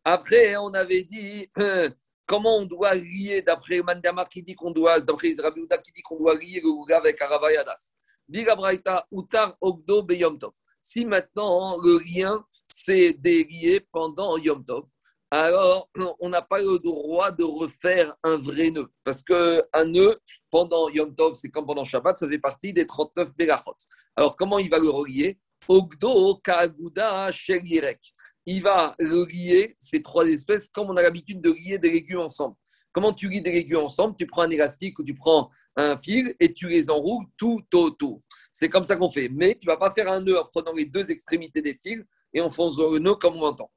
Après, 0.04 0.56
on 0.56 0.72
avait 0.74 1.04
dit 1.04 1.48
euh, 1.58 1.90
comment 2.26 2.56
on 2.56 2.66
doit 2.66 2.94
lier, 2.94 3.42
d'après 3.42 3.80
Mandama 3.82 4.24
qui 4.26 4.42
dit 4.42 4.54
qu'on 4.54 4.70
doit, 4.70 5.00
d'après 5.00 5.32
Rabbi 5.38 5.60
Uda 5.60 5.78
qui 5.78 5.92
dit 5.92 6.02
qu'on 6.02 6.18
doit 6.18 6.34
lier 6.34 6.60
le 6.62 6.68
Ouga 6.68 6.98
avec 6.98 7.20
Aravayadas. 7.20 7.94
Dit 8.28 8.44
Braïta, 8.44 9.06
Utar 9.12 9.56
Ogdo 9.60 10.02
Beyom 10.02 10.38
Tov. 10.38 10.52
Si 10.88 11.04
maintenant 11.04 11.76
le 11.80 11.98
lien 11.98 12.44
s'est 12.64 13.12
délié 13.12 13.80
pendant 13.80 14.36
Yom 14.36 14.64
Tov, 14.64 14.88
alors 15.30 15.88
on 16.20 16.28
n'a 16.28 16.42
pas 16.42 16.58
le 16.58 16.78
droit 16.78 17.30
de 17.30 17.44
refaire 17.44 18.14
un 18.22 18.36
vrai 18.36 18.70
nœud. 18.70 18.88
Parce 19.04 19.22
qu'un 19.22 19.84
nœud, 19.84 20.18
pendant 20.50 20.88
Yom 20.90 21.14
Tov, 21.14 21.34
c'est 21.34 21.50
comme 21.50 21.66
pendant 21.66 21.84
Shabbat, 21.84 22.16
ça 22.16 22.28
fait 22.28 22.38
partie 22.38 22.72
des 22.72 22.86
39 22.86 23.36
Begachot. 23.36 23.76
Alors 24.14 24.36
comment 24.36 24.58
il 24.58 24.70
va 24.70 24.78
le 24.78 24.88
relier? 24.88 25.38
Ogdo, 25.68 26.36
Kaguda, 26.36 27.30
Yirek. 27.48 28.00
Il 28.46 28.62
va 28.62 28.94
le 29.00 29.24
lier, 29.24 29.74
ces 29.80 30.02
trois 30.02 30.26
espèces, 30.28 30.68
comme 30.68 30.90
on 30.90 30.96
a 30.96 31.02
l'habitude 31.02 31.40
de 31.40 31.50
lier 31.50 31.78
des 31.78 31.90
légumes 31.90 32.20
ensemble. 32.20 32.54
Comment 32.92 33.12
tu 33.12 33.28
lis 33.28 33.42
des 33.42 33.52
légumes 33.52 33.80
ensemble? 33.80 34.14
Tu 34.16 34.26
prends 34.26 34.42
un 34.42 34.50
élastique 34.50 34.98
ou 34.98 35.04
tu 35.04 35.14
prends 35.14 35.50
un 35.74 35.98
fil 35.98 36.34
et 36.40 36.54
tu 36.54 36.68
les 36.68 36.88
enroules 36.88 37.26
tout 37.36 37.62
autour. 37.74 38.18
C'est 38.52 38.70
comme 38.70 38.84
ça 38.84 38.96
qu'on 38.96 39.10
fait. 39.10 39.28
Mais 39.28 39.54
tu 39.54 39.66
ne 39.66 39.72
vas 39.72 39.76
pas 39.76 39.90
faire 39.90 40.10
un 40.10 40.20
nœud 40.22 40.38
en 40.38 40.44
prenant 40.44 40.72
les 40.72 40.86
deux 40.86 41.10
extrémités 41.10 41.60
des 41.60 41.74
fils 41.74 42.04
et 42.36 42.40
en 42.42 42.50
faisant 42.50 42.90
le 42.90 42.98
nœud 42.98 43.14
comme 43.14 43.36
on 43.36 43.46
entend. 43.46 43.70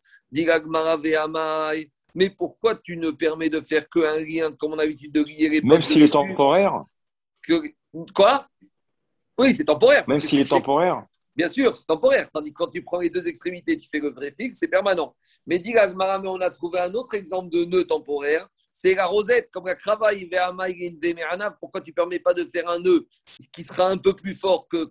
Mais 2.16 2.30
pourquoi 2.30 2.76
tu 2.76 2.98
ne 2.98 3.12
permets 3.12 3.50
de 3.50 3.62
faire 3.62 3.88
qu'un 3.90 4.18
lien 4.18 4.52
comme 4.52 4.74
on 4.74 4.80
a 4.80 4.84
l'habitude 4.84 5.14
de 5.14 5.24
lier 5.24 5.48
les 5.48 5.62
Même 5.62 5.82
s'il 5.82 6.04
est 6.04 6.10
temporaire 6.10 6.84
Quoi? 8.14 8.48
Oui, 9.40 9.54
c'est 9.54 9.64
temporaire. 9.64 10.04
Même 10.08 10.20
s'il 10.20 10.42
est 10.42 10.50
temporaire 10.50 11.06
Bien 11.36 11.48
sûr, 11.48 11.78
c'est 11.78 11.86
temporaire. 11.86 12.28
Tandis 12.34 12.52
que 12.52 12.58
quand 12.58 12.70
tu 12.70 12.84
prends 12.84 13.00
les 13.00 13.10
deux 13.10 13.26
extrémités, 13.26 13.80
tu 13.80 13.88
fais 13.88 14.00
le 14.00 14.10
vrai 14.10 14.34
fixe, 14.36 14.58
c'est 14.60 14.68
permanent. 14.68 15.16
Mais 15.48 15.58
dit 15.58 15.74
mais 15.74 16.28
on 16.28 16.42
a 16.42 16.50
trouvé 16.50 16.80
un 16.80 16.94
autre 16.94 17.14
exemple 17.14 17.50
de 17.50 17.64
nœud 17.64 17.86
temporaire, 17.86 18.50
c'est 18.74 18.94
la 18.94 19.06
rosette, 19.06 19.50
comme 19.52 19.66
la 19.68 19.76
cravaille 19.76 20.30
Pourquoi 21.62 21.80
tu 21.80 21.92
ne 21.92 21.96
permets 21.96 22.20
pas 22.20 22.34
de 22.34 22.44
faire 22.44 22.68
un 22.70 22.80
nœud 22.80 23.08
qui 23.54 23.64
sera 23.64 23.88
un 23.88 23.98
peu 23.98 24.14
plus 24.14 24.36
fort 24.36 24.68
que, 24.68 24.84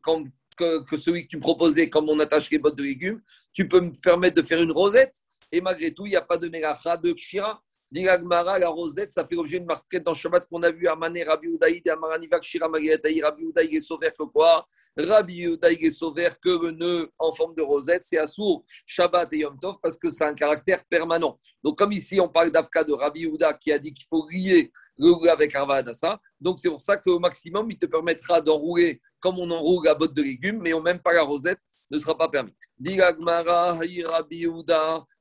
que, 0.59 0.97
celui 0.97 1.23
que 1.23 1.29
tu 1.29 1.39
proposais, 1.39 1.89
comme 1.89 2.09
on 2.09 2.19
attache 2.19 2.51
les 2.51 2.59
bottes 2.59 2.77
de 2.77 2.83
légumes 2.83 3.21
Tu 3.53 3.69
peux 3.69 3.81
me 3.81 3.93
permettre 4.01 4.37
de 4.37 4.47
faire 4.47 4.61
une 4.61 4.73
rosette 4.73 5.15
et 5.51 5.61
malgré 5.61 5.93
tout, 5.93 6.07
il 6.07 6.11
n'y 6.11 6.17
a 6.17 6.23
pas 6.23 6.37
de 6.37 6.49
mélacha, 6.49 6.97
de 6.97 7.13
kshira. 7.13 7.63
Diragmara, 7.91 8.59
la 8.59 8.69
rosette, 8.69 9.13
ça 9.13 9.25
fait 9.27 9.35
l'objet 9.35 9.61
de 9.61 9.65
marquette 9.65 10.03
dans 10.05 10.13
Shabbat 10.13 10.47
qu'on 10.47 10.63
a 10.63 10.71
vu 10.71 10.87
à 10.87 10.95
Mané, 10.95 11.25
Rabbi 11.25 11.49
Udaïd, 11.49 11.89
Amaranivak, 11.89 12.43
Shira 12.43 12.69
Magayataï, 12.69 13.23
Rabbi 13.23 13.45
Udaïd 13.45 13.75
est 13.75 13.81
sauvé 13.81 14.11
que 14.11 14.25
quoi? 14.25 14.67
Rabbi 14.97 15.45
Udaïd 15.45 15.83
est 15.83 15.93
sauvé 15.93 16.29
que 16.43 16.51
le 16.51 16.73
nœud 16.73 17.11
en 17.19 17.33
forme 17.33 17.55
de 17.55 17.63
rosette, 17.63 18.05
c'est 18.05 18.19
Assour, 18.19 18.63
Shabbat 18.85 19.33
et 19.33 19.39
Yom 19.39 19.59
Tov 19.59 19.77
parce 19.83 19.97
que 19.97 20.11
c'est 20.11 20.25
un 20.25 20.35
caractère 20.35 20.85
permanent. 20.85 21.39
Donc, 21.65 21.79
comme 21.79 21.93
ici, 21.93 22.21
on 22.21 22.29
parle 22.29 22.51
d'Afka 22.51 22.85
de 22.85 22.93
Rabbi 22.93 23.23
Uda 23.23 23.55
qui 23.55 23.73
a 23.73 23.79
dit 23.79 23.95
qu'il 23.95 24.07
faut 24.07 24.27
lier 24.31 24.71
le 24.99 25.31
avec 25.31 25.55
Arva 25.55 25.77
Adassa, 25.77 26.21
donc 26.39 26.59
c'est 26.61 26.69
pour 26.69 26.83
ça 26.83 26.97
qu'au 26.99 27.19
maximum, 27.19 27.71
il 27.71 27.79
te 27.79 27.87
permettra 27.87 28.41
d'enrouler 28.43 29.01
comme 29.19 29.39
on 29.39 29.51
enroule 29.51 29.87
la 29.87 29.95
botte 29.95 30.15
de 30.15 30.23
légumes, 30.23 30.61
mais 30.63 30.75
on 30.75 30.83
même 30.83 31.01
pas 31.01 31.13
la 31.13 31.23
rosette 31.23 31.59
ne 31.91 31.99
sera 31.99 32.17
pas 32.17 32.29
permis. 32.29 32.55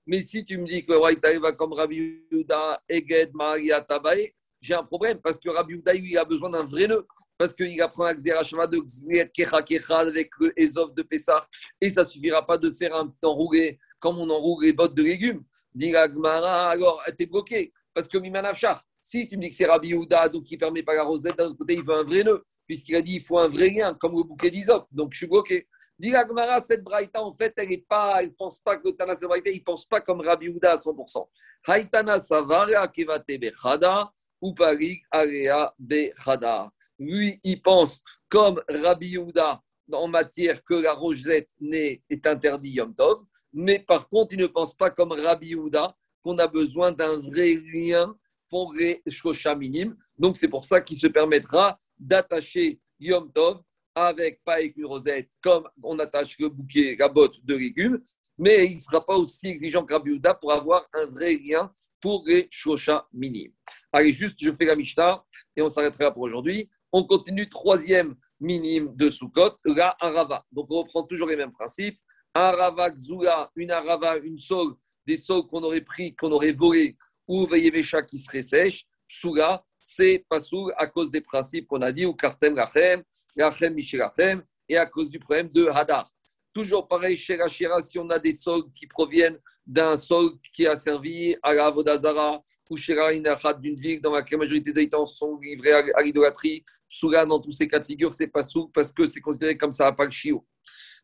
Mais 0.06 0.22
si 0.22 0.46
tu 0.46 0.58
me 0.58 0.66
dis 0.66 0.86
que 0.86 0.94
Raïtaï 0.94 1.40
va 1.40 1.54
comme 1.54 1.74
Rabbi 1.74 2.22
Uda, 2.32 2.82
Eged, 2.90 3.32
Maria, 3.34 3.82
Tabae, 3.82 4.32
j'ai 4.60 4.74
un 4.74 4.84
problème 4.84 5.20
parce 5.22 5.38
que 5.38 5.50
Rabbi 5.50 5.76
Uda, 5.76 5.94
il 5.94 6.18
a 6.18 6.26
besoin 6.26 6.50
d'un 6.50 6.66
vrai 6.66 6.88
nœud. 6.88 7.06
Parce 7.38 7.54
qu'il 7.54 7.80
apprend 7.82 8.06
à 8.06 8.16
Xerashva 8.16 8.66
de 8.66 8.80
Xer 8.80 9.32
Kecha 9.32 9.62
Kecha 9.62 10.00
avec 10.00 10.32
le 10.40 10.96
de 10.96 11.02
Pessah. 11.04 11.46
Et 11.80 11.92
ça 11.92 12.02
ne 12.02 12.08
suffira 12.08 12.44
pas 12.44 12.58
de 12.58 12.72
faire 12.72 12.96
un 12.96 13.14
enroulé 13.24 13.78
comme 14.00 14.18
on 14.18 14.28
enroule 14.30 14.66
les 14.66 14.74
bottes 14.74 14.96
de 14.96 15.04
légumes. 15.04 15.44
Dit 15.74 15.96
alors 15.96 17.04
tu 17.16 17.24
es 17.24 17.26
bloqué. 17.28 17.72
Parce 17.94 18.08
que 18.08 18.18
Mimanafchar, 18.18 18.82
si 19.02 19.28
tu 19.28 19.38
me 19.38 19.44
dis 19.44 19.50
que 19.50 19.56
c'est 19.56 19.68
Rabbi 19.68 19.92
Uda, 19.92 20.28
donc 20.30 20.50
il 20.50 20.56
ne 20.56 20.60
permet 20.60 20.82
pas 20.82 20.96
la 20.96 21.04
rosette, 21.04 21.38
d'un 21.38 21.46
autre 21.46 21.58
côté, 21.58 21.76
il 21.76 21.84
veut 21.84 21.96
un 21.96 22.04
vrai 22.04 22.24
nœud. 22.24 22.44
Puisqu'il 22.66 22.96
a 22.96 23.02
dit 23.04 23.16
il 23.16 23.22
faut 23.22 23.38
un 23.38 23.48
vrai 23.48 23.70
lien, 23.70 23.94
comme 23.94 24.18
le 24.18 24.24
bouquet 24.24 24.50
d'Izov. 24.50 24.86
Donc 24.92 25.14
je 25.14 25.18
suis 25.18 25.28
bloqué. 25.28 25.68
Dit 26.00 26.16
Agmara, 26.16 26.60
cette 26.60 26.84
braïta, 26.84 27.24
en 27.24 27.34
fait, 27.34 27.54
elle 27.58 27.70
ne 27.70 27.78
pas, 27.78 28.22
elle 28.22 28.34
pense 28.34 28.60
pas 28.60 28.78
que 28.78 28.90
Tana 28.92 29.16
braïta, 29.16 29.50
il 29.50 29.64
pense 29.64 29.86
pas 29.86 30.00
comme 30.02 30.22
Rabbi 30.22 30.48
Uda 30.48 30.74
à 30.74 30.76
100%. 30.76 31.28
Haïtana 31.66 32.18
Savara 32.18 32.88
Kevate 32.88 33.40
Bechada 33.40 34.12
ou 34.40 34.54
Parik 34.54 35.04
Area 35.12 35.74
Bechada. 35.80 36.72
Lui, 37.00 37.40
il 37.44 37.62
pense 37.62 38.02
comme 38.30 38.62
Rabbi 38.70 39.16
Uda 39.16 39.62
en 39.92 40.08
matière 40.08 40.64
que 40.64 40.76
la 40.76 40.94
rosette 40.94 41.50
est 41.62 42.28
interdit 42.28 42.72
Yom 42.72 42.94
Tov, 42.94 43.24
mais 43.54 43.80
par 43.80 44.08
contre, 44.08 44.34
il 44.36 44.40
ne 44.40 44.48
pense 44.48 44.76
pas 44.76 44.92
comme 44.92 45.12
Rabbi 45.12 45.54
Uda 45.54 45.96
qu'on 46.22 46.38
a 46.38 46.48
besoin 46.48 46.92
d'un 46.92 47.20
vrai 47.20 47.56
lien 47.74 48.16
pour 48.50 48.74
les 48.74 49.02
Shosha 49.08 49.56
minimes. 49.56 49.96
Donc, 50.18 50.38
c'est 50.38 50.48
pour 50.48 50.64
ça 50.64 50.80
qu'il 50.82 50.98
se 50.98 51.08
permettra 51.08 51.78
d'attacher 51.98 52.80
Yom 53.00 53.32
Tov 53.32 53.62
avec, 54.06 54.44
pas 54.44 54.56
avec 54.56 54.78
une 54.78 54.86
rosette, 54.86 55.32
comme 55.42 55.68
on 55.82 55.98
attache 56.00 56.38
le 56.40 56.50
bouquet, 56.50 56.96
la 56.98 57.10
botte 57.10 57.44
de 57.44 57.56
légumes, 57.56 58.02
mais 58.38 58.68
il 58.68 58.76
ne 58.76 58.80
sera 58.80 59.04
pas 59.04 59.16
aussi 59.16 59.48
exigeant 59.48 59.84
que 59.84 59.94
Rabbi 59.94 60.20
pour 60.40 60.54
avoir 60.54 60.88
un 60.94 61.08
vrai 61.08 61.36
lien 61.38 61.72
pour 62.00 62.24
les 62.28 62.48
shosha 62.52 63.08
minimes. 63.12 63.54
Allez, 63.92 64.14
juste, 64.14 64.38
je 64.40 64.52
fais 64.52 64.66
la 64.66 64.76
Mishnah 64.76 65.24
et 65.56 65.62
on 65.62 65.70
s'arrêtera 65.70 66.12
pour 66.12 66.24
aujourd'hui. 66.24 66.70
On 66.92 67.04
continue, 67.04 67.50
troisième 67.50 68.16
minime 68.40 68.96
de 68.96 69.10
Sukkot, 69.10 69.56
la 69.66 69.96
Arava. 70.00 70.46
Donc, 70.52 70.68
on 70.70 70.82
reprend 70.82 71.04
toujours 71.04 71.28
les 71.28 71.36
mêmes 71.36 71.52
principes. 71.52 71.98
Arava 72.34 72.92
Xula, 72.92 73.50
une 73.56 73.72
Arava, 73.72 74.18
une 74.18 74.40
sole, 74.40 74.76
des 75.08 75.18
sols 75.18 75.48
qu'on 75.48 75.64
aurait 75.64 75.82
pris, 75.82 76.16
qu'on 76.16 76.32
aurait 76.32 76.54
volé, 76.54 76.96
ou 77.28 77.48
Veyevesha 77.48 78.04
qui 78.04 78.20
serait 78.20 78.44
sèche. 78.44 78.86
Sula, 79.08 79.66
c'est 79.90 80.26
Pasoul 80.28 80.74
à 80.78 80.86
cause 80.86 81.10
des 81.10 81.22
principes 81.22 81.66
qu'on 81.66 81.82
a 81.82 81.94
dit, 81.94 82.06
ou 82.06 82.14
Kartem 82.14 82.54
Rachem, 82.56 83.04
Rachem 83.38 83.74
Mishirachem, 83.74 84.44
et 84.68 84.76
à 84.76 84.86
cause 84.86 85.10
du 85.10 85.18
problème 85.18 85.48
de 85.50 85.66
Hadar. 85.68 86.12
Toujours 86.54 86.86
pareil, 86.86 87.16
chez 87.16 87.38
la 87.38 87.48
si 87.48 87.98
on 87.98 88.10
a 88.10 88.20
des 88.20 88.34
sols 88.34 88.70
qui 88.74 88.86
proviennent 88.86 89.40
d'un 89.66 89.96
sol 89.96 90.32
qui 90.54 90.68
a 90.68 90.76
servi 90.76 91.38
à 91.42 91.54
la 91.54 91.72
Vodazara, 91.72 92.44
ou 92.70 92.76
chez 92.76 92.96
la 92.96 93.54
d'une 93.54 93.76
ville 93.76 94.02
dans 94.02 94.12
laquelle 94.12 94.40
la 94.40 94.44
majorité 94.44 94.74
des 94.74 94.82
habitants 94.82 95.06
sont 95.06 95.40
livrés 95.42 95.72
à, 95.72 96.02
l'idolâtrie, 96.02 96.66
Soula, 96.90 97.26
dans 97.26 97.40
tous 97.40 97.52
ces 97.52 97.70
cas 97.70 97.80
de 97.80 97.86
figure, 97.86 98.14
c'est 98.14 98.28
pas 98.28 98.42
soul 98.42 98.70
parce 98.74 98.92
que 98.92 99.06
c'est 99.06 99.22
considéré 99.22 99.58
comme 99.58 99.72
ça, 99.72 99.90
pas 99.94 100.06
le 100.06 100.12
chiot. 100.12 100.46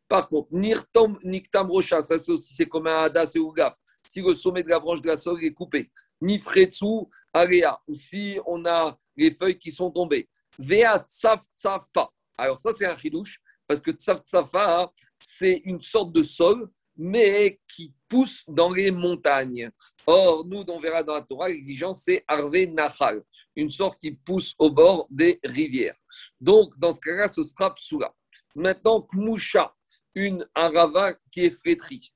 Par 0.10 0.27
contre, 0.27 0.49
Nirtom, 0.51 1.18
Niktam 1.23 1.72
Rocha, 1.72 2.01
ça 2.01 2.19
c'est 2.19 2.34
aussi 2.34 2.53
c'est 2.53 2.65
comme 2.65 2.88
un 2.88 3.03
Hadas 3.03 3.31
et 3.34 3.39
Ougaf. 3.39 3.76
Si 4.10 4.22
le 4.22 4.34
sommet 4.34 4.61
de 4.61 4.69
la 4.69 4.80
branche 4.80 5.01
de 5.01 5.07
la 5.07 5.15
sol 5.15 5.41
est 5.41 5.53
coupé, 5.53 5.89
Nifretsu 6.24 7.06
Area, 7.34 7.80
ou 7.88 7.94
si 7.94 8.40
on 8.45 8.66
a 8.66 8.98
les 9.16 9.32
feuilles 9.32 9.58
qui 9.58 9.72
sont 9.72 9.91
tombées. 9.91 10.30
Vea 10.58 11.06
Tsafa. 11.08 12.10
Alors 12.38 12.60
ça, 12.60 12.72
c'est 12.74 12.86
un 12.86 12.98
chidouche, 12.98 13.40
parce 13.68 13.82
que 13.82 13.91
Tsafa, 13.91 14.91
c'est 15.24 15.62
une 15.66 15.82
sorte 15.82 16.14
de 16.14 16.24
sol, 16.24 16.70
mais 16.95 17.60
qui 17.68 17.94
pousse 18.08 18.44
dans 18.48 18.72
les 18.72 18.91
montagnes. 18.91 19.70
Or, 20.06 20.45
nous, 20.45 20.64
on 20.68 20.80
verra 20.80 21.02
dans 21.02 21.16
la 21.16 21.24
Torah, 21.24 21.48
l'exigence, 21.48 22.04
c'est 22.04 22.24
Arve 22.28 22.66
Nahal, 22.68 23.24
une 23.56 23.70
sorte 23.70 24.00
qui 24.00 24.12
pousse 24.12 24.54
au 24.60 24.70
bord 24.70 25.08
des 25.10 25.40
rivières. 25.44 25.98
Donc, 26.40 26.78
dans 26.78 26.91
ce 26.91 27.00
cas-là, 27.00 27.28
ce 27.28 27.44
sera 27.44 27.74
Psula. 27.74 28.14
Maintenant, 28.56 29.02
Kmusha, 29.02 29.74
une 30.16 30.48
arava 30.54 31.14
qui 31.32 31.45
est 31.45 31.50
flétrie. 31.50 32.14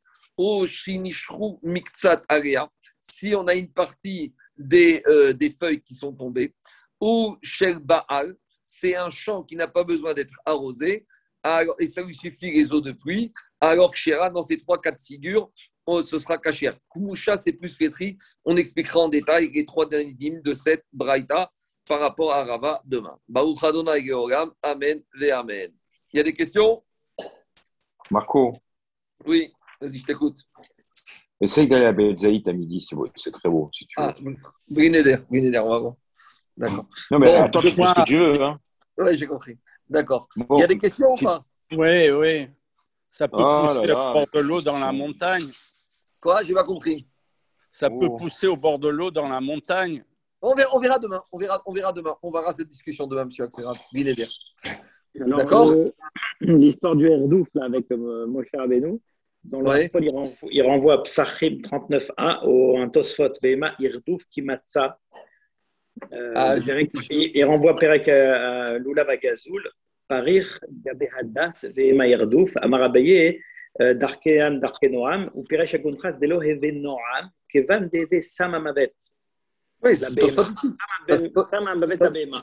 Miktsat 1.64 2.24
area, 2.30 2.70
si 3.02 3.36
on 3.36 3.48
a 3.48 3.56
une 3.56 3.72
partie 3.72 4.34
des, 4.58 5.02
euh, 5.08 5.34
des 5.34 5.50
feuilles 5.50 5.82
qui 5.82 5.94
sont 5.96 6.14
tombées, 6.14 6.54
ou 7.00 7.38
shel 7.42 7.80
baal, 7.80 8.36
c'est 8.64 8.96
un 8.96 9.10
champ 9.10 9.44
qui 9.44 9.56
n'a 9.56 9.68
pas 9.68 9.84
besoin 9.84 10.14
d'être 10.14 10.36
arrosé, 10.46 11.06
alors, 11.44 11.76
et 11.80 11.88
ça 11.88 12.02
lui 12.02 12.16
suffit 12.16 12.52
les 12.52 12.72
eaux 12.74 12.82
de 12.82 12.92
pluie, 12.92 13.32
alors 13.62 13.96
Shira, 13.96 14.30
dans 14.30 14.42
ces 14.42 14.60
trois 14.60 14.82
cas 14.82 14.92
de 14.92 15.00
figure, 15.00 15.50
on- 15.86 16.02
ce 16.02 16.20
sera 16.20 16.38
kacher. 16.38 16.74
Kumusha, 16.92 17.38
c'est 17.38 17.54
plus 17.54 17.74
flétri. 17.74 18.18
On 18.44 18.58
expliquera 18.58 19.00
en 19.00 19.08
détail 19.08 19.50
les 19.54 19.66
trois 19.66 19.88
derniers 19.88 20.14
dîmes 20.14 20.42
de 20.42 20.54
cette 20.54 20.84
braïta 20.92 21.50
par 21.86 22.02
rapport 22.02 22.34
à 22.34 22.44
Rava 22.44 22.82
demain. 22.84 23.18
Baruch 23.30 23.64
Adonai 23.64 24.06
Georam, 24.06 24.52
Amen, 24.62 25.02
ve 25.14 25.32
Amen. 25.32 25.72
Il 26.12 26.18
y 26.18 26.20
a 26.20 26.24
des 26.24 26.34
questions? 26.34 26.84
Marco, 28.12 28.54
Oui, 29.26 29.54
vas-y, 29.82 29.98
je 29.98 30.06
t'écoute. 30.06 30.38
essaye 31.42 31.68
d'aller 31.68 31.86
à 31.86 31.92
Betzaït 31.94 32.48
à 32.48 32.54
midi, 32.54 32.80
c'est 32.80 32.96
beau, 32.96 33.08
c'est 33.16 33.32
très 33.32 33.50
beau, 33.50 33.70
si 33.74 33.86
tu 33.88 33.96
veux. 34.00 34.08
Ah, 34.08 34.16
Brineder, 34.70 35.18
Brineder, 35.30 35.60
on 35.60 35.70
va 35.70 35.80
voir. 35.80 35.94
D'accord. 36.56 36.86
non, 37.12 37.20
mais 37.20 37.28
bon, 37.38 37.44
attends, 37.44 37.60
je 37.62 37.70
tu 37.70 37.76
fais 37.76 37.86
ce 37.86 37.94
que 37.94 38.04
tu 38.06 38.18
veux. 38.18 38.42
Hein. 38.42 38.60
Oui, 38.98 39.18
j'ai 39.18 39.28
compris. 39.28 39.58
D'accord. 39.90 40.28
Bon, 40.36 40.58
Il 40.58 40.62
y 40.62 40.64
a 40.64 40.68
des 40.68 40.78
questions 40.78 41.10
si- 41.12 41.24
ou 41.24 41.28
pas? 41.28 41.42
Oui, 41.72 42.10
oui. 42.12 42.48
Ça 43.12 43.28
peut 43.28 43.38
Oh 43.40 43.42
là 43.66 43.74
pousser 43.76 43.88
là. 43.88 44.10
au 44.10 44.14
bord 44.14 44.26
de 44.34 44.40
l'eau 44.40 44.62
dans 44.62 44.80
la 44.80 44.92
montagne. 44.92 45.44
Quoi? 46.22 46.42
J'ai 46.42 46.54
pas 46.54 46.64
compris. 46.64 47.08
Ça 47.72 47.90
Oh. 47.92 48.00
peut 48.00 48.10
pousser 48.18 48.48
au 48.48 48.56
bord 48.56 48.80
de 48.80 48.88
l'eau 48.90 49.12
dans 49.12 49.28
la 49.30 49.40
montagne. 49.40 50.04
On 50.42 50.56
verra, 50.56 50.76
on 50.76 50.80
verra 50.80 50.98
demain. 51.00 51.22
On 51.32 51.38
verra, 51.38 51.62
on 51.66 51.74
verra 51.74 51.94
demain. 51.94 52.16
On 52.24 52.32
verra 52.32 52.52
cette 52.52 52.68
discussion 52.70 53.06
demain, 53.08 53.26
monsieur 53.26 53.44
Axel. 53.46 53.66
Alors, 53.66 55.38
D'accord? 55.40 55.70
euh, 55.72 55.86
L'histoire 56.42 56.96
du 56.96 57.08
Herdouf 57.10 57.48
là, 57.56 57.66
avec 57.66 57.92
euh, 57.92 58.28
Moshe 58.28 58.48
Rabbeinu, 58.56 59.00
dans 59.44 59.62
le 59.62 59.70
Ouais. 59.70 59.90
Il, 60.02 60.10
renvoie, 60.10 60.50
il 60.52 60.62
renvoie 60.64 60.94
à 60.96 60.98
Psachim 61.04 61.58
39a 61.62 62.46
au 62.46 62.78
un 62.78 62.90
Tosfot 62.90 63.34
Vema 63.42 63.74
Irdouf 63.80 64.26
Kimatsa. 64.30 65.00
Euh, 66.14 66.32
Ah, 66.36 66.56
il, 67.10 67.44
renvoie 67.46 67.76
Perek 67.76 68.08
à 68.10 68.66
à 68.66 68.78
Lulav 68.78 69.10
Agazoul, 69.10 69.68
Parir 70.08 70.60
Gabe 70.86 71.04
Hadas 71.18 71.66
Vema 71.76 72.08
Irdouf, 72.08 72.56
Amar 72.58 72.84
Abaye, 72.84 73.42
euh, 73.82 73.94
Darkean 73.94 74.60
Darkenoam, 74.60 75.30
ou 75.34 75.44
Piresh 75.44 75.74
Aguntras 75.76 76.18
Delo 76.20 76.42
Heve 76.42 76.72
Noam, 76.74 77.30
Kevan 77.50 77.90
Deve 77.92 78.22
Samamavet. 78.22 78.94
Oui, 79.84 79.96
c'est. 79.96 80.14
Tosfot 80.16 80.50
ici. 80.50 80.68
Ça, 81.06 81.16
c'est- 81.18 81.32
Samamavet 81.52 82.04
Abema. 82.04 82.42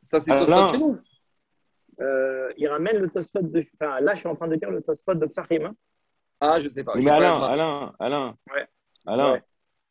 Ça, 0.00 0.20
c'est 0.20 0.30
Alain. 0.30 0.44
Tosfot 0.44 0.66
chez 0.74 0.78
nous. 0.78 0.98
Euh, 2.00 2.52
il 2.58 2.68
ramène 2.68 2.98
le 2.98 3.08
Tosfot 3.10 3.40
de. 3.42 3.64
Enfin, 3.80 4.00
là, 4.00 4.14
je 4.14 4.20
suis 4.20 4.28
en 4.28 4.36
train 4.36 4.48
de 4.48 4.56
dire 4.56 4.70
le 4.70 4.82
Tosfot 4.82 5.14
de 5.14 5.26
Psachim. 5.26 5.64
hein. 5.66 5.74
Ah, 6.40 6.60
je 6.60 6.68
sais 6.68 6.84
pas. 6.84 6.92
Mais 6.96 7.10
Alain. 7.10 7.40
Alain, 7.42 7.92
Alain, 7.98 8.34
Ouais. 8.54 8.66
Alain, 9.06 9.32
Ouais. 9.32 9.42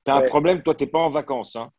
t'as 0.04 0.16
un 0.16 0.22
problème, 0.24 0.62
toi, 0.62 0.76
t'es 0.76 0.88
pas 0.88 1.00
en 1.00 1.10
vacances. 1.10 1.56
Hein. 1.56 1.70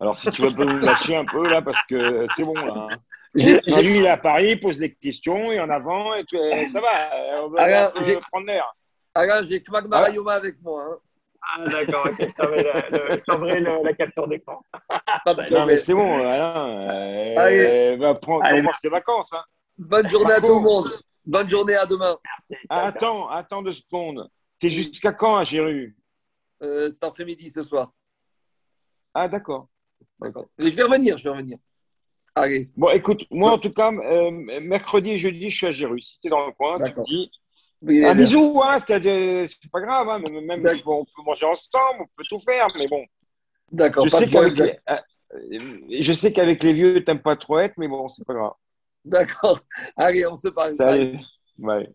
Alors, 0.00 0.16
si 0.16 0.30
tu 0.30 0.42
veux 0.42 0.50
nous 0.50 0.78
lâcher 0.80 1.16
un 1.16 1.24
peu, 1.24 1.48
là, 1.48 1.62
parce 1.62 1.80
que 1.88 2.26
c'est 2.36 2.44
bon, 2.44 2.54
là. 2.54 2.74
hein. 2.76 2.88
Non, 3.34 3.78
lui, 3.78 3.96
il 3.96 4.04
est 4.04 4.10
à 4.10 4.18
Paris, 4.18 4.50
il 4.50 4.60
pose 4.60 4.76
des 4.78 4.94
questions, 4.94 5.50
et 5.50 5.58
en 5.58 5.70
avant, 5.70 6.12
et 6.14 6.24
tout, 6.24 6.36
et 6.36 6.68
ça 6.68 6.80
va, 6.82 7.14
euh, 7.14 7.40
on 7.44 7.48
va 7.48 7.62
Alain, 7.62 7.90
j'ai- 8.02 8.20
prendre 8.30 8.46
l'air. 8.46 8.66
Alain, 9.14 9.42
j'ai 9.44 9.62
Kmag 9.62 9.86
Marayoma 9.86 10.32
avec 10.34 10.60
moi. 10.62 10.82
hein. 10.90 10.96
Ah, 11.56 11.64
d'accord, 11.66 12.06
ok. 12.06 12.16
Je 12.20 13.16
t'enverrai 13.24 13.60
la, 13.60 13.78
la 13.82 13.92
capture 13.94 14.28
d'écran. 14.28 14.62
Non, 15.50 15.66
mais 15.66 15.78
c'est 15.78 15.94
bon, 15.94 16.18
Alain, 16.20 16.68
euh, 16.68 17.34
Allez. 17.38 17.96
va 17.96 18.14
prendre, 18.14 18.44
Allez, 18.44 18.62
tes 18.82 18.88
vacances. 18.90 19.32
Hein. 19.32 19.42
Bonne 19.78 20.08
journée 20.10 20.32
à 20.34 20.40
tout 20.40 20.54
le 20.56 20.60
monde. 20.60 20.84
Bonne 21.24 21.48
journée 21.48 21.74
à 21.74 21.86
demain. 21.86 22.16
Ah, 22.68 22.86
attends, 22.86 23.28
attends 23.28 23.62
deux 23.62 23.72
secondes. 23.72 24.28
T'es 24.58 24.70
jusqu'à 24.70 25.12
quand 25.12 25.36
à 25.36 25.44
Géru 25.44 25.96
Euh, 26.62 26.88
cet 26.90 27.02
après-midi, 27.04 27.48
ce 27.48 27.62
soir. 27.62 27.92
Ah, 29.14 29.28
d'accord. 29.28 29.68
D'accord. 30.20 30.46
Mais 30.58 30.68
je 30.68 30.76
vais 30.76 30.82
revenir, 30.84 31.18
je 31.18 31.24
vais 31.24 31.30
revenir. 31.30 31.58
Allez, 32.34 32.66
Bon, 32.76 32.88
écoute, 32.90 33.24
moi, 33.30 33.52
en 33.52 33.58
tout 33.58 33.72
cas, 33.72 33.92
euh, 33.92 34.30
mercredi 34.60 35.10
et 35.10 35.18
jeudi, 35.18 35.50
je 35.50 35.56
suis 35.56 35.66
à 35.66 35.72
Géru. 35.72 36.00
Si 36.00 36.18
t'es 36.20 36.28
dans 36.28 36.46
le 36.46 36.52
coin, 36.52 36.78
tu 36.78 36.98
me 36.98 37.04
dis. 37.04 37.30
Oui, 37.82 38.04
Un 38.04 38.14
bisou, 38.14 38.62
hein, 38.64 38.78
c'est 38.78 39.02
c'est 39.48 39.70
pas 39.72 39.80
grave, 39.80 40.08
hein, 40.08 40.20
même, 40.20 40.64
on 40.86 41.04
peut 41.04 41.22
manger 41.26 41.46
ensemble, 41.46 42.02
on 42.02 42.06
peut 42.16 42.22
tout 42.28 42.38
faire, 42.38 42.68
mais 42.76 42.86
bon. 42.86 43.04
D'accord, 43.72 44.04
Je 44.06 44.10
sais 44.16 44.26
qu'avec 44.28 44.56
les, 44.56 44.78
euh, 44.88 45.78
je 46.00 46.12
sais 46.12 46.32
qu'avec 46.32 46.62
les 46.62 46.74
vieux, 46.74 47.02
t'aimes 47.02 47.22
pas 47.22 47.34
trop 47.36 47.58
être, 47.58 47.74
mais 47.78 47.88
bon, 47.88 48.08
c'est 48.08 48.24
pas 48.24 48.34
grave. 48.34 48.52
D'accord. 49.04 49.58
Allez, 49.96 50.26
on 50.26 50.36
se 50.36 50.48
parle. 50.48 50.74
Ça 50.74 50.86
Bye. 50.86 51.20
allait. 51.58 51.94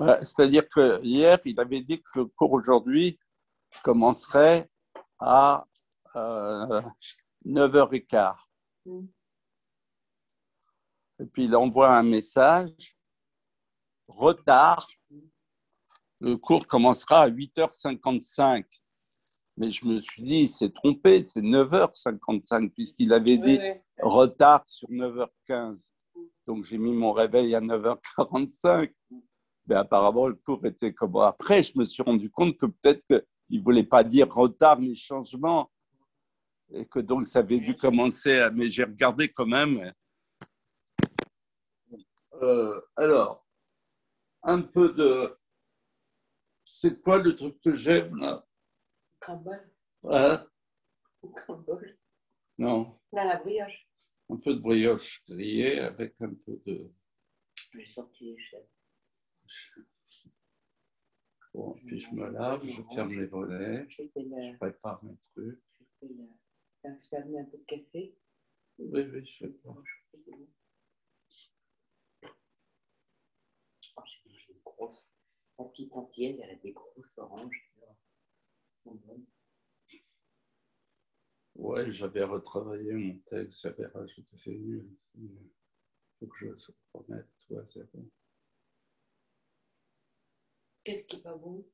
Ouais. 0.00 0.18
C'est-à-dire 0.20 0.68
que 0.68 1.00
hier, 1.02 1.38
il 1.44 1.58
avait 1.58 1.80
dit 1.80 2.00
que 2.00 2.20
le 2.20 2.24
cours 2.26 2.52
aujourd'hui 2.52 3.18
commencerait 3.82 4.70
à 5.18 5.66
euh, 6.16 6.82
9h15. 7.46 8.34
Et 11.18 11.26
puis 11.26 11.44
il 11.44 11.56
envoie 11.56 11.96
un 11.96 12.02
message, 12.02 12.96
retard, 14.08 14.88
le 16.20 16.36
cours 16.36 16.66
commencera 16.66 17.22
à 17.22 17.30
8h55. 17.30 18.64
Mais 19.56 19.70
je 19.70 19.84
me 19.84 20.00
suis 20.00 20.22
dit, 20.22 20.42
il 20.42 20.48
s'est 20.48 20.70
trompé, 20.70 21.22
c'est 21.24 21.42
9h55, 21.42 22.70
puisqu'il 22.70 23.12
avait 23.12 23.38
dit 23.38 23.58
retard 24.00 24.64
sur 24.66 24.88
9h15. 24.88 25.90
Donc 26.46 26.64
j'ai 26.64 26.78
mis 26.78 26.92
mon 26.92 27.12
réveil 27.12 27.54
à 27.54 27.60
9h45. 27.60 28.92
Mais 29.66 29.76
apparemment, 29.76 30.26
le 30.26 30.34
cours 30.34 30.64
était 30.66 30.92
comme 30.92 31.16
après. 31.18 31.62
Je 31.62 31.78
me 31.78 31.84
suis 31.84 32.02
rendu 32.02 32.28
compte 32.30 32.56
que 32.58 32.66
peut-être 32.66 33.04
qu'il 33.06 33.58
ne 33.60 33.64
voulait 33.64 33.84
pas 33.84 34.02
dire 34.02 34.28
retard 34.32 34.78
mais 34.80 34.94
changement. 34.96 35.70
Et 36.74 36.86
que 36.86 36.98
donc 37.00 37.26
ça 37.26 37.40
avait 37.40 37.60
dû 37.60 37.76
commencer. 37.76 38.38
à- 38.40 38.50
Mais 38.50 38.70
j'ai 38.70 38.84
regardé 38.84 39.28
quand 39.30 39.46
même. 39.46 39.92
Euh, 42.40 42.80
alors, 42.96 43.46
un 44.42 44.62
peu 44.62 44.92
de. 44.94 45.38
C'est 46.64 47.00
quoi 47.02 47.18
le 47.18 47.36
truc 47.36 47.60
que 47.60 47.76
j'aime 47.76 48.16
là? 48.16 48.44
Crumble. 49.20 49.70
Hein? 50.10 50.44
Ou 51.22 51.28
crumble. 51.30 51.96
Non, 52.58 52.98
Dans 53.12 53.24
la 53.24 53.36
brioche. 53.36 53.88
Un 54.32 54.36
peu 54.36 54.54
de 54.54 54.60
brioche 54.60 55.22
grillée 55.28 55.78
avec 55.80 56.14
un 56.20 56.32
peu 56.34 56.60
de. 56.66 56.90
Je 57.72 57.78
vais 57.78 57.86
sortir 57.86 58.34
les 58.34 58.38
chefs. 58.38 59.84
Bon, 61.54 61.74
puis 61.86 62.00
je 62.00 62.10
me 62.14 62.30
lave, 62.30 62.64
je 62.64 62.80
ferme 62.94 63.12
les 63.12 63.26
volets, 63.26 63.86
je 63.88 64.56
prépare 64.56 65.04
mes 65.04 65.16
trucs. 65.34 65.60
j'ai 65.78 65.86
fait 66.08 66.14
la- 66.84 66.96
fermé 67.10 67.40
un 67.40 67.44
peu 67.44 67.58
de 67.58 67.64
café 67.64 68.16
Oui, 68.78 69.02
oui, 69.12 69.26
je 69.26 69.38
sais 69.38 69.48
pas. 69.52 69.74
Oh, 73.96 74.02
j'ai 74.06 74.30
une 74.48 74.60
grosse. 74.64 75.06
La 75.58 75.66
petite 75.66 75.92
antienne, 75.92 76.40
elle 76.42 76.50
a 76.50 76.54
des 76.56 76.72
grosses 76.72 77.18
oranges. 77.18 77.70
Elles 77.76 77.94
sont 78.82 78.94
bonnes. 78.94 79.26
Ouais, 81.62 81.92
j'avais 81.92 82.24
retravaillé 82.24 82.92
mon 82.92 83.16
texte, 83.30 83.60
j'avais 83.62 83.86
rajouté, 83.86 84.36
c'est 84.36 84.50
nul. 84.50 84.84
Il 85.14 85.30
faut 86.18 86.26
que 86.26 86.36
je 86.36 86.72
remette 86.92 87.28
tout 87.38 87.56
à 87.56 87.64
zéro. 87.64 88.10
Qu'est-ce 90.82 91.04
qui 91.04 91.16
est 91.16 91.22
pas 91.22 91.36
bon? 91.36 91.64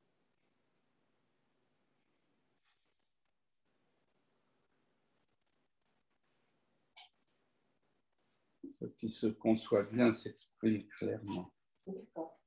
Ce 8.64 8.84
qui 8.84 9.08
se 9.08 9.28
conçoit 9.28 9.84
bien 9.84 10.12
s'exprime 10.12 10.86
clairement. 10.88 11.50
D'accord. 11.86 12.38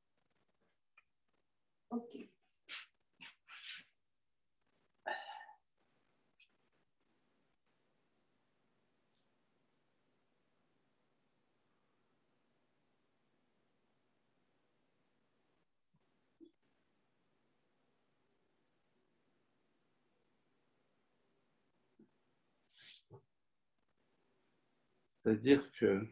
C'est-à-dire 25.23 25.63
que 25.79 26.07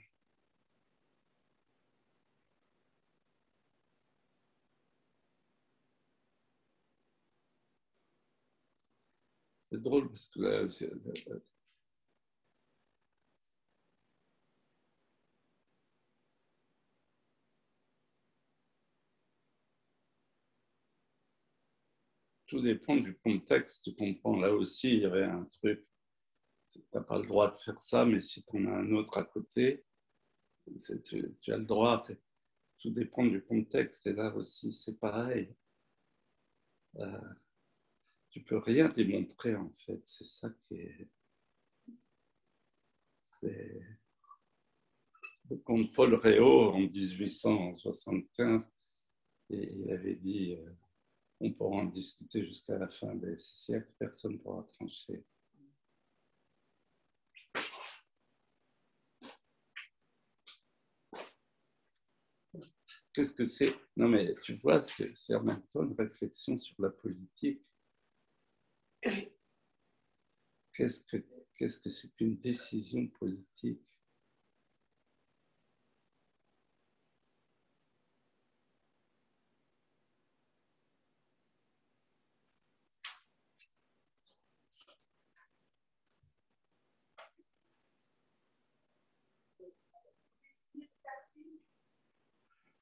c'est 9.69 9.81
drôle 9.81 10.07
parce 10.09 10.27
que 10.27 10.41
là, 10.41 10.69
c'est- 10.69 10.91
tout 22.47 22.59
dépend 22.59 22.97
du 22.97 23.15
contexte. 23.17 23.85
Tu 23.85 23.95
comprends, 23.95 24.37
là 24.41 24.51
aussi, 24.53 24.91
il 24.95 24.99
y 25.03 25.05
avait 25.05 25.23
un 25.23 25.45
truc. 25.45 25.85
Tu 26.79 26.97
n'as 26.97 27.03
pas 27.03 27.19
le 27.19 27.27
droit 27.27 27.51
de 27.51 27.57
faire 27.57 27.81
ça, 27.81 28.05
mais 28.05 28.21
si 28.21 28.43
tu 28.43 28.57
en 28.57 28.65
as 28.67 28.77
un 28.77 28.91
autre 28.91 29.17
à 29.17 29.23
côté, 29.23 29.85
tu, 31.01 31.51
as 31.51 31.57
le 31.57 31.65
droit. 31.65 32.01
Tout 32.79 32.91
dépend 32.91 33.25
du 33.25 33.43
contexte. 33.43 34.07
Et 34.07 34.13
là 34.13 34.33
aussi, 34.35 34.71
c'est 34.71 34.99
pareil. 34.99 35.53
Euh, 36.95 37.33
tu 38.29 38.41
peux 38.43 38.57
rien 38.57 38.89
démontrer, 38.89 39.55
en 39.55 39.73
fait. 39.85 40.01
C'est 40.05 40.27
ça 40.27 40.49
qui 40.67 40.75
est. 40.75 41.09
C'est. 43.39 43.81
Comte 45.63 45.91
Paul 45.93 46.13
Réau, 46.13 46.71
en 46.73 46.79
1875, 46.79 48.69
et 49.49 49.73
il 49.73 49.91
avait 49.91 50.15
dit 50.15 50.53
euh, 50.53 50.71
on 51.39 51.51
pourra 51.53 51.81
en 51.81 51.85
discuter 51.85 52.45
jusqu'à 52.45 52.77
la 52.77 52.87
fin 52.87 53.15
des 53.15 53.37
siècles, 53.39 53.91
personne 53.97 54.33
ne 54.33 54.37
pourra 54.37 54.67
trancher. 54.73 55.23
Qu'est-ce 63.13 63.33
que 63.33 63.45
c'est? 63.45 63.75
Non, 63.97 64.07
mais 64.07 64.33
tu 64.43 64.53
vois, 64.53 64.81
c'est 64.83 65.15
c'est 65.15 65.35
en 65.35 65.43
même 65.43 65.61
temps 65.73 65.83
une 65.83 65.93
réflexion 65.93 66.57
sur 66.57 66.75
la 66.81 66.89
politique. 66.89 67.61
Qu'est-ce 70.73 71.03
que 71.03 71.17
qu'est-ce 71.53 71.79
que 71.79 71.89
c'est 71.89 72.09
qu'une 72.15 72.37
décision 72.37 73.07
politique? 73.19 73.81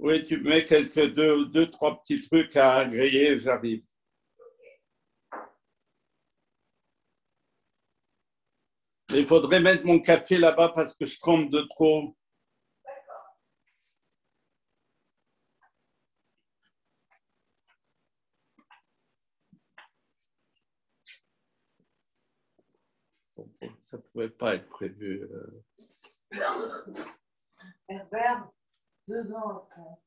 Oui, 0.07 0.23
tu 0.23 0.37
mets 0.39 0.63
quelques 0.63 1.13
deux, 1.15 1.47
deux, 1.47 1.69
trois 1.69 2.01
petits 2.01 2.25
trucs 2.25 2.55
à 2.55 2.75
agréer, 2.75 3.37
j'arrive. 3.41 3.83
Il 9.09 9.25
faudrait 9.25 9.59
mettre 9.59 9.85
mon 9.85 9.99
café 9.99 10.37
là-bas 10.37 10.71
parce 10.73 10.93
que 10.93 11.05
je 11.05 11.19
trempe 11.19 11.49
de 11.51 11.59
trop. 11.63 12.15
Ça 23.27 23.43
ne 23.97 24.01
pouvait 24.03 24.29
pas 24.29 24.55
être 24.55 24.69
prévu. 24.69 25.27
euh. 25.29 25.65
Herbert, 27.89 28.49
deux 29.07 29.31
ans 29.31 29.67
après. 29.69 29.97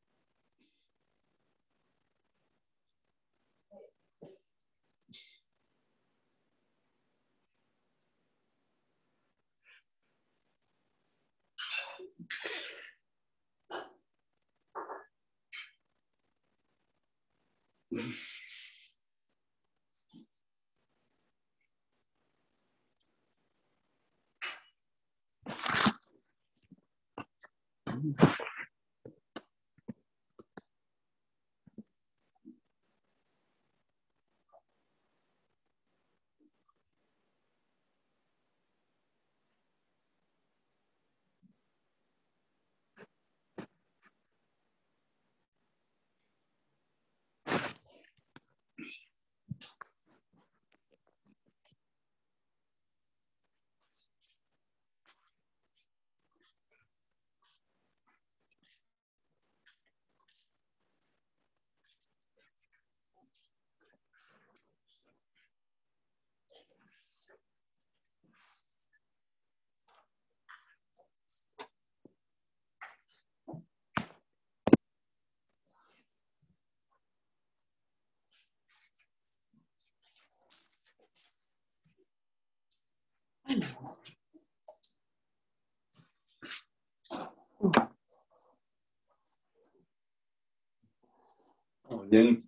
Il 92.12 92.39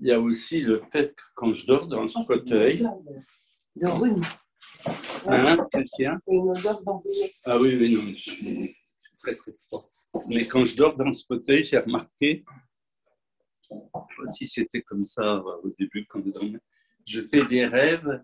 y 0.00 0.12
a 0.12 0.20
aussi 0.20 0.60
le 0.60 0.82
fait 0.92 1.14
que 1.14 1.22
quand 1.34 1.52
je 1.52 1.66
dors 1.66 1.86
dans 1.86 2.08
ce 2.08 2.18
fauteuil, 2.24 2.86
De 3.76 3.88
rhume. 3.88 4.20
hein, 5.26 5.56
qu'est-ce 5.72 5.90
qu'il 5.96 6.04
y 6.04 6.06
a? 6.06 6.18
Une 6.28 6.50
odeur. 6.50 6.80
Ah 7.44 7.58
oui, 7.58 7.76
oui, 7.78 7.94
non, 7.94 8.02
je 8.12 8.30
suis 8.30 8.76
très 9.18 9.34
très 9.34 9.52
fort. 9.70 9.88
Mais 10.28 10.46
quand 10.46 10.64
je 10.64 10.76
dors 10.76 10.96
dans 10.96 11.12
ce 11.12 11.24
fauteuil, 11.26 11.64
j'ai 11.64 11.78
remarqué, 11.78 12.44
si 14.26 14.46
c'était 14.46 14.82
comme 14.82 15.02
ça 15.02 15.42
au 15.62 15.70
début 15.78 16.06
quand 16.06 16.22
je 16.24 16.30
dormais, 16.30 16.60
je 17.06 17.20
fais 17.22 17.44
des 17.46 17.66
rêves 17.66 18.22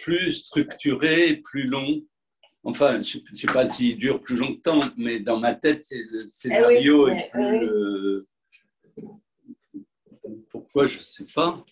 plus 0.00 0.32
structurés, 0.32 1.36
plus 1.36 1.64
longs. 1.64 2.02
Enfin, 2.62 3.02
je 3.02 3.18
ne 3.30 3.36
sais 3.36 3.46
pas 3.46 3.68
s'ils 3.70 3.96
durent 3.98 4.20
plus 4.20 4.36
longtemps, 4.36 4.80
mais 4.96 5.18
dans 5.20 5.38
ma 5.38 5.54
tête, 5.54 5.84
c'est- 5.84 6.04
le 6.10 6.20
scénario 6.28 7.08
Eh 7.08 7.12
oui, 7.12 7.18
est 7.18 7.30
eh 7.34 7.38
oui. 7.38 7.58
plus... 7.58 7.68
euh, 7.68 8.26
Pourquoi, 10.50 10.86
je 10.86 10.98
ne 10.98 11.02
sais 11.02 11.24
pas. 11.34 11.64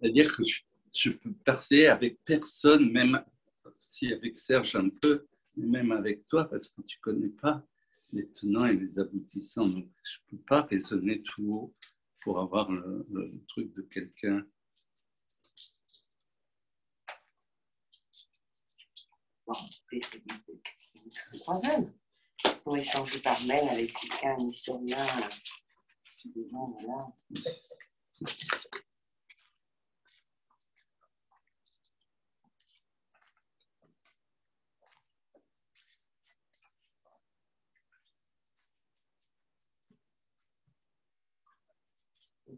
C'est-à-dire 0.00 0.34
que 0.34 0.42
je 0.92 1.10
peux 1.10 1.32
parler 1.44 1.86
avec 1.86 2.24
personne, 2.24 2.90
même 2.90 3.22
si 3.78 4.12
avec 4.12 4.38
Serge 4.38 4.76
un 4.76 4.88
peu, 4.88 5.26
même 5.56 5.92
avec 5.92 6.26
toi, 6.26 6.48
parce 6.48 6.68
que 6.68 6.82
tu 6.82 6.96
ne 6.98 7.02
connais 7.02 7.28
pas 7.28 7.62
les 8.12 8.28
tenants 8.30 8.66
et 8.66 8.76
les 8.76 8.98
aboutissants. 8.98 9.66
Donc, 9.66 9.88
je 10.02 10.18
ne 10.18 10.38
peux 10.38 10.44
pas 10.44 10.62
raisonner 10.62 11.22
tout 11.22 11.52
haut 11.52 11.74
pour 12.20 12.40
avoir 12.40 12.70
le, 12.70 13.44
truc 13.48 13.72
de 13.74 13.82
quelqu'un. 13.82 14.46
Pour 22.64 22.76
échanger 22.76 23.20
par 23.20 23.44
mail 23.44 23.68
avec 23.68 23.92
quelqu'un, 23.92 24.36
un 24.36 24.50
voilà. 26.80 27.12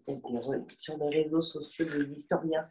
Peut-être 0.07 0.23
des 0.23 0.77
sur 0.79 0.97
les 0.99 1.23
réseaux 1.23 1.43
sociaux 1.43 1.87
des 1.87 2.11
historiens. 2.11 2.66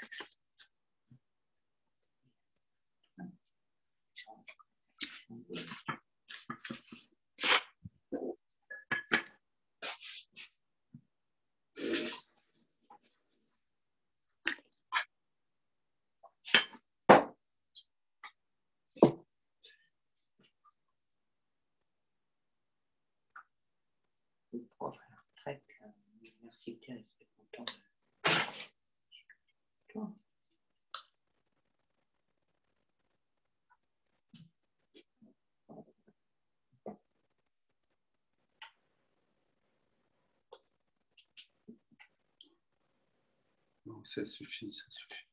Ça 44.12 44.26
suffit, 44.26 44.74
ça 44.74 44.84
suffit. 44.90 45.26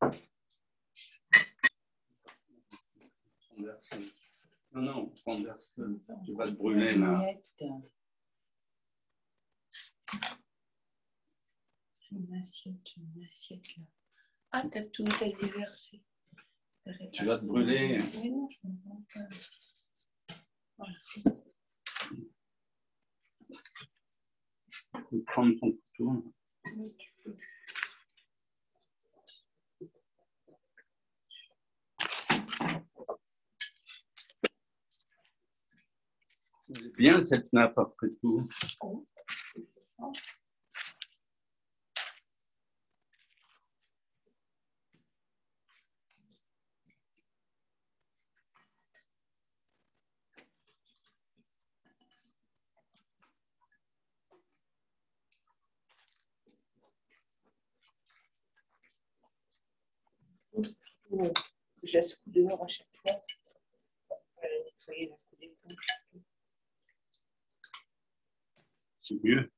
Non, 4.72 4.82
non, 4.82 5.12
renverse. 5.26 5.74
Tu 6.24 6.32
vas 6.34 6.46
te 6.46 6.52
brûler 6.52 6.96
là. 6.96 7.34
Une 12.12 12.34
assiette, 12.34 12.96
une 12.96 13.24
assiette 13.24 13.76
là. 13.76 13.82
Ah, 14.52 14.62
t'as 14.72 14.84
tout 14.84 15.10
fait 15.10 15.32
déverser. 15.42 16.02
Tu 17.12 17.24
vas 17.24 17.38
te 17.38 17.44
brûler. 17.44 17.98
Mais 17.98 18.30
non, 18.30 18.48
je 18.48 18.58
ne 18.64 18.72
vois 18.84 19.02
pas. 19.12 19.28
Voilà. 20.78 20.94
Tu 21.12 21.22
peux 25.10 25.22
prendre 25.24 25.58
ton 25.58 25.72
couteau. 25.72 26.32
Oui, 26.76 26.96
tu 26.96 27.12
peux. 27.24 27.36
Bien 36.96 37.24
cette 37.24 37.52
nappe 37.52 37.78
après 37.78 38.10
tout. 38.20 38.48
J'ai 61.82 62.06
ce 62.06 62.14
coup 62.14 62.20
dehors 62.26 62.62
à 62.62 62.68
chaque 62.68 62.86
fois. 63.02 63.12
Voilà, 64.36 64.54
nettoyer 64.64 65.08
la 65.08 65.16
coupe. 65.16 65.99
C'est 69.10 69.24
mieux. 69.24 69.50